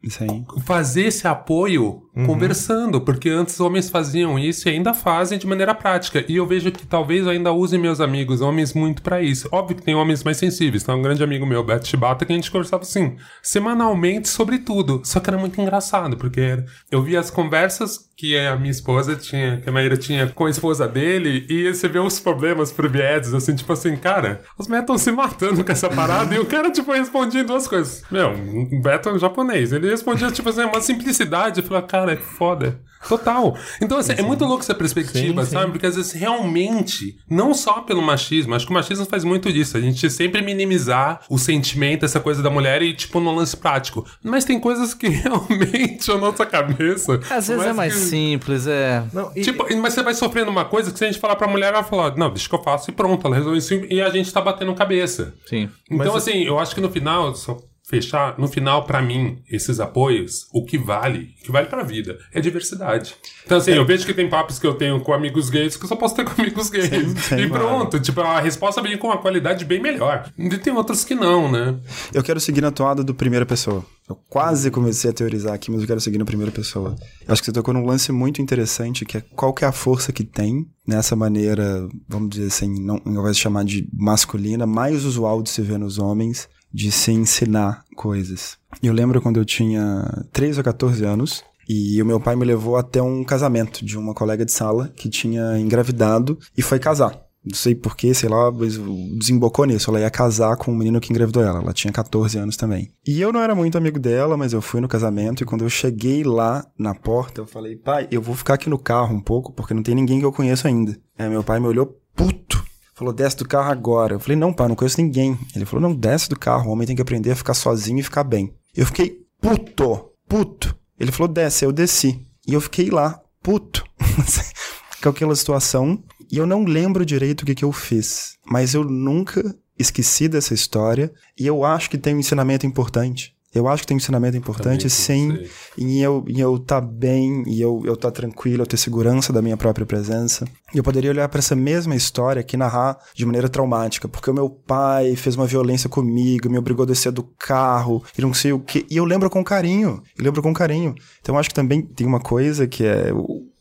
fazer 0.65 1.07
esse 1.07 1.27
apoio 1.27 2.03
conversando, 2.27 3.01
porque 3.01 3.29
antes 3.29 3.59
homens 3.61 3.89
faziam 3.89 4.39
isso 4.39 4.69
e 4.69 4.73
ainda 4.73 4.93
fazem 4.93 5.39
de 5.39 5.47
maneira 5.47 5.75
prática. 5.75 6.25
E 6.29 6.37
eu 6.37 6.47
vejo 6.47 6.71
que 6.73 6.87
talvez 6.87 7.27
ainda 7.27 7.53
use 7.53 7.79
meus 7.79 8.01
amigos, 8.01 8.41
homens, 8.41 8.75
muito 8.75 9.03
pra 9.03 9.23
isso. 9.23 9.49
Óbvio 9.53 9.77
que 9.77 9.83
tem 9.83 9.95
homens 9.95 10.25
mais 10.25 10.37
sensíveis. 10.37 10.83
Tem 10.83 10.95
um 10.95 11.03
grande 11.03 11.23
amigo 11.23 11.47
meu, 11.47 11.63
Beto 11.65 11.87
Chibata, 11.87 12.25
que 12.27 12.33
a 12.33 12.35
gente 12.35 12.51
conversava 12.51 12.83
assim, 12.83 13.17
semanalmente 13.41 14.29
sobre 14.29 14.59
tudo. 14.59 15.01
Só 15.05 15.21
que 15.21 15.31
era 15.31 15.39
muito 15.39 15.61
engraçado, 15.61 16.17
porque 16.17 16.65
eu 16.91 17.03
via 17.03 17.21
as 17.21 17.31
conversas 17.31 17.78
conversas 17.79 18.09
que 18.17 18.37
a 18.37 18.57
minha 18.57 18.71
esposa 18.71 19.15
tinha, 19.15 19.61
que 19.61 19.69
a 19.69 19.73
Maíra 19.73 19.97
tinha 19.97 20.27
com 20.29 20.47
a 20.47 20.51
esposa 20.51 20.89
dele, 20.89 21.47
e 21.49 21.73
você 21.73 21.89
vê 21.89 21.99
os 21.99 22.19
problemas 22.19 22.73
pro 22.73 22.89
Viedes, 22.91 23.33
assim, 23.33 23.55
tipo 23.55 23.73
assim, 23.73 23.97
cara, 23.97 24.41
os 24.59 24.67
médicos 24.67 25.01
estão 25.01 25.13
se 25.13 25.17
matando 25.17 25.65
com 25.65 25.73
essa 25.73 25.89
parada, 25.89 26.35
e 26.35 26.39
o 26.39 26.47
cara, 26.47 26.71
tipo, 26.71 26.93
respondia 26.93 27.45
duas 27.45 27.69
coisas. 27.69 28.03
Meu, 28.11 28.31
um 28.31 28.81
Beto 28.83 29.09
é 29.09 29.13
um 29.13 29.19
japonês, 29.19 29.73
ele 29.73 29.89
respondia, 29.89 30.31
tipo 30.31 30.49
assim, 30.49 30.63
uma 30.63 30.81
simplicidade, 30.81 31.61
eu 31.61 31.67
falei, 31.67 31.83
cara, 31.85 32.13
é 32.13 32.17
foda. 32.17 32.81
Total. 33.07 33.57
Então, 33.83 33.99
assim, 33.99 34.13
é 34.17 34.23
muito 34.23 34.45
louco 34.45 34.63
essa 34.63 34.75
perspectiva, 34.75 35.43
Sim, 35.45 35.49
sim. 35.51 35.55
sabe? 35.57 35.73
Porque 35.73 35.87
às 35.87 35.97
vezes 35.97 36.13
realmente, 36.13 37.17
não 37.29 37.53
só 37.55 37.81
pelo 37.83 38.01
machismo, 38.03 38.55
acho 38.55 38.65
que 38.67 38.71
o 38.73 38.75
machismo 38.75 39.05
faz 39.07 39.25
muito 39.25 39.53
disso. 39.53 39.77
A 39.77 39.81
gente 39.81 40.09
sempre 40.11 40.43
minimizar 40.43 41.21
o 41.29 41.39
sentimento, 41.39 42.05
essa 42.05 42.21
coisa 42.21 42.43
da 42.43 42.51
mulher 42.51 42.83
e, 42.83 42.93
tipo, 42.95 43.21
no 43.21 43.35
lance 43.35 43.57
prático. 43.57 44.05
Mas 44.23 44.45
tem 44.45 44.59
coisas 44.59 44.95
que 44.95 45.09
realmente 45.09 46.11
a 46.11 46.17
nossa 46.17 46.45
cabeça. 46.47 47.21
Às 47.31 47.49
vezes 47.49 47.65
é 47.67 47.73
mais 47.73 47.95
que- 47.95 48.01
simples, 48.01 48.67
é. 48.67 49.05
Não, 49.13 49.31
e- 49.35 49.43
Tipo, 49.43 49.65
mas 49.77 49.95
você 49.95 50.03
vai 50.03 50.15
sofrendo 50.15 50.51
uma 50.51 50.65
coisa 50.65 50.91
que 50.93 50.99
se 50.99 51.05
a 51.05 51.09
gente 51.11 51.21
falar 51.21 51.37
pra 51.37 51.47
mulher, 51.49 51.73
ela 51.73 51.85
fala, 51.85 52.15
não, 52.17 52.31
deixa 52.31 52.49
que 52.49 52.55
eu 52.55 52.63
faço 52.63 52.91
e 52.91 52.93
pronto, 52.93 53.27
ela 53.27 53.37
resolve 53.37 53.59
isso 53.59 53.75
e 53.75 54.01
a 54.01 54.11
gente 54.11 54.33
tá 54.33 54.41
batendo 54.41 54.75
cabeça. 54.75 55.35
Sim. 55.47 55.69
Então, 55.91 56.13
Mas- 56.15 56.17
assim, 56.29 56.43
eu 56.45 56.59
acho 56.59 56.75
que 56.75 56.81
no 56.81 56.91
final, 56.91 57.35
só 57.35 57.57
fechar, 57.89 58.39
no 58.39 58.47
final, 58.47 58.85
pra 58.85 59.01
mim, 59.01 59.39
esses 59.51 59.81
apoios, 59.81 60.47
o 60.53 60.63
que 60.63 60.77
vale, 60.77 61.35
o 61.41 61.45
que 61.45 61.51
vale 61.51 61.69
pra 61.69 61.83
vida, 61.83 62.19
é 62.35 62.41
diversidade. 62.41 63.17
Então, 63.47 63.57
assim, 63.57 63.71
eu 63.71 63.85
vejo 63.85 64.05
que 64.05 64.13
tem 64.13 64.29
papos 64.29 64.59
que 64.59 64.67
eu 64.67 64.75
tenho 64.75 65.01
com 65.01 65.15
amigos 65.15 65.49
gays 65.49 65.75
que 65.75 65.85
eu 65.85 65.89
só 65.89 65.97
posso 65.97 66.15
ter 66.15 66.25
com 66.29 66.41
amigos 66.41 66.69
gays. 66.69 67.19
sim, 67.23 67.37
e 67.37 67.49
pronto, 67.49 67.99
tipo, 67.99 68.21
a 68.21 68.41
resposta 68.41 68.83
vem 68.83 68.99
com 68.99 69.07
uma 69.07 69.17
qualidade 69.17 69.65
bem 69.65 69.81
melhor. 69.81 70.31
E 70.37 70.51
tem 70.59 70.73
outros 70.73 71.03
que 71.03 71.15
não, 71.15 71.51
né? 71.51 71.77
Eu 72.13 72.23
quero 72.23 72.39
seguir 72.39 72.61
na 72.61 72.71
toada 72.71 73.03
do 73.03 73.15
primeira 73.15 73.47
pessoa. 73.47 73.83
Eu 74.07 74.17
quase 74.29 74.71
comecei 74.71 75.11
a 75.11 75.15
teorizar 75.15 75.55
aqui, 75.55 75.71
mas 75.71 75.81
eu 75.81 75.87
quero 75.87 76.01
seguir 76.01 76.19
na 76.19 76.25
primeira 76.27 76.53
pessoa. 76.53 76.95
Eu 77.27 77.33
acho 77.33 77.41
que 77.41 77.47
você 77.47 77.53
tocou 77.53 77.73
num 77.73 77.87
lance 77.87 78.13
muito 78.13 78.43
interessante, 78.43 79.07
que 79.07 79.17
é 79.17 79.21
qual 79.35 79.55
que 79.55 79.65
é 79.65 79.69
a 79.69 79.73
força 79.73 80.13
que 80.13 80.25
tem 80.25 80.67
nessa 80.87 81.15
maneira, 81.17 81.87
vamos 82.09 82.31
dizer 82.31 82.47
assim, 82.47 82.83
não, 82.83 83.01
não 83.05 83.23
vai 83.23 83.33
se 83.33 83.41
chamar 83.41 83.65
de 83.65 83.87
masculina, 83.93 84.67
mais 84.67 85.05
usual 85.05 85.43
de 85.43 85.51
se 85.51 85.61
ver 85.61 85.79
nos 85.79 85.99
homens, 85.99 86.49
de 86.73 86.91
se 86.93 87.13
ensinar 87.13 87.85
coisas. 87.97 88.59
Eu 88.83 88.93
lembro 88.93 89.21
quando 89.21 89.39
eu 89.39 89.45
tinha 89.45 90.27
13 90.33 90.61
ou 90.61 90.65
14 90.65 91.05
anos, 91.05 91.45
e 91.69 92.01
o 92.01 92.07
meu 92.07 92.19
pai 92.19 92.35
me 92.35 92.47
levou 92.47 92.77
até 92.77 93.03
um 93.03 93.23
casamento 93.23 93.85
de 93.85 93.99
uma 93.99 94.15
colega 94.15 94.45
de 94.45 94.53
sala 94.53 94.89
que 94.97 95.09
tinha 95.09 95.59
engravidado 95.59 96.39
e 96.57 96.63
foi 96.63 96.79
casar. 96.79 97.29
Não 97.45 97.55
sei 97.55 97.75
porquê, 97.75 98.13
sei 98.13 98.29
lá, 98.29 98.51
mas 98.51 98.79
desembocou 99.19 99.65
nisso. 99.65 99.91
Ela 99.91 100.01
ia 100.01 100.11
casar 100.11 100.57
com 100.57 100.73
um 100.73 100.77
menino 100.77 101.01
que 101.01 101.11
engravidou 101.11 101.43
ela. 101.43 101.61
Ela 101.61 101.73
tinha 101.73 101.93
14 101.93 102.39
anos 102.39 102.57
também. 102.57 102.91
E 103.07 103.21
eu 103.21 103.33
não 103.33 103.41
era 103.41 103.55
muito 103.55 103.79
amigo 103.79 103.99
dela, 103.99 104.37
mas 104.37 104.53
eu 104.53 104.61
fui 104.61 104.81
no 104.81 104.89
casamento 104.89 105.43
e 105.43 105.47
quando 105.47 105.65
eu 105.65 105.71
cheguei 105.71 106.25
lá 106.25 106.67
na 106.79 106.95
porta, 106.95 107.41
eu 107.41 107.47
falei, 107.47 107.77
pai, 107.77 108.09
eu 108.11 108.21
vou 108.21 108.35
ficar 108.35 108.55
aqui 108.55 108.69
no 108.69 108.79
carro 108.79 109.15
um 109.15 109.21
pouco, 109.21 109.53
porque 109.53 109.73
não 109.73 109.83
tem 109.83 109.95
ninguém 109.95 110.19
que 110.19 110.27
eu 110.27 110.33
conheço 110.33 110.67
ainda. 110.67 110.99
Aí 111.19 111.29
meu 111.29 111.45
pai 111.45 111.61
me 111.61 111.67
olhou 111.67 111.99
puto. 112.15 112.63
Falou, 112.99 113.15
desce 113.15 113.37
do 113.37 113.47
carro 113.47 113.71
agora. 113.71 114.15
Eu 114.15 114.19
falei, 114.19 114.37
não, 114.37 114.53
pai, 114.53 114.67
não 114.67 114.75
conheço 114.75 115.01
ninguém. 115.01 115.39
Ele 115.55 115.65
falou, 115.65 115.89
não, 115.89 115.95
desce 115.95 116.29
do 116.29 116.37
carro. 116.37 116.69
O 116.69 116.73
homem 116.73 116.85
tem 116.85 116.97
que 116.97 117.03
aprender 117.03 117.31
a 117.31 117.37
ficar 117.37 117.55
sozinho 117.55 118.01
e 118.01 118.03
ficar 118.03 118.25
bem. 118.25 118.53
Eu 118.75 118.85
fiquei 118.87 119.21
puto, 119.41 120.11
puto. 120.29 120.77
Ele 120.99 121.13
falou, 121.13 121.33
desce. 121.33 121.65
Eu 121.65 121.71
desci. 121.71 122.21
E 122.45 122.55
eu 122.55 122.61
fiquei 122.61 122.91
lá, 122.91 123.23
puto. 123.41 123.85
com 125.01 125.11
aquela 125.11 125.37
situação. 125.37 126.03
E 126.29 126.39
eu 126.39 126.45
não 126.45 126.65
lembro 126.65 127.07
direito 127.07 127.43
o 127.43 127.47
que, 127.47 127.55
que 127.55 127.65
eu 127.65 127.71
fiz. 127.71 128.33
Mas 128.45 128.75
eu 128.75 128.83
nunca 128.83 129.45
esqueci 129.79 130.27
dessa 130.27 130.53
história. 130.53 131.13
E 131.39 131.47
eu 131.47 131.65
acho 131.65 131.89
que 131.89 131.99
tem 131.99 132.17
um 132.17 132.19
ensinamento 132.19 132.67
importante. 132.67 133.33
Eu 133.55 133.67
acho 133.67 133.83
que 133.83 133.87
tem 133.89 133.97
um 133.97 133.99
ensinamento 133.99 134.37
importante, 134.37 134.89
sim. 134.91 135.37
sei. 135.37 135.51
Em 135.79 136.01
eu, 136.01 136.25
em 136.29 136.39
eu 136.39 136.59
tá 136.59 136.81
bem, 136.81 137.43
e 137.47 137.61
eu, 137.61 137.83
eu 137.85 137.97
tá 137.97 138.11
tranquilo, 138.11 138.63
eu 138.63 138.67
ter 138.67 138.77
segurança 138.77 139.33
da 139.33 139.41
minha 139.41 139.57
própria 139.57 139.87
presença. 139.87 140.47
E 140.75 140.79
eu 140.79 140.85
poderia 140.85 141.11
olhar 141.11 141.29
para 141.29 141.39
essa 141.39 141.57
mesma 141.57 141.97
história 141.97 142.41
aqui 142.41 142.57
narrar 142.57 142.99
de 143.15 143.25
maneira 143.25 143.49
traumática, 143.49 144.07
porque 144.07 144.31
o 144.31 144.35
meu 144.35 144.51
pai 144.51 145.17
fez 145.17 145.35
uma 145.35 145.47
violência 145.47 145.89
comigo, 145.89 146.51
me 146.51 146.59
obrigou 146.59 146.83
a 146.83 146.87
descer 146.87 147.11
do 147.11 147.23
carro, 147.39 148.05
e 148.17 148.21
não 148.21 148.35
sei 148.35 148.53
o 148.53 148.61
que. 148.61 148.87
E 148.91 148.97
eu 148.97 149.05
lembro 149.05 149.31
com 149.31 149.43
carinho, 149.43 150.03
eu 150.19 150.25
lembro 150.25 150.43
com 150.43 150.53
carinho. 150.53 150.95
Então 151.21 151.35
eu 151.35 151.39
acho 151.39 151.49
que 151.49 151.55
também 151.55 151.81
tem 151.81 152.07
uma 152.07 152.21
coisa 152.21 152.67
que 152.67 152.85
é 152.85 153.13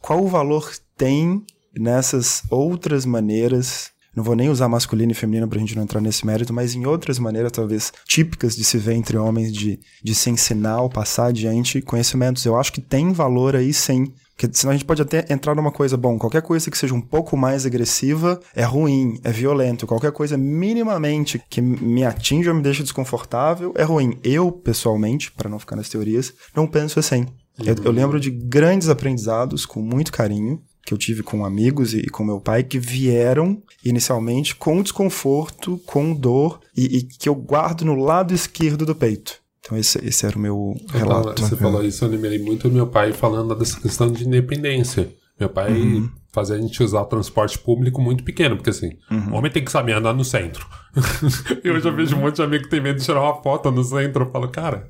qual 0.01 0.23
o 0.23 0.27
valor 0.27 0.69
tem 0.97 1.43
nessas 1.73 2.43
outras 2.49 3.05
maneiras 3.05 3.91
não 4.17 4.23
vou 4.23 4.35
nem 4.35 4.49
usar 4.49 4.67
masculino 4.67 5.11
e 5.11 5.15
feminino 5.15 5.47
pra 5.47 5.59
gente 5.59 5.75
não 5.75 5.83
entrar 5.83 6.01
nesse 6.01 6.25
mérito, 6.25 6.51
mas 6.51 6.73
em 6.73 6.87
outras 6.87 7.19
maneiras, 7.19 7.51
talvez 7.51 7.93
típicas 8.03 8.55
de 8.55 8.63
se 8.63 8.75
ver 8.79 8.95
entre 8.95 9.15
homens, 9.15 9.53
de, 9.53 9.79
de 10.03 10.15
se 10.15 10.31
ensinar 10.31 10.81
ou 10.81 10.89
passar 10.89 11.27
adiante 11.27 11.83
conhecimentos. 11.83 12.43
Eu 12.43 12.57
acho 12.57 12.73
que 12.73 12.81
tem 12.81 13.13
valor 13.13 13.55
aí 13.55 13.71
sim. 13.71 14.11
Porque 14.35 14.49
senão 14.57 14.71
a 14.71 14.75
gente 14.75 14.85
pode 14.85 15.03
até 15.03 15.23
entrar 15.31 15.53
numa 15.53 15.71
coisa, 15.71 15.95
bom, 15.95 16.17
qualquer 16.17 16.41
coisa 16.41 16.71
que 16.71 16.77
seja 16.77 16.95
um 16.95 17.01
pouco 17.01 17.37
mais 17.37 17.63
agressiva 17.63 18.39
é 18.55 18.63
ruim, 18.63 19.19
é 19.23 19.31
violento. 19.31 19.85
Qualquer 19.85 20.11
coisa 20.11 20.35
minimamente 20.35 21.39
que 21.47 21.61
me 21.61 22.03
atinja 22.03 22.49
ou 22.49 22.57
me 22.57 22.63
deixa 22.63 22.81
desconfortável 22.81 23.71
é 23.75 23.83
ruim. 23.83 24.17
Eu, 24.23 24.51
pessoalmente, 24.51 25.31
para 25.31 25.47
não 25.47 25.59
ficar 25.59 25.75
nas 25.75 25.89
teorias, 25.89 26.33
não 26.55 26.65
penso 26.65 26.99
assim. 26.99 27.27
Eu, 27.63 27.75
eu 27.83 27.91
lembro 27.91 28.19
de 28.19 28.31
grandes 28.31 28.89
aprendizados 28.89 29.63
com 29.63 29.79
muito 29.79 30.11
carinho 30.11 30.59
que 30.87 30.93
eu 30.93 30.97
tive 30.97 31.21
com 31.21 31.43
amigos 31.43 31.93
e, 31.93 31.97
e 31.97 32.07
com 32.07 32.23
meu 32.23 32.39
pai 32.39 32.63
que 32.63 32.79
vieram 32.79 33.61
inicialmente 33.83 34.55
com 34.55 34.81
desconforto, 34.81 35.77
com 35.85 36.13
dor 36.13 36.61
e, 36.75 36.99
e 36.99 37.03
que 37.03 37.27
eu 37.27 37.35
guardo 37.35 37.83
no 37.83 37.95
lado 37.95 38.33
esquerdo 38.33 38.85
do 38.85 38.95
peito. 38.95 39.35
Então 39.59 39.77
esse, 39.77 39.99
esse 40.07 40.25
era 40.25 40.37
o 40.37 40.39
meu 40.39 40.73
relato. 40.87 41.41
você 41.41 41.57
falou 41.57 41.83
isso, 41.83 42.05
eu 42.05 42.09
lembrei 42.09 42.39
muito 42.39 42.69
do 42.69 42.73
meu 42.73 42.87
pai 42.87 43.11
falando 43.11 43.53
dessa 43.53 43.81
questão 43.81 44.09
de 44.09 44.25
independência. 44.25 45.09
Meu 45.37 45.49
pai 45.49 45.73
Uhum. 45.73 46.09
Fazia 46.31 46.55
a 46.55 46.59
gente 46.59 46.81
usar 46.83 47.01
o 47.01 47.05
transporte 47.05 47.57
público 47.57 48.01
muito 48.01 48.23
pequeno, 48.23 48.55
porque 48.55 48.69
assim, 48.69 48.91
Uhum. 49.09 49.33
o 49.33 49.35
homem 49.37 49.51
tem 49.51 49.63
que 49.63 49.71
saber 49.71 49.93
andar 49.93 50.13
no 50.13 50.23
centro. 50.23 50.65
eu 51.63 51.79
já 51.79 51.91
vejo 51.91 52.15
um 52.15 52.19
monte 52.21 52.37
de 52.37 52.41
amigo 52.41 52.63
que 52.63 52.69
tem 52.69 52.81
medo 52.81 52.97
de 52.99 53.05
tirar 53.05 53.21
uma 53.21 53.35
foto 53.41 53.69
no 53.71 53.83
centro. 53.83 54.25
Eu 54.25 54.31
falo, 54.31 54.47
cara, 54.47 54.87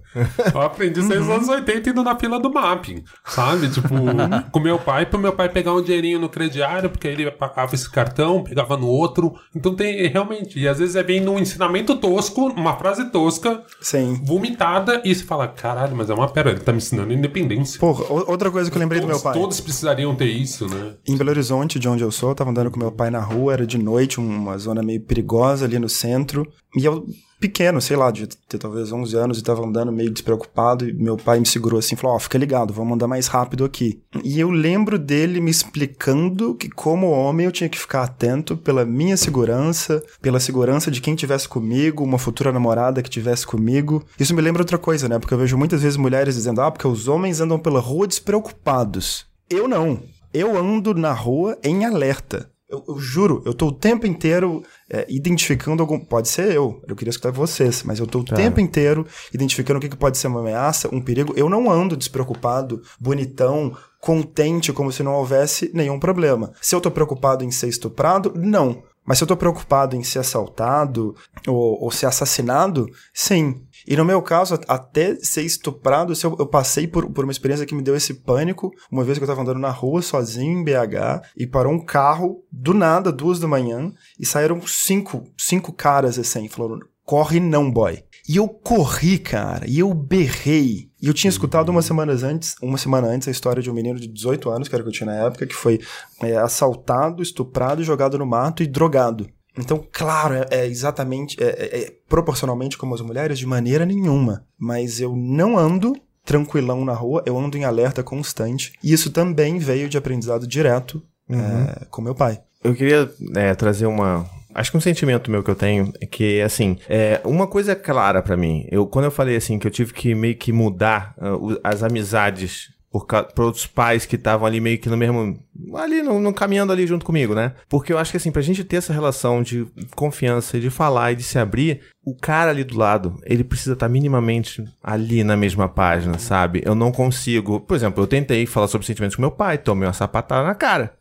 eu 0.54 0.62
aprendi 0.62 1.00
isso 1.00 1.12
Uhum. 1.12 1.20
nos 1.20 1.30
anos 1.30 1.50
80 1.50 1.90
indo 1.90 2.04
na 2.04 2.16
fila 2.18 2.40
do 2.40 2.52
mapping, 2.52 3.04
sabe? 3.26 3.70
Tipo, 3.70 3.94
Uhum. 3.94 4.42
com 4.52 4.60
meu 4.60 4.80
pai, 4.80 5.06
pro 5.06 5.20
meu 5.20 5.34
pai 5.34 5.50
pegar 5.50 5.74
um 5.74 5.82
dinheirinho 5.82 6.20
no 6.20 6.30
crediário, 6.30 6.90
porque 6.90 7.08
aí 7.08 7.14
ele 7.14 7.30
pagava 7.32 7.76
esse 7.76 7.90
cartão, 7.90 8.44
pegava 8.44 8.78
no 8.78 8.88
outro. 8.88 9.34
Então 9.56 9.76
tem, 9.76 10.08
realmente, 10.08 10.60
e 10.60 10.68
às 10.68 10.80
vezes 10.80 10.96
é 10.96 11.04
bem 11.04 11.20
num 11.20 11.38
ensinamento 11.40 11.96
tosco, 11.98 12.48
uma 12.48 12.78
frase 12.78 13.10
tosca, 13.12 13.64
Sim. 13.82 14.22
vomitada 14.24 15.02
e 15.04 15.14
você 15.14 15.24
fala, 15.24 15.48
caralho, 15.48 15.96
mas 15.96 16.10
é 16.10 16.14
uma 16.14 16.30
pera, 16.30 16.52
ele 16.52 16.60
tá 16.62 16.72
me 16.72 16.78
ensinando 16.78 17.12
independência. 17.14 17.80
Porra, 17.80 18.06
outra 18.28 18.50
coisa 18.50 18.70
que 18.72 18.78
eu 18.78 18.80
lembrei 18.80 19.02
do 19.02 19.08
meu 19.08 19.16
todos, 19.18 19.24
pai. 19.24 19.34
todos 19.34 19.60
precisariam 19.62 20.16
ter 20.16 20.26
isso, 20.28 20.68
né? 20.68 20.94
Em 21.08 21.18
Belo 21.28 21.32
Horizonte, 21.32 21.78
de 21.78 21.90
onde 21.90 22.04
eu 22.04 22.10
sou, 22.10 22.30
eu 22.30 22.36
tava 22.36 22.52
andando 22.52 22.72
com 22.72 22.80
meu 22.80 22.92
pai 22.92 23.10
na 23.10 23.20
rua, 23.20 23.52
era 23.52 23.68
de 23.68 23.78
noite, 23.78 24.18
uma 24.18 24.58
zona 24.58 24.82
meio 24.82 25.02
perigosa 25.02 25.66
ali 25.66 25.78
no 25.78 25.90
centro. 25.90 26.48
E 26.74 26.86
eu, 26.86 27.06
pequeno, 27.38 27.82
sei 27.82 27.98
lá, 27.98 28.10
de 28.12 28.28
ter 28.28 28.58
talvez 28.58 28.94
11 28.94 29.18
anos, 29.18 29.38
e 29.38 29.44
tava 29.44 29.66
andando 29.66 29.92
meio 29.92 30.10
despreocupado, 30.10 30.88
e 30.88 30.94
meu 30.94 31.18
pai 31.18 31.38
me 31.42 31.46
segurou 31.46 31.80
assim, 31.80 31.98
falou, 31.98 32.16
ó, 32.16 32.20
fica 32.20 32.38
ligado, 32.38 32.74
vamos 32.74 32.94
andar 32.94 33.10
mais 33.10 33.28
rápido 33.28 33.66
aqui. 33.66 34.02
E 34.24 34.40
eu 34.40 34.50
lembro 34.50 34.98
dele 34.98 35.42
me 35.42 35.52
explicando 35.52 36.56
que 36.56 36.70
como 36.70 37.10
homem 37.10 37.46
eu 37.46 37.52
tinha 37.52 37.68
que 37.68 37.78
ficar 37.78 38.04
atento 38.04 38.56
pela 38.56 38.86
minha 38.86 39.18
segurança, 39.18 40.02
pela 40.22 40.40
segurança 40.40 40.90
de 40.90 41.02
quem 41.02 41.14
tivesse 41.14 41.50
comigo, 41.50 42.06
uma 42.06 42.18
futura 42.18 42.54
namorada 42.54 43.04
que 43.04 43.10
tivesse 43.10 43.46
comigo. 43.46 44.02
Isso 44.18 44.34
me 44.34 44.42
lembra 44.42 44.62
outra 44.62 44.78
coisa, 44.78 45.10
né? 45.10 45.20
Porque 45.20 45.34
eu 45.34 45.38
vejo 45.38 45.58
muitas 45.58 45.82
vezes 45.82 45.98
mulheres 45.98 46.36
dizendo, 46.36 46.62
ah, 46.62 46.72
porque 46.72 46.88
os 46.88 47.10
homens 47.10 47.42
andam 47.42 47.60
pela 47.60 47.82
rua 47.82 48.08
despreocupados. 48.08 49.26
Eu 49.50 49.68
não. 49.68 50.02
Eu 50.38 50.56
ando 50.56 50.94
na 50.94 51.12
rua 51.12 51.58
em 51.64 51.84
alerta. 51.84 52.52
Eu, 52.70 52.84
eu 52.88 53.00
juro, 53.00 53.42
eu 53.46 53.54
tô 53.54 53.68
o 53.68 53.72
tempo 53.72 54.06
inteiro 54.06 54.62
é, 54.88 55.06
identificando 55.10 55.82
algum. 55.82 55.98
Pode 55.98 56.28
ser 56.28 56.54
eu, 56.54 56.84
eu 56.88 56.96
queria 56.96 57.10
escutar 57.10 57.32
vocês, 57.32 57.82
mas 57.82 57.98
eu 57.98 58.06
tô 58.06 58.20
o 58.20 58.24
tempo 58.24 58.60
inteiro 58.60 59.08
identificando 59.34 59.80
o 59.80 59.82
que, 59.82 59.90
que 59.90 59.96
pode 59.96 60.18
ser 60.18 60.28
uma 60.28 60.42
ameaça, 60.42 60.94
um 60.94 61.02
perigo. 61.02 61.34
Eu 61.36 61.50
não 61.50 61.72
ando 61.72 61.98
despreocupado, 61.98 62.82
bonitão, 63.00 63.76
contente, 64.00 64.72
como 64.72 64.92
se 64.92 65.02
não 65.02 65.14
houvesse 65.14 65.72
nenhum 65.74 65.98
problema. 65.98 66.52
Se 66.62 66.76
eu 66.76 66.82
tô 66.82 66.92
preocupado 66.92 67.44
em 67.44 67.50
ser 67.50 67.70
estuprado, 67.70 68.34
não. 68.36 68.84
Mas 69.08 69.18
se 69.18 69.24
eu 69.24 69.28
tô 69.28 69.38
preocupado 69.38 69.96
em 69.96 70.04
ser 70.04 70.20
assaltado 70.20 71.16
ou, 71.48 71.82
ou 71.84 71.90
ser 71.90 72.08
assassinado, 72.08 72.86
sim. 73.14 73.64
E 73.88 73.96
no 73.96 74.04
meu 74.04 74.22
caso, 74.22 74.60
até 74.68 75.16
ser 75.16 75.44
estuprado, 75.44 76.12
eu, 76.12 76.36
eu 76.38 76.46
passei 76.46 76.86
por, 76.86 77.10
por 77.10 77.24
uma 77.24 77.32
experiência 77.32 77.66
que 77.66 77.74
me 77.74 77.82
deu 77.82 77.96
esse 77.96 78.14
pânico, 78.14 78.70
uma 78.92 79.06
vez 79.06 79.18
que 79.18 79.24
eu 79.24 79.28
tava 79.28 79.42
andando 79.42 79.60
na 79.60 79.70
rua 79.70 80.02
sozinho 80.02 80.60
em 80.60 80.64
BH 80.64 81.26
e 81.38 81.48
parou 81.48 81.72
um 81.72 81.84
carro 81.84 82.44
do 82.52 82.74
nada, 82.74 83.10
duas 83.10 83.40
da 83.40 83.48
manhã, 83.48 83.94
e 84.20 84.26
saíram 84.26 84.62
cinco, 84.68 85.24
cinco 85.38 85.72
caras 85.72 86.20
assim, 86.20 86.50
falando: 86.50 86.86
corre 87.06 87.40
não, 87.40 87.72
boy. 87.72 88.04
E 88.28 88.36
eu 88.36 88.48
corri, 88.48 89.18
cara, 89.18 89.66
e 89.68 89.80
eu 89.80 89.94
berrei. 89.94 90.90
E 91.02 91.08
eu 91.08 91.14
tinha 91.14 91.30
escutado 91.30 91.70
umas 91.70 91.86
semanas 91.86 92.24
antes, 92.24 92.56
uma 92.62 92.78
semana 92.78 93.08
antes, 93.08 93.28
a 93.28 93.32
história 93.32 93.62
de 93.62 93.70
um 93.70 93.74
menino 93.74 94.00
de 94.00 94.08
18 94.08 94.50
anos, 94.50 94.68
que 94.68 94.76
era 94.76 94.82
o 94.82 94.86
que 94.86 94.90
eu 94.90 94.94
tinha 94.94 95.08
na 95.14 95.26
época, 95.26 95.46
que 95.48 95.56
foi 95.56 95.80
é, 96.22 96.36
assaltado, 96.38 97.24
estuprado, 97.24 97.84
jogado 97.84 98.18
no 98.18 98.26
mato 98.26 98.62
e 98.64 98.68
drogado. 98.68 99.28
Então, 99.58 99.84
claro, 99.92 100.36
é, 100.36 100.46
é 100.52 100.68
exatamente, 100.68 101.42
é, 101.42 101.46
é- 101.48 101.80
é 101.84 101.94
proporcionalmente 102.10 102.78
como 102.78 102.94
as 102.94 103.02
mulheres, 103.02 103.40
de 103.40 103.46
maneira 103.46 103.86
nenhuma. 103.86 104.46
Mas 104.58 105.00
eu 105.00 105.16
não 105.16 105.58
ando 105.58 105.94
tranquilão 106.26 106.84
na 106.84 106.94
rua, 106.94 107.24
eu 107.26 107.38
ando 107.40 107.58
em 107.58 107.64
alerta 107.64 108.04
constante. 108.04 108.74
E 108.84 108.92
isso 108.92 109.10
também 109.12 109.58
veio 109.58 109.88
de 109.88 109.98
aprendizado 109.98 110.46
direto 110.46 111.02
é, 111.30 111.86
com 111.90 112.02
meu 112.02 112.14
pai. 112.14 112.42
Eu 112.64 112.76
queria 112.76 113.10
é, 113.36 113.56
trazer 113.56 113.86
uma. 113.86 114.26
Acho 114.58 114.72
que 114.72 114.78
um 114.78 114.82
sentimento 114.82 115.30
meu 115.30 115.44
que 115.44 115.52
eu 115.52 115.56
tenho 115.56 115.94
é 116.02 116.06
que, 116.08 116.42
assim, 116.42 116.78
é, 116.90 117.22
uma 117.24 117.46
coisa 117.48 117.74
é 117.74 117.76
clara 117.76 118.22
pra 118.24 118.36
mim. 118.36 118.68
Eu, 118.72 118.88
quando 118.88 119.06
eu 119.06 119.12
falei 119.12 119.36
assim 119.36 119.60
que 119.60 119.68
eu 119.68 119.72
tive 119.72 119.94
que 119.94 120.16
meio 120.16 120.36
que 120.36 120.52
mudar 120.52 121.14
o- 121.20 121.60
as 121.64 121.84
amizades 121.84 122.70
por, 123.06 123.24
por 123.34 123.46
outros 123.46 123.68
pais 123.68 124.06
que 124.06 124.16
estavam 124.16 124.46
ali 124.48 124.60
meio 124.60 124.78
que 124.80 124.90
no 124.90 124.98
mesmo. 124.98 125.40
ali 125.76 126.02
no, 126.02 126.20
no- 126.20 126.34
caminhando 126.34 126.72
ali 126.72 126.86
junto 126.88 127.06
comigo, 127.06 127.34
né? 127.36 127.54
Porque 127.70 127.92
eu 127.94 127.98
acho 127.98 128.12
que 128.12 128.18
assim, 128.18 128.32
pra 128.32 128.42
gente 128.42 128.64
ter 128.64 128.78
essa 128.78 128.94
relação 128.94 129.42
de 129.42 129.68
confiança, 129.96 130.60
de 130.60 130.70
falar 130.70 131.12
e 131.12 131.16
de 131.16 131.24
se 131.24 131.38
abrir, 131.40 131.82
o 132.06 132.16
cara 132.16 132.52
ali 132.52 132.64
do 132.64 132.78
lado, 132.78 133.20
ele 133.26 133.44
precisa 133.44 133.74
estar 133.74 133.90
minimamente 133.90 134.64
ali 134.82 135.24
na 135.24 135.36
mesma 135.36 135.68
página, 135.68 136.18
sabe? 136.18 136.62
Eu 136.66 136.74
não 136.76 136.92
consigo. 136.92 137.60
Por 137.60 137.76
exemplo, 137.76 138.02
eu 138.02 138.08
tentei 138.08 138.46
falar 138.46 138.68
sobre 138.68 138.88
sentimentos 138.88 139.16
com 139.16 139.22
meu 139.22 139.32
pai, 139.32 139.58
tomei 139.58 139.88
uma 139.88 139.94
sapatada 139.94 140.48
na 140.48 140.56
cara. 140.56 140.94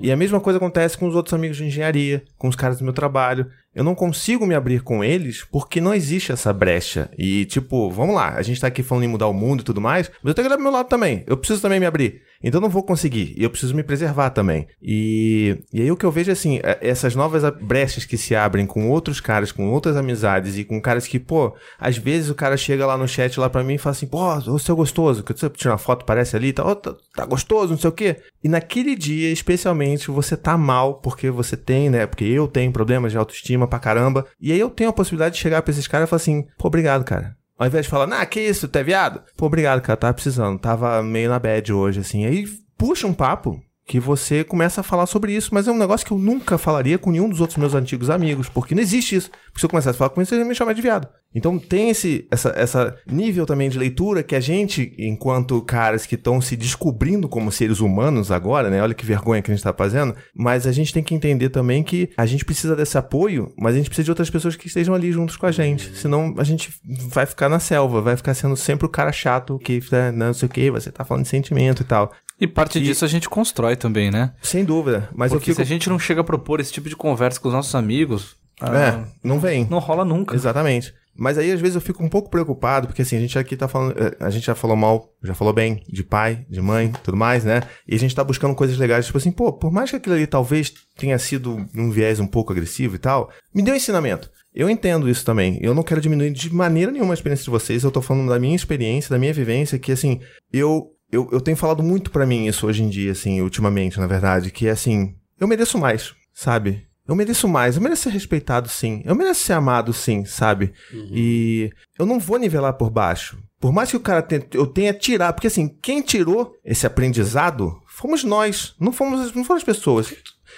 E 0.00 0.10
a 0.12 0.16
mesma 0.16 0.40
coisa 0.40 0.58
acontece 0.58 0.96
com 0.98 1.08
os 1.08 1.14
outros 1.14 1.32
amigos 1.34 1.56
de 1.56 1.64
engenharia, 1.64 2.22
com 2.38 2.48
os 2.48 2.56
caras 2.56 2.78
do 2.78 2.84
meu 2.84 2.92
trabalho. 2.92 3.46
Eu 3.76 3.84
não 3.84 3.94
consigo 3.94 4.46
me 4.46 4.54
abrir 4.54 4.80
com 4.80 5.04
eles 5.04 5.44
porque 5.52 5.82
não 5.82 5.92
existe 5.92 6.32
essa 6.32 6.50
brecha. 6.50 7.10
E, 7.18 7.44
tipo, 7.44 7.90
vamos 7.90 8.14
lá, 8.14 8.30
a 8.30 8.40
gente 8.40 8.58
tá 8.58 8.68
aqui 8.68 8.82
falando 8.82 9.04
em 9.04 9.08
mudar 9.08 9.26
o 9.26 9.34
mundo 9.34 9.60
e 9.60 9.64
tudo 9.64 9.82
mais, 9.82 10.10
mas 10.22 10.30
eu 10.30 10.34
tenho 10.34 10.46
que 10.46 10.48
olhar 10.48 10.56
pro 10.56 10.62
meu 10.62 10.72
lado 10.72 10.88
também. 10.88 11.22
Eu 11.26 11.36
preciso 11.36 11.60
também 11.60 11.78
me 11.78 11.84
abrir. 11.84 12.22
Então 12.42 12.60
não 12.60 12.68
vou 12.68 12.82
conseguir. 12.82 13.34
E 13.36 13.42
eu 13.42 13.50
preciso 13.50 13.74
me 13.74 13.82
preservar 13.82 14.30
também. 14.30 14.66
E, 14.82 15.58
e 15.72 15.80
aí 15.80 15.90
o 15.90 15.96
que 15.96 16.04
eu 16.04 16.10
vejo 16.10 16.30
é 16.30 16.32
assim, 16.32 16.60
é- 16.62 16.78
essas 16.80 17.14
novas 17.14 17.42
brechas 17.60 18.04
que 18.04 18.16
se 18.16 18.34
abrem 18.34 18.66
com 18.66 18.88
outros 18.90 19.20
caras, 19.20 19.52
com 19.52 19.68
outras 19.70 19.96
amizades 19.96 20.56
e 20.58 20.64
com 20.64 20.80
caras 20.80 21.06
que, 21.06 21.18
pô, 21.18 21.54
às 21.78 21.96
vezes 21.96 22.30
o 22.30 22.34
cara 22.34 22.56
chega 22.56 22.86
lá 22.86 22.96
no 22.96 23.08
chat 23.08 23.38
lá 23.40 23.48
pra 23.48 23.64
mim 23.64 23.74
e 23.74 23.78
fala 23.78 23.92
assim, 23.96 24.06
pô, 24.06 24.18
ô 24.34 24.58
seu 24.58 24.76
gostoso, 24.76 25.22
que 25.22 25.32
você 25.32 25.48
tira 25.50 25.72
uma 25.72 25.78
foto, 25.78 26.04
parece 26.04 26.36
ali, 26.36 26.52
tá, 26.52 26.64
ó, 26.64 26.74
tá, 26.74 26.94
tá 27.14 27.24
gostoso, 27.24 27.72
não 27.72 27.78
sei 27.78 27.90
o 27.90 27.92
quê. 27.92 28.16
E 28.42 28.48
naquele 28.48 28.94
dia, 28.94 29.30
especialmente, 29.32 30.10
você 30.10 30.36
tá 30.36 30.56
mal 30.56 30.94
porque 31.00 31.30
você 31.30 31.56
tem, 31.56 31.90
né? 31.90 32.06
Porque 32.06 32.24
eu 32.24 32.46
tenho 32.46 32.70
problemas 32.72 33.12
de 33.12 33.18
autoestima 33.18 33.66
pra 33.66 33.78
caramba. 33.78 34.26
E 34.40 34.52
aí 34.52 34.60
eu 34.60 34.70
tenho 34.70 34.90
a 34.90 34.92
possibilidade 34.92 35.34
de 35.34 35.40
chegar 35.40 35.62
pra 35.62 35.72
esses 35.72 35.86
caras 35.86 36.06
e 36.06 36.10
falar 36.10 36.18
assim, 36.18 36.44
pô, 36.58 36.68
obrigado, 36.68 37.04
cara. 37.04 37.34
Ao 37.58 37.66
invés 37.66 37.86
de 37.86 37.90
falar, 37.90 38.06
nah, 38.06 38.26
que 38.26 38.40
isso, 38.40 38.68
tu 38.68 38.76
é 38.78 38.82
viado? 38.82 39.22
Pô, 39.36 39.46
obrigado, 39.46 39.80
cara, 39.80 39.96
tava 39.96 40.14
precisando. 40.14 40.58
Tava 40.58 41.02
meio 41.02 41.30
na 41.30 41.38
bad 41.38 41.72
hoje, 41.72 42.00
assim. 42.00 42.26
Aí 42.26 42.46
puxa 42.76 43.06
um 43.06 43.14
papo 43.14 43.60
que 43.86 44.00
você 44.00 44.42
começa 44.42 44.80
a 44.80 44.84
falar 44.84 45.06
sobre 45.06 45.32
isso, 45.32 45.54
mas 45.54 45.68
é 45.68 45.72
um 45.72 45.78
negócio 45.78 46.04
que 46.04 46.12
eu 46.12 46.18
nunca 46.18 46.58
falaria 46.58 46.98
com 46.98 47.12
nenhum 47.12 47.28
dos 47.28 47.40
outros 47.40 47.56
meus 47.56 47.72
antigos 47.72 48.10
amigos, 48.10 48.48
porque 48.48 48.74
não 48.74 48.82
existe 48.82 49.14
isso. 49.14 49.30
Porque 49.46 49.60
se 49.60 49.64
eu 49.64 49.70
começasse 49.70 49.94
a 49.94 49.98
falar 49.98 50.10
com 50.10 50.20
isso, 50.20 50.34
ia 50.34 50.44
me 50.44 50.54
chamar 50.56 50.72
de 50.72 50.82
viado. 50.82 51.08
Então 51.32 51.58
tem 51.58 51.90
esse 51.90 52.26
essa, 52.30 52.52
essa 52.56 52.96
nível 53.06 53.46
também 53.46 53.68
de 53.68 53.78
leitura 53.78 54.22
que 54.22 54.34
a 54.34 54.40
gente, 54.40 54.92
enquanto 54.98 55.60
caras 55.62 56.04
que 56.04 56.14
estão 56.14 56.40
se 56.40 56.56
descobrindo 56.56 57.28
como 57.28 57.52
seres 57.52 57.78
humanos 57.78 58.30
agora, 58.30 58.70
né? 58.70 58.82
Olha 58.82 58.94
que 58.94 59.04
vergonha 59.04 59.40
que 59.40 59.50
a 59.50 59.54
gente 59.54 59.62
tá 59.62 59.72
fazendo, 59.72 60.16
mas 60.34 60.66
a 60.66 60.72
gente 60.72 60.92
tem 60.92 61.02
que 61.02 61.14
entender 61.14 61.50
também 61.50 61.84
que 61.84 62.10
a 62.16 62.26
gente 62.26 62.44
precisa 62.44 62.74
desse 62.74 62.98
apoio, 62.98 63.52
mas 63.56 63.74
a 63.74 63.78
gente 63.78 63.88
precisa 63.88 64.04
de 64.04 64.10
outras 64.10 64.30
pessoas 64.30 64.56
que 64.56 64.66
estejam 64.66 64.94
ali 64.94 65.12
juntos 65.12 65.36
com 65.36 65.46
a 65.46 65.52
gente. 65.52 65.96
Senão 65.96 66.34
a 66.38 66.44
gente 66.44 66.70
vai 67.12 67.26
ficar 67.26 67.48
na 67.48 67.60
selva, 67.60 68.00
vai 68.00 68.16
ficar 68.16 68.34
sendo 68.34 68.56
sempre 68.56 68.86
o 68.86 68.90
cara 68.90 69.12
chato 69.12 69.58
que 69.58 69.80
né, 69.92 70.10
não 70.10 70.34
sei 70.34 70.46
o 70.46 70.50
que, 70.50 70.70
você 70.70 70.90
tá 70.90 71.04
falando 71.04 71.24
de 71.24 71.28
sentimento 71.28 71.82
e 71.82 71.84
tal. 71.84 72.12
E 72.40 72.46
parte 72.46 72.78
E- 72.78 72.82
disso 72.82 73.04
a 73.04 73.08
gente 73.08 73.28
constrói 73.28 73.76
também, 73.76 74.10
né? 74.10 74.32
Sem 74.42 74.64
dúvida. 74.64 75.08
Mas 75.14 75.32
Porque 75.32 75.46
fico. 75.46 75.56
se 75.56 75.62
a 75.62 75.64
gente 75.64 75.88
não 75.88 75.98
chega 75.98 76.20
a 76.20 76.24
propor 76.24 76.60
esse 76.60 76.72
tipo 76.72 76.88
de 76.88 76.96
conversa 76.96 77.40
com 77.40 77.48
os 77.48 77.54
nossos 77.54 77.74
amigos, 77.74 78.36
ah, 78.60 78.76
É, 78.78 79.04
não 79.26 79.38
vem. 79.40 79.66
não 79.70 79.78
rola 79.78 80.04
nunca. 80.04 80.34
Exatamente. 80.34 80.92
Mas 81.18 81.38
aí, 81.38 81.50
às 81.50 81.58
vezes, 81.58 81.74
eu 81.76 81.80
fico 81.80 82.04
um 82.04 82.10
pouco 82.10 82.28
preocupado, 82.28 82.88
porque 82.88 83.00
assim, 83.00 83.16
a 83.16 83.20
gente 83.20 83.38
aqui 83.38 83.56
tá 83.56 83.66
falando. 83.66 83.94
eh, 83.98 84.14
A 84.20 84.28
gente 84.28 84.44
já 84.44 84.54
falou 84.54 84.76
mal, 84.76 85.08
já 85.24 85.32
falou 85.34 85.50
bem 85.54 85.82
de 85.88 86.04
pai, 86.04 86.44
de 86.50 86.60
mãe, 86.60 86.92
tudo 87.02 87.16
mais, 87.16 87.42
né? 87.42 87.62
E 87.88 87.94
a 87.94 87.98
gente 87.98 88.14
tá 88.14 88.22
buscando 88.22 88.54
coisas 88.54 88.76
legais, 88.76 89.06
tipo 89.06 89.16
assim, 89.16 89.30
pô, 89.32 89.50
por 89.50 89.72
mais 89.72 89.88
que 89.88 89.96
aquilo 89.96 90.14
ali 90.14 90.26
talvez 90.26 90.74
tenha 90.98 91.18
sido 91.18 91.56
um 91.74 91.90
viés 91.90 92.20
um 92.20 92.26
pouco 92.26 92.52
agressivo 92.52 92.96
e 92.96 92.98
tal, 92.98 93.30
me 93.54 93.62
deu 93.62 93.74
ensinamento. 93.74 94.30
Eu 94.54 94.68
entendo 94.68 95.08
isso 95.08 95.24
também. 95.24 95.58
Eu 95.62 95.74
não 95.74 95.82
quero 95.82 96.02
diminuir 96.02 96.30
de 96.32 96.52
maneira 96.54 96.92
nenhuma 96.92 97.12
a 97.12 97.14
experiência 97.14 97.44
de 97.44 97.50
vocês. 97.50 97.82
Eu 97.82 97.90
tô 97.90 98.02
falando 98.02 98.28
da 98.28 98.38
minha 98.38 98.54
experiência, 98.56 99.08
da 99.10 99.18
minha 99.18 99.32
vivência, 99.32 99.78
que 99.78 99.92
assim, 99.92 100.20
eu. 100.52 100.90
Eu, 101.10 101.28
eu 101.32 101.40
tenho 101.40 101.56
falado 101.56 101.82
muito 101.82 102.10
pra 102.10 102.26
mim 102.26 102.46
isso 102.46 102.66
hoje 102.66 102.82
em 102.82 102.88
dia, 102.88 103.12
assim, 103.12 103.40
ultimamente, 103.40 103.98
na 104.00 104.06
verdade, 104.06 104.50
que 104.50 104.66
é 104.66 104.70
assim, 104.70 105.14
eu 105.38 105.46
mereço 105.46 105.78
mais, 105.78 106.14
sabe? 106.34 106.84
Eu 107.06 107.14
mereço 107.14 107.46
mais, 107.46 107.76
eu 107.76 107.82
mereço 107.82 108.02
ser 108.02 108.10
respeitado 108.10 108.68
sim, 108.68 109.00
eu 109.04 109.14
mereço 109.14 109.44
ser 109.44 109.52
amado 109.52 109.92
sim, 109.92 110.24
sabe? 110.24 110.72
E 111.12 111.70
eu 111.96 112.04
não 112.04 112.18
vou 112.18 112.36
nivelar 112.38 112.72
por 112.74 112.90
baixo. 112.90 113.38
Por 113.60 113.72
mais 113.72 113.90
que 113.90 113.96
o 113.96 114.00
cara 114.00 114.20
tenha, 114.20 114.44
eu 114.52 114.66
tenha 114.66 114.92
tirado, 114.92 115.34
porque 115.34 115.46
assim, 115.46 115.68
quem 115.80 116.02
tirou 116.02 116.52
esse 116.64 116.84
aprendizado 116.86 117.72
fomos 117.86 118.24
nós, 118.24 118.74
não 118.80 118.92
fomos, 118.92 119.32
não 119.34 119.44
foram 119.44 119.58
as 119.58 119.64
pessoas. 119.64 120.12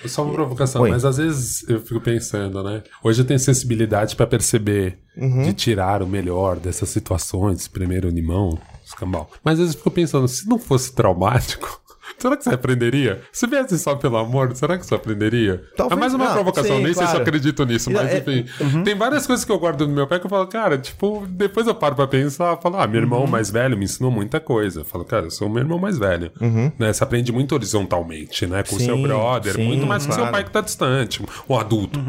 Só 0.07 0.24
uma 0.24 0.32
provocação, 0.32 0.82
Oi. 0.82 0.90
mas 0.90 1.05
às 1.05 1.18
vezes 1.18 1.68
eu 1.68 1.80
fico 1.80 2.01
pensando, 2.01 2.62
né? 2.62 2.82
Hoje 3.05 3.20
eu 3.20 3.26
tenho 3.26 3.38
sensibilidade 3.38 4.16
pra 4.16 4.26
perceber 4.26 4.99
Uhum. 5.16 5.42
de 5.42 5.53
tirar 5.53 6.01
o 6.03 6.07
melhor 6.07 6.57
dessas 6.61 6.88
situações, 6.90 7.66
primeiro 7.66 8.09
limão, 8.09 8.57
escambau. 8.89 9.30
Mas 9.45 9.55
às 9.55 9.59
vezes 9.61 9.74
eu 9.74 9.78
fico 9.78 9.91
pensando, 9.91 10.26
se 10.28 10.49
não 10.49 10.59
fosse 10.59 10.93
traumático, 10.95 11.80
será 12.18 12.36
que 12.36 12.45
você 12.45 12.51
aprenderia? 12.51 13.20
Se 13.32 13.47
viesse 13.47 13.78
só 13.78 13.95
pelo 13.95 14.16
amor, 14.16 14.55
será 14.57 14.76
que 14.78 14.84
você 14.86 14.95
aprenderia? 14.95 15.62
Talvez 15.76 15.97
é 15.97 16.01
mais 16.01 16.14
uma 16.14 16.24
não, 16.26 16.32
provocação, 16.34 16.76
sim, 16.76 16.82
nem 16.82 16.93
sei 16.95 16.95
se 16.95 17.01
eu 17.03 17.07
claro. 17.07 17.22
acredito 17.22 17.64
nisso, 17.64 17.91
mas 17.91 18.11
é- 18.11 18.18
enfim. 18.18 18.45
Tem 18.82 18.95
várias 18.95 19.26
coisas 19.26 19.45
que 19.45 19.53
eu 19.53 19.59
guardo 19.59 19.86
no 19.86 19.95
meu 19.95 20.07
pé 20.07 20.18
que 20.18 20.26
eu 20.26 20.30
falo, 20.30 20.47
cara, 20.47 20.78
tipo, 20.78 21.26
depois 21.28 21.66
eu 21.66 21.74
paro 21.74 21.95
pra 21.95 22.07
pensar, 22.07 22.57
falo, 22.57 22.76
ah, 22.78 22.86
meu 22.86 23.01
irmão 23.01 23.26
mais 23.26 23.51
velho 23.51 23.76
me 23.76 23.84
ensinou 23.84 24.11
muita 24.11 24.41
coisa. 24.41 24.80
Eu 24.80 24.84
falo, 24.84 25.05
cara, 25.05 25.26
eu 25.26 25.30
sou 25.30 25.47
o 25.49 25.51
meu 25.51 25.62
irmão 25.62 25.78
mais 25.78 25.99
velho. 25.99 26.32
Né? 26.78 26.93
Você 26.93 27.05
aprende 27.05 27.30
muito 27.32 27.55
horizontalmente, 27.55 28.47
né? 28.47 28.62
Com 28.62 28.76
o 28.76 28.80
seu 28.80 28.97
Sim, 28.97 29.03
brother, 29.03 29.55
sim, 29.55 29.64
muito 29.64 29.86
mais 29.86 30.05
que 30.07 30.12
seu 30.12 30.22
claro. 30.22 30.32
pai 30.32 30.45
que 30.45 30.51
tá 30.51 30.61
distante, 30.61 31.22
o 31.47 31.57
adulto. 31.57 32.01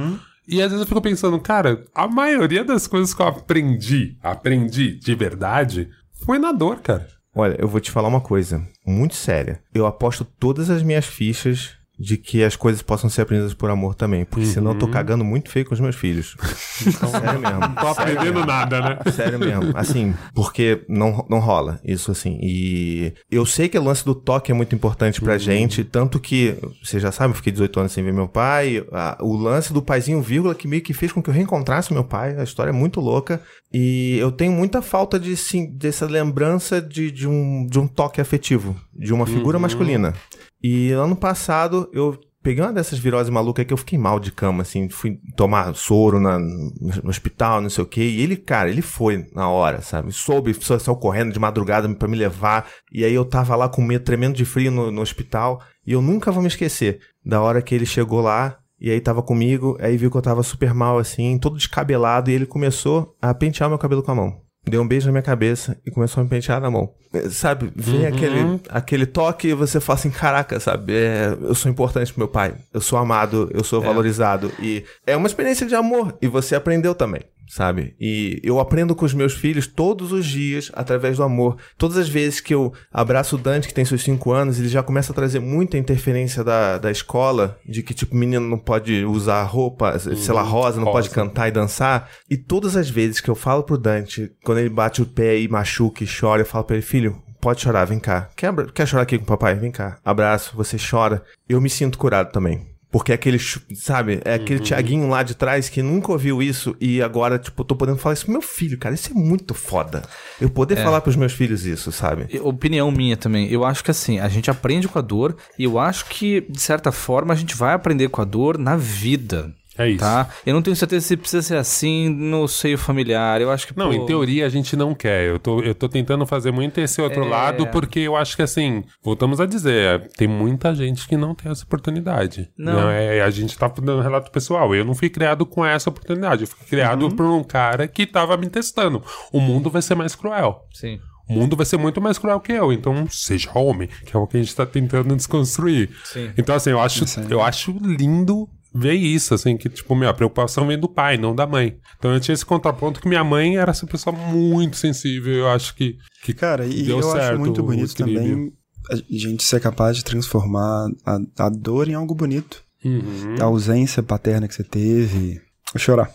E 0.47 0.63
às 0.63 0.71
vezes 0.71 0.81
eu 0.81 0.87
fico 0.87 0.99
pensando, 0.99 1.39
cara, 1.39 1.83
a 1.93 2.07
maioria 2.07 2.63
das 2.63 2.87
coisas 2.87 3.13
que 3.13 3.21
eu 3.21 3.27
aprendi, 3.27 4.17
aprendi 4.23 4.95
de 4.97 5.13
verdade, 5.13 5.87
foi 6.29 6.37
na 6.37 6.51
dor, 6.51 6.79
cara. 6.81 7.07
Olha, 7.33 7.55
eu 7.59 7.67
vou 7.67 7.79
te 7.79 7.89
falar 7.89 8.07
uma 8.07 8.21
coisa 8.21 8.63
muito 8.85 9.15
séria. 9.15 9.63
Eu 9.73 9.87
aposto 9.87 10.23
todas 10.23 10.69
as 10.69 10.83
minhas 10.83 11.07
fichas 11.07 11.71
de 11.99 12.15
que 12.17 12.43
as 12.43 12.55
coisas 12.55 12.81
possam 12.81 13.09
ser 13.09 13.23
aprendidas 13.23 13.53
por 13.53 13.69
amor 13.69 13.93
também, 13.93 14.23
porque 14.23 14.45
senão 14.45 14.71
eu 14.71 14.77
tô 14.79 14.87
cagando 14.87 15.25
muito 15.25 15.49
feio 15.49 15.65
com 15.65 15.73
os 15.73 15.79
meus 15.81 15.95
filhos. 15.97 16.37
Sério 16.79 17.39
mesmo. 17.41 17.59
Não 17.59 17.75
tô 17.75 17.87
aprendendo 17.87 18.45
nada, 18.45 18.79
né? 18.81 19.11
Sério 19.11 19.37
mesmo. 19.37 19.71
Assim, 19.75 20.13
porque 20.33 20.83
não, 20.87 21.25
não 21.29 21.39
rola 21.39 21.79
isso, 21.83 22.09
assim. 22.11 22.39
E 22.41 23.13
eu 23.29 23.45
sei 23.45 23.67
que 23.67 23.77
o 23.77 23.83
lance 23.83 24.05
do 24.05 24.15
toque 24.15 24.49
é 24.51 24.55
muito 24.55 24.73
importante 24.73 25.19
pra 25.19 25.37
gente, 25.37 25.83
tanto 25.83 26.19
que, 26.19 26.55
você 26.81 26.99
já 26.99 27.11
sabe, 27.11 27.31
eu 27.31 27.35
fiquei 27.35 27.51
18 27.51 27.79
anos 27.81 27.91
sem 27.91 28.03
ver 28.03 28.13
meu 28.13 28.27
pai. 28.29 28.83
a- 28.93 29.17
o 29.21 29.35
lance 29.35 29.73
do 29.73 29.81
paizinho 29.81 30.21
vírgula 30.21 30.55
que 30.55 30.67
meio 30.67 30.81
que 30.81 30.93
fez 30.93 31.11
com 31.11 31.21
que 31.21 31.29
eu 31.29 31.33
reencontrasse 31.33 31.91
meu 31.93 32.03
pai. 32.05 32.37
A 32.39 32.43
história 32.43 32.69
é 32.69 32.73
muito 32.73 33.01
louca. 33.01 33.41
E 33.73 34.17
eu 34.19 34.31
tenho 34.31 34.51
muita 34.53 34.81
falta 34.81 35.19
de, 35.19 35.35
sim, 35.35 35.65
dessa 35.75 36.05
lembrança 36.05 36.81
de, 36.81 37.11
de, 37.11 37.27
um, 37.27 37.67
de 37.69 37.77
um 37.77 37.87
toque 37.87 38.21
afetivo, 38.21 38.75
de 38.95 39.13
uma 39.13 39.25
figura 39.27 39.59
masculina. 39.59 40.13
E 40.61 40.91
ano 40.91 41.15
passado 41.15 41.89
eu 41.93 42.19
peguei 42.41 42.63
uma 42.63 42.73
dessas 42.73 42.97
viroses 42.97 43.29
malucas 43.29 43.65
que 43.65 43.73
eu 43.73 43.77
fiquei 43.77 43.97
mal 43.97 44.19
de 44.19 44.31
cama, 44.31 44.61
assim, 44.61 44.89
fui 44.89 45.19
tomar 45.35 45.75
soro 45.75 46.19
na, 46.19 46.39
no 46.39 47.09
hospital, 47.09 47.61
não 47.61 47.69
sei 47.69 47.83
o 47.83 47.87
quê. 47.87 48.01
E 48.01 48.21
ele, 48.21 48.35
cara, 48.37 48.69
ele 48.69 48.81
foi 48.81 49.25
na 49.33 49.49
hora, 49.49 49.81
sabe? 49.81 50.11
Soube, 50.11 50.53
saiu 50.53 50.95
correndo 50.95 51.33
de 51.33 51.39
madrugada 51.39 51.87
pra 51.95 52.07
me 52.07 52.17
levar. 52.17 52.67
E 52.91 53.03
aí 53.03 53.13
eu 53.13 53.25
tava 53.25 53.55
lá 53.55 53.67
com 53.69 53.81
medo 53.81 54.03
tremendo 54.03 54.35
de 54.35 54.45
frio 54.45 54.71
no, 54.71 54.91
no 54.91 55.01
hospital. 55.01 55.61
E 55.85 55.91
eu 55.91 56.01
nunca 56.01 56.31
vou 56.31 56.41
me 56.41 56.47
esquecer 56.47 56.99
da 57.25 57.41
hora 57.41 57.61
que 57.61 57.75
ele 57.75 57.85
chegou 57.85 58.21
lá. 58.21 58.57
E 58.81 58.89
aí 58.89 59.01
tava 59.01 59.21
comigo, 59.21 59.77
aí 59.81 59.97
viu 59.97 60.09
que 60.09 60.15
eu 60.15 60.21
tava 60.21 60.41
super 60.41 60.73
mal, 60.73 60.97
assim, 60.97 61.37
todo 61.37 61.57
descabelado, 61.57 62.31
e 62.31 62.33
ele 62.33 62.45
começou 62.45 63.13
a 63.21 63.33
pentear 63.33 63.69
meu 63.69 63.77
cabelo 63.77 64.01
com 64.01 64.11
a 64.11 64.15
mão. 64.15 64.41
Deu 64.69 64.81
um 64.81 64.87
beijo 64.87 65.07
na 65.07 65.11
minha 65.11 65.21
cabeça 65.21 65.77
e 65.85 65.91
começou 65.91 66.21
a 66.21 66.23
me 66.23 66.29
pentear 66.29 66.61
na 66.61 66.69
mão. 66.69 66.93
É, 67.13 67.29
Sabe, 67.29 67.71
vem 67.75 68.05
aquele, 68.05 68.61
aquele 68.69 69.05
toque 69.05 69.49
e 69.49 69.53
você 69.53 69.79
fala 69.79 69.97
assim, 69.99 70.11
caraca, 70.11 70.59
sabe, 70.59 70.93
é, 70.93 71.35
eu 71.41 71.55
sou 71.55 71.71
importante 71.71 72.13
pro 72.13 72.19
meu 72.19 72.27
pai, 72.27 72.53
eu 72.73 72.81
sou 72.81 72.99
amado, 72.99 73.49
eu 73.53 73.63
sou 73.63 73.81
valorizado. 73.81 74.51
E 74.59 74.83
é 75.05 75.15
uma 75.15 75.27
experiência 75.27 75.65
de 75.65 75.75
amor, 75.75 76.17
e 76.21 76.27
você 76.27 76.55
aprendeu 76.55 76.93
também. 76.93 77.21
Sabe? 77.49 77.95
E 77.99 78.39
eu 78.43 78.59
aprendo 78.59 78.95
com 78.95 79.03
os 79.03 79.13
meus 79.13 79.33
filhos 79.33 79.65
todos 79.65 80.11
os 80.11 80.23
dias 80.23 80.71
através 80.75 81.17
do 81.17 81.23
amor. 81.23 81.57
Todas 81.79 81.97
as 81.97 82.07
vezes 82.07 82.39
que 82.39 82.53
eu 82.53 82.71
abraço 82.93 83.35
o 83.35 83.39
Dante, 83.39 83.67
que 83.67 83.73
tem 83.73 83.83
seus 83.83 84.03
5 84.03 84.31
anos, 84.31 84.59
ele 84.59 84.69
já 84.69 84.83
começa 84.83 85.11
a 85.11 85.15
trazer 85.15 85.39
muita 85.39 85.75
interferência 85.75 86.43
da, 86.43 86.77
da 86.77 86.91
escola, 86.91 87.57
de 87.65 87.81
que, 87.81 87.91
tipo, 87.91 88.15
menino 88.15 88.47
não 88.47 88.59
pode 88.59 89.03
usar 89.03 89.41
roupa, 89.45 89.97
sei 89.97 90.31
lá, 90.31 90.43
rosa, 90.43 90.79
não 90.79 90.91
pode 90.91 91.07
rosa. 91.07 91.15
cantar 91.15 91.47
e 91.47 91.51
dançar. 91.51 92.11
E 92.29 92.37
todas 92.37 92.75
as 92.75 92.87
vezes 92.87 93.19
que 93.19 93.29
eu 93.29 93.35
falo 93.35 93.63
pro 93.63 93.79
Dante, 93.79 94.31
quando 94.43 94.59
ele 94.59 94.69
bate 94.69 95.01
o 95.01 95.05
pé 95.07 95.39
e 95.39 95.47
machuca 95.47 96.03
e 96.03 96.07
chora, 96.07 96.43
eu 96.43 96.45
falo 96.45 96.65
pra 96.65 96.75
ele, 96.75 96.85
filho, 96.85 97.19
pode 97.41 97.61
chorar, 97.61 97.85
vem 97.85 97.99
cá. 97.99 98.29
Quer, 98.35 98.53
quer 98.71 98.87
chorar 98.87 99.03
aqui 99.03 99.17
com 99.17 99.23
o 99.23 99.27
papai? 99.27 99.55
Vem 99.55 99.71
cá. 99.71 99.97
Abraço, 100.05 100.55
você 100.55 100.77
chora. 100.77 101.23
Eu 101.47 101.59
me 101.59 101.69
sinto 101.69 101.97
curado 101.97 102.31
também. 102.31 102.68
Porque 102.91 103.11
é 103.11 103.15
aquele, 103.15 103.37
sabe, 103.75 104.19
é 104.25 104.33
aquele 104.33 104.59
Tiaguinho 104.59 105.07
lá 105.07 105.21
de 105.21 105.35
trás 105.35 105.69
que 105.69 105.81
nunca 105.81 106.11
ouviu 106.11 106.41
isso 106.41 106.75
e 106.81 107.03
agora, 107.03 107.37
tipo, 107.37 107.63
tô 107.63 107.75
podendo 107.75 107.99
falar 107.99 108.13
isso 108.13 108.25
pro 108.25 108.31
meu 108.31 108.41
filho, 108.41 108.79
cara. 108.79 108.95
Isso 108.95 109.11
é 109.11 109.13
muito 109.13 109.53
foda. 109.53 110.03
Eu 110.41 110.49
poder 110.49 110.75
falar 110.77 111.01
pros 111.01 111.15
meus 111.15 111.33
filhos 111.33 111.65
isso, 111.65 111.91
sabe? 111.91 112.27
Opinião 112.41 112.89
minha 112.91 113.15
também. 113.15 113.47
Eu 113.51 113.63
acho 113.63 113.83
que 113.83 113.91
assim, 113.91 114.19
a 114.19 114.27
gente 114.27 114.49
aprende 114.49 114.87
com 114.87 114.97
a 114.97 115.03
dor 115.03 115.37
e 115.57 115.65
eu 115.65 115.77
acho 115.77 116.05
que, 116.05 116.41
de 116.49 116.59
certa 116.59 116.91
forma, 116.91 117.31
a 117.31 117.37
gente 117.37 117.55
vai 117.55 117.73
aprender 117.73 118.09
com 118.09 118.21
a 118.21 118.25
dor 118.25 118.57
na 118.57 118.75
vida. 118.75 119.53
É 119.79 119.89
isso. 119.89 119.99
Tá? 119.99 120.27
Eu 120.45 120.53
não 120.53 120.61
tenho 120.61 120.75
certeza 120.75 121.07
se 121.07 121.15
precisa 121.17 121.41
ser 121.41 121.55
assim 121.55 122.09
no 122.09 122.47
seio 122.47 122.77
familiar. 122.77 123.41
Eu 123.41 123.49
acho 123.49 123.65
que. 123.65 123.75
Não, 123.77 123.87
pô, 123.87 123.93
em 123.93 124.05
teoria 124.05 124.45
a 124.45 124.49
gente 124.49 124.75
não 124.75 124.93
quer. 124.93 125.27
Eu 125.29 125.39
tô, 125.39 125.61
eu 125.61 125.73
tô 125.73 125.87
tentando 125.87 126.25
fazer 126.25 126.51
muito 126.51 126.79
esse 126.79 127.01
outro 127.01 127.23
É. 127.23 127.27
lado, 127.27 127.65
porque 127.67 127.99
eu 128.01 128.15
acho 128.15 128.35
que 128.35 128.41
assim, 128.41 128.83
voltamos 129.01 129.39
a 129.39 129.45
dizer, 129.45 129.73
é, 129.73 129.97
tem 130.17 130.27
muita 130.27 130.75
gente 130.75 131.07
que 131.07 131.15
não 131.15 131.33
tem 131.33 131.51
essa 131.51 131.63
oportunidade. 131.63 132.49
Não. 132.57 132.89
é, 132.89 133.21
a 133.21 133.29
gente 133.29 133.57
tá 133.57 133.67
dando 133.81 134.01
relato 134.01 134.29
pessoal. 134.31 134.75
Eu 134.75 134.83
não 134.83 134.93
fui 134.93 135.09
criado 135.09 135.45
com 135.45 135.65
essa 135.65 135.89
oportunidade. 135.89 136.41
Eu 136.43 136.47
fui 136.47 136.67
criado 136.67 137.03
Uhum. 137.03 137.11
por 137.15 137.25
um 137.25 137.43
cara 137.43 137.87
que 137.87 138.05
tava 138.05 138.35
me 138.35 138.49
testando. 138.49 139.01
O 139.31 139.39
mundo 139.39 139.69
vai 139.69 139.81
ser 139.81 139.95
mais 139.95 140.13
cruel. 140.15 140.61
Sim. 140.73 140.99
O 141.29 141.33
mundo 141.33 141.55
vai 141.55 141.63
ser 141.65 141.77
muito 141.77 142.01
mais 142.01 142.17
cruel 142.17 142.39
que 142.39 142.51
eu, 142.51 142.73
então 142.73 143.05
seja 143.07 143.51
homem, 143.53 143.87
que 144.03 144.17
é 144.17 144.19
o 144.19 144.25
que 144.25 144.35
a 144.35 144.39
gente 144.41 144.55
tá 144.55 144.65
tentando 144.65 145.15
desconstruir. 145.15 145.91
Sim. 146.03 146.31
Então, 146.35 146.55
assim, 146.55 146.71
eu 146.71 146.79
acho, 146.81 147.05
eu 147.29 147.39
acho 147.39 147.71
lindo 147.79 148.49
ver 148.73 148.93
isso, 148.93 149.33
assim, 149.33 149.57
que, 149.57 149.69
tipo, 149.69 149.95
meu, 149.95 150.09
a 150.09 150.13
preocupação 150.13 150.67
vem 150.67 150.79
do 150.79 150.87
pai, 150.87 151.17
não 151.17 151.35
da 151.35 151.47
mãe. 151.47 151.77
Então 151.97 152.13
eu 152.13 152.19
tinha 152.19 152.33
esse 152.33 152.45
contraponto 152.45 153.01
que 153.01 153.07
minha 153.07 153.23
mãe 153.23 153.57
era 153.57 153.71
essa 153.71 153.87
pessoa 153.87 154.15
muito 154.15 154.77
sensível, 154.77 155.33
eu 155.33 155.49
acho 155.49 155.75
que. 155.75 155.97
que 156.23 156.33
Cara, 156.33 156.65
e 156.65 156.83
deu 156.83 156.99
eu 156.99 157.11
certo 157.11 157.33
acho 157.33 157.39
muito 157.39 157.63
bonito 157.63 157.95
também 157.95 158.51
a 158.89 158.95
gente 159.09 159.43
ser 159.43 159.59
capaz 159.59 159.97
de 159.97 160.03
transformar 160.03 160.87
a, 161.05 161.19
a 161.37 161.49
dor 161.49 161.87
em 161.87 161.93
algo 161.93 162.15
bonito. 162.15 162.63
Uhum. 162.83 163.35
A 163.39 163.43
ausência 163.43 164.01
paterna 164.01 164.47
que 164.47 164.55
você 164.55 164.63
teve. 164.63 165.41
Vou 165.73 165.79
chorar. 165.79 166.11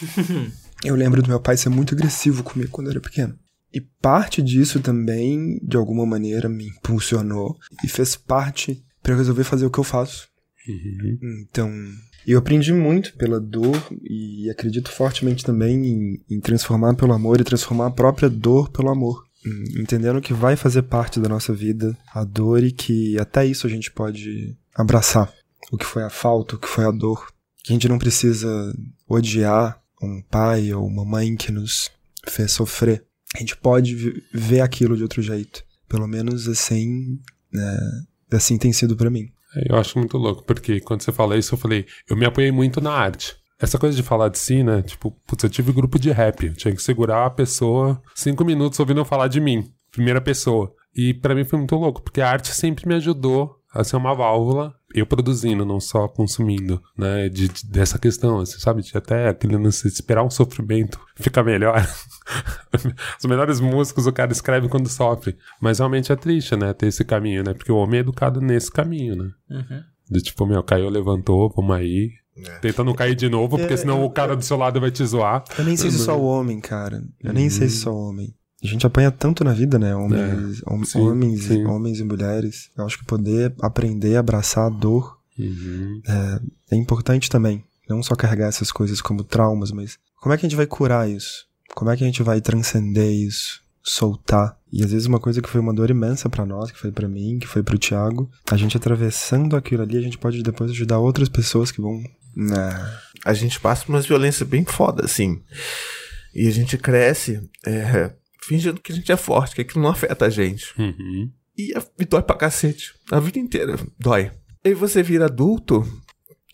eu 0.84 0.94
lembro 0.94 1.22
do 1.22 1.28
meu 1.28 1.40
pai 1.40 1.56
ser 1.56 1.68
muito 1.68 1.94
agressivo 1.94 2.42
comigo 2.42 2.70
quando 2.70 2.88
eu 2.88 2.92
era 2.92 3.00
pequeno. 3.00 3.38
E 3.72 3.80
parte 3.80 4.42
disso 4.42 4.80
também, 4.80 5.60
de 5.62 5.76
alguma 5.76 6.04
maneira, 6.04 6.48
me 6.48 6.66
impulsionou 6.66 7.56
e 7.84 7.88
fez 7.88 8.16
parte 8.16 8.82
pra 9.02 9.12
eu 9.12 9.18
resolver 9.18 9.44
fazer 9.44 9.66
o 9.66 9.70
que 9.70 9.78
eu 9.78 9.84
faço. 9.84 10.28
Uhum. 10.70 11.46
Então, 11.48 11.70
eu 12.26 12.38
aprendi 12.38 12.72
muito 12.72 13.14
pela 13.16 13.40
dor 13.40 13.76
e 14.02 14.48
acredito 14.50 14.90
fortemente 14.90 15.44
também 15.44 15.86
em, 15.86 16.24
em 16.30 16.40
transformar 16.40 16.94
pelo 16.94 17.12
amor 17.12 17.40
e 17.40 17.44
transformar 17.44 17.86
a 17.86 17.90
própria 17.90 18.28
dor 18.28 18.70
pelo 18.70 18.90
amor. 18.90 19.24
Hum, 19.44 19.64
Entendendo 19.78 20.20
que 20.20 20.34
vai 20.34 20.56
fazer 20.56 20.82
parte 20.82 21.18
da 21.18 21.28
nossa 21.28 21.52
vida 21.54 21.96
a 22.12 22.24
dor 22.24 22.62
e 22.62 22.70
que 22.70 23.18
até 23.18 23.46
isso 23.46 23.66
a 23.66 23.70
gente 23.70 23.90
pode 23.90 24.56
abraçar. 24.74 25.32
O 25.72 25.78
que 25.78 25.86
foi 25.86 26.02
a 26.02 26.10
falta, 26.10 26.56
o 26.56 26.58
que 26.58 26.68
foi 26.68 26.84
a 26.84 26.90
dor. 26.90 27.28
Que 27.62 27.72
a 27.72 27.74
gente 27.74 27.88
não 27.88 27.98
precisa 27.98 28.48
odiar 29.08 29.80
um 30.02 30.22
pai 30.22 30.72
ou 30.72 30.86
uma 30.86 31.04
mãe 31.04 31.36
que 31.36 31.52
nos 31.52 31.90
fez 32.28 32.52
sofrer. 32.52 33.04
A 33.34 33.38
gente 33.38 33.56
pode 33.56 34.22
ver 34.32 34.60
aquilo 34.60 34.96
de 34.96 35.02
outro 35.02 35.22
jeito. 35.22 35.64
Pelo 35.88 36.06
menos 36.06 36.48
assim, 36.48 37.18
né, 37.52 37.78
assim 38.30 38.58
tem 38.58 38.72
sido 38.72 38.96
pra 38.96 39.10
mim. 39.10 39.30
Eu 39.66 39.76
acho 39.76 39.98
muito 39.98 40.16
louco, 40.16 40.44
porque 40.44 40.80
quando 40.80 41.02
você 41.02 41.12
fala 41.12 41.36
isso, 41.36 41.54
eu 41.54 41.58
falei, 41.58 41.86
eu 42.08 42.16
me 42.16 42.24
apoiei 42.24 42.52
muito 42.52 42.80
na 42.80 42.92
arte. 42.92 43.36
Essa 43.58 43.78
coisa 43.78 43.96
de 43.96 44.02
falar 44.02 44.28
de 44.28 44.38
si, 44.38 44.62
né? 44.62 44.80
Tipo, 44.82 45.10
putz, 45.26 45.44
eu 45.44 45.50
tive 45.50 45.72
grupo 45.72 45.98
de 45.98 46.10
rap. 46.10 46.46
Eu 46.46 46.54
tinha 46.54 46.74
que 46.74 46.82
segurar 46.82 47.26
a 47.26 47.30
pessoa 47.30 48.00
cinco 48.14 48.44
minutos 48.44 48.80
ouvindo 48.80 49.00
eu 49.00 49.04
falar 49.04 49.28
de 49.28 49.40
mim. 49.40 49.70
Primeira 49.90 50.20
pessoa. 50.20 50.72
E 50.94 51.12
pra 51.12 51.34
mim 51.34 51.44
foi 51.44 51.58
muito 51.58 51.76
louco, 51.76 52.02
porque 52.02 52.20
a 52.20 52.30
arte 52.30 52.54
sempre 52.54 52.88
me 52.88 52.94
ajudou 52.94 53.56
a 53.72 53.84
ser 53.84 53.96
uma 53.96 54.14
válvula, 54.14 54.74
eu 54.94 55.06
produzindo, 55.06 55.64
não 55.64 55.78
só 55.80 56.08
consumindo, 56.08 56.82
né? 56.96 57.28
De, 57.28 57.48
de- 57.48 57.66
dessa 57.66 57.98
questão, 57.98 58.38
você 58.38 58.58
sabe? 58.58 58.82
De 58.82 58.96
até 58.96 59.28
aquele 59.28 59.56
lance 59.56 59.86
de 59.88 59.94
esperar 59.94 60.22
um 60.24 60.30
sofrimento 60.30 60.98
ficar 61.16 61.42
melhor. 61.44 61.86
Os 63.18 63.24
melhores 63.28 63.60
músicos 63.60 64.06
o 64.06 64.12
cara 64.12 64.32
escreve 64.32 64.68
quando 64.68 64.88
sofre. 64.88 65.36
Mas 65.60 65.78
realmente 65.78 66.12
é 66.12 66.16
triste, 66.16 66.56
né? 66.56 66.72
Ter 66.72 66.86
esse 66.86 67.04
caminho, 67.04 67.42
né? 67.42 67.54
Porque 67.54 67.72
o 67.72 67.76
homem 67.76 67.98
é 67.98 68.00
educado 68.00 68.40
nesse 68.40 68.70
caminho, 68.70 69.16
né? 69.16 69.30
De 70.10 70.20
tipo, 70.20 70.44
meu, 70.46 70.62
caiu, 70.62 70.88
levantou, 70.88 71.52
vamos 71.54 71.76
aí. 71.76 72.10
Tenta 72.62 72.82
não 72.82 72.94
cair 72.94 73.14
de 73.14 73.28
novo, 73.28 73.56
porque 73.58 73.74
É, 73.74 73.76
senão 73.76 73.98
eu- 74.00 74.04
o 74.06 74.10
cara 74.10 74.34
do 74.34 74.42
seu 74.44 74.56
lado 74.56 74.80
vai 74.80 74.90
te 74.90 75.04
zoar. 75.04 75.44
Eu 75.58 75.64
nem 75.64 75.76
sei 75.76 75.90
se 75.90 75.98
só 75.98 76.18
o 76.18 76.24
homem, 76.24 76.58
cara. 76.60 77.02
Eu 77.22 77.32
nem 77.32 77.50
sei 77.50 77.68
se 77.68 77.76
só 77.80 77.92
o 77.92 78.08
homem. 78.08 78.34
A 78.62 78.66
gente 78.66 78.86
apanha 78.86 79.10
tanto 79.10 79.42
na 79.42 79.52
vida, 79.52 79.78
né? 79.78 79.94
Homens, 79.96 80.62
hom- 80.66 80.84
sim, 80.84 80.98
homens, 81.00 81.44
sim. 81.44 81.62
E, 81.62 81.64
homens 81.66 81.98
e 82.00 82.04
mulheres. 82.04 82.70
Eu 82.76 82.84
acho 82.84 82.98
que 82.98 83.04
poder 83.06 83.54
aprender 83.60 84.16
a 84.16 84.20
abraçar 84.20 84.66
a 84.66 84.70
dor 84.70 85.18
Uhum. 85.38 86.02
é 86.70 86.76
importante 86.76 87.30
também. 87.30 87.64
Não 87.88 88.02
só 88.02 88.14
carregar 88.14 88.46
essas 88.48 88.70
coisas 88.70 89.00
como 89.00 89.24
traumas, 89.24 89.70
mas 89.72 89.98
como 90.20 90.34
é 90.34 90.36
que 90.36 90.44
a 90.44 90.48
gente 90.48 90.56
vai 90.56 90.66
curar 90.66 91.08
isso? 91.08 91.46
Como 91.74 91.90
é 91.90 91.96
que 91.96 92.04
a 92.04 92.06
gente 92.06 92.22
vai 92.22 92.40
transcender 92.40 93.10
isso? 93.10 93.60
Soltar. 93.82 94.58
E 94.70 94.84
às 94.84 94.90
vezes 94.92 95.06
uma 95.06 95.18
coisa 95.18 95.40
que 95.40 95.48
foi 95.48 95.60
uma 95.60 95.72
dor 95.72 95.88
imensa 95.90 96.28
pra 96.28 96.44
nós, 96.44 96.70
que 96.70 96.78
foi 96.78 96.92
pra 96.92 97.08
mim, 97.08 97.38
que 97.40 97.46
foi 97.46 97.62
pro 97.62 97.78
Thiago, 97.78 98.30
a 98.50 98.56
gente 98.56 98.76
atravessando 98.76 99.56
aquilo 99.56 99.82
ali, 99.82 99.96
a 99.96 100.02
gente 100.02 100.18
pode 100.18 100.42
depois 100.42 100.70
ajudar 100.70 100.98
outras 100.98 101.28
pessoas 101.30 101.70
que 101.72 101.80
vão. 101.80 102.02
Né, 102.36 102.90
a 103.24 103.32
gente 103.32 103.58
passa 103.58 103.84
por 103.86 103.92
umas 103.94 104.06
violências 104.06 104.46
bem 104.48 104.64
foda, 104.64 105.04
assim. 105.06 105.40
E 106.34 106.46
a 106.46 106.50
gente 106.52 106.76
cresce 106.78 107.40
é, 107.66 108.12
fingindo 108.42 108.80
que 108.80 108.92
a 108.92 108.94
gente 108.94 109.10
é 109.10 109.16
forte, 109.16 109.54
que 109.54 109.60
aquilo 109.60 109.82
não 109.82 109.90
afeta 109.90 110.26
a 110.26 110.30
gente. 110.30 110.72
Uhum. 110.78 111.30
E, 111.56 111.72
e 111.98 112.04
dói 112.04 112.22
pra 112.22 112.36
cacete. 112.36 112.94
A 113.10 113.20
vida 113.20 113.38
inteira 113.38 113.78
dói. 113.98 114.30
Aí 114.64 114.74
você 114.74 115.02
vira 115.02 115.26
adulto 115.26 115.86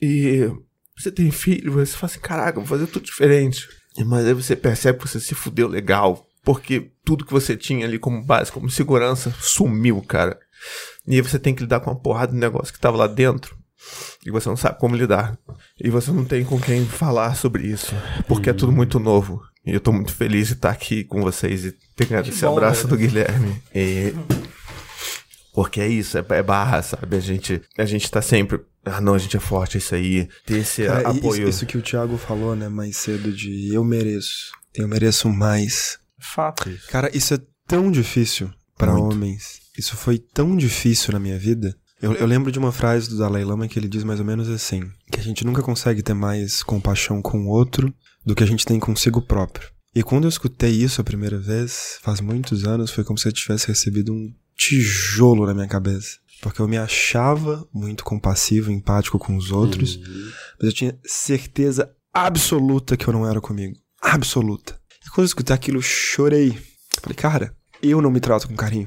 e 0.00 0.50
você 0.96 1.10
tem 1.10 1.30
filho, 1.30 1.72
você 1.72 1.92
fala 1.96 2.10
assim, 2.10 2.20
caraca, 2.20 2.60
vou 2.60 2.66
fazer 2.66 2.86
tudo 2.86 3.04
diferente. 3.04 3.68
Mas 4.04 4.26
aí 4.26 4.34
você 4.34 4.54
percebe 4.54 4.98
que 4.98 5.08
você 5.08 5.20
se 5.20 5.34
fudeu 5.34 5.68
legal. 5.68 6.26
Porque 6.42 6.92
tudo 7.04 7.24
que 7.24 7.32
você 7.32 7.56
tinha 7.56 7.86
ali 7.86 7.98
como 7.98 8.22
base, 8.22 8.52
como 8.52 8.70
segurança, 8.70 9.34
sumiu, 9.40 10.00
cara. 10.02 10.38
E 11.06 11.16
aí 11.16 11.20
você 11.20 11.38
tem 11.38 11.54
que 11.54 11.62
lidar 11.62 11.80
com 11.80 11.90
uma 11.90 12.00
porrada 12.00 12.32
de 12.32 12.38
negócio 12.38 12.72
que 12.72 12.80
tava 12.80 12.96
lá 12.96 13.06
dentro. 13.06 13.56
E 14.24 14.30
você 14.30 14.48
não 14.48 14.56
sabe 14.56 14.78
como 14.78 14.96
lidar. 14.96 15.38
E 15.78 15.90
você 15.90 16.10
não 16.10 16.24
tem 16.24 16.44
com 16.44 16.60
quem 16.60 16.84
falar 16.86 17.34
sobre 17.36 17.66
isso. 17.66 17.94
Porque 18.26 18.50
é 18.50 18.52
tudo 18.52 18.72
muito 18.72 18.98
novo. 18.98 19.40
E 19.64 19.72
eu 19.72 19.80
tô 19.80 19.92
muito 19.92 20.12
feliz 20.12 20.48
de 20.48 20.54
estar 20.54 20.70
aqui 20.70 21.04
com 21.04 21.22
vocês 21.22 21.64
e 21.64 21.74
ter 21.94 22.06
ganhado 22.06 22.28
esse 22.28 22.42
bom, 22.42 22.52
abraço 22.52 22.86
velho. 22.86 22.90
do 22.90 22.96
Guilherme. 22.96 23.62
E... 23.74 24.14
Porque 25.52 25.80
é 25.80 25.88
isso, 25.88 26.18
é, 26.18 26.24
é 26.28 26.42
barra, 26.42 26.82
sabe? 26.82 27.16
A 27.16 27.20
gente, 27.20 27.62
a 27.78 27.86
gente 27.86 28.10
tá 28.10 28.20
sempre. 28.20 28.60
Ah, 28.84 29.00
não, 29.00 29.14
a 29.14 29.18
gente 29.18 29.38
é 29.38 29.40
forte, 29.40 29.76
é 29.76 29.78
isso 29.78 29.94
aí. 29.94 30.28
Ter 30.44 30.58
esse 30.58 30.84
Cara, 30.84 31.08
apoio. 31.08 31.48
Isso, 31.48 31.48
isso 31.48 31.66
que 31.66 31.78
o 31.78 31.82
Thiago 31.82 32.18
falou, 32.18 32.54
né, 32.54 32.68
mais 32.68 32.98
cedo, 32.98 33.32
de 33.32 33.74
eu 33.74 33.82
mereço. 33.82 34.52
Eu 34.74 34.86
mereço 34.86 35.30
mais. 35.30 35.98
Fato 36.20 36.68
isso. 36.68 36.86
Cara, 36.88 37.10
isso 37.16 37.32
é 37.32 37.38
tão 37.66 37.90
difícil 37.90 38.50
pra 38.76 38.92
Muito. 38.92 39.14
homens. 39.14 39.60
Isso 39.78 39.96
foi 39.96 40.18
tão 40.18 40.54
difícil 40.54 41.14
na 41.14 41.18
minha 41.18 41.38
vida. 41.38 41.74
Eu, 42.00 42.12
eu 42.12 42.26
lembro 42.26 42.52
de 42.52 42.58
uma 42.58 42.72
frase 42.72 43.08
do 43.08 43.16
Dalai 43.16 43.44
Lama 43.44 43.66
que 43.66 43.78
ele 43.78 43.88
diz 43.88 44.04
mais 44.04 44.20
ou 44.20 44.26
menos 44.26 44.48
assim: 44.48 44.82
que 45.10 45.18
a 45.18 45.22
gente 45.22 45.44
nunca 45.44 45.62
consegue 45.62 46.02
ter 46.02 46.14
mais 46.14 46.62
compaixão 46.62 47.22
com 47.22 47.46
o 47.46 47.48
outro 47.48 47.92
do 48.24 48.34
que 48.34 48.42
a 48.42 48.46
gente 48.46 48.66
tem 48.66 48.78
consigo 48.78 49.22
próprio. 49.22 49.70
E 49.94 50.02
quando 50.02 50.24
eu 50.24 50.28
escutei 50.28 50.72
isso 50.72 51.00
a 51.00 51.04
primeira 51.04 51.38
vez, 51.38 51.98
faz 52.02 52.20
muitos 52.20 52.66
anos, 52.66 52.90
foi 52.90 53.02
como 53.02 53.18
se 53.18 53.26
eu 53.26 53.32
tivesse 53.32 53.66
recebido 53.66 54.12
um 54.12 54.30
tijolo 54.54 55.46
na 55.46 55.54
minha 55.54 55.66
cabeça. 55.66 56.18
Porque 56.42 56.60
eu 56.60 56.68
me 56.68 56.76
achava 56.76 57.66
muito 57.72 58.04
compassivo, 58.04 58.70
empático 58.70 59.18
com 59.18 59.34
os 59.36 59.50
outros, 59.50 59.98
mas 60.58 60.68
eu 60.68 60.72
tinha 60.72 60.98
certeza 61.06 61.90
absoluta 62.12 62.94
que 62.94 63.08
eu 63.08 63.12
não 63.12 63.26
era 63.26 63.40
comigo. 63.40 63.74
Absoluta. 64.02 64.78
E 65.04 65.08
quando 65.08 65.20
eu 65.20 65.26
escutei 65.26 65.54
aquilo, 65.54 65.78
eu 65.78 65.82
chorei. 65.82 66.48
Eu 66.50 67.00
Falei, 67.00 67.16
cara, 67.16 67.56
eu 67.82 68.02
não 68.02 68.10
me 68.10 68.20
trato 68.20 68.48
com 68.48 68.54
carinho. 68.54 68.86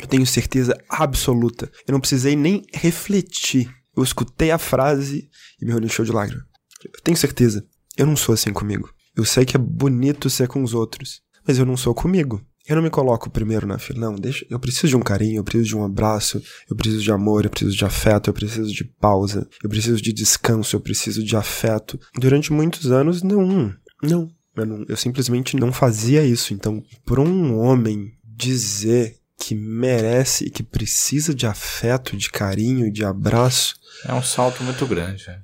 Eu 0.00 0.06
tenho 0.06 0.26
certeza 0.26 0.78
absoluta. 0.88 1.70
Eu 1.86 1.92
não 1.92 2.00
precisei 2.00 2.36
nem 2.36 2.64
refletir. 2.72 3.68
Eu 3.96 4.02
escutei 4.02 4.50
a 4.50 4.58
frase 4.58 5.28
e 5.60 5.64
me 5.64 5.72
encheu 5.84 6.04
de 6.04 6.12
lágrimas. 6.12 6.44
Eu 6.84 7.00
tenho 7.02 7.16
certeza. 7.16 7.66
Eu 7.96 8.06
não 8.06 8.16
sou 8.16 8.32
assim 8.32 8.52
comigo. 8.52 8.90
Eu 9.16 9.24
sei 9.24 9.44
que 9.44 9.56
é 9.56 9.58
bonito 9.58 10.30
ser 10.30 10.46
com 10.46 10.62
os 10.62 10.72
outros, 10.72 11.20
mas 11.46 11.58
eu 11.58 11.66
não 11.66 11.76
sou 11.76 11.92
comigo. 11.92 12.40
Eu 12.68 12.76
não 12.76 12.82
me 12.82 12.90
coloco 12.90 13.30
primeiro 13.30 13.66
na 13.66 13.78
fila. 13.78 13.98
Não, 13.98 14.14
deixa. 14.14 14.46
Eu 14.48 14.60
preciso 14.60 14.88
de 14.88 14.96
um 14.96 15.00
carinho, 15.00 15.38
eu 15.38 15.44
preciso 15.44 15.70
de 15.70 15.76
um 15.76 15.84
abraço, 15.84 16.40
eu 16.70 16.76
preciso 16.76 17.02
de 17.02 17.10
amor, 17.10 17.44
eu 17.44 17.50
preciso 17.50 17.74
de 17.74 17.84
afeto, 17.84 18.28
eu 18.28 18.34
preciso 18.34 18.72
de 18.72 18.84
pausa, 18.84 19.48
eu 19.64 19.70
preciso 19.70 20.00
de 20.00 20.12
descanso, 20.12 20.76
eu 20.76 20.80
preciso 20.80 21.24
de 21.24 21.34
afeto. 21.34 21.98
Durante 22.14 22.52
muitos 22.52 22.92
anos, 22.92 23.22
não. 23.22 23.74
Não. 24.02 24.30
Eu, 24.54 24.66
não, 24.66 24.84
eu 24.86 24.96
simplesmente 24.96 25.56
não 25.56 25.72
fazia 25.72 26.22
isso. 26.22 26.52
Então, 26.52 26.82
por 27.06 27.18
um 27.18 27.58
homem 27.58 28.12
dizer 28.22 29.16
que 29.38 29.54
merece 29.54 30.46
e 30.46 30.50
que 30.50 30.62
precisa 30.62 31.32
de 31.34 31.46
afeto, 31.46 32.16
de 32.16 32.28
carinho, 32.28 32.90
de 32.92 33.04
abraço, 33.04 33.76
É 34.04 34.12
um 34.12 34.22
salto 34.22 34.62
muito 34.64 34.84
grande. 34.86 35.24
é. 35.30 35.38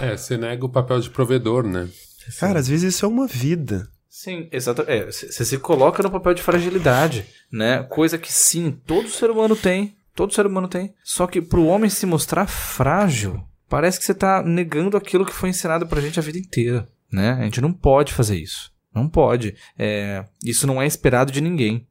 É, 0.00 0.16
você 0.16 0.36
nega 0.36 0.64
o 0.66 0.68
papel 0.68 1.00
de 1.00 1.08
provedor, 1.10 1.64
né? 1.66 1.88
cara, 2.38 2.58
às 2.58 2.68
vezes 2.68 2.94
isso 2.94 3.04
é 3.04 3.08
uma 3.08 3.26
vida. 3.26 3.88
Sim, 4.08 4.48
exato. 4.52 4.82
É, 4.86 5.06
você 5.06 5.44
se 5.44 5.58
coloca 5.58 6.02
no 6.02 6.10
papel 6.10 6.34
de 6.34 6.42
fragilidade, 6.42 7.26
né? 7.50 7.82
Coisa 7.84 8.18
que 8.18 8.32
sim, 8.32 8.70
todo 8.86 9.08
ser 9.08 9.30
humano 9.30 9.56
tem. 9.56 9.96
Todo 10.14 10.34
ser 10.34 10.46
humano 10.46 10.68
tem. 10.68 10.92
Só 11.02 11.26
que 11.26 11.40
pro 11.40 11.64
homem 11.64 11.88
se 11.88 12.04
mostrar 12.04 12.46
frágil, 12.46 13.42
parece 13.68 13.98
que 13.98 14.04
você 14.04 14.12
tá 14.14 14.42
negando 14.42 14.96
aquilo 14.96 15.24
que 15.24 15.32
foi 15.34 15.48
ensinado 15.48 15.86
pra 15.86 16.00
gente 16.00 16.18
a 16.18 16.22
vida 16.22 16.38
inteira, 16.38 16.86
né? 17.10 17.32
A 17.32 17.44
gente 17.44 17.60
não 17.60 17.72
pode 17.72 18.12
fazer 18.12 18.36
isso. 18.36 18.70
Não 18.94 19.08
pode. 19.08 19.54
É, 19.78 20.24
isso 20.44 20.66
não 20.66 20.80
é 20.82 20.86
esperado 20.86 21.32
de 21.32 21.40
ninguém. 21.40 21.86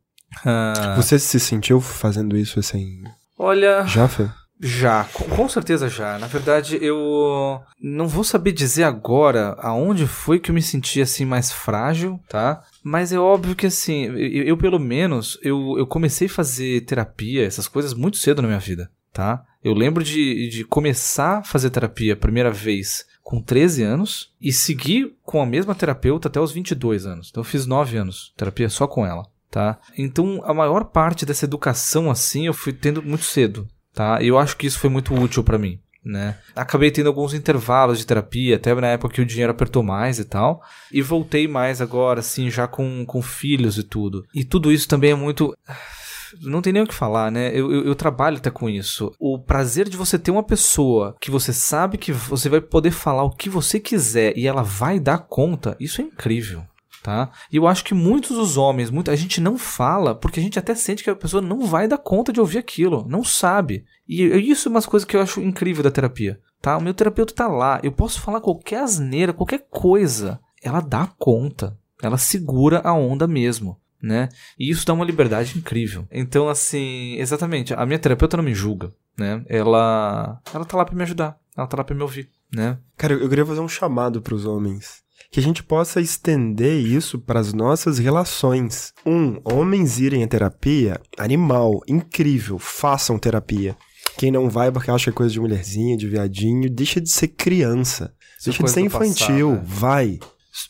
Ah, 0.45 0.93
Você 0.97 1.19
se 1.19 1.39
sentiu 1.39 1.79
fazendo 1.81 2.37
isso 2.37 2.59
assim? 2.59 3.03
olha. 3.37 3.85
Já, 3.87 4.07
Fê? 4.07 4.29
Já, 4.63 5.05
com, 5.05 5.23
com 5.23 5.49
certeza 5.49 5.89
já. 5.89 6.19
Na 6.19 6.27
verdade, 6.27 6.77
eu 6.79 7.59
não 7.81 8.07
vou 8.07 8.23
saber 8.23 8.51
dizer 8.51 8.83
agora 8.83 9.55
aonde 9.59 10.05
foi 10.05 10.39
que 10.39 10.51
eu 10.51 10.55
me 10.55 10.61
senti 10.61 11.01
assim 11.01 11.25
mais 11.25 11.51
frágil, 11.51 12.19
tá? 12.29 12.61
Mas 12.83 13.11
é 13.11 13.17
óbvio 13.17 13.55
que 13.55 13.65
assim, 13.65 14.03
eu, 14.05 14.43
eu, 14.43 14.57
pelo 14.57 14.77
menos, 14.79 15.39
eu, 15.41 15.75
eu 15.79 15.87
comecei 15.87 16.27
a 16.27 16.29
fazer 16.29 16.81
terapia, 16.81 17.43
essas 17.43 17.67
coisas 17.67 17.95
muito 17.95 18.17
cedo 18.17 18.41
na 18.43 18.47
minha 18.47 18.59
vida, 18.59 18.91
tá? 19.11 19.43
Eu 19.63 19.73
lembro 19.73 20.03
de, 20.03 20.47
de 20.49 20.63
começar 20.63 21.39
a 21.39 21.43
fazer 21.43 21.71
terapia 21.71 22.13
a 22.13 22.17
primeira 22.17 22.51
vez 22.51 23.05
com 23.23 23.41
13 23.41 23.81
anos 23.81 24.31
e 24.39 24.51
seguir 24.53 25.11
com 25.23 25.41
a 25.41 25.45
mesma 25.45 25.73
terapeuta 25.73 26.27
até 26.27 26.39
os 26.39 26.51
22 26.51 27.07
anos. 27.07 27.29
Então 27.31 27.41
eu 27.41 27.45
fiz 27.45 27.65
9 27.65 27.97
anos 27.97 28.29
de 28.29 28.35
terapia 28.37 28.69
só 28.69 28.85
com 28.87 29.05
ela, 29.05 29.23
tá? 29.51 29.77
Então 29.97 30.41
a 30.45 30.53
maior 30.53 30.85
parte 30.85 31.25
dessa 31.25 31.45
educação 31.45 32.09
assim 32.09 32.47
eu 32.47 32.53
fui 32.53 32.71
tendo 32.71 33.03
muito 33.03 33.25
cedo, 33.25 33.67
tá? 33.93 34.21
E 34.21 34.29
eu 34.29 34.39
acho 34.39 34.55
que 34.55 34.65
isso 34.65 34.79
foi 34.79 34.89
muito 34.89 35.13
útil 35.13 35.43
pra 35.43 35.57
mim, 35.57 35.77
né? 36.03 36.37
Acabei 36.55 36.89
tendo 36.89 37.07
alguns 37.07 37.33
intervalos 37.33 37.99
de 37.99 38.07
terapia, 38.07 38.55
até 38.55 38.73
na 38.73 38.87
época 38.87 39.13
que 39.13 39.21
o 39.21 39.25
dinheiro 39.25 39.51
apertou 39.51 39.83
mais 39.83 40.17
e 40.17 40.23
tal, 40.23 40.61
e 40.91 41.01
voltei 41.01 41.47
mais 41.47 41.81
agora, 41.81 42.21
assim, 42.21 42.49
já 42.49 42.65
com, 42.65 43.05
com 43.05 43.21
filhos 43.21 43.77
e 43.77 43.83
tudo. 43.83 44.23
E 44.33 44.45
tudo 44.45 44.71
isso 44.71 44.87
também 44.87 45.11
é 45.11 45.15
muito. 45.15 45.53
Não 46.41 46.61
tem 46.61 46.71
nem 46.71 46.81
o 46.81 46.87
que 46.87 46.93
falar, 46.93 47.29
né? 47.29 47.49
Eu, 47.53 47.69
eu, 47.69 47.83
eu 47.87 47.93
trabalho 47.93 48.37
até 48.37 48.49
com 48.49 48.69
isso. 48.69 49.13
O 49.19 49.37
prazer 49.37 49.89
de 49.89 49.97
você 49.97 50.17
ter 50.17 50.31
uma 50.31 50.41
pessoa 50.41 51.13
que 51.19 51.29
você 51.29 51.51
sabe 51.51 51.97
que 51.97 52.13
você 52.13 52.47
vai 52.47 52.61
poder 52.61 52.91
falar 52.91 53.23
o 53.23 53.35
que 53.35 53.49
você 53.49 53.81
quiser 53.81 54.37
e 54.37 54.47
ela 54.47 54.63
vai 54.63 54.97
dar 54.97 55.17
conta, 55.17 55.75
isso 55.77 55.99
é 55.99 56.05
incrível 56.05 56.63
tá? 57.01 57.31
E 57.51 57.57
eu 57.57 57.67
acho 57.67 57.83
que 57.83 57.93
muitos 57.93 58.35
dos 58.35 58.57
homens, 58.57 58.89
muita, 58.89 59.11
a 59.11 59.15
gente 59.15 59.41
não 59.41 59.57
fala 59.57 60.13
porque 60.13 60.39
a 60.39 60.43
gente 60.43 60.59
até 60.59 60.75
sente 60.75 61.03
que 61.03 61.09
a 61.09 61.15
pessoa 61.15 61.41
não 61.41 61.65
vai 61.65 61.87
dar 61.87 61.97
conta 61.97 62.31
de 62.31 62.39
ouvir 62.39 62.59
aquilo, 62.59 63.05
não 63.07 63.23
sabe. 63.23 63.85
E 64.07 64.23
isso 64.23 64.67
é 64.67 64.71
umas 64.71 64.85
coisas 64.85 65.07
que 65.07 65.15
eu 65.15 65.21
acho 65.21 65.41
incrível 65.41 65.83
da 65.83 65.91
terapia, 65.91 66.39
tá? 66.61 66.77
O 66.77 66.81
meu 66.81 66.93
terapeuta 66.93 67.33
tá 67.33 67.47
lá, 67.47 67.79
eu 67.83 67.91
posso 67.91 68.21
falar 68.21 68.41
qualquer 68.41 68.83
asneira, 68.83 69.33
qualquer 69.33 69.65
coisa, 69.69 70.39
ela 70.61 70.79
dá 70.79 71.07
conta, 71.17 71.77
ela 72.01 72.17
segura 72.17 72.81
a 72.83 72.93
onda 72.93 73.27
mesmo. 73.27 73.79
Né? 74.03 74.29
E 74.57 74.71
isso 74.71 74.83
dá 74.83 74.93
uma 74.93 75.05
liberdade 75.05 75.55
incrível. 75.55 76.07
Então, 76.11 76.49
assim, 76.49 77.17
exatamente, 77.17 77.71
a 77.71 77.85
minha 77.85 77.99
terapeuta 77.99 78.35
não 78.35 78.43
me 78.43 78.51
julga, 78.51 78.91
né? 79.15 79.45
Ela, 79.47 80.41
ela 80.51 80.65
tá 80.65 80.75
lá 80.75 80.83
para 80.83 80.95
me 80.95 81.03
ajudar, 81.03 81.37
ela 81.55 81.67
tá 81.67 81.77
lá 81.77 81.83
para 81.83 81.95
me 81.95 82.01
ouvir, 82.01 82.27
né? 82.51 82.79
Cara, 82.97 83.13
eu 83.13 83.29
queria 83.29 83.45
fazer 83.45 83.59
um 83.59 83.67
chamado 83.67 84.19
pros 84.19 84.43
homens 84.43 85.03
que 85.31 85.39
a 85.39 85.43
gente 85.43 85.63
possa 85.63 86.01
estender 86.01 86.77
isso 86.85 87.17
para 87.17 87.39
as 87.39 87.53
nossas 87.53 87.97
relações. 87.97 88.93
Um, 89.05 89.39
homens 89.45 89.99
irem 89.99 90.23
à 90.23 90.27
terapia, 90.27 90.99
animal, 91.17 91.81
incrível, 91.87 92.59
façam 92.59 93.17
terapia. 93.17 93.75
Quem 94.17 94.29
não 94.31 94.49
vai 94.49 94.71
porque 94.71 94.91
acha 94.91 95.05
que 95.05 95.09
é 95.11 95.13
coisa 95.13 95.31
de 95.31 95.39
mulherzinha, 95.39 95.95
de 95.95 96.07
viadinho, 96.07 96.69
deixa 96.69 96.99
de 96.99 97.09
ser 97.09 97.29
criança. 97.29 98.13
É 98.41 98.45
deixa 98.45 98.63
de 98.63 98.71
ser 98.71 98.81
infantil, 98.81 99.49
passado, 99.51 99.61
né? 99.61 99.75
vai. 99.79 100.19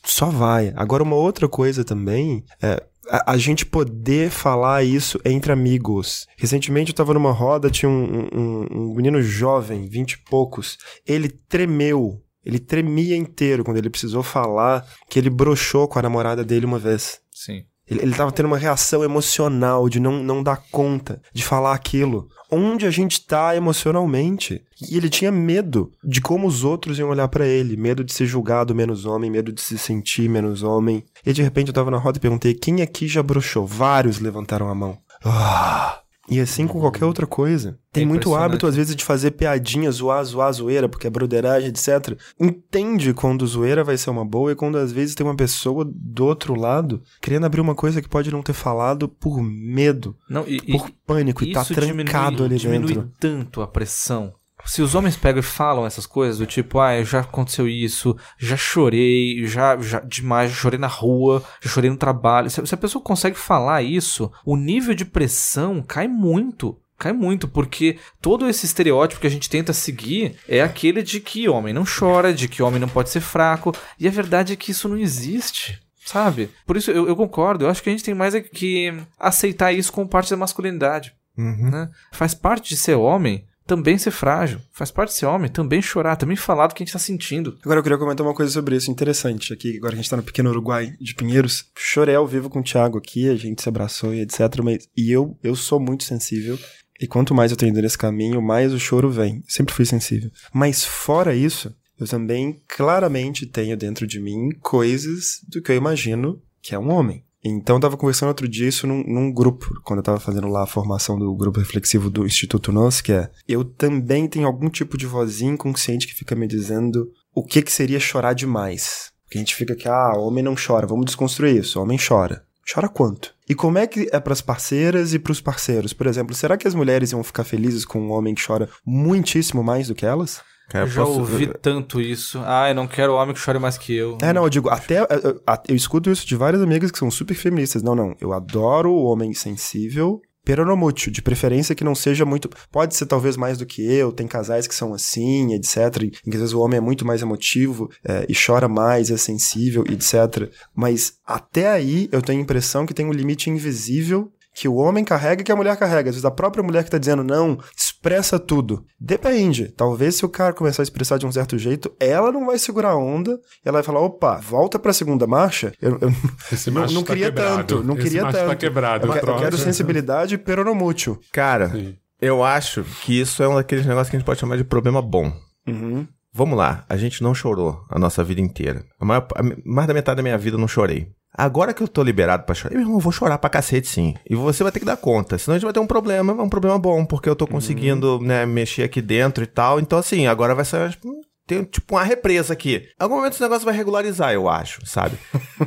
Só 0.05 0.27
vai. 0.29 0.71
Agora, 0.75 1.01
uma 1.01 1.15
outra 1.15 1.47
coisa 1.49 1.83
também 1.83 2.43
é 2.61 2.83
a, 3.09 3.31
a 3.33 3.37
gente 3.37 3.65
poder 3.65 4.29
falar 4.29 4.83
isso 4.83 5.19
entre 5.25 5.51
amigos. 5.51 6.27
Recentemente 6.37 6.91
eu 6.91 6.95
tava 6.95 7.15
numa 7.15 7.31
roda, 7.31 7.69
tinha 7.71 7.89
um, 7.89 8.27
um- 8.31 8.67
um 8.71 8.95
menino 8.95 9.21
jovem, 9.23 9.87
vinte 9.87 10.11
e 10.13 10.17
poucos. 10.29 10.77
Ele 11.07 11.27
tremeu. 11.29 12.21
Ele 12.45 12.59
tremia 12.59 13.15
inteiro 13.15 13.63
quando 13.63 13.77
ele 13.77 13.89
precisou 13.89 14.23
falar 14.23 14.85
que 15.09 15.19
ele 15.19 15.29
broxou 15.29 15.87
com 15.87 15.99
a 15.99 16.01
namorada 16.01 16.43
dele 16.43 16.65
uma 16.65 16.79
vez. 16.79 17.19
Sim. 17.31 17.63
Ele, 17.87 18.03
ele 18.03 18.15
tava 18.15 18.31
tendo 18.31 18.45
uma 18.45 18.57
reação 18.57 19.03
emocional 19.03 19.89
de 19.89 19.99
não, 19.99 20.23
não 20.23 20.41
dar 20.41 20.63
conta 20.71 21.21
de 21.33 21.43
falar 21.43 21.73
aquilo. 21.73 22.29
Onde 22.49 22.85
a 22.85 22.91
gente 22.91 23.25
tá 23.25 23.55
emocionalmente. 23.55 24.63
E 24.89 24.95
ele 24.95 25.09
tinha 25.09 25.31
medo 25.31 25.91
de 26.03 26.21
como 26.21 26.47
os 26.47 26.63
outros 26.63 26.97
iam 26.99 27.09
olhar 27.09 27.27
pra 27.27 27.45
ele. 27.45 27.75
Medo 27.75 28.03
de 28.03 28.13
ser 28.13 28.25
julgado 28.25 28.73
menos 28.73 29.05
homem, 29.05 29.29
medo 29.29 29.51
de 29.51 29.61
se 29.61 29.77
sentir 29.77 30.29
menos 30.29 30.63
homem. 30.63 31.03
E 31.25 31.33
de 31.33 31.41
repente 31.41 31.67
eu 31.67 31.73
tava 31.73 31.91
na 31.91 31.97
roda 31.97 32.17
e 32.17 32.21
perguntei: 32.21 32.53
quem 32.53 32.81
aqui 32.81 33.07
já 33.07 33.21
broxou? 33.21 33.67
Vários 33.67 34.19
levantaram 34.19 34.69
a 34.69 34.75
mão. 34.75 34.97
Ah! 35.23 36.00
E 36.29 36.39
assim 36.39 36.67
com 36.67 36.79
qualquer 36.79 37.03
outra 37.05 37.25
coisa. 37.25 37.77
Tem 37.91 38.03
É 38.03 38.05
muito 38.05 38.33
hábito, 38.35 38.67
às 38.67 38.75
vezes, 38.75 38.95
de 38.95 39.03
fazer 39.03 39.31
piadinha, 39.31 39.91
zoar, 39.91 40.23
zoar, 40.23 40.53
zoeira, 40.53 40.87
porque 40.87 41.07
é 41.07 41.09
broderagem, 41.09 41.69
etc. 41.69 42.17
Entende 42.39 43.13
quando 43.13 43.45
zoeira 43.45 43.83
vai 43.83 43.97
ser 43.97 44.11
uma 44.11 44.23
boa 44.23 44.51
e 44.51 44.55
quando 44.55 44.77
às 44.77 44.91
vezes 44.91 45.15
tem 45.15 45.25
uma 45.25 45.35
pessoa 45.35 45.83
do 45.83 46.25
outro 46.25 46.53
lado 46.55 47.01
querendo 47.19 47.45
abrir 47.45 47.59
uma 47.59 47.75
coisa 47.75 48.01
que 48.01 48.07
pode 48.07 48.31
não 48.31 48.41
ter 48.43 48.53
falado 48.53 49.09
por 49.09 49.41
medo, 49.41 50.15
Não, 50.29 50.47
e, 50.47 50.57
e- 50.57 50.71
por 50.71 50.89
pânico, 51.05 51.43
e 51.43 51.51
tá 51.53 51.65
trancado 51.65 52.35
diminui, 52.37 52.45
ali 52.45 52.57
diminui 52.57 52.93
dentro. 52.93 53.11
tanto 53.19 53.61
a 53.61 53.67
pressão. 53.67 54.33
Se 54.65 54.81
os 54.81 54.95
homens 54.95 55.15
pegam 55.15 55.39
e 55.39 55.43
falam 55.43 55.85
essas 55.85 56.05
coisas, 56.05 56.37
do 56.37 56.45
tipo, 56.45 56.79
ah, 56.79 57.03
já 57.03 57.21
aconteceu 57.21 57.67
isso, 57.67 58.15
já 58.37 58.55
chorei, 58.55 59.45
já, 59.45 59.77
já 59.79 59.99
demais, 59.99 60.51
já 60.51 60.55
chorei 60.57 60.79
na 60.79 60.87
rua, 60.87 61.43
já 61.61 61.69
chorei 61.69 61.89
no 61.89 61.97
trabalho. 61.97 62.49
Se, 62.49 62.65
se 62.65 62.73
a 62.73 62.77
pessoa 62.77 63.03
consegue 63.03 63.37
falar 63.37 63.81
isso, 63.81 64.31
o 64.45 64.55
nível 64.55 64.93
de 64.93 65.05
pressão 65.05 65.81
cai 65.81 66.07
muito. 66.07 66.77
Cai 66.97 67.13
muito, 67.13 67.47
porque 67.47 67.97
todo 68.21 68.47
esse 68.47 68.65
estereótipo 68.65 69.19
que 69.21 69.25
a 69.25 69.31
gente 69.31 69.49
tenta 69.49 69.73
seguir 69.73 70.35
é 70.47 70.61
aquele 70.61 71.01
de 71.01 71.19
que 71.19 71.49
homem 71.49 71.73
não 71.73 71.83
chora, 71.83 72.31
de 72.31 72.47
que 72.47 72.61
homem 72.61 72.79
não 72.79 72.87
pode 72.87 73.09
ser 73.09 73.21
fraco, 73.21 73.73
e 73.99 74.07
a 74.07 74.11
verdade 74.11 74.53
é 74.53 74.55
que 74.55 74.69
isso 74.69 74.87
não 74.87 74.97
existe. 74.97 75.81
Sabe? 76.05 76.49
Por 76.65 76.77
isso 76.77 76.91
eu, 76.91 77.07
eu 77.07 77.15
concordo, 77.15 77.65
eu 77.65 77.69
acho 77.69 77.81
que 77.81 77.89
a 77.89 77.91
gente 77.91 78.03
tem 78.03 78.13
mais 78.13 78.35
é 78.35 78.41
que 78.41 78.93
aceitar 79.19 79.71
isso 79.71 79.91
como 79.91 80.07
parte 80.07 80.29
da 80.29 80.37
masculinidade 80.37 81.13
Uhum. 81.37 81.69
né? 81.69 81.89
Faz 82.11 82.33
parte 82.33 82.69
de 82.69 82.77
ser 82.77 82.95
homem 82.95 83.45
também 83.71 83.97
ser 83.97 84.11
frágil. 84.11 84.59
Faz 84.73 84.91
parte 84.91 85.13
ser 85.13 85.25
homem 85.27 85.49
também 85.49 85.81
chorar, 85.81 86.17
também 86.17 86.35
falar 86.35 86.67
do 86.67 86.75
que 86.75 86.83
a 86.83 86.85
gente 86.85 86.91
tá 86.91 86.99
sentindo. 86.99 87.57
Agora 87.63 87.79
eu 87.79 87.83
queria 87.83 87.97
comentar 87.97 88.27
uma 88.27 88.33
coisa 88.33 88.51
sobre 88.51 88.75
isso 88.75 88.91
interessante. 88.91 89.53
Aqui, 89.53 89.77
agora 89.77 89.93
a 89.93 89.95
gente 89.95 90.09
tá 90.09 90.17
no 90.17 90.23
pequeno 90.23 90.49
Uruguai 90.49 90.93
de 90.99 91.15
Pinheiros, 91.15 91.63
chorei 91.77 92.13
ao 92.13 92.27
vivo 92.27 92.49
com 92.49 92.59
o 92.59 92.63
Thiago 92.63 92.97
aqui, 92.97 93.29
a 93.29 93.35
gente 93.37 93.61
se 93.61 93.69
abraçou 93.69 94.13
e 94.13 94.19
etc. 94.19 94.41
Mas, 94.61 94.89
e 94.95 95.09
eu, 95.09 95.37
eu 95.41 95.55
sou 95.55 95.79
muito 95.79 96.03
sensível. 96.03 96.59
E 96.99 97.07
quanto 97.07 97.33
mais 97.33 97.49
eu 97.49 97.55
tô 97.57 97.65
indo 97.65 97.81
nesse 97.81 97.97
caminho, 97.97 98.41
mais 98.41 98.73
o 98.73 98.79
choro 98.79 99.09
vem. 99.09 99.41
Sempre 99.47 99.73
fui 99.73 99.85
sensível. 99.85 100.29
Mas 100.53 100.83
fora 100.83 101.33
isso, 101.33 101.73
eu 101.97 102.05
também 102.05 102.61
claramente 102.67 103.45
tenho 103.45 103.77
dentro 103.77 104.05
de 104.05 104.19
mim 104.19 104.49
coisas 104.59 105.39
do 105.47 105.61
que 105.61 105.71
eu 105.71 105.77
imagino 105.77 106.41
que 106.61 106.75
é 106.75 106.79
um 106.79 106.89
homem. 106.91 107.23
Então 107.43 107.77
eu 107.77 107.79
tava 107.79 107.97
conversando 107.97 108.29
outro 108.29 108.47
dia 108.47 108.69
isso 108.69 108.85
num, 108.85 109.03
num 109.03 109.31
grupo, 109.31 109.81
quando 109.83 109.99
eu 109.99 110.03
tava 110.03 110.19
fazendo 110.19 110.47
lá 110.47 110.63
a 110.63 110.67
formação 110.67 111.17
do 111.17 111.33
grupo 111.35 111.59
reflexivo 111.59 112.09
do 112.09 112.25
Instituto 112.25 112.71
Nós, 112.71 113.01
que 113.01 113.11
é 113.11 113.29
eu 113.47 113.63
também 113.63 114.27
tenho 114.27 114.45
algum 114.45 114.69
tipo 114.69 114.97
de 114.97 115.07
vozinha 115.07 115.51
inconsciente 115.51 116.07
que 116.07 116.13
fica 116.13 116.35
me 116.35 116.47
dizendo 116.47 117.11
o 117.33 117.43
que 117.43 117.61
que 117.61 117.71
seria 117.71 117.99
chorar 117.99 118.33
demais. 118.33 119.11
Porque 119.23 119.37
a 119.37 119.41
gente 119.41 119.55
fica 119.55 119.75
que, 119.75 119.87
ah, 119.87 120.13
homem 120.17 120.43
não 120.43 120.55
chora, 120.55 120.85
vamos 120.85 121.05
desconstruir 121.05 121.55
isso, 121.55 121.79
homem 121.79 121.97
chora. 121.97 122.43
Chora 122.71 122.87
quanto? 122.87 123.33
E 123.49 123.55
como 123.55 123.77
é 123.77 123.87
que 123.87 124.07
é 124.11 124.19
pras 124.19 124.41
parceiras 124.41 125.13
e 125.13 125.19
pros 125.19 125.41
parceiros? 125.41 125.93
Por 125.93 126.05
exemplo, 126.05 126.35
será 126.35 126.57
que 126.57 126.67
as 126.67 126.75
mulheres 126.75 127.11
iam 127.11 127.23
ficar 127.23 127.43
felizes 127.43 127.85
com 127.85 127.99
um 127.99 128.11
homem 128.11 128.35
que 128.35 128.45
chora 128.45 128.69
muitíssimo 128.85 129.63
mais 129.63 129.87
do 129.87 129.95
que 129.95 130.05
elas? 130.05 130.41
Cara, 130.71 130.85
eu 130.85 130.89
já 130.89 131.03
posso- 131.03 131.19
ouvi 131.19 131.47
tanto 131.61 131.99
isso. 131.99 132.39
Ah, 132.45 132.69
eu 132.69 132.75
não 132.75 132.87
quero 132.87 133.13
homem 133.13 133.33
que 133.33 133.39
chore 133.41 133.59
mais 133.59 133.77
que 133.77 133.93
eu. 133.93 134.17
É, 134.21 134.31
não, 134.31 134.43
eu 134.43 134.49
digo, 134.49 134.69
até. 134.69 134.99
Eu, 135.01 135.05
eu- 135.23 135.41
eu 135.67 135.75
escuto 135.75 136.09
isso 136.09 136.25
de 136.25 136.35
várias 136.35 136.61
amigas 136.61 136.89
que 136.91 136.97
são 136.97 137.11
super 137.11 137.35
feministas. 137.35 137.83
Não, 137.83 137.93
não. 137.93 138.15
Eu 138.21 138.31
adoro 138.33 138.91
o 138.91 139.03
homem 139.03 139.33
sensível. 139.33 140.21
Peronomútil, 140.43 141.11
de 141.11 141.21
preferência 141.21 141.75
que 141.75 141.83
não 141.83 141.93
seja 141.93 142.25
muito. 142.25 142.49
Pode 142.71 142.95
ser 142.95 143.05
talvez 143.05 143.37
mais 143.37 143.59
do 143.59 143.65
que 143.65 143.79
eu, 143.83 144.11
tem 144.11 144.25
casais 144.25 144.65
que 144.65 144.73
são 144.73 144.91
assim, 144.91 145.53
etc. 145.53 146.01
Em 146.01 146.09
que 146.09 146.29
às 146.35 146.39
vezes 146.39 146.53
o 146.53 146.59
homem 146.61 146.77
é 146.79 146.81
muito 146.81 147.05
mais 147.05 147.21
emotivo 147.21 147.87
é, 148.03 148.25
e 148.27 148.33
chora 148.33 148.67
mais, 148.67 149.11
é 149.11 149.17
sensível, 149.17 149.83
etc. 149.87 150.49
Mas 150.75 151.13
até 151.27 151.69
aí 151.71 152.09
eu 152.11 152.23
tenho 152.23 152.39
a 152.39 152.41
impressão 152.41 152.87
que 152.87 152.93
tem 152.93 153.05
um 153.05 153.11
limite 153.13 153.51
invisível 153.51 154.31
que 154.53 154.67
o 154.67 154.75
homem 154.75 155.03
carrega 155.03 155.41
e 155.41 155.45
que 155.45 155.51
a 155.51 155.55
mulher 155.55 155.77
carrega. 155.77 156.09
Às 156.09 156.15
vezes 156.15 156.25
a 156.25 156.31
própria 156.31 156.63
mulher 156.63 156.83
que 156.83 156.89
tá 156.91 156.97
dizendo 156.97 157.23
não, 157.23 157.57
expressa 157.77 158.37
tudo. 158.39 158.83
Depende. 158.99 159.69
Talvez 159.69 160.15
se 160.15 160.25
o 160.25 160.29
cara 160.29 160.53
começar 160.53 160.81
a 160.81 160.83
expressar 160.83 161.17
de 161.17 161.25
um 161.25 161.31
certo 161.31 161.57
jeito, 161.57 161.91
ela 161.99 162.31
não 162.31 162.45
vai 162.45 162.57
segurar 162.59 162.89
a 162.91 162.97
onda, 162.97 163.39
ela 163.63 163.75
vai 163.75 163.83
falar, 163.83 163.99
opa, 164.01 164.37
volta 164.37 164.77
pra 164.77 164.91
segunda 164.93 165.25
marcha. 165.25 165.73
Eu, 165.81 165.97
eu 166.01 166.09
Esse 166.51 166.69
não, 166.71 166.81
macho 166.81 166.93
não 166.93 167.03
tá 167.03 167.13
queria 167.13 167.27
quebrado. 167.27 167.57
tanto, 167.57 167.83
não 167.83 167.93
Esse 167.95 168.03
queria 168.03 168.23
macho 168.23 168.37
tanto. 168.37 168.47
tá 168.49 168.55
quebrado, 168.55 169.07
eu, 169.07 169.13
eu 169.13 169.21
troca. 169.21 169.41
quero 169.41 169.57
sensibilidade 169.57 170.37
peronomútil. 170.37 171.19
Cara, 171.31 171.69
Sim. 171.69 171.95
eu 172.21 172.43
acho 172.43 172.83
que 173.03 173.19
isso 173.19 173.41
é 173.41 173.47
um 173.47 173.55
daqueles 173.55 173.85
negócios 173.85 174.09
que 174.09 174.15
a 174.15 174.19
gente 174.19 174.25
pode 174.25 174.39
chamar 174.39 174.57
de 174.57 174.63
problema 174.63 175.01
bom. 175.01 175.31
Uhum. 175.67 176.07
Vamos 176.33 176.57
lá, 176.57 176.85
a 176.87 176.95
gente 176.95 177.21
não 177.21 177.35
chorou 177.35 177.81
a 177.89 177.99
nossa 177.99 178.23
vida 178.23 178.39
inteira. 178.41 178.83
A 178.99 179.05
maior, 179.05 179.27
a- 179.35 179.43
mais 179.65 179.87
da 179.87 179.93
metade 179.93 180.17
da 180.17 180.23
minha 180.23 180.37
vida 180.37 180.55
eu 180.55 180.59
não 180.61 180.67
chorei. 180.67 181.07
Agora 181.33 181.73
que 181.73 181.81
eu 181.81 181.87
tô 181.87 182.03
liberado 182.03 182.43
pra 182.43 182.53
chorar, 182.53 182.73
meu 182.73 182.81
irmão, 182.81 182.97
eu 182.97 183.01
vou 183.01 183.11
chorar 183.11 183.37
pra 183.37 183.49
cacete 183.49 183.87
sim. 183.87 184.15
E 184.29 184.35
você 184.35 184.63
vai 184.63 184.71
ter 184.71 184.79
que 184.79 184.85
dar 184.85 184.97
conta. 184.97 185.37
Senão 185.37 185.55
a 185.55 185.57
gente 185.57 185.65
vai 185.65 185.73
ter 185.73 185.79
um 185.79 185.87
problema, 185.87 186.33
um 186.33 186.49
problema 186.49 186.77
bom, 186.77 187.05
porque 187.05 187.29
eu 187.29 187.35
tô 187.35 187.47
conseguindo, 187.47 188.19
né, 188.19 188.45
mexer 188.45 188.83
aqui 188.83 189.01
dentro 189.01 189.43
e 189.43 189.47
tal. 189.47 189.79
Então, 189.79 189.97
assim, 189.97 190.27
agora 190.27 190.53
vai 190.53 190.65
ser 190.65 190.89
tipo, 190.89 191.09
tem 191.45 191.63
tipo 191.63 191.95
uma 191.95 192.03
represa 192.03 192.53
aqui. 192.53 192.77
Em 192.77 193.03
algum 193.03 193.15
momento 193.15 193.33
esse 193.33 193.41
negócio 193.41 193.65
vai 193.65 193.75
regularizar, 193.75 194.31
eu 194.31 194.47
acho, 194.47 194.85
sabe? 194.85 195.17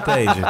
Entende? 0.00 0.40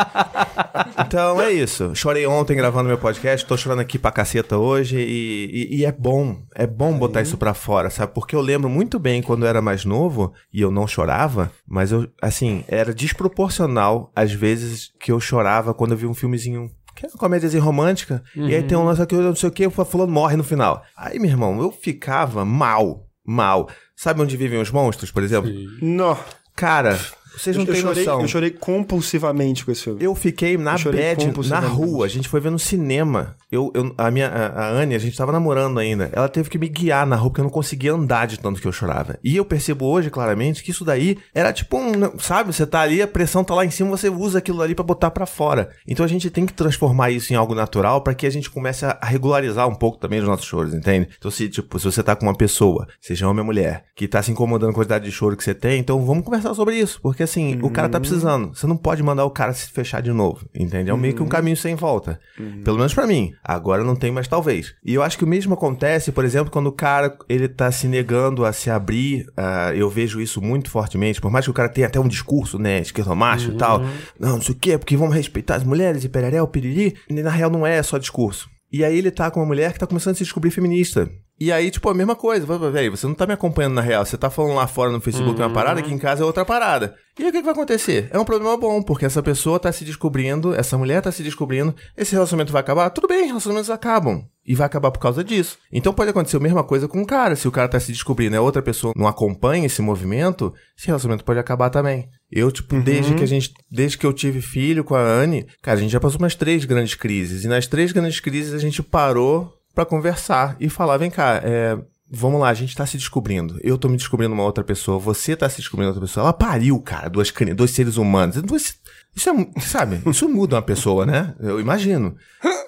Então 1.06 1.40
é 1.40 1.52
isso. 1.52 1.94
Chorei 1.94 2.26
ontem 2.26 2.56
gravando 2.56 2.88
meu 2.88 2.98
podcast, 2.98 3.46
tô 3.46 3.56
chorando 3.56 3.80
aqui 3.80 3.98
pra 3.98 4.10
caceta 4.10 4.56
hoje 4.56 4.98
e, 4.98 5.68
e, 5.70 5.76
e 5.78 5.84
é 5.84 5.92
bom. 5.92 6.42
É 6.54 6.66
bom 6.66 6.98
botar 6.98 7.22
isso 7.22 7.36
pra 7.36 7.54
fora, 7.54 7.90
sabe? 7.90 8.12
Porque 8.12 8.34
eu 8.34 8.40
lembro 8.40 8.68
muito 8.68 8.98
bem 8.98 9.22
quando 9.22 9.44
eu 9.44 9.48
era 9.48 9.62
mais 9.62 9.84
novo 9.84 10.32
e 10.52 10.60
eu 10.60 10.70
não 10.70 10.86
chorava, 10.86 11.52
mas 11.66 11.92
eu, 11.92 12.08
assim, 12.20 12.64
era 12.66 12.92
desproporcional 12.92 14.10
às 14.14 14.32
vezes 14.32 14.92
que 14.98 15.12
eu 15.12 15.20
chorava 15.20 15.74
quando 15.74 15.92
eu 15.92 15.98
vi 15.98 16.06
um 16.06 16.14
filmezinho 16.14 16.70
que 16.98 17.06
é 17.06 17.08
uma 17.08 17.16
comédiazinha 17.16 17.62
romântica, 17.62 18.24
e 18.34 18.52
aí 18.52 18.62
tem 18.64 18.76
um 18.76 18.84
lance 18.84 19.00
aqui, 19.00 19.14
não 19.14 19.36
sei 19.36 19.48
o 19.48 19.52
que, 19.52 19.64
o 19.64 19.70
fulano 19.70 20.10
morre 20.10 20.36
no 20.36 20.42
final. 20.42 20.82
Aí, 20.96 21.20
meu 21.20 21.30
irmão, 21.30 21.62
eu 21.62 21.70
ficava 21.70 22.44
mal, 22.44 23.06
mal. 23.24 23.68
Sabe 23.98 24.22
onde 24.22 24.36
vivem 24.36 24.60
os 24.60 24.70
monstros, 24.70 25.10
por 25.10 25.24
exemplo? 25.24 25.50
Não. 25.82 26.16
Cara, 26.54 26.96
vocês 27.38 27.56
não 27.56 27.64
eu, 27.64 27.72
têm 27.72 27.82
chorei, 27.82 28.04
noção. 28.04 28.20
eu 28.20 28.28
chorei 28.28 28.50
compulsivamente 28.50 29.64
com 29.64 29.72
esse 29.72 29.84
filme. 29.84 30.04
Eu 30.04 30.14
fiquei 30.14 30.58
na 30.58 30.76
Eu 30.76 30.92
bed, 30.92 31.32
na 31.48 31.60
rua. 31.60 32.04
A 32.06 32.08
gente 32.08 32.28
foi 32.28 32.40
ver 32.40 32.50
no 32.50 32.58
cinema. 32.58 33.36
Eu, 33.50 33.70
eu, 33.74 33.94
a 33.96 34.10
minha, 34.10 34.28
a, 34.28 34.66
a 34.66 34.70
Anne, 34.70 34.94
a 34.94 34.98
gente 34.98 35.16
tava 35.16 35.32
namorando 35.32 35.78
ainda. 35.78 36.10
Ela 36.12 36.28
teve 36.28 36.50
que 36.50 36.58
me 36.58 36.68
guiar 36.68 37.06
na 37.06 37.16
rua 37.16 37.30
porque 37.30 37.40
eu 37.40 37.44
não 37.44 37.50
conseguia 37.50 37.94
andar 37.94 38.26
de 38.26 38.38
tanto 38.38 38.60
que 38.60 38.68
eu 38.68 38.72
chorava. 38.72 39.18
E 39.24 39.36
eu 39.36 39.44
percebo 39.44 39.86
hoje, 39.86 40.10
claramente, 40.10 40.62
que 40.62 40.70
isso 40.70 40.84
daí 40.84 41.16
era 41.34 41.52
tipo 41.52 41.78
um, 41.78 42.18
sabe? 42.18 42.52
Você 42.52 42.66
tá 42.66 42.80
ali, 42.80 43.00
a 43.00 43.08
pressão 43.08 43.42
tá 43.42 43.54
lá 43.54 43.64
em 43.64 43.70
cima, 43.70 43.90
você 43.90 44.10
usa 44.10 44.38
aquilo 44.38 44.60
ali 44.60 44.74
pra 44.74 44.84
botar 44.84 45.10
pra 45.10 45.24
fora. 45.24 45.70
Então 45.86 46.04
a 46.04 46.08
gente 46.08 46.28
tem 46.28 46.44
que 46.44 46.52
transformar 46.52 47.10
isso 47.10 47.32
em 47.32 47.36
algo 47.36 47.54
natural 47.54 48.02
pra 48.02 48.14
que 48.14 48.26
a 48.26 48.30
gente 48.30 48.50
comece 48.50 48.84
a 48.84 48.98
a 49.00 49.06
regularizar 49.06 49.66
um 49.68 49.74
pouco 49.74 49.98
também 49.98 50.20
os 50.20 50.26
nossos 50.26 50.46
choros, 50.46 50.74
entende? 50.74 51.08
Então 51.18 51.30
se, 51.30 51.48
tipo, 51.48 51.78
se 51.78 51.84
você 51.84 52.02
tá 52.02 52.14
com 52.14 52.26
uma 52.26 52.34
pessoa, 52.34 52.86
seja 53.00 53.28
homem 53.28 53.40
ou 53.40 53.46
mulher, 53.46 53.84
que 53.94 54.08
tá 54.08 54.22
se 54.22 54.30
incomodando 54.30 54.72
com 54.72 54.80
a 54.80 54.84
quantidade 54.84 55.04
de 55.04 55.12
choro 55.12 55.36
que 55.36 55.44
você 55.44 55.54
tem, 55.54 55.78
então 55.78 56.04
vamos 56.04 56.24
conversar 56.24 56.54
sobre 56.54 56.76
isso. 56.76 57.00
Porque 57.00 57.22
assim, 57.28 57.58
o 57.62 57.70
cara 57.70 57.88
tá 57.88 58.00
precisando. 58.00 58.54
Você 58.54 58.66
não 58.66 58.76
pode 58.76 59.02
mandar 59.02 59.24
o 59.24 59.30
cara 59.30 59.52
se 59.52 59.70
fechar 59.70 60.00
de 60.02 60.12
novo, 60.12 60.46
entende? 60.54 60.90
É 60.90 60.96
meio 60.96 61.14
que 61.14 61.22
um 61.22 61.28
caminho 61.28 61.56
sem 61.56 61.74
volta. 61.74 62.18
Pelo 62.64 62.76
menos 62.76 62.94
pra 62.94 63.06
mim. 63.06 63.32
Agora 63.42 63.84
não 63.84 63.94
tem 63.96 64.10
mais 64.10 64.28
talvez. 64.28 64.74
E 64.84 64.94
eu 64.94 65.02
acho 65.02 65.16
que 65.16 65.24
o 65.24 65.28
mesmo 65.28 65.54
acontece, 65.54 66.12
por 66.12 66.24
exemplo, 66.24 66.50
quando 66.50 66.66
o 66.66 66.72
cara 66.72 67.16
ele 67.28 67.48
tá 67.48 67.70
se 67.70 67.86
negando 67.86 68.44
a 68.44 68.52
se 68.52 68.70
abrir. 68.70 69.26
ah, 69.36 69.72
eu 69.74 69.88
vejo 69.88 70.20
isso 70.20 70.40
muito 70.40 70.70
fortemente. 70.70 71.20
Por 71.20 71.30
mais 71.30 71.44
que 71.44 71.50
o 71.50 71.54
cara 71.54 71.68
tenha 71.68 71.86
até 71.86 72.00
um 72.00 72.08
discurso, 72.08 72.58
né, 72.58 72.80
esquerdomacho 72.80 73.52
e 73.52 73.56
tal. 73.56 73.80
Não, 74.18 74.30
não 74.36 74.40
sei 74.40 74.54
o 74.54 74.58
quê, 74.58 74.78
porque 74.78 74.96
vamos 74.96 75.14
respeitar 75.14 75.56
as 75.56 75.64
mulheres 75.64 76.04
e 76.04 76.08
pereré, 76.08 76.40
o 76.42 76.48
piriri. 76.48 76.94
E 77.08 77.14
na 77.22 77.30
real 77.30 77.50
não 77.50 77.66
é 77.66 77.82
só 77.82 77.98
discurso. 77.98 78.48
E 78.72 78.84
aí 78.84 78.98
ele 78.98 79.10
tá 79.10 79.30
com 79.30 79.40
uma 79.40 79.46
mulher 79.46 79.72
que 79.72 79.78
tá 79.78 79.86
começando 79.86 80.12
a 80.12 80.16
se 80.16 80.24
descobrir 80.24 80.50
feminista. 80.50 81.08
E 81.40 81.52
aí, 81.52 81.70
tipo, 81.70 81.88
a 81.88 81.94
mesma 81.94 82.16
coisa. 82.16 82.46
Véi, 82.70 82.90
você 82.90 83.06
não 83.06 83.14
tá 83.14 83.26
me 83.26 83.32
acompanhando 83.32 83.74
na 83.74 83.80
real. 83.80 84.04
Você 84.04 84.16
tá 84.16 84.28
falando 84.28 84.54
lá 84.54 84.66
fora 84.66 84.90
no 84.90 85.00
Facebook 85.00 85.40
uma 85.40 85.50
parada, 85.50 85.80
aqui 85.80 85.92
em 85.92 85.98
casa 85.98 86.22
é 86.22 86.26
outra 86.26 86.44
parada. 86.44 86.96
E 87.18 87.22
aí 87.22 87.30
o 87.30 87.32
que, 87.32 87.38
que 87.38 87.44
vai 87.44 87.52
acontecer? 87.52 88.08
É 88.12 88.18
um 88.18 88.24
problema 88.24 88.56
bom, 88.56 88.80
porque 88.80 89.04
essa 89.04 89.22
pessoa 89.22 89.58
tá 89.58 89.72
se 89.72 89.84
descobrindo, 89.84 90.54
essa 90.54 90.78
mulher 90.78 91.02
tá 91.02 91.10
se 91.10 91.22
descobrindo, 91.22 91.74
esse 91.96 92.12
relacionamento 92.12 92.52
vai 92.52 92.60
acabar? 92.60 92.90
Tudo 92.90 93.08
bem, 93.08 93.26
relacionamentos 93.26 93.70
acabam. 93.70 94.24
E 94.46 94.54
vai 94.54 94.66
acabar 94.66 94.90
por 94.90 95.00
causa 95.00 95.22
disso. 95.22 95.58
Então 95.70 95.92
pode 95.92 96.10
acontecer 96.10 96.36
a 96.36 96.40
mesma 96.40 96.64
coisa 96.64 96.88
com 96.88 97.02
o 97.02 97.06
cara. 97.06 97.36
Se 97.36 97.46
o 97.46 97.52
cara 97.52 97.68
tá 97.68 97.78
se 97.78 97.92
descobrindo 97.92 98.34
e 98.34 98.38
a 98.38 98.42
outra 98.42 98.62
pessoa 98.62 98.94
não 98.96 99.06
acompanha 99.06 99.66
esse 99.66 99.82
movimento, 99.82 100.54
esse 100.76 100.86
relacionamento 100.86 101.24
pode 101.24 101.38
acabar 101.38 101.70
também. 101.70 102.08
Eu, 102.30 102.50
tipo, 102.52 102.80
desde 102.80 103.14
que 103.14 103.22
a 103.24 103.26
gente. 103.26 103.52
Desde 103.70 103.98
que 103.98 104.06
eu 104.06 104.12
tive 104.12 104.40
filho 104.40 104.84
com 104.84 104.94
a 104.94 105.02
Anne, 105.02 105.46
cara, 105.60 105.78
a 105.78 105.80
gente 105.80 105.90
já 105.90 106.00
passou 106.00 106.18
umas 106.18 106.34
três 106.34 106.64
grandes 106.64 106.94
crises. 106.94 107.44
E 107.44 107.48
nas 107.48 107.66
três 107.66 107.92
grandes 107.92 108.20
crises 108.20 108.54
a 108.54 108.58
gente 108.58 108.82
parou 108.82 109.57
pra 109.78 109.86
conversar 109.86 110.56
e 110.58 110.68
falar: 110.68 110.96
vem 110.96 111.08
cá, 111.10 111.40
é. 111.44 111.78
Vamos 112.10 112.40
lá, 112.40 112.48
a 112.48 112.54
gente 112.54 112.74
tá 112.74 112.86
se 112.86 112.96
descobrindo. 112.96 113.60
Eu 113.62 113.76
tô 113.76 113.86
me 113.86 113.96
descobrindo 113.98 114.32
uma 114.32 114.42
outra 114.42 114.64
pessoa, 114.64 114.98
você 114.98 115.36
tá 115.36 115.46
se 115.48 115.58
descobrindo 115.58 115.88
outra 115.90 116.00
pessoa. 116.00 116.24
Ela 116.24 116.32
pariu, 116.32 116.80
cara, 116.80 117.08
duas, 117.10 117.30
dois 117.54 117.70
seres 117.70 117.98
humanos. 117.98 118.40
Duas- 118.42 118.74
Isso 119.14 119.28
é, 119.28 119.60
sabe, 119.60 120.00
isso 120.06 120.26
muda 120.28 120.56
uma 120.56 120.62
pessoa, 120.62 121.04
né? 121.04 121.34
Eu 121.38 121.60
imagino. 121.60 122.16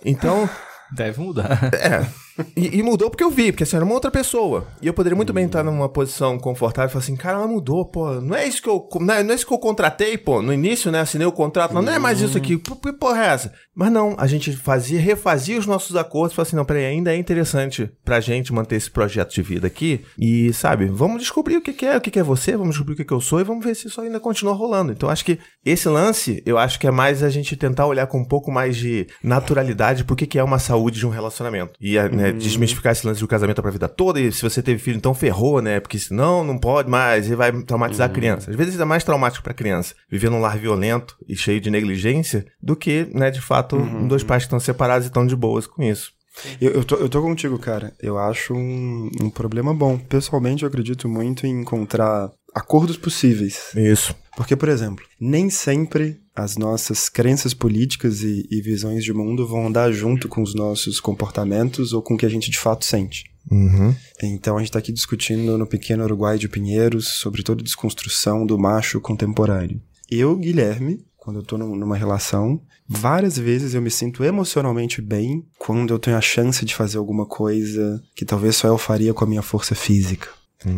Então, 0.04 0.48
Deve 0.94 1.20
mudar. 1.22 1.70
é. 1.74 2.06
E, 2.56 2.78
e 2.78 2.82
mudou 2.82 3.10
porque 3.10 3.24
eu 3.24 3.30
vi, 3.30 3.52
porque 3.52 3.64
assim, 3.64 3.76
era 3.76 3.84
uma 3.84 3.94
outra 3.94 4.10
pessoa. 4.10 4.66
E 4.82 4.86
eu 4.86 4.94
poderia 4.94 5.16
muito 5.16 5.32
bem 5.32 5.46
estar 5.46 5.62
numa 5.62 5.88
posição 5.88 6.38
confortável 6.38 6.88
e 6.88 6.92
falar 6.92 7.02
assim, 7.02 7.16
cara, 7.16 7.38
ela 7.38 7.46
mudou, 7.46 7.84
pô. 7.84 8.20
Não 8.20 8.36
é 8.36 8.46
isso 8.46 8.62
que 8.62 8.68
eu. 8.68 8.86
Não 9.00 9.14
é, 9.14 9.22
não 9.22 9.32
é 9.32 9.34
isso 9.34 9.46
que 9.46 9.52
eu 9.52 9.58
contratei, 9.58 10.16
pô. 10.18 10.42
No 10.42 10.52
início, 10.52 10.90
né? 10.90 11.00
Assinei 11.00 11.26
o 11.26 11.32
contrato. 11.32 11.72
Não, 11.74 11.82
não 11.82 11.92
é 11.92 11.98
mais 11.98 12.20
isso 12.20 12.36
aqui. 12.36 12.56
Pô, 12.56 12.76
Que 12.76 12.92
porra 12.92 13.24
é 13.24 13.28
essa? 13.28 13.52
Mas 13.74 13.90
não, 13.90 14.14
a 14.18 14.26
gente 14.26 14.52
fazia, 14.52 15.00
refazia 15.00 15.58
os 15.58 15.66
nossos 15.66 15.96
acordos 15.96 16.32
e 16.32 16.36
falava 16.36 16.48
assim, 16.48 16.56
não, 16.56 16.64
peraí, 16.64 16.84
ainda 16.84 17.14
é 17.14 17.16
interessante 17.16 17.90
pra 18.04 18.20
gente 18.20 18.52
manter 18.52 18.76
esse 18.76 18.90
projeto 18.90 19.32
de 19.32 19.42
vida 19.42 19.66
aqui. 19.66 20.04
E, 20.18 20.52
sabe, 20.52 20.86
vamos 20.86 21.20
descobrir 21.20 21.56
o 21.56 21.62
que, 21.62 21.72
que 21.72 21.86
é, 21.86 21.96
o 21.96 22.00
que, 22.00 22.10
que 22.10 22.18
é 22.18 22.22
você, 22.22 22.52
vamos 22.52 22.70
descobrir 22.70 22.94
o 22.94 22.96
que, 22.96 23.04
que 23.04 23.12
eu 23.12 23.20
sou 23.20 23.40
e 23.40 23.44
vamos 23.44 23.64
ver 23.64 23.74
se 23.74 23.86
isso 23.86 24.00
ainda 24.00 24.20
continua 24.20 24.52
rolando. 24.52 24.92
Então, 24.92 25.08
acho 25.08 25.24
que 25.24 25.38
esse 25.64 25.88
lance, 25.88 26.42
eu 26.44 26.58
acho 26.58 26.78
que 26.78 26.86
é 26.86 26.90
mais 26.90 27.22
a 27.22 27.30
gente 27.30 27.56
tentar 27.56 27.86
olhar 27.86 28.06
com 28.06 28.18
um 28.18 28.24
pouco 28.24 28.50
mais 28.50 28.76
de 28.76 29.06
naturalidade 29.22 30.04
pro 30.04 30.16
que, 30.16 30.26
que 30.26 30.38
é 30.38 30.44
uma 30.44 30.58
saúde 30.58 30.98
de 30.98 31.06
um 31.06 31.10
relacionamento. 31.10 31.72
E 31.80 31.98
né, 31.98 32.29
desmistificar 32.32 32.92
esse 32.92 33.06
lance 33.06 33.22
um 33.22 33.26
casamento 33.26 33.62
pra 33.62 33.70
vida 33.70 33.88
toda. 33.88 34.20
E 34.20 34.32
se 34.32 34.42
você 34.42 34.62
teve 34.62 34.78
filho, 34.78 34.96
então 34.96 35.14
ferrou, 35.14 35.60
né? 35.60 35.80
Porque 35.80 35.98
senão 35.98 36.44
não 36.44 36.58
pode 36.58 36.88
mais 36.88 37.28
e 37.28 37.34
vai 37.34 37.52
traumatizar 37.62 38.08
a 38.08 38.12
criança. 38.12 38.50
Às 38.50 38.56
vezes 38.56 38.78
é 38.78 38.84
mais 38.84 39.04
traumático 39.04 39.42
pra 39.42 39.54
criança 39.54 39.94
viver 40.10 40.30
num 40.30 40.40
lar 40.40 40.58
violento 40.58 41.16
e 41.28 41.36
cheio 41.36 41.60
de 41.60 41.70
negligência 41.70 42.46
do 42.62 42.76
que, 42.76 43.08
né, 43.12 43.30
de 43.30 43.40
fato, 43.40 43.76
dois 44.06 44.22
pais 44.22 44.42
que 44.42 44.46
estão 44.46 44.60
separados 44.60 45.06
e 45.06 45.08
estão 45.08 45.26
de 45.26 45.36
boas 45.36 45.66
com 45.66 45.82
isso. 45.82 46.12
Eu, 46.60 46.72
eu, 46.72 46.84
tô, 46.84 46.96
eu 46.96 47.08
tô 47.08 47.20
contigo, 47.22 47.58
cara. 47.58 47.92
Eu 48.00 48.18
acho 48.18 48.54
um, 48.54 49.10
um 49.20 49.30
problema 49.30 49.74
bom. 49.74 49.98
Pessoalmente, 49.98 50.62
eu 50.62 50.68
acredito 50.68 51.08
muito 51.08 51.46
em 51.46 51.60
encontrar 51.60 52.30
acordos 52.54 52.96
possíveis. 52.96 53.72
Isso. 53.74 54.14
Porque, 54.40 54.56
por 54.56 54.70
exemplo, 54.70 55.04
nem 55.20 55.50
sempre 55.50 56.18
as 56.34 56.56
nossas 56.56 57.10
crenças 57.10 57.52
políticas 57.52 58.22
e, 58.22 58.48
e 58.50 58.62
visões 58.62 59.04
de 59.04 59.12
mundo 59.12 59.46
vão 59.46 59.66
andar 59.66 59.92
junto 59.92 60.30
com 60.30 60.40
os 60.40 60.54
nossos 60.54 60.98
comportamentos 60.98 61.92
ou 61.92 62.00
com 62.00 62.14
o 62.14 62.16
que 62.16 62.24
a 62.24 62.28
gente 62.30 62.50
de 62.50 62.58
fato 62.58 62.86
sente. 62.86 63.24
Uhum. 63.50 63.94
Então 64.22 64.56
a 64.56 64.60
gente 64.60 64.72
tá 64.72 64.78
aqui 64.78 64.92
discutindo 64.92 65.58
no 65.58 65.66
pequeno 65.66 66.04
Uruguai 66.04 66.38
de 66.38 66.48
Pinheiros 66.48 67.18
sobre 67.18 67.42
toda 67.42 67.60
a 67.60 67.64
desconstrução 67.64 68.46
do 68.46 68.58
macho 68.58 68.98
contemporâneo. 68.98 69.78
Eu, 70.10 70.34
Guilherme, 70.36 71.04
quando 71.18 71.44
eu 71.46 71.58
num- 71.58 71.76
numa 71.76 71.98
relação, 71.98 72.62
várias 72.88 73.36
vezes 73.36 73.74
eu 73.74 73.82
me 73.82 73.90
sinto 73.90 74.24
emocionalmente 74.24 75.02
bem 75.02 75.44
quando 75.58 75.92
eu 75.92 75.98
tenho 75.98 76.16
a 76.16 76.20
chance 76.22 76.64
de 76.64 76.74
fazer 76.74 76.96
alguma 76.96 77.26
coisa 77.26 78.02
que 78.16 78.24
talvez 78.24 78.56
só 78.56 78.68
eu 78.68 78.78
faria 78.78 79.12
com 79.12 79.22
a 79.22 79.28
minha 79.28 79.42
força 79.42 79.74
física. 79.74 80.28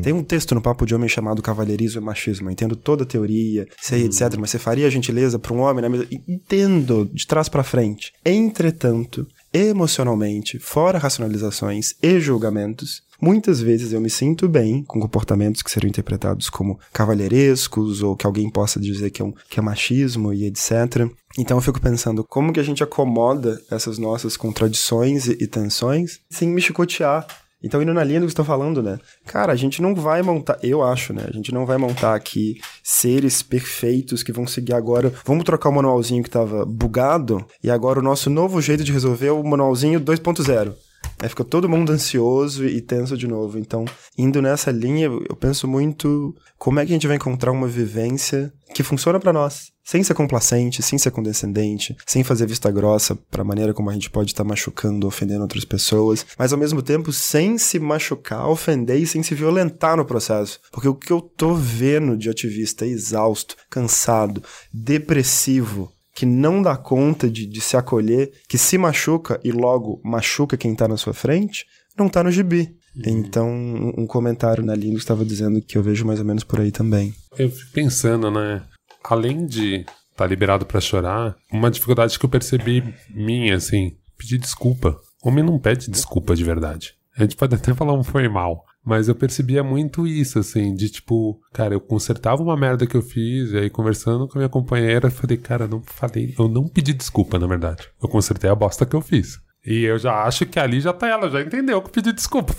Tem 0.03 0.13
um 0.13 0.23
texto 0.23 0.55
no 0.55 0.63
Papo 0.63 0.87
de 0.87 0.95
Homem 0.95 1.09
chamado 1.09 1.43
Cavalheirismo 1.43 2.01
e 2.01 2.05
Machismo. 2.05 2.49
Eu 2.49 2.53
entendo 2.53 2.77
toda 2.77 3.03
a 3.03 3.07
teoria, 3.07 3.67
sei, 3.81 4.05
etc. 4.05 4.37
Mas 4.39 4.51
você 4.51 4.59
faria 4.59 4.87
a 4.87 4.91
gentileza 4.91 5.39
pra 5.39 5.53
um 5.53 5.61
homem 5.61 5.83
na 5.83 5.89
mesa? 5.89 6.07
Entendo, 6.29 7.11
de 7.13 7.27
trás 7.27 7.49
pra 7.49 7.65
frente. 7.65 8.13
Entretanto, 8.25 9.27
emocionalmente, 9.53 10.59
fora 10.59 10.99
racionalizações 10.99 11.95
e 12.01 12.21
julgamentos, 12.21 13.03
muitas 13.21 13.61
vezes 13.61 13.93
eu 13.93 14.01
me 14.01 14.09
sinto 14.09 14.49
bem 14.49 14.83
com 14.85 15.01
comportamentos 15.01 15.63
que 15.63 15.71
seriam 15.71 15.89
interpretados 15.89 16.49
como 16.49 16.79
cavalheirescos 16.93 18.03
ou 18.03 18.17
que 18.17 18.27
alguém 18.27 18.49
possa 18.49 18.81
dizer 18.81 19.11
que 19.11 19.21
é, 19.21 19.25
um, 19.25 19.33
que 19.51 19.59
é 19.59 19.63
machismo 19.63 20.33
e 20.33 20.47
etc. 20.47 21.09
Então 21.39 21.57
eu 21.57 21.63
fico 21.63 21.81
pensando 21.81 22.25
como 22.25 22.53
que 22.53 22.61
a 22.61 22.65
gente 22.65 22.83
acomoda 22.83 23.61
essas 23.71 23.99
nossas 23.99 24.37
contradições 24.37 25.27
e, 25.27 25.33
e 25.41 25.47
tensões 25.47 26.21
sem 26.31 26.49
me 26.49 26.61
chicotear. 26.61 27.27
Então, 27.63 27.83
indo 27.83 27.95
na 27.95 28.05
linha 28.05 28.21
do 28.21 28.27
que 28.27 28.33
você 28.33 28.37
tá 28.37 28.45
falando, 28.45 28.83
né? 28.83 28.99
Cara, 29.27 29.53
a 29.53 29.57
gente 29.57 29.81
não 29.81 29.95
vai 29.95 30.23
montar, 30.23 30.59
eu 30.63 30.83
acho, 30.83 31.13
né? 31.13 31.25
A 31.29 31.33
gente 31.33 31.53
não 31.53 31.65
vai 31.65 31.79
montar 31.79 32.15
aqui 32.15 32.61
seres 32.83 33.43
perfeitos 33.43 34.23
que 34.23 34.33
vão 34.33 34.47
seguir 34.47 34.75
agora. 34.75 35.13
Vamos 35.25 35.45
trocar 35.45 35.69
o 35.69 35.73
manualzinho 35.73 36.23
que 36.23 36.31
tava 36.31 36.65
bugado 36.65 37.45
e 37.63 37.71
agora 37.71 38.01
o 38.01 38.03
nosso 38.03 38.29
novo 38.29 38.61
jeito 38.61 38.85
de 38.85 38.93
resolver 38.93 39.29
é 39.29 39.33
o 39.33 39.45
manualzinho 39.45 40.01
2.0. 40.01 40.75
Aí 41.21 41.29
fica 41.29 41.45
todo 41.45 41.69
mundo 41.69 41.93
ansioso 41.93 42.65
e 42.65 42.81
tenso 42.81 43.17
de 43.17 43.29
novo. 43.29 43.59
Então, 43.59 43.85
indo 44.19 44.43
nessa 44.43 44.71
linha, 44.71 45.07
eu 45.07 45.37
penso 45.37 45.69
muito 45.69 46.35
como 46.59 46.81
é 46.81 46.87
que 46.87 46.93
a 46.93 46.95
gente 46.95 47.07
vai 47.07 47.17
encontrar 47.17 47.53
uma 47.53 47.69
vivência 47.69 48.53
que 48.75 48.83
funciona 48.83 49.21
pra 49.21 49.33
nós. 49.33 49.72
Sem 49.85 50.03
ser 50.03 50.15
complacente, 50.15 50.83
sem 50.83 50.99
ser 50.99 51.11
condescendente, 51.11 51.97
sem 52.07 52.23
fazer 52.23 52.47
vista 52.47 52.71
grossa 52.71 53.17
pra 53.31 53.45
maneira 53.45 53.75
como 53.75 53.91
a 53.91 53.93
gente 53.93 54.11
pode 54.11 54.31
estar 54.31 54.45
machucando, 54.45 55.07
ofendendo 55.07 55.43
outras 55.43 55.65
pessoas, 55.65 56.25
mas 56.39 56.53
ao 56.53 56.59
mesmo 56.59 56.83
tempo 56.83 57.13
sem 57.13 57.59
se 57.59 57.79
machucar, 57.79 58.49
ofender 58.49 59.01
e 59.01 59.07
sem 59.07 59.23
se 59.23 59.35
violentar 59.35 59.97
no 59.97 60.05
processo. 60.05 60.61
Porque 60.71 60.89
o 60.89 60.95
que 60.95 61.13
eu 61.13 61.21
tô 61.21 61.55
vendo 61.55 62.17
de 62.17 62.31
ativista 62.31 62.87
exausto, 62.87 63.57
cansado, 63.69 64.43
depressivo, 64.73 65.93
que 66.15 66.27
não 66.27 66.63
dá 66.63 66.77
conta 66.77 67.29
de, 67.29 67.47
de 67.47 67.61
se 67.61 67.77
acolher, 67.77 68.33
que 68.49 68.59
se 68.59 68.79
machuca 68.79 69.41
e 69.43 69.51
logo 69.51 70.01
machuca 70.05 70.57
quem 70.57 70.75
tá 70.75 70.87
na 70.87 70.97
sua 70.97 71.15
frente, 71.15 71.67
não 71.99 72.09
tá 72.09 72.23
no 72.23 72.31
gibi. 72.31 72.77
Então, 72.95 73.51
um 73.97 74.07
comentário 74.07 74.63
na 74.63 74.75
linha 74.75 74.97
estava 74.97 75.25
dizendo 75.25 75.63
que 75.63 75.79
eu 75.79 75.83
vejo 75.83 76.05
mais 76.05 76.19
ou 76.19 76.27
menos 76.27 76.45
por 76.45 76.61
aí 76.61 76.71
também. 76.71 77.15
Eu 77.39 77.51
fico 77.51 77.73
pensando, 77.73 78.31
né? 78.31 78.63
Além 79.05 79.47
de 79.47 79.85
tá 80.17 80.27
liberado 80.27 80.67
pra 80.67 80.81
chorar, 80.81 81.37
uma 81.51 81.71
dificuldade 81.71 82.19
que 82.19 82.25
eu 82.25 82.31
percebi 82.31 82.95
minha, 83.11 83.57
assim, 83.57 83.97
pedir 84.17 84.39
desculpa. 84.39 84.97
Homem 85.23 85.45
não 85.45 85.59
pede 85.59 85.91
desculpa 85.91 86.35
de 86.35 86.45
verdade. 86.45 86.95
A 87.17 87.23
gente 87.23 87.37
pode 87.37 87.55
até 87.55 87.75
falar 87.75 87.93
um 87.93 88.03
foi 88.03 88.29
mal. 88.29 88.65
Mas 88.85 89.07
eu 89.07 89.15
percebia 89.15 89.63
muito 89.63 90.07
isso, 90.09 90.41
assim, 90.41 90.75
de 90.75 90.89
tipo, 90.89 91.41
cara, 91.53 91.75
eu 91.75 91.81
consertava 91.81 92.43
uma 92.43 92.57
merda 92.57 92.85
que 92.85 92.97
eu 92.97 93.03
fiz, 93.03 93.53
e 93.53 93.59
aí 93.59 93.71
conversando 93.71 94.27
com 94.27 94.37
a 94.37 94.41
minha 94.41 94.49
companheira, 94.49 95.07
eu 95.07 95.13
falei, 95.13 95.37
cara, 95.37 95.69
não 95.69 95.81
falei, 95.83 96.35
eu 96.37 96.49
não 96.49 96.67
pedi 96.67 96.93
desculpa, 96.93 97.39
na 97.39 97.47
verdade. 97.47 97.89
Eu 98.03 98.09
consertei 98.09 98.51
a 98.51 98.55
bosta 98.57 98.85
que 98.85 98.97
eu 98.97 99.01
fiz. 99.01 99.39
E 99.65 99.85
eu 99.85 99.97
já 99.97 100.25
acho 100.25 100.45
que 100.47 100.59
ali 100.59 100.81
já 100.81 100.93
tá 100.93 101.07
ela, 101.07 101.31
já 101.31 101.41
entendeu 101.41 101.81
que 101.81 101.89
eu 101.89 101.93
pedi 101.93 102.13
desculpa. 102.13 102.53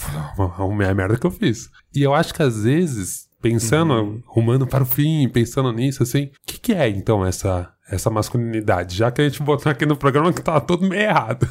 É 0.81 0.89
a 0.89 0.95
merda 0.95 1.17
que 1.17 1.27
eu 1.27 1.31
fiz. 1.31 1.69
E 1.93 2.01
eu 2.01 2.13
acho 2.13 2.33
que 2.33 2.41
às 2.41 2.63
vezes, 2.63 3.27
pensando, 3.43 3.93
uhum. 3.93 4.23
rumando 4.25 4.65
para 4.65 4.83
o 4.83 4.85
fim, 4.85 5.27
pensando 5.27 5.71
nisso, 5.73 6.01
assim, 6.01 6.23
o 6.23 6.29
que, 6.47 6.57
que 6.57 6.73
é 6.73 6.87
então 6.87 7.25
essa 7.25 7.69
essa 7.91 8.09
masculinidade, 8.09 8.95
já 8.95 9.11
que 9.11 9.21
a 9.21 9.25
gente 9.27 9.43
botou 9.43 9.69
aqui 9.69 9.85
no 9.85 9.97
programa 9.97 10.31
que 10.31 10.41
tava 10.41 10.61
tudo 10.61 10.87
meio 10.87 11.01
errado. 11.01 11.47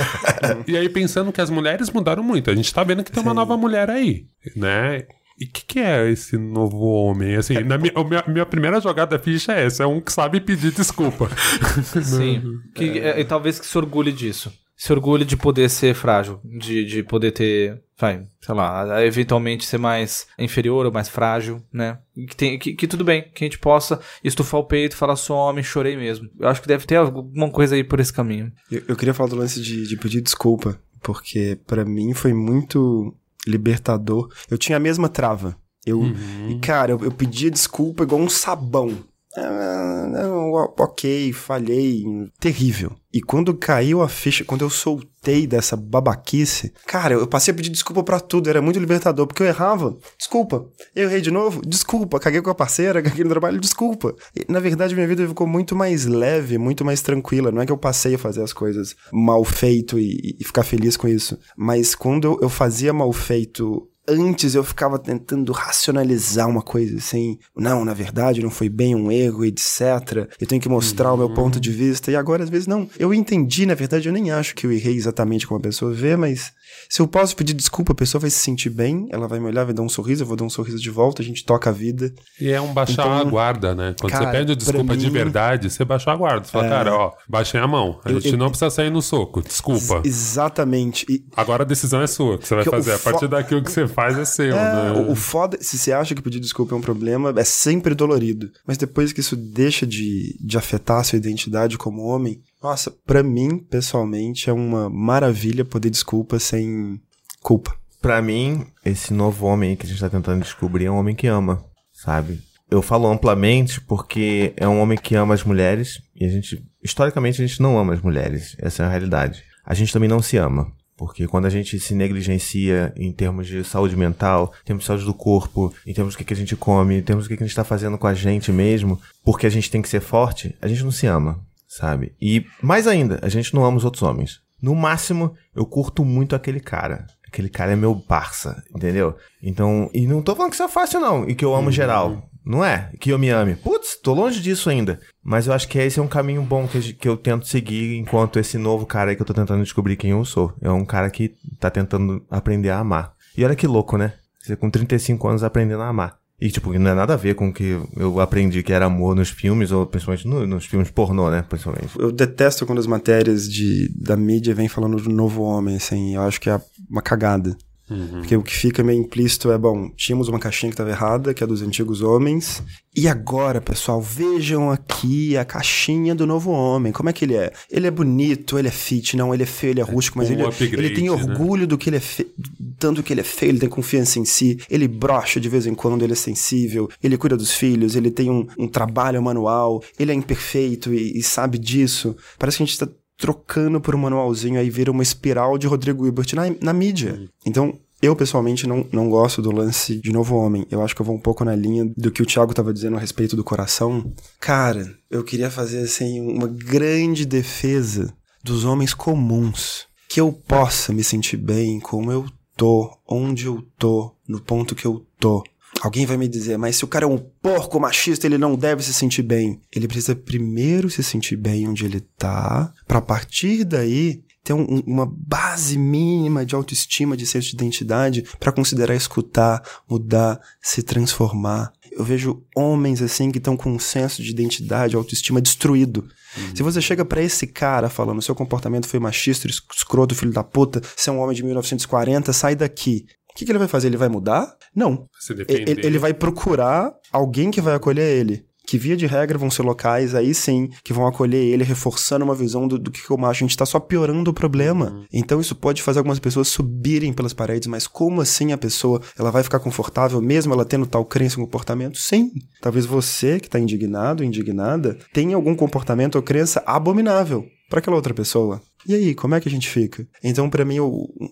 e 0.66 0.74
aí 0.74 0.88
pensando 0.88 1.30
que 1.30 1.40
as 1.40 1.50
mulheres 1.50 1.90
mudaram 1.90 2.22
muito, 2.22 2.50
a 2.50 2.54
gente 2.54 2.72
tá 2.72 2.82
vendo 2.82 3.04
que 3.04 3.12
tem 3.12 3.22
uma 3.22 3.32
Sim. 3.32 3.36
nova 3.36 3.56
mulher 3.58 3.90
aí, 3.90 4.24
né? 4.56 5.04
E 5.38 5.44
o 5.44 5.50
que, 5.50 5.64
que, 5.66 5.78
é 5.78 6.10
esse 6.10 6.38
novo 6.38 6.78
homem? 6.78 7.36
Assim, 7.36 7.62
na 7.62 7.76
minha, 7.76 7.92
minha, 7.92 8.24
minha, 8.26 8.46
primeira 8.46 8.80
jogada 8.80 9.18
ficha 9.18 9.52
é 9.52 9.66
essa: 9.66 9.82
é 9.82 9.86
um 9.86 10.00
que 10.00 10.10
sabe 10.10 10.40
pedir 10.40 10.72
desculpa. 10.72 11.28
Sim. 12.02 12.42
que, 12.74 12.98
é, 12.98 13.20
e 13.20 13.24
talvez 13.24 13.60
que 13.60 13.66
se 13.66 13.76
orgulhe 13.76 14.12
disso 14.12 14.50
se 14.76 14.92
orgulha 14.92 15.24
de 15.24 15.36
poder 15.36 15.70
ser 15.70 15.94
frágil, 15.94 16.38
de, 16.44 16.84
de 16.84 17.02
poder 17.02 17.32
ter, 17.32 17.82
vai, 17.98 18.26
sei 18.40 18.54
lá, 18.54 19.04
eventualmente 19.04 19.64
ser 19.64 19.78
mais 19.78 20.26
inferior 20.38 20.86
ou 20.86 20.92
mais 20.92 21.08
frágil, 21.08 21.62
né? 21.72 21.98
Que, 22.14 22.36
tem, 22.36 22.58
que, 22.58 22.74
que, 22.74 22.86
tudo 22.86 23.04
bem, 23.04 23.22
que 23.34 23.44
a 23.44 23.46
gente 23.46 23.58
possa 23.58 24.00
estufar 24.22 24.60
o 24.60 24.64
peito 24.64 24.92
e 24.92 24.96
falar 24.96 25.16
sou 25.16 25.36
homem, 25.36 25.64
chorei 25.64 25.96
mesmo. 25.96 26.28
Eu 26.38 26.48
acho 26.48 26.60
que 26.60 26.68
deve 26.68 26.86
ter 26.86 26.96
alguma 26.96 27.50
coisa 27.50 27.74
aí 27.74 27.82
por 27.82 27.98
esse 27.98 28.12
caminho. 28.12 28.52
Eu, 28.70 28.82
eu 28.88 28.96
queria 28.96 29.14
falar 29.14 29.30
do 29.30 29.36
lance 29.36 29.60
de, 29.60 29.86
de 29.86 29.96
pedir 29.96 30.20
desculpa, 30.20 30.78
porque 31.02 31.58
para 31.66 31.84
mim 31.84 32.12
foi 32.12 32.34
muito 32.34 33.16
libertador. 33.46 34.30
Eu 34.50 34.58
tinha 34.58 34.76
a 34.76 34.80
mesma 34.80 35.08
trava. 35.08 35.56
Eu, 35.84 36.00
uhum. 36.00 36.50
e 36.50 36.58
cara, 36.58 36.92
eu, 36.92 37.00
eu 37.00 37.12
pedia 37.12 37.50
desculpa 37.50 38.02
igual 38.02 38.20
um 38.20 38.28
sabão. 38.28 38.98
Ah, 39.36 40.06
não, 40.08 40.52
ok, 40.52 41.32
falhei, 41.32 42.04
terrível. 42.40 42.92
E 43.12 43.20
quando 43.20 43.54
caiu 43.54 44.02
a 44.02 44.08
ficha, 44.08 44.44
quando 44.44 44.62
eu 44.62 44.70
soltei 44.70 45.46
dessa 45.46 45.76
babaquice, 45.76 46.72
cara, 46.86 47.14
eu 47.14 47.26
passei 47.26 47.52
a 47.52 47.54
pedir 47.54 47.70
desculpa 47.70 48.02
para 48.02 48.20
tudo, 48.20 48.50
era 48.50 48.60
muito 48.60 48.78
libertador, 48.78 49.26
porque 49.26 49.42
eu 49.42 49.46
errava, 49.46 49.96
desculpa. 50.18 50.66
Eu 50.94 51.08
errei 51.08 51.20
de 51.20 51.30
novo, 51.30 51.62
desculpa. 51.66 52.20
Caguei 52.20 52.42
com 52.42 52.50
a 52.50 52.54
parceira, 52.54 53.00
caguei 53.02 53.24
no 53.24 53.30
trabalho, 53.30 53.60
desculpa. 53.60 54.14
E, 54.34 54.50
na 54.50 54.60
verdade, 54.60 54.94
minha 54.94 55.06
vida 55.06 55.26
ficou 55.26 55.46
muito 55.46 55.74
mais 55.74 56.04
leve, 56.04 56.58
muito 56.58 56.84
mais 56.84 57.00
tranquila. 57.00 57.50
Não 57.50 57.62
é 57.62 57.66
que 57.66 57.72
eu 57.72 57.78
passei 57.78 58.14
a 58.14 58.18
fazer 58.18 58.42
as 58.42 58.52
coisas 58.52 58.94
mal 59.12 59.44
feito 59.44 59.98
e, 59.98 60.36
e 60.38 60.44
ficar 60.44 60.62
feliz 60.62 60.96
com 60.96 61.08
isso, 61.08 61.38
mas 61.56 61.94
quando 61.94 62.38
eu 62.42 62.48
fazia 62.48 62.92
mal 62.92 63.12
feito 63.12 63.88
antes 64.08 64.54
eu 64.54 64.64
ficava 64.64 64.98
tentando 64.98 65.52
racionalizar 65.52 66.48
uma 66.48 66.62
coisa 66.62 66.96
assim, 66.96 67.38
não, 67.56 67.84
na 67.84 67.94
verdade 67.94 68.42
não 68.42 68.50
foi 68.50 68.68
bem 68.68 68.94
um 68.94 69.10
erro, 69.10 69.44
etc. 69.44 70.28
Eu 70.40 70.46
tenho 70.46 70.60
que 70.60 70.68
mostrar 70.68 71.08
uhum. 71.10 71.14
o 71.14 71.18
meu 71.18 71.30
ponto 71.30 71.60
de 71.60 71.70
vista. 71.70 72.10
E 72.10 72.16
agora, 72.16 72.42
às 72.42 72.50
vezes, 72.50 72.66
não. 72.66 72.88
Eu 72.98 73.12
entendi, 73.12 73.66
na 73.66 73.74
verdade, 73.74 74.08
eu 74.08 74.12
nem 74.12 74.30
acho 74.30 74.54
que 74.54 74.66
eu 74.66 74.72
errei 74.72 74.94
exatamente 74.94 75.46
como 75.46 75.58
a 75.58 75.62
pessoa 75.62 75.92
vê, 75.92 76.16
mas 76.16 76.52
se 76.88 77.00
eu 77.00 77.08
posso 77.08 77.34
pedir 77.36 77.54
desculpa, 77.54 77.92
a 77.92 77.96
pessoa 77.96 78.20
vai 78.20 78.30
se 78.30 78.38
sentir 78.38 78.70
bem, 78.70 79.08
ela 79.10 79.26
vai 79.26 79.40
me 79.40 79.46
olhar, 79.46 79.64
vai 79.64 79.74
dar 79.74 79.82
um 79.82 79.88
sorriso, 79.88 80.22
eu 80.22 80.26
vou 80.26 80.36
dar 80.36 80.44
um 80.44 80.50
sorriso 80.50 80.78
de 80.78 80.90
volta, 80.90 81.22
a 81.22 81.24
gente 81.24 81.44
toca 81.44 81.70
a 81.70 81.72
vida. 81.72 82.12
E 82.40 82.50
é 82.50 82.60
um 82.60 82.72
baixar 82.72 83.06
então, 83.06 83.12
a 83.12 83.24
guarda, 83.24 83.74
né? 83.74 83.94
Quando 83.98 84.12
cara, 84.12 84.26
você 84.26 84.32
pede 84.32 84.56
desculpa 84.56 84.92
mim, 84.92 84.98
de 84.98 85.10
verdade, 85.10 85.70
você 85.70 85.84
baixou 85.84 86.12
a 86.12 86.16
guarda. 86.16 86.44
Você 86.44 86.52
fala, 86.52 86.66
é... 86.66 86.70
cara, 86.70 86.94
ó, 86.94 87.12
baixei 87.28 87.60
a 87.60 87.66
mão. 87.66 88.00
A 88.04 88.10
eu, 88.10 88.20
gente 88.20 88.32
eu, 88.32 88.38
não 88.38 88.48
precisa 88.48 88.70
sair 88.70 88.90
no 88.90 89.02
soco, 89.02 89.42
desculpa. 89.42 90.02
Exatamente. 90.04 91.06
E... 91.08 91.24
Agora 91.36 91.62
a 91.62 91.66
decisão 91.66 92.00
é 92.00 92.06
sua, 92.06 92.38
que 92.38 92.46
você 92.46 92.54
vai 92.54 92.64
fazer. 92.64 92.94
A 92.94 92.98
partir 92.98 93.28
daquilo 93.28 93.62
que 93.62 93.70
você 93.70 93.86
faz 93.96 94.18
é 94.18 94.24
seu, 94.26 94.54
é, 94.54 94.92
né? 94.92 94.92
O, 94.92 95.12
o 95.12 95.14
foda, 95.16 95.56
se 95.58 95.78
você 95.78 95.90
acha 95.90 96.14
que 96.14 96.20
pedir 96.20 96.38
desculpa 96.38 96.74
é 96.74 96.78
um 96.78 96.82
problema, 96.82 97.32
é 97.34 97.44
sempre 97.44 97.94
dolorido. 97.94 98.50
Mas 98.66 98.76
depois 98.76 99.10
que 99.10 99.20
isso 99.20 99.34
deixa 99.34 99.86
de, 99.86 100.36
de 100.38 100.58
afetar 100.58 101.00
a 101.00 101.02
sua 101.02 101.16
identidade 101.16 101.78
como 101.78 102.02
homem, 102.02 102.42
nossa, 102.62 102.90
para 102.90 103.22
mim, 103.22 103.58
pessoalmente, 103.58 104.50
é 104.50 104.52
uma 104.52 104.90
maravilha 104.90 105.64
poder 105.64 105.88
desculpa 105.88 106.38
sem 106.38 107.00
culpa. 107.42 107.74
Para 108.02 108.20
mim, 108.20 108.66
esse 108.84 109.14
novo 109.14 109.46
homem 109.46 109.74
que 109.74 109.86
a 109.86 109.88
gente 109.88 110.00
tá 110.00 110.10
tentando 110.10 110.42
descobrir 110.42 110.84
é 110.84 110.90
um 110.90 110.98
homem 110.98 111.14
que 111.14 111.26
ama, 111.26 111.64
sabe? 111.92 112.40
Eu 112.70 112.82
falo 112.82 113.06
amplamente 113.08 113.80
porque 113.80 114.52
é 114.56 114.68
um 114.68 114.80
homem 114.80 114.98
que 114.98 115.14
ama 115.14 115.32
as 115.32 115.42
mulheres 115.42 116.02
e 116.14 116.24
a 116.24 116.28
gente, 116.28 116.62
historicamente, 116.82 117.40
a 117.40 117.46
gente 117.46 117.62
não 117.62 117.78
ama 117.78 117.94
as 117.94 118.02
mulheres. 118.02 118.56
Essa 118.58 118.82
é 118.82 118.86
a 118.86 118.90
realidade. 118.90 119.42
A 119.64 119.72
gente 119.72 119.92
também 119.92 120.08
não 120.08 120.20
se 120.20 120.36
ama. 120.36 120.70
Porque 120.96 121.26
quando 121.26 121.46
a 121.46 121.50
gente 121.50 121.78
se 121.78 121.94
negligencia 121.94 122.92
em 122.96 123.12
termos 123.12 123.46
de 123.46 123.62
saúde 123.64 123.96
mental, 123.96 124.52
em 124.62 124.64
termos 124.64 124.84
de 124.84 124.86
saúde 124.86 125.04
do 125.04 125.12
corpo, 125.12 125.72
em 125.86 125.92
termos 125.92 126.14
do 126.14 126.18
que, 126.18 126.24
que 126.24 126.32
a 126.32 126.36
gente 126.36 126.56
come, 126.56 126.98
em 126.98 127.02
termos 127.02 127.24
do 127.24 127.28
que, 127.28 127.36
que 127.36 127.42
a 127.42 127.46
gente 127.46 127.52
está 127.52 127.64
fazendo 127.64 127.98
com 127.98 128.06
a 128.06 128.14
gente 128.14 128.50
mesmo, 128.50 129.00
porque 129.24 129.46
a 129.46 129.50
gente 129.50 129.70
tem 129.70 129.82
que 129.82 129.88
ser 129.88 130.00
forte, 130.00 130.56
a 130.60 130.66
gente 130.66 130.82
não 130.82 130.90
se 130.90 131.06
ama, 131.06 131.40
sabe? 131.68 132.14
E 132.20 132.46
mais 132.62 132.86
ainda, 132.86 133.18
a 133.22 133.28
gente 133.28 133.54
não 133.54 133.64
ama 133.64 133.76
os 133.76 133.84
outros 133.84 134.02
homens. 134.02 134.40
No 134.60 134.74
máximo, 134.74 135.34
eu 135.54 135.66
curto 135.66 136.02
muito 136.04 136.34
aquele 136.34 136.60
cara 136.60 137.06
aquele 137.36 137.48
cara 137.50 137.72
é 137.72 137.76
meu 137.76 137.94
parça, 137.94 138.62
entendeu? 138.74 139.14
Então, 139.42 139.90
e 139.92 140.06
não 140.06 140.22
tô 140.22 140.34
falando 140.34 140.50
que 140.50 140.56
isso 140.56 140.62
é 140.62 140.68
fácil, 140.68 141.00
não, 141.00 141.28
e 141.28 141.34
que 141.34 141.44
eu 141.44 141.54
amo 141.54 141.66
uhum. 141.66 141.72
geral. 141.72 142.30
Não 142.46 142.64
é? 142.64 142.92
Que 143.00 143.10
eu 143.10 143.18
me 143.18 143.28
ame. 143.28 143.56
Putz, 143.56 143.98
tô 144.00 144.14
longe 144.14 144.40
disso 144.40 144.70
ainda. 144.70 145.00
Mas 145.22 145.48
eu 145.48 145.52
acho 145.52 145.66
que 145.66 145.78
esse 145.80 145.98
é 145.98 146.02
um 146.02 146.06
caminho 146.06 146.42
bom 146.42 146.68
que, 146.68 146.92
que 146.92 147.08
eu 147.08 147.16
tento 147.16 147.48
seguir 147.48 147.96
enquanto 147.96 148.38
esse 148.38 148.56
novo 148.56 148.86
cara 148.86 149.10
aí 149.10 149.16
que 149.16 149.22
eu 149.22 149.26
tô 149.26 149.34
tentando 149.34 149.64
descobrir 149.64 149.96
quem 149.96 150.12
eu 150.12 150.24
sou. 150.24 150.54
É 150.62 150.70
um 150.70 150.84
cara 150.84 151.10
que 151.10 151.34
tá 151.58 151.68
tentando 151.68 152.24
aprender 152.30 152.70
a 152.70 152.78
amar. 152.78 153.14
E 153.36 153.44
olha 153.44 153.56
que 153.56 153.66
louco, 153.66 153.98
né? 153.98 154.12
Você 154.40 154.54
com 154.54 154.70
35 154.70 155.26
anos 155.26 155.42
aprendendo 155.42 155.82
a 155.82 155.88
amar. 155.88 156.18
E, 156.40 156.50
tipo, 156.50 156.72
não 156.78 156.90
é 156.90 156.94
nada 156.94 157.14
a 157.14 157.16
ver 157.16 157.34
com 157.34 157.48
o 157.48 157.52
que 157.52 157.80
eu 157.96 158.20
aprendi 158.20 158.62
que 158.62 158.72
era 158.72 158.84
amor 158.84 159.16
nos 159.16 159.30
filmes, 159.30 159.72
ou 159.72 159.86
principalmente 159.86 160.28
no, 160.28 160.46
nos 160.46 160.66
filmes 160.66 160.90
pornô, 160.90 161.30
né? 161.30 161.42
Principalmente. 161.42 161.98
Eu 161.98 162.12
detesto 162.12 162.66
quando 162.66 162.78
as 162.78 162.86
matérias 162.86 163.50
de, 163.50 163.90
da 163.98 164.16
mídia 164.16 164.54
vêm 164.54 164.68
falando 164.68 164.98
do 164.98 165.08
novo 165.08 165.42
homem, 165.42 165.76
assim. 165.76 166.14
Eu 166.14 166.22
acho 166.22 166.38
que 166.38 166.50
é 166.50 166.60
uma 166.90 167.00
cagada. 167.00 167.56
Uhum. 167.88 168.18
Porque 168.18 168.36
o 168.36 168.42
que 168.42 168.54
fica 168.54 168.82
meio 168.82 169.00
implícito 169.00 169.50
é, 169.50 169.58
bom, 169.58 169.90
tínhamos 169.90 170.28
uma 170.28 170.38
caixinha 170.38 170.70
que 170.70 170.74
estava 170.74 170.90
errada, 170.90 171.32
que 171.32 171.42
é 171.42 171.46
dos 171.46 171.62
antigos 171.62 172.02
homens. 172.02 172.62
E 172.94 173.06
agora, 173.06 173.60
pessoal, 173.60 174.00
vejam 174.00 174.70
aqui 174.70 175.36
a 175.36 175.44
caixinha 175.44 176.14
do 176.14 176.26
novo 176.26 176.50
homem. 176.50 176.92
Como 176.92 177.08
é 177.08 177.12
que 177.12 177.24
ele 177.24 177.34
é? 177.34 177.52
Ele 177.70 177.86
é 177.86 177.90
bonito, 177.90 178.58
ele 178.58 178.68
é 178.68 178.70
fit, 178.72 179.16
não, 179.16 179.32
ele 179.32 179.42
é 179.42 179.46
feio, 179.46 179.72
ele 179.72 179.80
é 179.80 179.84
rústico, 179.84 180.18
mas 180.18 180.30
ele, 180.30 180.42
é, 180.42 180.48
ele 180.60 180.90
tem 180.90 181.04
né? 181.04 181.10
orgulho 181.10 181.62
né? 181.62 181.66
do 181.66 181.78
que 181.78 181.90
ele 181.90 181.98
é 181.98 182.00
feio, 182.00 182.30
tanto 182.78 183.02
que 183.02 183.12
ele 183.12 183.20
é 183.20 183.24
feio, 183.24 183.50
ele 183.50 183.58
tem 183.58 183.68
confiança 183.68 184.18
em 184.18 184.24
si, 184.24 184.58
ele 184.68 184.88
brocha 184.88 185.38
de 185.38 185.48
vez 185.48 185.66
em 185.66 185.74
quando, 185.74 186.02
ele 186.02 186.14
é 186.14 186.16
sensível, 186.16 186.88
ele 187.02 187.18
cuida 187.18 187.36
dos 187.36 187.52
filhos, 187.52 187.94
ele 187.94 188.10
tem 188.10 188.30
um, 188.30 188.46
um 188.58 188.66
trabalho 188.66 189.22
manual, 189.22 189.82
ele 189.98 190.10
é 190.10 190.14
imperfeito 190.14 190.92
e, 190.92 191.18
e 191.18 191.22
sabe 191.22 191.58
disso. 191.58 192.16
Parece 192.38 192.56
que 192.56 192.62
a 192.62 192.66
gente 192.66 192.72
está 192.72 192.88
trocando 193.16 193.80
por 193.80 193.94
um 193.94 193.98
manualzinho, 193.98 194.58
aí 194.58 194.70
vira 194.70 194.90
uma 194.90 195.02
espiral 195.02 195.56
de 195.58 195.66
Rodrigo 195.66 196.06
Hilbert 196.06 196.34
na, 196.34 196.44
na 196.60 196.72
mídia. 196.72 197.28
Então, 197.44 197.78
eu, 198.00 198.14
pessoalmente, 198.14 198.66
não, 198.66 198.86
não 198.92 199.08
gosto 199.08 199.40
do 199.40 199.50
lance 199.50 199.96
de 199.96 200.12
novo 200.12 200.36
homem. 200.36 200.66
Eu 200.70 200.82
acho 200.82 200.94
que 200.94 201.00
eu 201.00 201.06
vou 201.06 201.16
um 201.16 201.20
pouco 201.20 201.44
na 201.44 201.56
linha 201.56 201.90
do 201.96 202.10
que 202.10 202.22
o 202.22 202.26
Thiago 202.26 202.52
tava 202.52 202.72
dizendo 202.72 202.96
a 202.96 203.00
respeito 203.00 203.34
do 203.34 203.44
coração. 203.44 204.12
Cara, 204.38 204.94
eu 205.10 205.24
queria 205.24 205.50
fazer, 205.50 205.78
assim, 205.78 206.20
uma 206.20 206.46
grande 206.46 207.24
defesa 207.24 208.14
dos 208.44 208.64
homens 208.64 208.92
comuns. 208.92 209.86
Que 210.08 210.20
eu 210.20 210.32
possa 210.32 210.92
me 210.92 211.02
sentir 211.02 211.36
bem 211.36 211.80
como 211.80 212.12
eu 212.12 212.26
tô, 212.56 212.96
onde 213.08 213.46
eu 213.46 213.62
tô, 213.78 214.14
no 214.28 214.40
ponto 214.40 214.74
que 214.74 214.86
eu 214.86 215.04
tô. 215.18 215.42
Alguém 215.80 216.06
vai 216.06 216.16
me 216.16 216.28
dizer, 216.28 216.56
mas 216.56 216.76
se 216.76 216.84
o 216.84 216.88
cara 216.88 217.04
é 217.04 217.08
um 217.08 217.18
porco 217.18 217.78
machista, 217.78 218.26
ele 218.26 218.38
não 218.38 218.56
deve 218.56 218.82
se 218.82 218.94
sentir 218.94 219.22
bem. 219.22 219.60
Ele 219.74 219.86
precisa 219.86 220.16
primeiro 220.16 220.90
se 220.90 221.02
sentir 221.02 221.36
bem 221.36 221.68
onde 221.68 221.84
ele 221.84 222.00
tá, 222.00 222.72
para 222.86 223.00
partir 223.00 223.64
daí 223.64 224.24
ter 224.46 224.52
um, 224.52 224.80
uma 224.86 225.06
base 225.06 225.76
mínima 225.76 226.46
de 226.46 226.54
autoestima, 226.54 227.16
de 227.16 227.26
senso 227.26 227.48
de 227.48 227.54
identidade, 227.54 228.24
para 228.38 228.52
considerar 228.52 228.94
escutar, 228.94 229.60
mudar, 229.90 230.40
se 230.62 230.84
transformar. 230.84 231.72
Eu 231.90 232.04
vejo 232.04 232.44
homens 232.54 233.02
assim 233.02 233.32
que 233.32 233.38
estão 233.38 233.56
com 233.56 233.72
um 233.72 233.78
senso 233.78 234.22
de 234.22 234.30
identidade, 234.30 234.94
autoestima 234.94 235.40
destruído. 235.40 236.06
Uhum. 236.36 236.54
Se 236.54 236.62
você 236.62 236.80
chega 236.80 237.04
para 237.04 237.22
esse 237.22 237.46
cara 237.46 237.88
falando 237.88 238.22
seu 238.22 238.36
comportamento 238.36 238.86
foi 238.86 239.00
machista, 239.00 239.48
escroto, 239.48 240.14
filho 240.14 240.32
da 240.32 240.44
puta, 240.44 240.80
você 240.96 241.10
é 241.10 241.12
um 241.12 241.18
homem 241.18 241.34
de 241.34 241.42
1940, 241.42 242.32
sai 242.32 242.54
daqui 242.54 243.06
que, 243.36 243.44
que 243.44 243.52
ele 243.52 243.58
vai 243.58 243.68
fazer? 243.68 243.86
Ele 243.86 243.96
vai 243.96 244.08
mudar? 244.08 244.56
Não. 244.74 245.06
Ele, 245.48 245.86
ele 245.86 245.98
vai 245.98 246.12
procurar 246.12 246.92
alguém 247.12 247.50
que 247.50 247.60
vai 247.60 247.74
acolher 247.74 248.18
ele. 248.18 248.44
que 248.66 248.76
via 248.76 248.96
de 248.96 249.06
regra 249.06 249.38
vão 249.38 249.48
ser 249.48 249.62
locais, 249.62 250.14
aí 250.14 250.34
sim, 250.34 250.68
que 250.82 250.92
vão 250.92 251.06
acolher 251.06 251.40
ele, 251.40 251.62
reforçando 251.62 252.24
uma 252.24 252.34
visão 252.34 252.66
do, 252.66 252.78
do 252.78 252.90
que 252.90 253.12
o 253.12 253.16
macho. 253.16 253.44
A 253.44 253.46
gente 253.46 253.56
tá 253.56 253.64
só 253.64 253.78
piorando 253.78 254.30
o 254.30 254.34
problema. 254.34 254.90
Uhum. 254.90 255.04
Então 255.12 255.40
isso 255.40 255.54
pode 255.54 255.82
fazer 255.82 256.00
algumas 256.00 256.18
pessoas 256.18 256.48
subirem 256.48 257.12
pelas 257.12 257.32
paredes, 257.32 257.68
mas 257.68 257.86
como 257.86 258.20
assim 258.20 258.52
a 258.52 258.58
pessoa, 258.58 259.00
ela 259.16 259.30
vai 259.30 259.44
ficar 259.44 259.60
confortável 259.60 260.20
mesmo 260.20 260.52
ela 260.52 260.64
tendo 260.64 260.86
tal 260.86 261.04
crença 261.04 261.38
ou 261.38 261.46
comportamento? 261.46 261.96
Sim. 261.98 262.32
Talvez 262.60 262.84
você 262.84 263.38
que 263.38 263.48
tá 263.48 263.60
indignado, 263.60 264.24
indignada, 264.24 264.98
tenha 265.12 265.36
algum 265.36 265.54
comportamento 265.54 266.16
ou 266.16 266.22
crença 266.22 266.62
abominável 266.66 267.46
para 267.70 267.78
aquela 267.78 267.96
outra 267.96 268.14
pessoa. 268.14 268.60
E 268.86 268.94
aí, 268.94 269.14
como 269.14 269.34
é 269.34 269.40
que 269.40 269.48
a 269.48 269.50
gente 269.50 269.68
fica? 269.68 270.06
Então, 270.22 270.48
para 270.48 270.64
mim, 270.64 270.78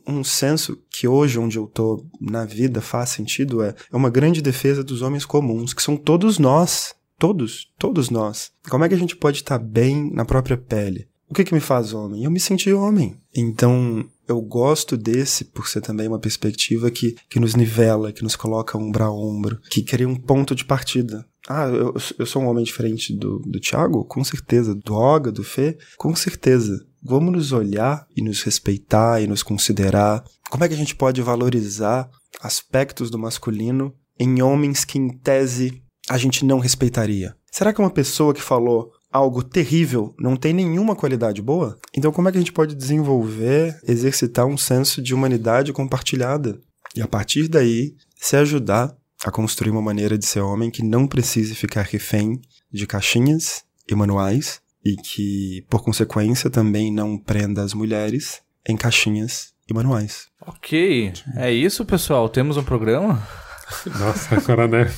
um 0.06 0.24
senso 0.24 0.76
que 0.90 1.06
hoje, 1.06 1.38
onde 1.38 1.56
eu 1.56 1.66
tô 1.66 2.04
na 2.20 2.44
vida, 2.44 2.80
faz 2.80 3.10
sentido 3.10 3.62
é, 3.62 3.74
é 3.92 3.96
uma 3.96 4.10
grande 4.10 4.42
defesa 4.42 4.82
dos 4.82 5.02
homens 5.02 5.24
comuns, 5.24 5.72
que 5.72 5.82
são 5.82 5.96
todos 5.96 6.38
nós. 6.38 6.94
Todos, 7.16 7.72
todos 7.78 8.10
nós. 8.10 8.50
Como 8.68 8.84
é 8.84 8.88
que 8.88 8.94
a 8.94 8.98
gente 8.98 9.16
pode 9.16 9.38
estar 9.38 9.58
bem 9.58 10.10
na 10.12 10.24
própria 10.24 10.56
pele? 10.56 11.06
O 11.28 11.34
que 11.34 11.44
que 11.44 11.54
me 11.54 11.60
faz 11.60 11.92
homem? 11.92 12.24
Eu 12.24 12.30
me 12.30 12.40
senti 12.40 12.72
homem. 12.72 13.16
Então, 13.34 14.04
eu 14.28 14.40
gosto 14.40 14.96
desse 14.96 15.44
por 15.44 15.68
ser 15.68 15.80
também 15.80 16.08
uma 16.08 16.18
perspectiva 16.18 16.90
que, 16.90 17.16
que 17.28 17.40
nos 17.40 17.54
nivela, 17.54 18.12
que 18.12 18.22
nos 18.22 18.36
coloca 18.36 18.76
ombro 18.76 19.04
a 19.04 19.10
ombro, 19.12 19.58
que 19.70 19.82
cria 19.82 20.08
um 20.08 20.16
ponto 20.16 20.54
de 20.54 20.64
partida. 20.64 21.24
Ah, 21.48 21.66
eu, 21.66 21.94
eu 22.18 22.26
sou 22.26 22.42
um 22.42 22.46
homem 22.46 22.64
diferente 22.64 23.14
do, 23.14 23.38
do 23.40 23.60
Thiago? 23.60 24.04
Com 24.04 24.24
certeza. 24.24 24.74
Do 24.74 24.94
Oga, 24.94 25.30
do 25.30 25.44
Fê? 25.44 25.76
Com 25.96 26.14
certeza. 26.14 26.86
Vamos 27.06 27.34
nos 27.34 27.52
olhar 27.52 28.06
e 28.16 28.22
nos 28.22 28.42
respeitar 28.42 29.20
e 29.20 29.26
nos 29.26 29.42
considerar. 29.42 30.24
Como 30.48 30.64
é 30.64 30.68
que 30.68 30.72
a 30.72 30.76
gente 30.76 30.96
pode 30.96 31.20
valorizar 31.20 32.08
aspectos 32.40 33.10
do 33.10 33.18
masculino 33.18 33.94
em 34.18 34.40
homens 34.40 34.86
que, 34.86 34.98
em 34.98 35.10
tese, 35.10 35.82
a 36.08 36.16
gente 36.16 36.46
não 36.46 36.58
respeitaria? 36.58 37.36
Será 37.52 37.74
que 37.74 37.80
uma 37.80 37.90
pessoa 37.90 38.32
que 38.32 38.40
falou 38.40 38.90
algo 39.12 39.42
terrível 39.42 40.14
não 40.18 40.34
tem 40.34 40.54
nenhuma 40.54 40.96
qualidade 40.96 41.42
boa? 41.42 41.78
Então, 41.94 42.10
como 42.10 42.26
é 42.26 42.32
que 42.32 42.38
a 42.38 42.40
gente 42.40 42.54
pode 42.54 42.74
desenvolver, 42.74 43.78
exercitar 43.86 44.46
um 44.46 44.56
senso 44.56 45.02
de 45.02 45.12
humanidade 45.12 45.74
compartilhada? 45.74 46.58
E 46.96 47.02
a 47.02 47.06
partir 47.06 47.48
daí, 47.48 47.94
se 48.16 48.34
ajudar 48.34 48.96
a 49.22 49.30
construir 49.30 49.70
uma 49.70 49.82
maneira 49.82 50.16
de 50.16 50.24
ser 50.24 50.40
homem 50.40 50.70
que 50.70 50.82
não 50.82 51.06
precise 51.06 51.54
ficar 51.54 51.82
refém 51.82 52.40
de 52.72 52.86
caixinhas 52.86 53.62
e 53.86 53.94
manuais 53.94 54.63
e 54.84 54.96
que, 54.96 55.64
por 55.70 55.82
consequência, 55.82 56.50
também 56.50 56.92
não 56.92 57.16
prenda 57.16 57.62
as 57.62 57.72
mulheres 57.72 58.42
em 58.68 58.76
caixinhas 58.76 59.52
e 59.68 59.72
manuais. 59.72 60.26
Ok, 60.46 61.12
é 61.36 61.50
isso, 61.50 61.84
pessoal. 61.84 62.28
Temos 62.28 62.56
um 62.56 62.64
programa? 62.64 63.26
Nossa, 63.98 64.36
agora 64.36 64.68
né? 64.68 64.92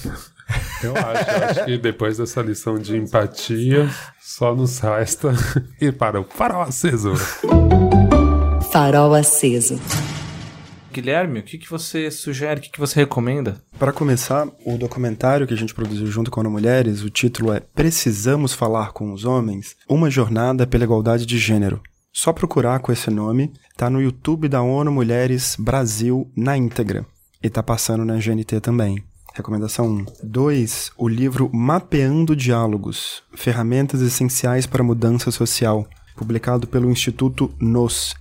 Eu 0.83 0.95
acho, 0.97 1.31
eu 1.31 1.45
acho 1.45 1.65
que 1.65 1.79
depois 1.79 2.19
dessa 2.19 2.41
lição 2.41 2.79
de 2.79 2.97
empatia, 2.97 3.89
só 4.21 4.55
nos 4.55 4.79
resta 4.79 5.33
ir 5.81 5.93
para 5.97 6.21
o 6.21 6.25
farol 6.25 6.63
aceso. 6.63 7.15
Farol 8.71 9.15
aceso. 9.15 9.81
Guilherme, 10.97 11.41
o 11.41 11.43
que, 11.43 11.59
que 11.59 11.69
você 11.71 12.11
sugere? 12.11 12.59
O 12.59 12.63
que, 12.63 12.71
que 12.71 12.81
você 12.81 13.01
recomenda? 13.01 13.63
Para 13.79 13.93
começar, 13.93 14.49
o 14.65 14.79
documentário 14.79 15.47
que 15.47 15.53
a 15.53 15.57
gente 15.57 15.75
produziu 15.75 16.07
junto 16.07 16.31
com 16.31 16.41
a 16.41 16.45
Mulheres, 16.49 17.03
o 17.03 17.11
título 17.11 17.53
é 17.53 17.61
Precisamos 17.61 18.55
Falar 18.55 18.93
com 18.93 19.13
os 19.13 19.27
Homens? 19.27 19.77
Uma 19.87 20.09
Jornada 20.09 20.67
pela 20.67 20.85
Igualdade 20.85 21.27
de 21.27 21.37
Gênero. 21.37 21.83
Só 22.11 22.33
procurar 22.33 22.79
com 22.79 22.91
esse 22.91 23.11
nome, 23.11 23.53
tá 23.77 23.91
no 23.91 24.01
YouTube 24.01 24.49
da 24.49 24.63
ONU 24.63 24.91
Mulheres 24.91 25.55
Brasil 25.59 26.33
na 26.35 26.57
íntegra. 26.57 27.05
E 27.43 27.51
tá 27.51 27.63
passando 27.63 28.03
na 28.03 28.17
GNT 28.17 28.59
também. 28.63 29.05
Recomendação 29.35 29.87
1. 29.87 30.07
2. 30.25 30.93
O 30.97 31.09
livro 31.09 31.51
Mapeando 31.53 32.35
Diálogos 32.35 33.23
Ferramentas 33.35 34.01
Essenciais 34.01 34.65
para 34.65 34.81
a 34.81 34.87
Mudança 34.87 35.31
Social, 35.31 35.87
publicado 36.17 36.67
pelo 36.67 36.91
Instituto 36.91 37.55
NOS, 37.61 38.15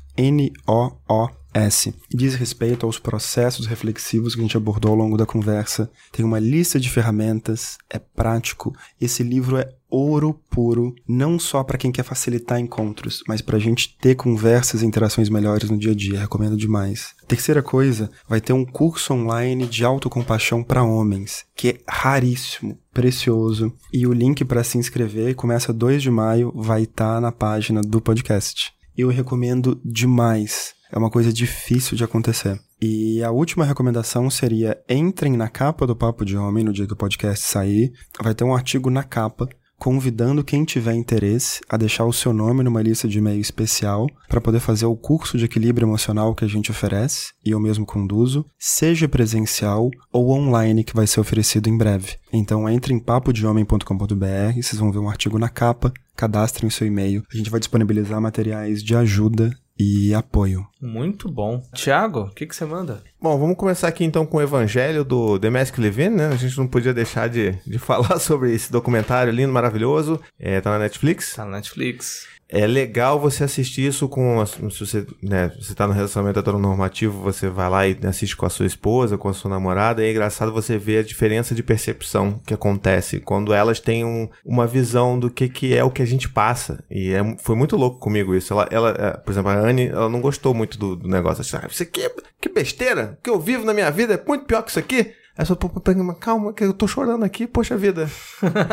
N-O-O-S. 1.56 1.94
Diz 2.14 2.36
respeito 2.36 2.86
aos 2.86 3.00
processos 3.00 3.66
reflexivos 3.66 4.36
que 4.36 4.42
a 4.42 4.44
gente 4.44 4.58
abordou 4.58 4.92
ao 4.92 4.98
longo 4.98 5.18
da 5.18 5.26
conversa. 5.26 5.90
Tem 6.12 6.26
uma 6.26 6.40
lista 6.40 6.80
de 6.80 6.90
ferramentas, 6.90 7.78
é 7.90 7.98
prático. 7.98 8.76
Esse 9.00 9.24
livro 9.24 9.58
é 9.58 9.70
ouro 9.90 10.34
puro, 10.50 10.94
não 11.08 11.40
só 11.40 11.64
para 11.64 11.78
quem 11.78 11.92
quer 11.92 12.04
facilitar 12.04 12.60
encontros, 12.60 13.24
mas 13.28 13.42
para 13.42 13.56
a 13.56 13.60
gente 13.60 13.96
ter 13.98 14.16
conversas 14.16 14.82
e 14.82 14.86
interações 14.86 15.30
melhores 15.30 15.70
no 15.70 15.78
dia 15.78 15.94
a 15.94 15.96
dia. 15.96 16.20
Recomendo 16.20 16.58
demais. 16.58 17.16
Terceira 17.28 17.64
coisa, 17.64 18.12
vai 18.28 18.42
ter 18.42 18.52
um 18.52 18.66
curso 18.66 19.14
online 19.14 19.66
de 19.66 19.86
autocompaixão 19.86 20.62
para 20.62 20.84
homens, 20.84 21.46
que 21.56 21.70
é 21.70 21.78
raríssimo, 21.88 22.78
precioso, 22.94 23.74
e 23.94 24.06
o 24.06 24.14
link 24.14 24.44
para 24.44 24.64
se 24.64 24.78
inscrever 24.78 25.36
começa 25.36 25.72
2 25.72 26.04
de 26.04 26.12
maio, 26.12 26.52
vai 26.54 26.84
estar 26.84 27.22
na 27.22 27.32
página 27.32 27.82
do 27.82 28.02
podcast. 28.02 28.74
Eu 28.98 29.10
recomendo 29.10 29.80
demais. 29.84 30.74
É 30.96 30.98
uma 30.98 31.10
coisa 31.10 31.34
difícil 31.34 31.98
de 31.98 32.06
acontecer. 32.06 32.58
E 32.82 33.22
a 33.22 33.30
última 33.30 33.66
recomendação 33.66 34.30
seria: 34.30 34.78
entrem 34.90 35.36
na 35.36 35.50
capa 35.50 35.86
do 35.86 35.96
Papo 35.96 36.24
de 36.24 36.38
Homem 36.38 36.64
no 36.64 36.72
dia 36.72 36.88
que 36.88 36.94
o 36.94 36.98
podcast 36.98 37.46
sair. 37.46 37.92
Vai 38.24 38.34
ter 38.34 38.46
um 38.46 38.56
artigo 38.56 38.90
na 38.90 39.04
capa 39.04 39.50
convidando 39.78 40.44
quem 40.44 40.64
tiver 40.64 40.94
interesse 40.94 41.60
a 41.68 41.78
deixar 41.78 42.06
o 42.06 42.14
seu 42.14 42.32
nome 42.32 42.64
numa 42.64 42.82
lista 42.82 43.08
de 43.08 43.18
e-mail 43.18 43.42
especial 43.42 44.08
para 44.30 44.40
poder 44.40 44.60
fazer 44.60 44.86
o 44.86 44.96
curso 44.96 45.38
de 45.38 45.46
equilíbrio 45.46 45.86
emocional 45.86 46.34
que 46.34 46.46
a 46.46 46.48
gente 46.48 46.72
oferece 46.72 47.34
e 47.46 47.52
eu 47.52 47.60
mesmo 47.60 47.86
conduzo, 47.86 48.46
seja 48.58 49.08
presencial 49.08 49.90
ou 50.12 50.32
online 50.32 50.84
que 50.84 50.96
vai 50.96 51.06
ser 51.06 51.20
oferecido 51.20 51.68
em 51.68 51.78
breve. 51.78 52.16
Então 52.32 52.70
entre 52.70 52.94
em 52.94 53.00
papodehomem.com.br, 53.00 54.54
vocês 54.56 54.80
vão 54.80 54.92
ver 54.92 55.00
um 55.00 55.10
artigo 55.10 55.38
na 55.38 55.50
capa, 55.50 55.92
cadastrem 56.16 56.68
o 56.68 56.72
seu 56.72 56.88
e-mail. 56.88 57.24
A 57.32 57.38
gente 57.38 57.50
vai 57.50 57.60
disponibilizar 57.60 58.22
materiais 58.22 58.82
de 58.82 58.96
ajuda 58.96 59.52
e 59.78 60.14
apoio. 60.14 60.66
Muito 60.82 61.30
bom. 61.30 61.62
Tiago, 61.74 62.22
o 62.22 62.32
que, 62.32 62.46
que 62.46 62.56
você 62.56 62.66
manda? 62.66 63.04
Bom, 63.22 63.38
vamos 63.38 63.58
começar 63.58 63.88
aqui 63.88 64.04
então 64.04 64.26
com 64.26 64.38
o 64.38 64.42
evangelho 64.42 65.04
do 65.04 65.38
Demesk 65.38 65.78
Levine, 65.78 66.16
né? 66.16 66.28
A 66.28 66.36
gente 66.36 66.58
não 66.58 66.68
podia 66.68 66.94
deixar 66.94 67.28
de, 67.28 67.52
de 67.66 67.78
falar 67.80 68.20
sobre 68.20 68.54
esse 68.54 68.72
documentário 68.72 69.34
lindo, 69.34 69.52
maravilhoso. 69.52 70.20
É, 70.40 70.62
tá 70.62 70.72
na 70.72 70.80
Netflix. 70.80 71.36
Tá 71.36 71.46
na 71.46 71.58
Netflix. 71.58 72.28
É 72.48 72.68
legal 72.68 73.20
você 73.20 73.44
assistir 73.44 73.88
isso 73.88 74.08
com. 74.08 74.46
Se 74.46 74.62
você, 74.80 75.06
né, 75.22 75.52
você 75.60 75.74
tá 75.74 75.88
no 75.88 75.94
relacionamento 75.94 76.40
heteronormativo, 76.40 77.20
você 77.22 77.50
vai 77.50 77.68
lá 77.70 77.88
e 77.88 77.98
assiste 78.06 78.38
com 78.38 78.46
a 78.46 78.50
sua 78.52 78.68
esposa, 78.68 79.18
com 79.18 79.28
a 79.28 79.34
sua 79.34 79.50
namorada. 79.50 80.04
E 80.04 80.08
é 80.08 80.12
engraçado 80.12 80.52
você 80.54 80.78
ver 80.78 81.00
a 81.00 81.04
diferença 81.04 81.56
de 81.56 81.64
percepção 81.64 82.40
que 82.46 82.54
acontece 82.54 83.20
quando 83.20 83.52
elas 83.52 83.80
têm 83.80 84.06
um- 84.06 84.30
uma 84.46 84.68
visão 84.68 85.18
do 85.18 85.30
que, 85.32 85.50
que 85.50 85.74
é 85.76 85.84
o 85.84 85.90
que 85.90 86.04
a 86.04 86.06
gente 86.06 86.30
passa. 86.30 86.84
E 86.90 87.12
é- 87.14 87.36
foi 87.40 87.56
muito 87.56 87.76
louco 87.76 87.98
comigo 88.00 88.36
isso. 88.36 88.54
Ela, 88.54 88.68
ela, 88.70 88.90
é, 88.92 89.18
por 89.18 89.32
exemplo, 89.32 89.50
a 89.50 89.56
Anne, 89.56 89.88
ela 89.88 90.08
não 90.08 90.22
gostou 90.22 90.54
muito 90.54 90.78
do, 90.78 90.96
do 90.96 91.10
negócio. 91.10 91.42
Assim, 91.42 91.58
ah, 91.58 91.68
isso 91.70 91.82
aqui 91.82 92.04
é 92.06 92.12
que 92.40 92.48
besteira. 92.50 93.18
O 93.20 93.24
que 93.24 93.30
eu 93.30 93.40
vivo 93.40 93.66
na 93.66 93.74
minha 93.74 93.90
vida 93.90 94.14
é 94.14 94.24
muito 94.28 94.46
pior 94.46 94.62
que 94.62 94.70
isso 94.70 94.80
aqui. 94.80 95.12
Aí 95.38 95.44
eu 95.44 95.46
só, 95.46 95.56
pô, 95.56 95.68
pô, 95.68 95.82
pô, 95.82 95.92
mas 95.94 96.18
calma, 96.18 96.54
que 96.54 96.64
eu 96.64 96.74
tô 96.74 96.88
chorando 96.88 97.26
aqui, 97.26 97.46
poxa 97.46 97.78
vida. 97.78 98.10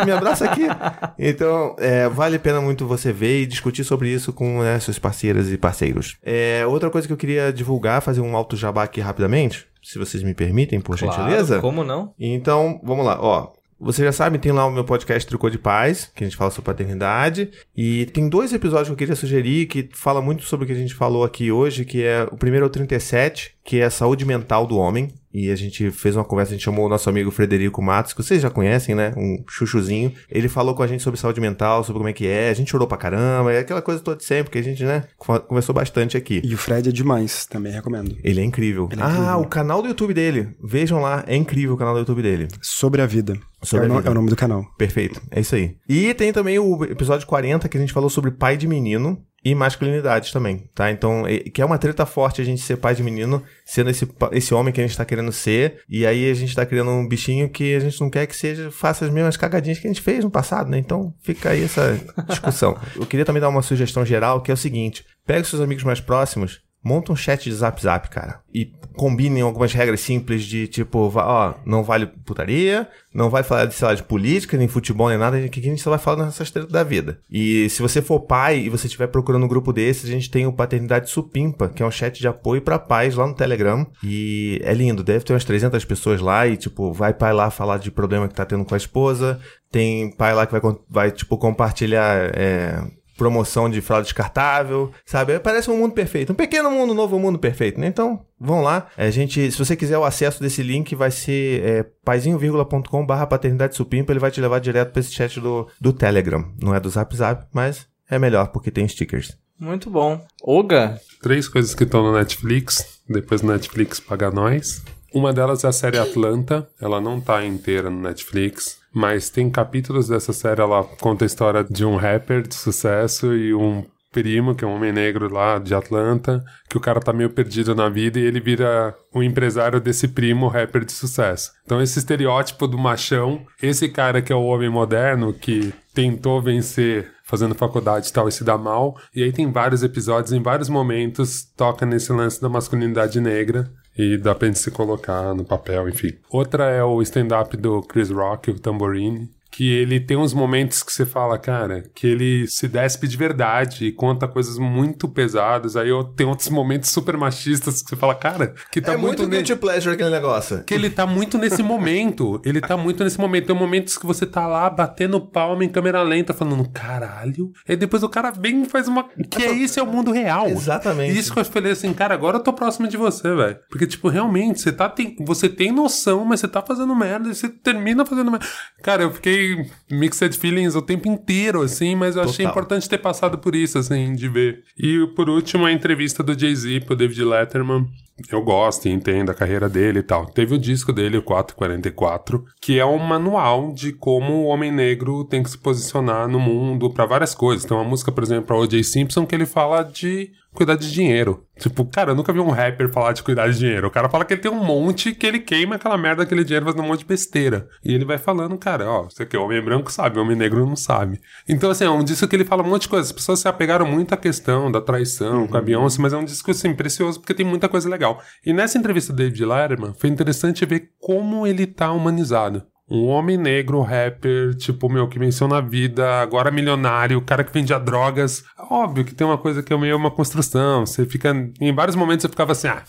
Me 0.04 0.12
abraça 0.12 0.44
aqui. 0.44 0.62
Então, 1.18 1.76
é, 1.78 2.08
vale 2.08 2.36
a 2.36 2.40
pena 2.40 2.60
muito 2.60 2.86
você 2.86 3.12
ver 3.12 3.42
e 3.42 3.46
discutir 3.46 3.84
sobre 3.84 4.08
isso 4.08 4.32
com 4.32 4.60
né, 4.60 4.78
suas 4.80 4.98
parceiras 4.98 5.50
e 5.50 5.56
parceiros. 5.56 6.16
É, 6.22 6.64
outra 6.66 6.90
coisa 6.90 7.06
que 7.06 7.12
eu 7.12 7.16
queria 7.16 7.52
divulgar, 7.52 8.02
fazer 8.02 8.20
um 8.20 8.36
alto 8.36 8.56
jabá 8.56 8.82
aqui 8.82 9.00
rapidamente, 9.00 9.66
se 9.82 9.98
vocês 9.98 10.22
me 10.22 10.34
permitem, 10.34 10.80
por 10.80 10.96
gentileza. 10.96 11.60
Como 11.60 11.84
não? 11.84 12.12
Então, 12.18 12.80
vamos 12.82 13.04
lá, 13.04 13.18
ó. 13.20 13.52
Vocês 13.84 14.06
já 14.06 14.12
sabem, 14.12 14.38
tem 14.38 14.52
lá 14.52 14.64
o 14.64 14.70
meu 14.70 14.84
podcast 14.84 15.28
Tricô 15.28 15.50
de 15.50 15.58
Paz, 15.58 16.08
que 16.14 16.22
a 16.22 16.26
gente 16.26 16.36
fala 16.36 16.52
sobre 16.52 16.66
paternidade. 16.66 17.50
E 17.76 18.06
tem 18.06 18.28
dois 18.28 18.52
episódios 18.52 18.86
que 18.86 18.92
eu 18.92 18.96
queria 18.96 19.16
sugerir 19.16 19.66
que 19.66 19.88
fala 19.92 20.22
muito 20.22 20.44
sobre 20.44 20.64
o 20.64 20.66
que 20.68 20.72
a 20.72 20.76
gente 20.76 20.94
falou 20.94 21.24
aqui 21.24 21.50
hoje, 21.50 21.84
que 21.84 22.04
é 22.04 22.22
o 22.30 22.36
primeiro 22.36 22.64
é 22.64 22.68
o 22.68 22.70
37, 22.70 23.56
que 23.64 23.80
é 23.80 23.84
a 23.84 23.90
saúde 23.90 24.24
mental 24.24 24.66
do 24.66 24.76
homem. 24.76 25.12
E 25.34 25.50
a 25.50 25.56
gente 25.56 25.90
fez 25.90 26.14
uma 26.14 26.24
conversa, 26.24 26.52
a 26.52 26.56
gente 26.56 26.64
chamou 26.64 26.84
o 26.84 26.88
nosso 26.90 27.08
amigo 27.08 27.30
Frederico 27.30 27.80
Matos, 27.80 28.12
que 28.12 28.22
vocês 28.22 28.42
já 28.42 28.50
conhecem, 28.50 28.94
né? 28.94 29.14
Um 29.16 29.42
chuchuzinho. 29.48 30.12
Ele 30.30 30.46
falou 30.46 30.74
com 30.74 30.82
a 30.82 30.86
gente 30.86 31.02
sobre 31.02 31.18
saúde 31.18 31.40
mental, 31.40 31.82
sobre 31.82 32.00
como 32.00 32.08
é 32.08 32.12
que 32.12 32.26
é. 32.26 32.50
A 32.50 32.54
gente 32.54 32.70
chorou 32.70 32.86
pra 32.86 32.98
caramba, 32.98 33.50
é 33.50 33.60
aquela 33.60 33.80
coisa 33.80 33.98
toda 34.00 34.18
de 34.18 34.24
sempre, 34.24 34.52
que 34.52 34.58
a 34.58 34.62
gente, 34.62 34.84
né, 34.84 35.04
conversou 35.16 35.74
bastante 35.74 36.18
aqui. 36.18 36.42
E 36.44 36.52
o 36.52 36.58
Fred 36.58 36.86
é 36.90 36.92
demais, 36.92 37.46
também 37.46 37.72
recomendo. 37.72 38.14
Ele 38.22 38.42
é 38.42 38.44
incrível. 38.44 38.88
Ele 38.92 39.00
é 39.00 39.04
ah, 39.04 39.08
incrível. 39.08 39.40
o 39.40 39.46
canal 39.46 39.80
do 39.80 39.88
YouTube 39.88 40.12
dele. 40.12 40.50
Vejam 40.62 41.00
lá, 41.00 41.24
é 41.26 41.34
incrível 41.34 41.74
o 41.74 41.78
canal 41.78 41.94
do 41.94 42.00
YouTube 42.00 42.20
dele. 42.20 42.48
Sobre 42.60 43.00
a 43.00 43.06
vida. 43.06 43.34
Sobre 43.62 43.86
é, 43.86 43.90
a 43.90 43.96
vida. 43.96 44.08
é 44.08 44.10
o 44.10 44.14
nome 44.14 44.28
do 44.28 44.36
canal. 44.36 44.66
Perfeito, 44.76 45.18
é 45.30 45.40
isso 45.40 45.54
aí. 45.54 45.76
E 45.88 46.12
tem 46.12 46.30
também 46.30 46.58
o 46.58 46.84
episódio 46.84 47.26
40 47.26 47.70
que 47.70 47.78
a 47.78 47.80
gente 47.80 47.92
falou 47.92 48.10
sobre 48.10 48.32
pai 48.32 48.58
de 48.58 48.68
menino 48.68 49.18
e 49.44 49.54
masculinidade 49.54 50.32
também, 50.32 50.68
tá? 50.74 50.90
Então, 50.90 51.24
que 51.52 51.60
é 51.60 51.64
uma 51.64 51.78
treta 51.78 52.06
forte 52.06 52.40
a 52.40 52.44
gente 52.44 52.62
ser 52.62 52.76
pai 52.76 52.94
de 52.94 53.02
menino, 53.02 53.42
sendo 53.64 53.90
esse, 53.90 54.08
esse 54.30 54.54
homem 54.54 54.72
que 54.72 54.80
a 54.80 54.86
gente 54.86 54.96
tá 54.96 55.04
querendo 55.04 55.32
ser, 55.32 55.82
e 55.88 56.06
aí 56.06 56.30
a 56.30 56.34
gente 56.34 56.54
tá 56.54 56.64
criando 56.64 56.90
um 56.90 57.06
bichinho 57.06 57.48
que 57.48 57.74
a 57.74 57.80
gente 57.80 58.00
não 58.00 58.08
quer 58.08 58.26
que 58.26 58.36
seja, 58.36 58.70
faça 58.70 59.04
as 59.04 59.10
mesmas 59.10 59.36
cagadinhas 59.36 59.78
que 59.78 59.86
a 59.86 59.90
gente 59.90 60.00
fez 60.00 60.22
no 60.22 60.30
passado, 60.30 60.70
né? 60.70 60.78
Então, 60.78 61.12
fica 61.22 61.50
aí 61.50 61.64
essa 61.64 61.98
discussão. 62.28 62.78
Eu 62.94 63.06
queria 63.06 63.24
também 63.24 63.40
dar 63.40 63.48
uma 63.48 63.62
sugestão 63.62 64.04
geral, 64.04 64.42
que 64.42 64.50
é 64.50 64.54
o 64.54 64.56
seguinte, 64.56 65.04
pega 65.26 65.42
os 65.42 65.48
seus 65.48 65.62
amigos 65.62 65.84
mais 65.84 66.00
próximos, 66.00 66.60
monta 66.82 67.12
um 67.12 67.16
chat 67.16 67.44
de 67.44 67.54
zap 67.54 67.80
zap, 67.80 68.10
cara. 68.10 68.40
E 68.52 68.72
combinem 68.94 69.42
algumas 69.42 69.72
regras 69.72 70.00
simples 70.00 70.44
de 70.44 70.66
tipo, 70.66 71.10
ó, 71.14 71.54
não 71.64 71.82
vale 71.82 72.06
putaria, 72.06 72.88
não 73.14 73.30
vai 73.30 73.42
falar 73.42 73.66
de, 73.66 73.74
sei 73.74 73.88
lá, 73.88 73.94
de 73.94 74.02
política, 74.02 74.56
nem 74.56 74.68
futebol, 74.68 75.08
nem 75.08 75.18
nada, 75.18 75.48
que 75.48 75.60
a 75.60 75.62
gente 75.62 75.80
só 75.80 75.90
vai 75.90 75.98
falar 75.98 76.24
nessas 76.24 76.50
tretas 76.50 76.70
da 76.70 76.82
vida. 76.82 77.18
E 77.30 77.68
se 77.70 77.80
você 77.80 78.02
for 78.02 78.20
pai 78.20 78.58
e 78.58 78.68
você 78.68 78.86
estiver 78.86 79.06
procurando 79.06 79.44
um 79.44 79.48
grupo 79.48 79.72
desses, 79.72 80.08
a 80.08 80.12
gente 80.12 80.30
tem 80.30 80.46
o 80.46 80.52
Paternidade 80.52 81.10
Supimpa, 81.10 81.68
que 81.68 81.82
é 81.82 81.86
um 81.86 81.90
chat 81.90 82.18
de 82.18 82.28
apoio 82.28 82.60
pra 82.60 82.78
pais 82.78 83.14
lá 83.14 83.26
no 83.26 83.34
Telegram. 83.34 83.86
E 84.02 84.60
é 84.62 84.74
lindo, 84.74 85.02
deve 85.02 85.24
ter 85.24 85.32
umas 85.32 85.44
300 85.44 85.84
pessoas 85.84 86.20
lá 86.20 86.46
e, 86.46 86.56
tipo, 86.56 86.92
vai 86.92 87.14
pai 87.14 87.32
lá 87.32 87.50
falar 87.50 87.78
de 87.78 87.90
problema 87.90 88.28
que 88.28 88.34
tá 88.34 88.44
tendo 88.44 88.64
com 88.64 88.74
a 88.74 88.78
esposa, 88.78 89.40
tem 89.70 90.10
pai 90.14 90.34
lá 90.34 90.46
que 90.46 90.52
vai, 90.52 90.60
vai 90.88 91.10
tipo, 91.10 91.38
compartilhar 91.38 92.30
é, 92.34 92.82
promoção 93.16 93.68
de 93.68 93.80
fralda 93.80 94.04
descartável, 94.04 94.90
sabe? 95.04 95.38
Parece 95.38 95.70
um 95.70 95.76
mundo 95.76 95.92
perfeito. 95.92 96.32
Um 96.32 96.36
pequeno 96.36 96.70
mundo, 96.70 96.94
novo 96.94 97.18
mundo 97.18 97.38
perfeito, 97.38 97.80
né? 97.80 97.86
Então, 97.86 98.24
vão 98.38 98.62
lá. 98.62 98.88
A 98.96 99.10
gente, 99.10 99.50
se 99.50 99.58
você 99.58 99.76
quiser 99.76 99.98
o 99.98 100.04
acesso 100.04 100.42
desse 100.42 100.62
link, 100.62 100.94
vai 100.94 101.10
ser 101.10 101.62
é, 101.62 101.82
paizinho.com 102.04 103.06
barra 103.06 103.26
paternidade 103.26 103.76
supimpa, 103.76 104.12
ele 104.12 104.20
vai 104.20 104.30
te 104.30 104.40
levar 104.40 104.60
direto 104.60 104.92
para 104.92 105.00
esse 105.00 105.12
chat 105.12 105.40
do, 105.40 105.68
do 105.80 105.92
Telegram. 105.92 106.44
Não 106.60 106.74
é 106.74 106.80
do 106.80 106.90
Zap 106.90 107.14
Zap, 107.16 107.46
mas 107.52 107.86
é 108.08 108.18
melhor 108.18 108.48
porque 108.48 108.70
tem 108.70 108.86
stickers. 108.88 109.36
Muito 109.58 109.88
bom. 109.88 110.20
Olga, 110.42 111.00
Três 111.22 111.46
coisas 111.46 111.72
que 111.72 111.84
estão 111.84 112.02
no 112.02 112.12
Netflix, 112.12 113.00
depois 113.08 113.42
o 113.42 113.46
Netflix 113.46 114.00
paga 114.00 114.28
nós. 114.28 114.82
Uma 115.14 115.32
delas 115.32 115.62
é 115.62 115.68
a 115.68 115.72
série 115.72 115.98
Atlanta, 115.98 116.68
ela 116.80 117.00
não 117.00 117.20
tá 117.20 117.44
inteira 117.44 117.88
no 117.88 118.00
Netflix, 118.00 118.78
mas 118.94 119.30
tem 119.30 119.50
capítulos 119.50 120.08
dessa 120.08 120.32
série, 120.32 120.60
ela 120.60 120.84
conta 120.84 121.24
a 121.24 121.26
história 121.26 121.64
de 121.64 121.84
um 121.84 121.96
rapper 121.96 122.42
de 122.46 122.54
sucesso 122.54 123.34
e 123.34 123.54
um 123.54 123.84
primo, 124.12 124.54
que 124.54 124.64
é 124.64 124.68
um 124.68 124.74
homem 124.76 124.92
negro 124.92 125.32
lá 125.32 125.58
de 125.58 125.74
Atlanta, 125.74 126.44
que 126.68 126.76
o 126.76 126.80
cara 126.80 127.00
tá 127.00 127.12
meio 127.12 127.30
perdido 127.30 127.74
na 127.74 127.88
vida 127.88 128.20
e 128.20 128.22
ele 128.22 128.38
vira 128.38 128.94
o 129.12 129.22
empresário 129.22 129.80
desse 129.80 130.06
primo 130.06 130.46
rapper 130.48 130.84
de 130.84 130.92
sucesso. 130.92 131.50
Então 131.64 131.80
esse 131.80 131.98
estereótipo 131.98 132.68
do 132.68 132.76
machão, 132.76 133.44
esse 133.60 133.88
cara 133.88 134.20
que 134.20 134.32
é 134.32 134.36
o 134.36 134.44
homem 134.44 134.68
moderno 134.68 135.32
que 135.32 135.72
tentou 135.94 136.40
vencer 136.40 137.10
fazendo 137.24 137.54
faculdade 137.54 138.08
e 138.08 138.12
tal 138.12 138.28
e 138.28 138.32
se 138.32 138.44
dá 138.44 138.58
mal, 138.58 138.98
e 139.14 139.22
aí 139.22 139.32
tem 139.32 139.50
vários 139.50 139.82
episódios, 139.82 140.32
em 140.32 140.42
vários 140.42 140.68
momentos 140.68 141.44
toca 141.56 141.86
nesse 141.86 142.12
lance 142.12 142.40
da 142.40 142.48
masculinidade 142.48 143.18
negra 143.20 143.70
e 143.96 144.16
dá 144.16 144.34
pra 144.34 144.48
gente 144.48 144.58
se 144.58 144.70
colocar 144.70 145.34
no 145.34 145.44
papel, 145.44 145.88
enfim. 145.88 146.12
Outra 146.30 146.70
é 146.70 146.82
o 146.82 147.00
stand-up 147.02 147.56
do 147.56 147.82
Chris 147.82 148.10
Rock, 148.10 148.50
o 148.50 148.58
Tamborini, 148.58 149.30
que 149.52 149.70
ele 149.70 150.00
tem 150.00 150.16
uns 150.16 150.32
momentos 150.32 150.82
que 150.82 150.92
você 150.92 151.04
fala, 151.04 151.38
cara, 151.38 151.84
que 151.94 152.06
ele 152.06 152.46
se 152.48 152.66
despe 152.66 153.06
de 153.06 153.16
verdade 153.16 153.84
e 153.84 153.92
conta 153.92 154.26
coisas 154.26 154.58
muito 154.58 155.06
pesadas. 155.08 155.76
Aí 155.76 155.88
tenho 156.16 156.30
outros 156.30 156.48
momentos 156.48 156.88
super 156.90 157.16
machistas 157.18 157.82
que 157.82 157.90
você 157.90 157.96
fala, 157.96 158.14
cara, 158.14 158.54
que 158.72 158.80
tá 158.80 158.94
é 158.94 158.96
muito, 158.96 159.18
muito 159.18 159.30
ne- 159.30 159.36
guilty 159.42 159.54
pleasure 159.56 159.94
aquele 159.94 160.08
negócio. 160.10 160.64
que 160.64 160.72
ele 160.72 160.88
tá 160.88 161.06
muito 161.06 161.36
nesse 161.36 161.62
momento. 161.62 162.40
Ele 162.44 162.60
tá 162.60 162.76
muito 162.76 163.04
nesse 163.04 163.18
momento. 163.20 163.46
Tem 163.48 163.56
momentos 163.56 163.98
que 163.98 164.06
você 164.06 164.24
tá 164.26 164.46
lá 164.46 164.68
batendo 164.70 165.20
palma 165.20 165.64
em 165.64 165.68
câmera 165.68 166.02
lenta, 166.02 166.32
falando, 166.32 166.68
caralho. 166.70 167.52
E 167.68 167.76
depois 167.76 168.02
o 168.02 168.08
cara 168.08 168.30
vem 168.30 168.62
e 168.62 168.68
faz 168.68 168.88
uma. 168.88 169.04
Que 169.30 169.42
é 169.42 169.52
isso, 169.52 169.78
é 169.78 169.82
o 169.82 169.86
mundo 169.86 170.12
real. 170.12 170.48
Exatamente. 170.48 171.18
Isso 171.18 171.32
que 171.32 171.38
eu 171.38 171.44
falei 171.44 171.72
assim, 171.72 171.92
cara, 171.92 172.14
agora 172.14 172.38
eu 172.38 172.42
tô 172.42 172.52
próximo 172.52 172.88
de 172.88 172.96
você, 172.96 173.34
velho. 173.34 173.58
Porque, 173.70 173.86
tipo, 173.86 174.08
realmente, 174.08 174.60
você 174.60 174.72
tá. 174.72 174.88
Tem, 174.88 175.14
você 175.20 175.48
tem 175.48 175.70
noção, 175.70 176.24
mas 176.24 176.40
você 176.40 176.48
tá 176.48 176.62
fazendo 176.62 176.94
merda 176.96 177.28
e 177.28 177.34
você 177.34 177.48
termina 177.48 178.04
fazendo 178.06 178.30
merda. 178.30 178.46
Cara, 178.82 179.02
eu 179.02 179.12
fiquei 179.12 179.41
mixed 179.90 180.36
feelings 180.38 180.74
o 180.74 180.82
tempo 180.82 181.08
inteiro, 181.08 181.62
assim, 181.62 181.94
mas 181.94 182.16
eu 182.16 182.22
achei 182.22 182.44
Total. 182.44 182.50
importante 182.50 182.88
ter 182.88 182.98
passado 182.98 183.38
por 183.38 183.54
isso, 183.54 183.78
assim, 183.78 184.14
de 184.14 184.28
ver. 184.28 184.62
E 184.78 185.06
por 185.14 185.28
último, 185.28 185.66
a 185.66 185.72
entrevista 185.72 186.22
do 186.22 186.38
Jay-Z 186.38 186.80
pro 186.80 186.96
David 186.96 187.24
Letterman. 187.24 187.86
Eu 188.30 188.42
gosto 188.42 188.86
e 188.86 188.92
entendo 188.92 189.30
a 189.30 189.34
carreira 189.34 189.68
dele 189.68 190.00
e 190.00 190.02
tal. 190.02 190.26
Teve 190.26 190.54
o 190.54 190.58
disco 190.58 190.92
dele, 190.92 191.16
o 191.16 191.22
444, 191.22 192.44
que 192.60 192.78
é 192.78 192.84
um 192.84 192.98
manual 192.98 193.72
de 193.72 193.92
como 193.92 194.34
o 194.34 194.44
homem 194.44 194.70
negro 194.70 195.24
tem 195.24 195.42
que 195.42 195.50
se 195.50 195.58
posicionar 195.58 196.28
no 196.28 196.38
mundo 196.38 196.90
pra 196.90 197.06
várias 197.06 197.34
coisas. 197.34 197.64
Tem 197.64 197.76
uma 197.76 197.88
música, 197.88 198.12
por 198.12 198.22
exemplo, 198.22 198.46
pra 198.46 198.58
O.J. 198.58 198.82
Simpson, 198.84 199.26
que 199.26 199.34
ele 199.34 199.46
fala 199.46 199.82
de 199.82 200.30
cuidar 200.54 200.76
de 200.76 200.92
dinheiro. 200.92 201.44
Tipo, 201.58 201.84
cara, 201.84 202.10
eu 202.10 202.14
nunca 202.14 202.32
vi 202.32 202.40
um 202.40 202.50
rapper 202.50 202.90
falar 202.90 203.12
de 203.12 203.22
cuidar 203.22 203.48
de 203.48 203.58
dinheiro. 203.58 203.86
O 203.86 203.90
cara 203.90 204.08
fala 204.08 204.24
que 204.24 204.34
ele 204.34 204.40
tem 204.40 204.50
um 204.50 204.64
monte 204.64 205.14
que 205.14 205.26
ele 205.26 205.38
queima 205.38 205.76
aquela 205.76 205.96
merda, 205.96 206.22
aquele 206.22 206.44
dinheiro 206.44 206.66
fazendo 206.66 206.82
um 206.82 206.88
monte 206.88 207.00
de 207.00 207.04
besteira. 207.06 207.68
E 207.84 207.94
ele 207.94 208.04
vai 208.04 208.18
falando, 208.18 208.56
cara, 208.58 208.88
ó, 208.88 209.04
você 209.04 209.24
que 209.24 209.36
homem 209.36 209.62
branco 209.62 209.90
sabe, 209.90 210.18
homem 210.18 210.36
negro 210.36 210.66
não 210.66 210.76
sabe. 210.76 211.20
Então, 211.48 211.70
assim, 211.70 211.84
é 211.84 211.90
um 211.90 212.02
disco 212.02 212.26
que 212.26 212.36
ele 212.36 212.44
fala 212.44 212.62
um 212.62 212.68
monte 212.68 212.82
de 212.82 212.88
coisa. 212.88 213.06
As 213.06 213.12
pessoas 213.12 213.40
se 213.40 213.48
apegaram 213.48 213.86
muito 213.86 214.12
à 214.12 214.16
questão 214.16 214.70
da 214.70 214.80
traição 214.80 215.46
com 215.46 215.56
a 215.56 215.60
Beyoncé, 215.60 216.00
mas 216.00 216.12
é 216.12 216.16
um 216.16 216.24
disco, 216.24 216.50
assim, 216.50 216.74
precioso 216.74 217.20
porque 217.20 217.34
tem 217.34 217.46
muita 217.46 217.68
coisa 217.68 217.88
legal. 217.88 218.20
E 218.44 218.52
nessa 218.52 218.78
entrevista 218.78 219.12
do 219.12 219.16
David 219.16 219.44
Letterman, 219.44 219.94
foi 219.96 220.10
interessante 220.10 220.66
ver 220.66 220.90
como 221.00 221.46
ele 221.46 221.66
tá 221.66 221.92
humanizado. 221.92 222.62
Um 222.94 223.06
homem 223.06 223.38
negro, 223.38 223.80
rapper, 223.80 224.54
tipo, 224.54 224.86
meu, 224.86 225.08
que 225.08 225.18
venceu 225.18 225.48
na 225.48 225.62
vida, 225.62 226.20
agora 226.20 226.50
milionário, 226.50 227.16
o 227.16 227.22
cara 227.22 227.42
que 227.42 227.50
vendia 227.50 227.78
drogas. 227.78 228.44
Óbvio 228.58 229.02
que 229.02 229.14
tem 229.14 229.26
uma 229.26 229.38
coisa 229.38 229.62
que 229.62 229.72
é 229.72 229.78
meio 229.78 229.96
uma 229.96 230.10
construção. 230.10 230.84
Você 230.84 231.06
fica. 231.06 231.34
Em 231.58 231.74
vários 231.74 231.96
momentos 231.96 232.22
eu 232.22 232.28
ficava 232.28 232.52
assim, 232.52 232.68
ah. 232.68 232.82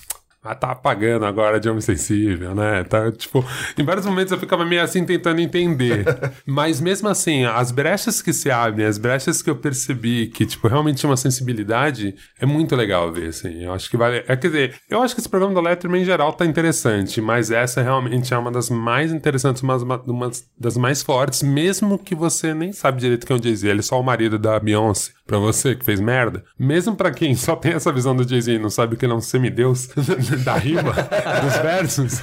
Ah, 0.44 0.54
tá 0.54 0.72
apagando 0.72 1.26
agora 1.26 1.58
de 1.58 1.70
homem 1.70 1.80
sensível, 1.80 2.54
né? 2.54 2.84
Tá, 2.84 3.10
tipo, 3.12 3.46
em 3.78 3.84
vários 3.84 4.06
momentos 4.06 4.32
eu 4.32 4.38
ficava 4.38 4.66
meio 4.66 4.82
assim 4.82 5.06
tentando 5.06 5.40
entender. 5.40 6.06
Mas 6.46 6.82
mesmo 6.82 7.08
assim, 7.08 7.46
as 7.46 7.72
brechas 7.72 8.22
que 8.22 8.34
se 8.34 8.52
abrem, 8.52 8.86
as 8.86 8.98
brechas 8.98 9.42
que 9.42 9.50
eu 9.50 9.56
percebi 9.56 10.28
que, 10.28 10.46
tipo, 10.46 10.68
realmente 10.68 10.98
tinha 10.98 11.10
uma 11.10 11.16
sensibilidade, 11.16 12.14
é 12.40 12.46
muito 12.46 12.76
legal 12.76 13.10
ver, 13.12 13.30
assim. 13.30 13.64
Eu 13.64 13.74
acho 13.74 13.90
que 13.90 13.96
vale. 13.96 14.18
É, 14.28 14.36
quer 14.36 14.48
dizer, 14.48 14.76
eu 14.90 15.02
acho 15.02 15.16
que 15.16 15.22
esse 15.22 15.30
programa 15.30 15.54
do 15.54 15.62
Letterman 15.62 16.02
em 16.02 16.06
geral 16.06 16.34
tá 16.34 16.46
interessante, 16.46 17.22
mas 17.22 17.50
essa 17.50 17.82
realmente 17.82 18.34
é 18.34 18.38
uma 18.38 18.52
das 18.52 18.70
mais 18.70 19.14
interessantes, 19.14 19.64
uma, 19.64 19.78
uma 19.78 20.30
das 20.60 20.76
mais 20.76 21.02
fortes, 21.02 21.42
mesmo 21.42 21.98
que 21.98 22.14
você 22.16 22.54
nem 22.54 22.74
sabe 22.74 23.00
direito 23.00 23.26
quem 23.26 23.36
é 23.36 23.40
o 23.40 23.44
Jay-Z, 23.44 23.70
ele 23.70 23.80
é 23.80 23.84
só 23.84 24.00
o 24.00 24.04
marido 24.04 24.38
da 24.38 24.60
Beyoncé, 24.60 25.12
pra 25.26 25.38
você 25.38 25.76
que 25.76 25.86
fez 25.86 26.00
merda. 26.00 26.44
Mesmo 26.58 26.96
pra 26.96 27.12
quem 27.12 27.36
só 27.36 27.56
tem 27.56 27.74
essa 27.74 27.92
visão 27.92 28.16
do 28.16 28.28
Jay-Z 28.28 28.54
e 28.54 28.60
não 28.60 28.70
sabe 28.70 28.96
que 28.96 29.06
ele 29.06 29.14
é 29.14 29.16
um 29.16 29.22
semideus 29.22 29.88
da 30.44 30.56
rima, 30.56 30.94
dos 31.42 31.58
versos, 31.62 32.20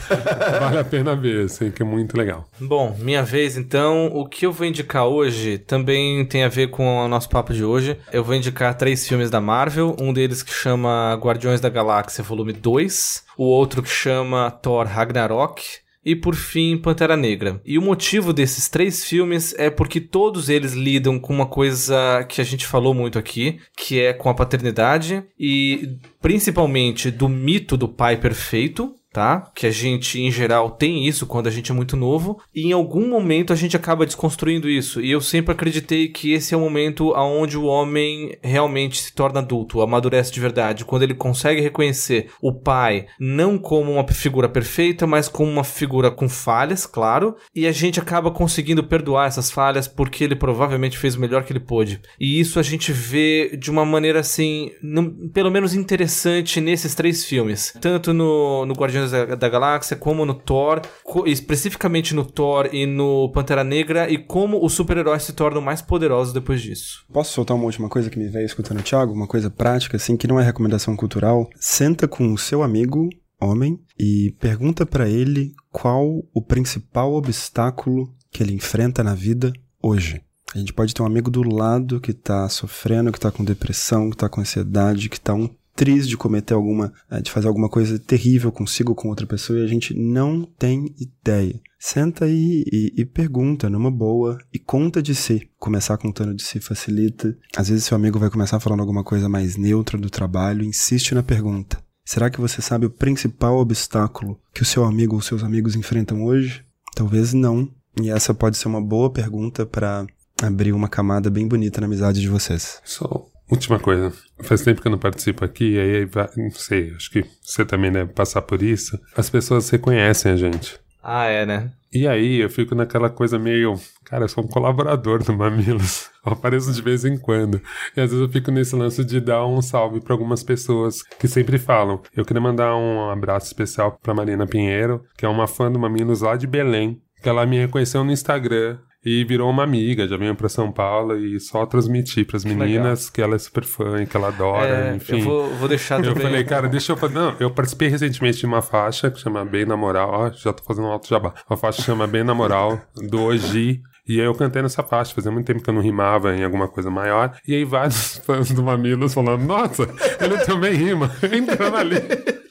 vale 0.61 0.79
a 0.79 0.85
pena 0.85 1.15
ver, 1.17 1.47
assim, 1.47 1.71
que 1.71 1.83
é 1.83 1.85
muito 1.85 2.17
legal. 2.17 2.49
Bom, 2.61 2.97
minha 2.99 3.23
vez 3.23 3.57
então. 3.57 4.07
O 4.13 4.27
que 4.27 4.47
eu 4.47 4.53
vou 4.53 4.67
indicar 4.67 5.07
hoje 5.07 5.59
também 5.59 6.25
tem 6.27 6.45
a 6.45 6.49
ver 6.49 6.69
com 6.69 7.05
o 7.05 7.09
nosso 7.09 7.29
papo 7.29 7.53
de 7.53 7.65
hoje. 7.65 7.99
Eu 8.13 8.25
vou 8.25 8.35
indicar 8.35 8.75
três 8.77 9.07
filmes 9.07 9.31
da 9.31 9.41
Marvel. 9.41 9.97
Um 9.99 10.13
deles 10.13 10.43
que 10.43 10.53
chama 10.53 11.15
Guardiões 11.21 11.61
da 11.61 11.69
Galáxia 11.69 12.25
Volume 12.25 12.53
2. 12.53 13.25
O 13.37 13.45
outro 13.45 13.83
que 13.83 13.89
chama 13.89 14.51
Thor 14.51 14.87
Ragnarok. 14.87 15.63
E 16.05 16.17
por 16.17 16.35
fim, 16.35 16.79
Pantera 16.79 17.17
Negra. 17.17 17.61
E 17.65 17.79
o 17.79 17.83
motivo 17.83 18.33
desses 18.33 18.69
três 18.69 19.05
filmes 19.05 19.55
é 19.59 19.69
porque 19.69 20.01
todos 20.01 20.49
eles 20.49 20.73
lidam 20.73 21.19
com 21.19 21.33
uma 21.33 21.47
coisa 21.47 22.25
que 22.29 22.41
a 22.41 22.45
gente 22.45 22.67
falou 22.67 22.95
muito 22.95 23.19
aqui, 23.19 23.61
que 23.77 24.01
é 24.01 24.13
com 24.13 24.31
a 24.31 24.35
paternidade 24.35 25.23
e 25.39 25.99
principalmente 26.21 27.11
do 27.11 27.29
mito 27.29 27.77
do 27.77 27.89
pai 27.89 28.17
perfeito, 28.17 28.95
tá? 29.13 29.51
Que 29.55 29.67
a 29.67 29.71
gente, 29.71 30.21
em 30.21 30.31
geral, 30.31 30.71
tem 30.71 31.07
isso 31.07 31.27
quando 31.27 31.47
a 31.47 31.51
gente 31.51 31.71
é 31.71 31.75
muito 31.75 31.97
novo, 31.97 32.41
e 32.55 32.69
em 32.69 32.73
algum 32.73 33.09
momento 33.09 33.53
a 33.53 33.57
gente 33.57 33.77
acaba 33.77 34.07
desconstruindo 34.07 34.69
isso. 34.69 35.01
E 35.01 35.11
eu 35.11 35.21
sempre 35.21 35.53
acreditei 35.53 36.09
que 36.09 36.33
esse 36.33 36.55
é 36.55 36.57
o 36.57 36.61
momento 36.61 37.13
onde 37.17 37.57
o 37.59 37.65
homem 37.65 38.37
realmente 38.43 39.01
se 39.03 39.13
torna 39.13 39.41
adulto, 39.41 39.81
amadurece 39.81 40.33
de 40.33 40.41
verdade, 40.41 40.85
quando 40.85 41.03
ele 41.03 41.15
consegue 41.15 41.61
reconhecer 41.61 42.29
o 42.41 42.53
pai 42.53 43.07
não 43.19 43.59
como 43.59 43.93
uma 43.93 44.07
figura 44.09 44.49
perfeita, 44.49 45.07
mas 45.07 45.29
como 45.29 45.51
uma 45.51 45.65
figura 45.65 46.11
com 46.11 46.29
falhas, 46.29 46.87
claro, 46.87 47.37
e 47.55 47.67
a 47.67 47.73
gente 47.73 48.01
acaba 48.01 48.31
conseguindo 48.31 48.85
perdoar 48.85 49.27
essas 49.27 49.51
falhas 49.51 49.87
porque 49.89 50.25
ele 50.25 50.37
provavelmente 50.37 50.99
fez 50.99 51.15
o 51.17 51.21
melhor 51.21 51.45
que 51.45 51.53
ele 51.53 51.61
pôde. 51.61 52.01
E 52.19 52.39
isso 52.41 52.59
a 52.59 52.63
gente 52.63 52.93
vê 52.93 53.57
de 53.57 53.71
uma 53.71 53.85
maneira 53.85 54.21
assim, 54.21 54.71
num- 54.83 55.29
pelo 55.31 55.51
menos 55.51 55.75
interessante 55.75 56.61
nesses 56.61 56.95
três 56.95 57.25
filmes, 57.25 57.73
tanto 57.81 58.13
no, 58.13 58.65
no 58.67 58.75
Guardiões 59.01 59.29
da, 59.29 59.35
da 59.35 59.49
Galáxia 59.49 59.97
como 59.97 60.25
no 60.25 60.35
Thor, 60.35 60.81
co- 61.05 61.27
especificamente 61.27 62.15
no 62.15 62.25
Thor 62.25 62.69
e 62.73 62.87
no 62.87 63.31
Pantera 63.33 63.65
Negra, 63.65 64.11
e 64.11 64.19
como 64.19 64.65
os 64.65 64.73
super-heróis 64.73 65.23
se 65.23 65.33
tornam 65.33 65.61
mais 65.61 65.83
poderosos 65.83 66.33
depois 66.33 66.61
disso. 66.61 67.05
Posso 67.13 67.33
soltar 67.33 67.57
uma 67.57 67.67
última 67.67 67.89
coisa 67.89 68.11
que 68.11 68.19
me 68.19 68.29
veio 68.29 68.47
escutando 68.47 68.81
o 68.81 68.83
Thiago? 68.83 69.13
Uma 69.13 69.27
coisa 69.27 69.51
prática, 69.51 69.97
assim, 69.97 70.17
que 70.17 70.29
não 70.29 70.39
é 70.41 70.45
recomendação 70.45 70.97
cultural. 70.97 71.49
Senta 71.57 72.07
com 72.07 72.33
o 72.33 72.39
seu 72.39 72.63
amigo, 72.63 73.09
homem, 73.41 73.79
e 73.99 74.35
pergunta 74.39 74.85
pra 74.85 75.09
ele 75.09 75.53
qual 75.71 76.23
o 76.35 76.43
principal 76.43 77.13
obstáculo 77.15 78.13
que 78.31 78.43
ele 78.43 78.55
enfrenta 78.55 79.03
na 79.03 79.15
vida 79.15 79.53
hoje. 79.83 80.21
A 80.55 80.59
gente 80.59 80.73
pode 80.73 80.93
ter 80.93 81.01
um 81.01 81.07
amigo 81.07 81.31
do 81.31 81.43
lado 81.43 82.01
que 82.01 82.13
tá 82.13 82.49
sofrendo, 82.49 83.13
que 83.13 83.21
tá 83.21 83.31
com 83.31 83.45
depressão, 83.45 84.11
que 84.11 84.17
tá 84.17 84.29
com 84.29 84.41
ansiedade, 84.41 85.09
que 85.09 85.21
tá 85.21 85.33
um 85.33 85.49
triste 85.75 86.09
de 86.09 86.17
cometer 86.17 86.55
alguma, 86.55 86.93
eh, 87.11 87.21
de 87.21 87.31
fazer 87.31 87.49
alguma 87.49 87.69
coisa 87.69 87.99
terrível 87.99 88.53
consigo 88.53 88.95
com 88.95 89.09
outra 89.09 89.27
pessoa 89.27 89.59
e 89.59 89.65
a 89.65 89.67
gente 89.67 89.95
não 89.95 90.45
tem 90.59 90.95
ideia. 90.99 91.61
Senta 91.79 92.27
aí 92.27 92.63
e, 92.71 92.93
e, 92.97 93.05
pergunta 93.07 93.71
numa 93.71 93.91
boa 93.91 94.39
e 94.53 94.59
conta 94.59 95.03
de 95.03 95.15
si. 95.15 95.49
Começar 95.59 95.97
contando 95.97 96.35
de 96.35 96.43
si 96.43 96.61
facilita. 96.61 97.35
Às 97.57 97.71
vezes 97.71 97.85
seu 97.85 97.97
amigo 97.97 98.19
vai 98.19 98.29
começar 98.29 98.61
falando 98.61 98.81
alguma 98.81 99.03
coisa 99.03 99.29
mais 99.29 99.57
neutra 99.57 99.97
do 99.97 100.11
trabalho, 100.11 100.63
insiste 100.63 101.15
na 101.15 101.23
pergunta. 101.23 101.83
Será 102.05 102.29
que 102.29 102.41
você 102.41 102.61
sabe 102.61 102.85
o 102.85 102.91
principal 102.91 103.57
obstáculo 103.57 104.39
que 104.53 104.63
o 104.63 104.67
seu 104.67 104.85
amigo 104.85 105.15
ou 105.15 105.23
seus 105.23 105.43
amigos 105.43 105.75
enfrentam 105.75 106.25
hoje? 106.25 106.65
Talvez 106.95 107.33
não. 107.33 107.71
E 108.03 108.11
essa 108.11 108.35
pode 108.35 108.59
ser 108.59 108.69
uma 108.69 108.81
boa 108.81 109.11
pergunta 109.11 109.65
para 109.65 110.07
abrir 110.43 110.73
uma 110.73 110.89
camada 110.89 111.31
bem 111.31 111.47
bonita 111.47 111.81
na 111.81 111.87
amizade 111.87 112.21
de 112.21 112.29
vocês. 112.29 112.81
Só 112.85 113.30
última 113.51 113.79
coisa. 113.79 114.13
Faz 114.43 114.63
tempo 114.63 114.81
que 114.81 114.89
eu 114.89 114.93
não 114.93 114.99
participo 114.99 115.45
aqui, 115.45 115.75
e 115.75 115.79
aí, 115.79 116.09
não 116.37 116.51
sei, 116.51 116.93
acho 116.97 117.11
que 117.11 117.25
você 117.43 117.65
também 117.65 117.91
deve 117.91 118.13
passar 118.13 118.43
por 118.43 118.63
isso. 118.63 118.99
As 119.17 119.29
pessoas 119.29 119.69
reconhecem 119.71 120.33
a 120.33 120.37
gente. 120.37 120.79
Ah, 121.03 121.27
é, 121.27 121.47
né? 121.47 121.73
E 121.93 122.07
aí 122.07 122.41
eu 122.41 122.49
fico 122.49 122.75
naquela 122.75 123.11
coisa 123.11 123.39
meio. 123.39 123.75
Cara, 124.05 124.25
eu 124.25 124.29
sou 124.29 124.45
um 124.45 124.47
colaborador 124.47 125.25
do 125.25 125.33
Mamilos. 125.33 126.09
Eu 126.25 126.35
apareço 126.35 126.71
de 126.71 126.83
vez 126.83 127.03
em 127.07 127.17
quando. 127.17 127.63
E 127.97 128.01
às 128.01 128.11
vezes 128.11 128.21
eu 128.21 128.29
fico 128.29 128.51
nesse 128.51 128.77
lance 128.77 129.03
de 129.03 129.19
dar 129.23 129.47
um 129.47 129.63
salve 129.63 130.03
para 130.03 130.13
algumas 130.13 130.43
pessoas 130.43 131.03
que 131.03 131.27
sempre 131.27 131.57
falam. 131.57 131.99
Eu 132.15 132.27
queria 132.27 132.43
mandar 132.43 132.77
um 132.77 133.09
abraço 133.09 133.47
especial 133.47 133.99
para 134.03 134.13
Marina 134.13 134.47
Pinheiro, 134.47 135.03
que 135.17 135.25
é 135.25 135.29
uma 135.31 135.47
fã 135.47 135.73
do 135.73 135.79
Mamilos 135.79 136.21
lá 136.21 136.37
de 136.37 136.47
Belém, 136.47 137.01
que 137.23 137.29
ela 137.29 137.47
me 137.47 137.59
reconheceu 137.59 138.05
no 138.05 138.13
Instagram 138.13 138.77
e 139.05 139.25
virou 139.25 139.49
uma 139.49 139.63
amiga, 139.63 140.07
já 140.07 140.17
veio 140.17 140.35
para 140.35 140.49
São 140.49 140.71
Paulo 140.71 141.17
e 141.17 141.41
só 141.41 141.65
transmitir 141.65 142.27
para 142.27 142.37
as 142.37 142.45
meninas 142.45 143.09
que, 143.09 143.17
que, 143.17 143.23
ela 143.23 143.35
é 143.35 143.39
super 143.39 143.65
fã 143.65 144.03
e 144.03 144.07
que 144.07 144.17
ela 144.17 144.29
adora, 144.29 144.91
é, 144.91 144.95
enfim. 144.95 145.21
Eu 145.21 145.25
vou, 145.25 145.49
vou 145.57 145.69
deixar 145.69 146.05
Eu 146.05 146.15
falei, 146.15 146.45
cara, 146.45 146.69
deixa 146.69 146.93
eu 146.93 146.97
fazer. 146.97 147.15
Não, 147.15 147.35
eu 147.41 147.51
participei 147.51 147.89
recentemente 147.89 148.39
de 148.39 148.47
uma 148.47 148.61
faixa 148.61 149.11
que 149.11 149.19
chama 149.19 149.45
Bem 149.45 149.65
na 149.65 149.77
Moral, 149.77 150.11
ó, 150.11 150.31
já 150.31 150.53
tô 150.53 150.63
fazendo 150.63 150.87
um 150.87 150.91
alto 150.91 151.09
jabá. 151.09 151.33
Uma 151.49 151.57
faixa 151.57 151.79
que 151.79 151.85
chama 151.85 152.07
Bem 152.07 152.25
na 152.25 152.35
Moral, 152.35 152.81
do 152.95 153.23
Oji. 153.23 153.83
E 154.07 154.21
aí 154.21 154.27
eu 154.27 154.35
cantei 154.35 154.61
nessa 154.61 154.83
faixa, 154.83 155.15
fazia 155.15 155.31
muito 155.31 155.47
tempo 155.47 155.63
que 155.63 155.71
eu 155.71 155.75
não 155.75 155.81
rimava 155.81 156.35
em 156.35 156.43
alguma 156.43 156.69
coisa 156.69 156.91
maior. 156.91 157.37
E 157.47 157.55
aí 157.55 157.65
vários 157.65 158.19
fãs 158.27 158.51
do 158.51 158.63
Mamilos 158.63 159.15
falando, 159.15 159.45
nossa, 159.45 159.89
ele 160.21 160.37
também 160.39 160.75
rima, 160.75 161.11
entrando 161.33 161.77
ali 161.77 162.01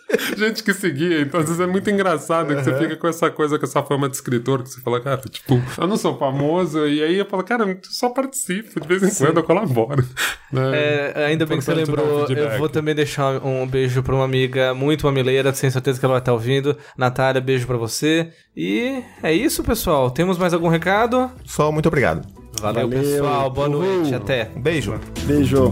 gente 0.37 0.63
que 0.63 0.73
seguia. 0.73 1.21
Então, 1.21 1.39
às 1.39 1.45
vezes 1.45 1.59
é 1.59 1.67
muito 1.67 1.89
engraçado 1.89 2.55
que 2.55 2.63
você 2.63 2.77
fica 2.77 2.95
com 2.95 3.07
essa 3.07 3.29
coisa, 3.29 3.59
com 3.59 3.65
essa 3.65 3.83
fama 3.83 4.09
de 4.09 4.15
escritor, 4.15 4.63
que 4.63 4.69
você 4.69 4.81
fala, 4.81 4.99
cara, 4.99 5.21
tipo, 5.29 5.61
eu 5.77 5.87
não 5.87 5.97
sou 5.97 6.17
famoso. 6.17 6.87
E 6.87 7.03
aí 7.03 7.15
eu 7.17 7.25
falo, 7.25 7.43
cara, 7.43 7.63
eu 7.69 7.77
só 7.83 8.09
participo, 8.09 8.79
de 8.79 8.87
vez 8.87 9.03
em 9.03 9.09
Sim. 9.09 9.25
quando 9.25 9.37
eu 9.37 9.43
colaboro. 9.43 10.03
Né? 10.51 11.11
É, 11.13 11.25
ainda 11.27 11.45
bem 11.45 11.59
que 11.59 11.63
você 11.63 11.75
lembrou. 11.75 12.25
Um 12.27 12.33
eu 12.33 12.57
vou 12.57 12.67
também 12.67 12.95
deixar 12.95 13.45
um 13.45 13.67
beijo 13.67 14.01
pra 14.01 14.15
uma 14.15 14.25
amiga 14.25 14.73
muito 14.73 15.05
mamileira, 15.05 15.53
sem 15.53 15.69
certeza 15.69 15.99
que 15.99 16.05
ela 16.05 16.15
vai 16.15 16.21
estar 16.21 16.33
ouvindo. 16.33 16.75
Natália, 16.97 17.39
beijo 17.39 17.67
pra 17.67 17.77
você. 17.77 18.31
E 18.57 19.03
é 19.21 19.31
isso, 19.31 19.63
pessoal. 19.63 20.09
Temos 20.09 20.39
mais 20.39 20.51
algum 20.51 20.67
recado? 20.67 21.29
Só 21.45 21.71
muito 21.71 21.85
obrigado. 21.85 22.27
Valeu, 22.59 22.89
Valeu. 22.89 22.99
pessoal. 22.99 23.51
Boa 23.51 23.69
noite. 23.69 24.15
Até. 24.15 24.45
Beijo. 24.55 24.99
Beijo. 25.25 25.71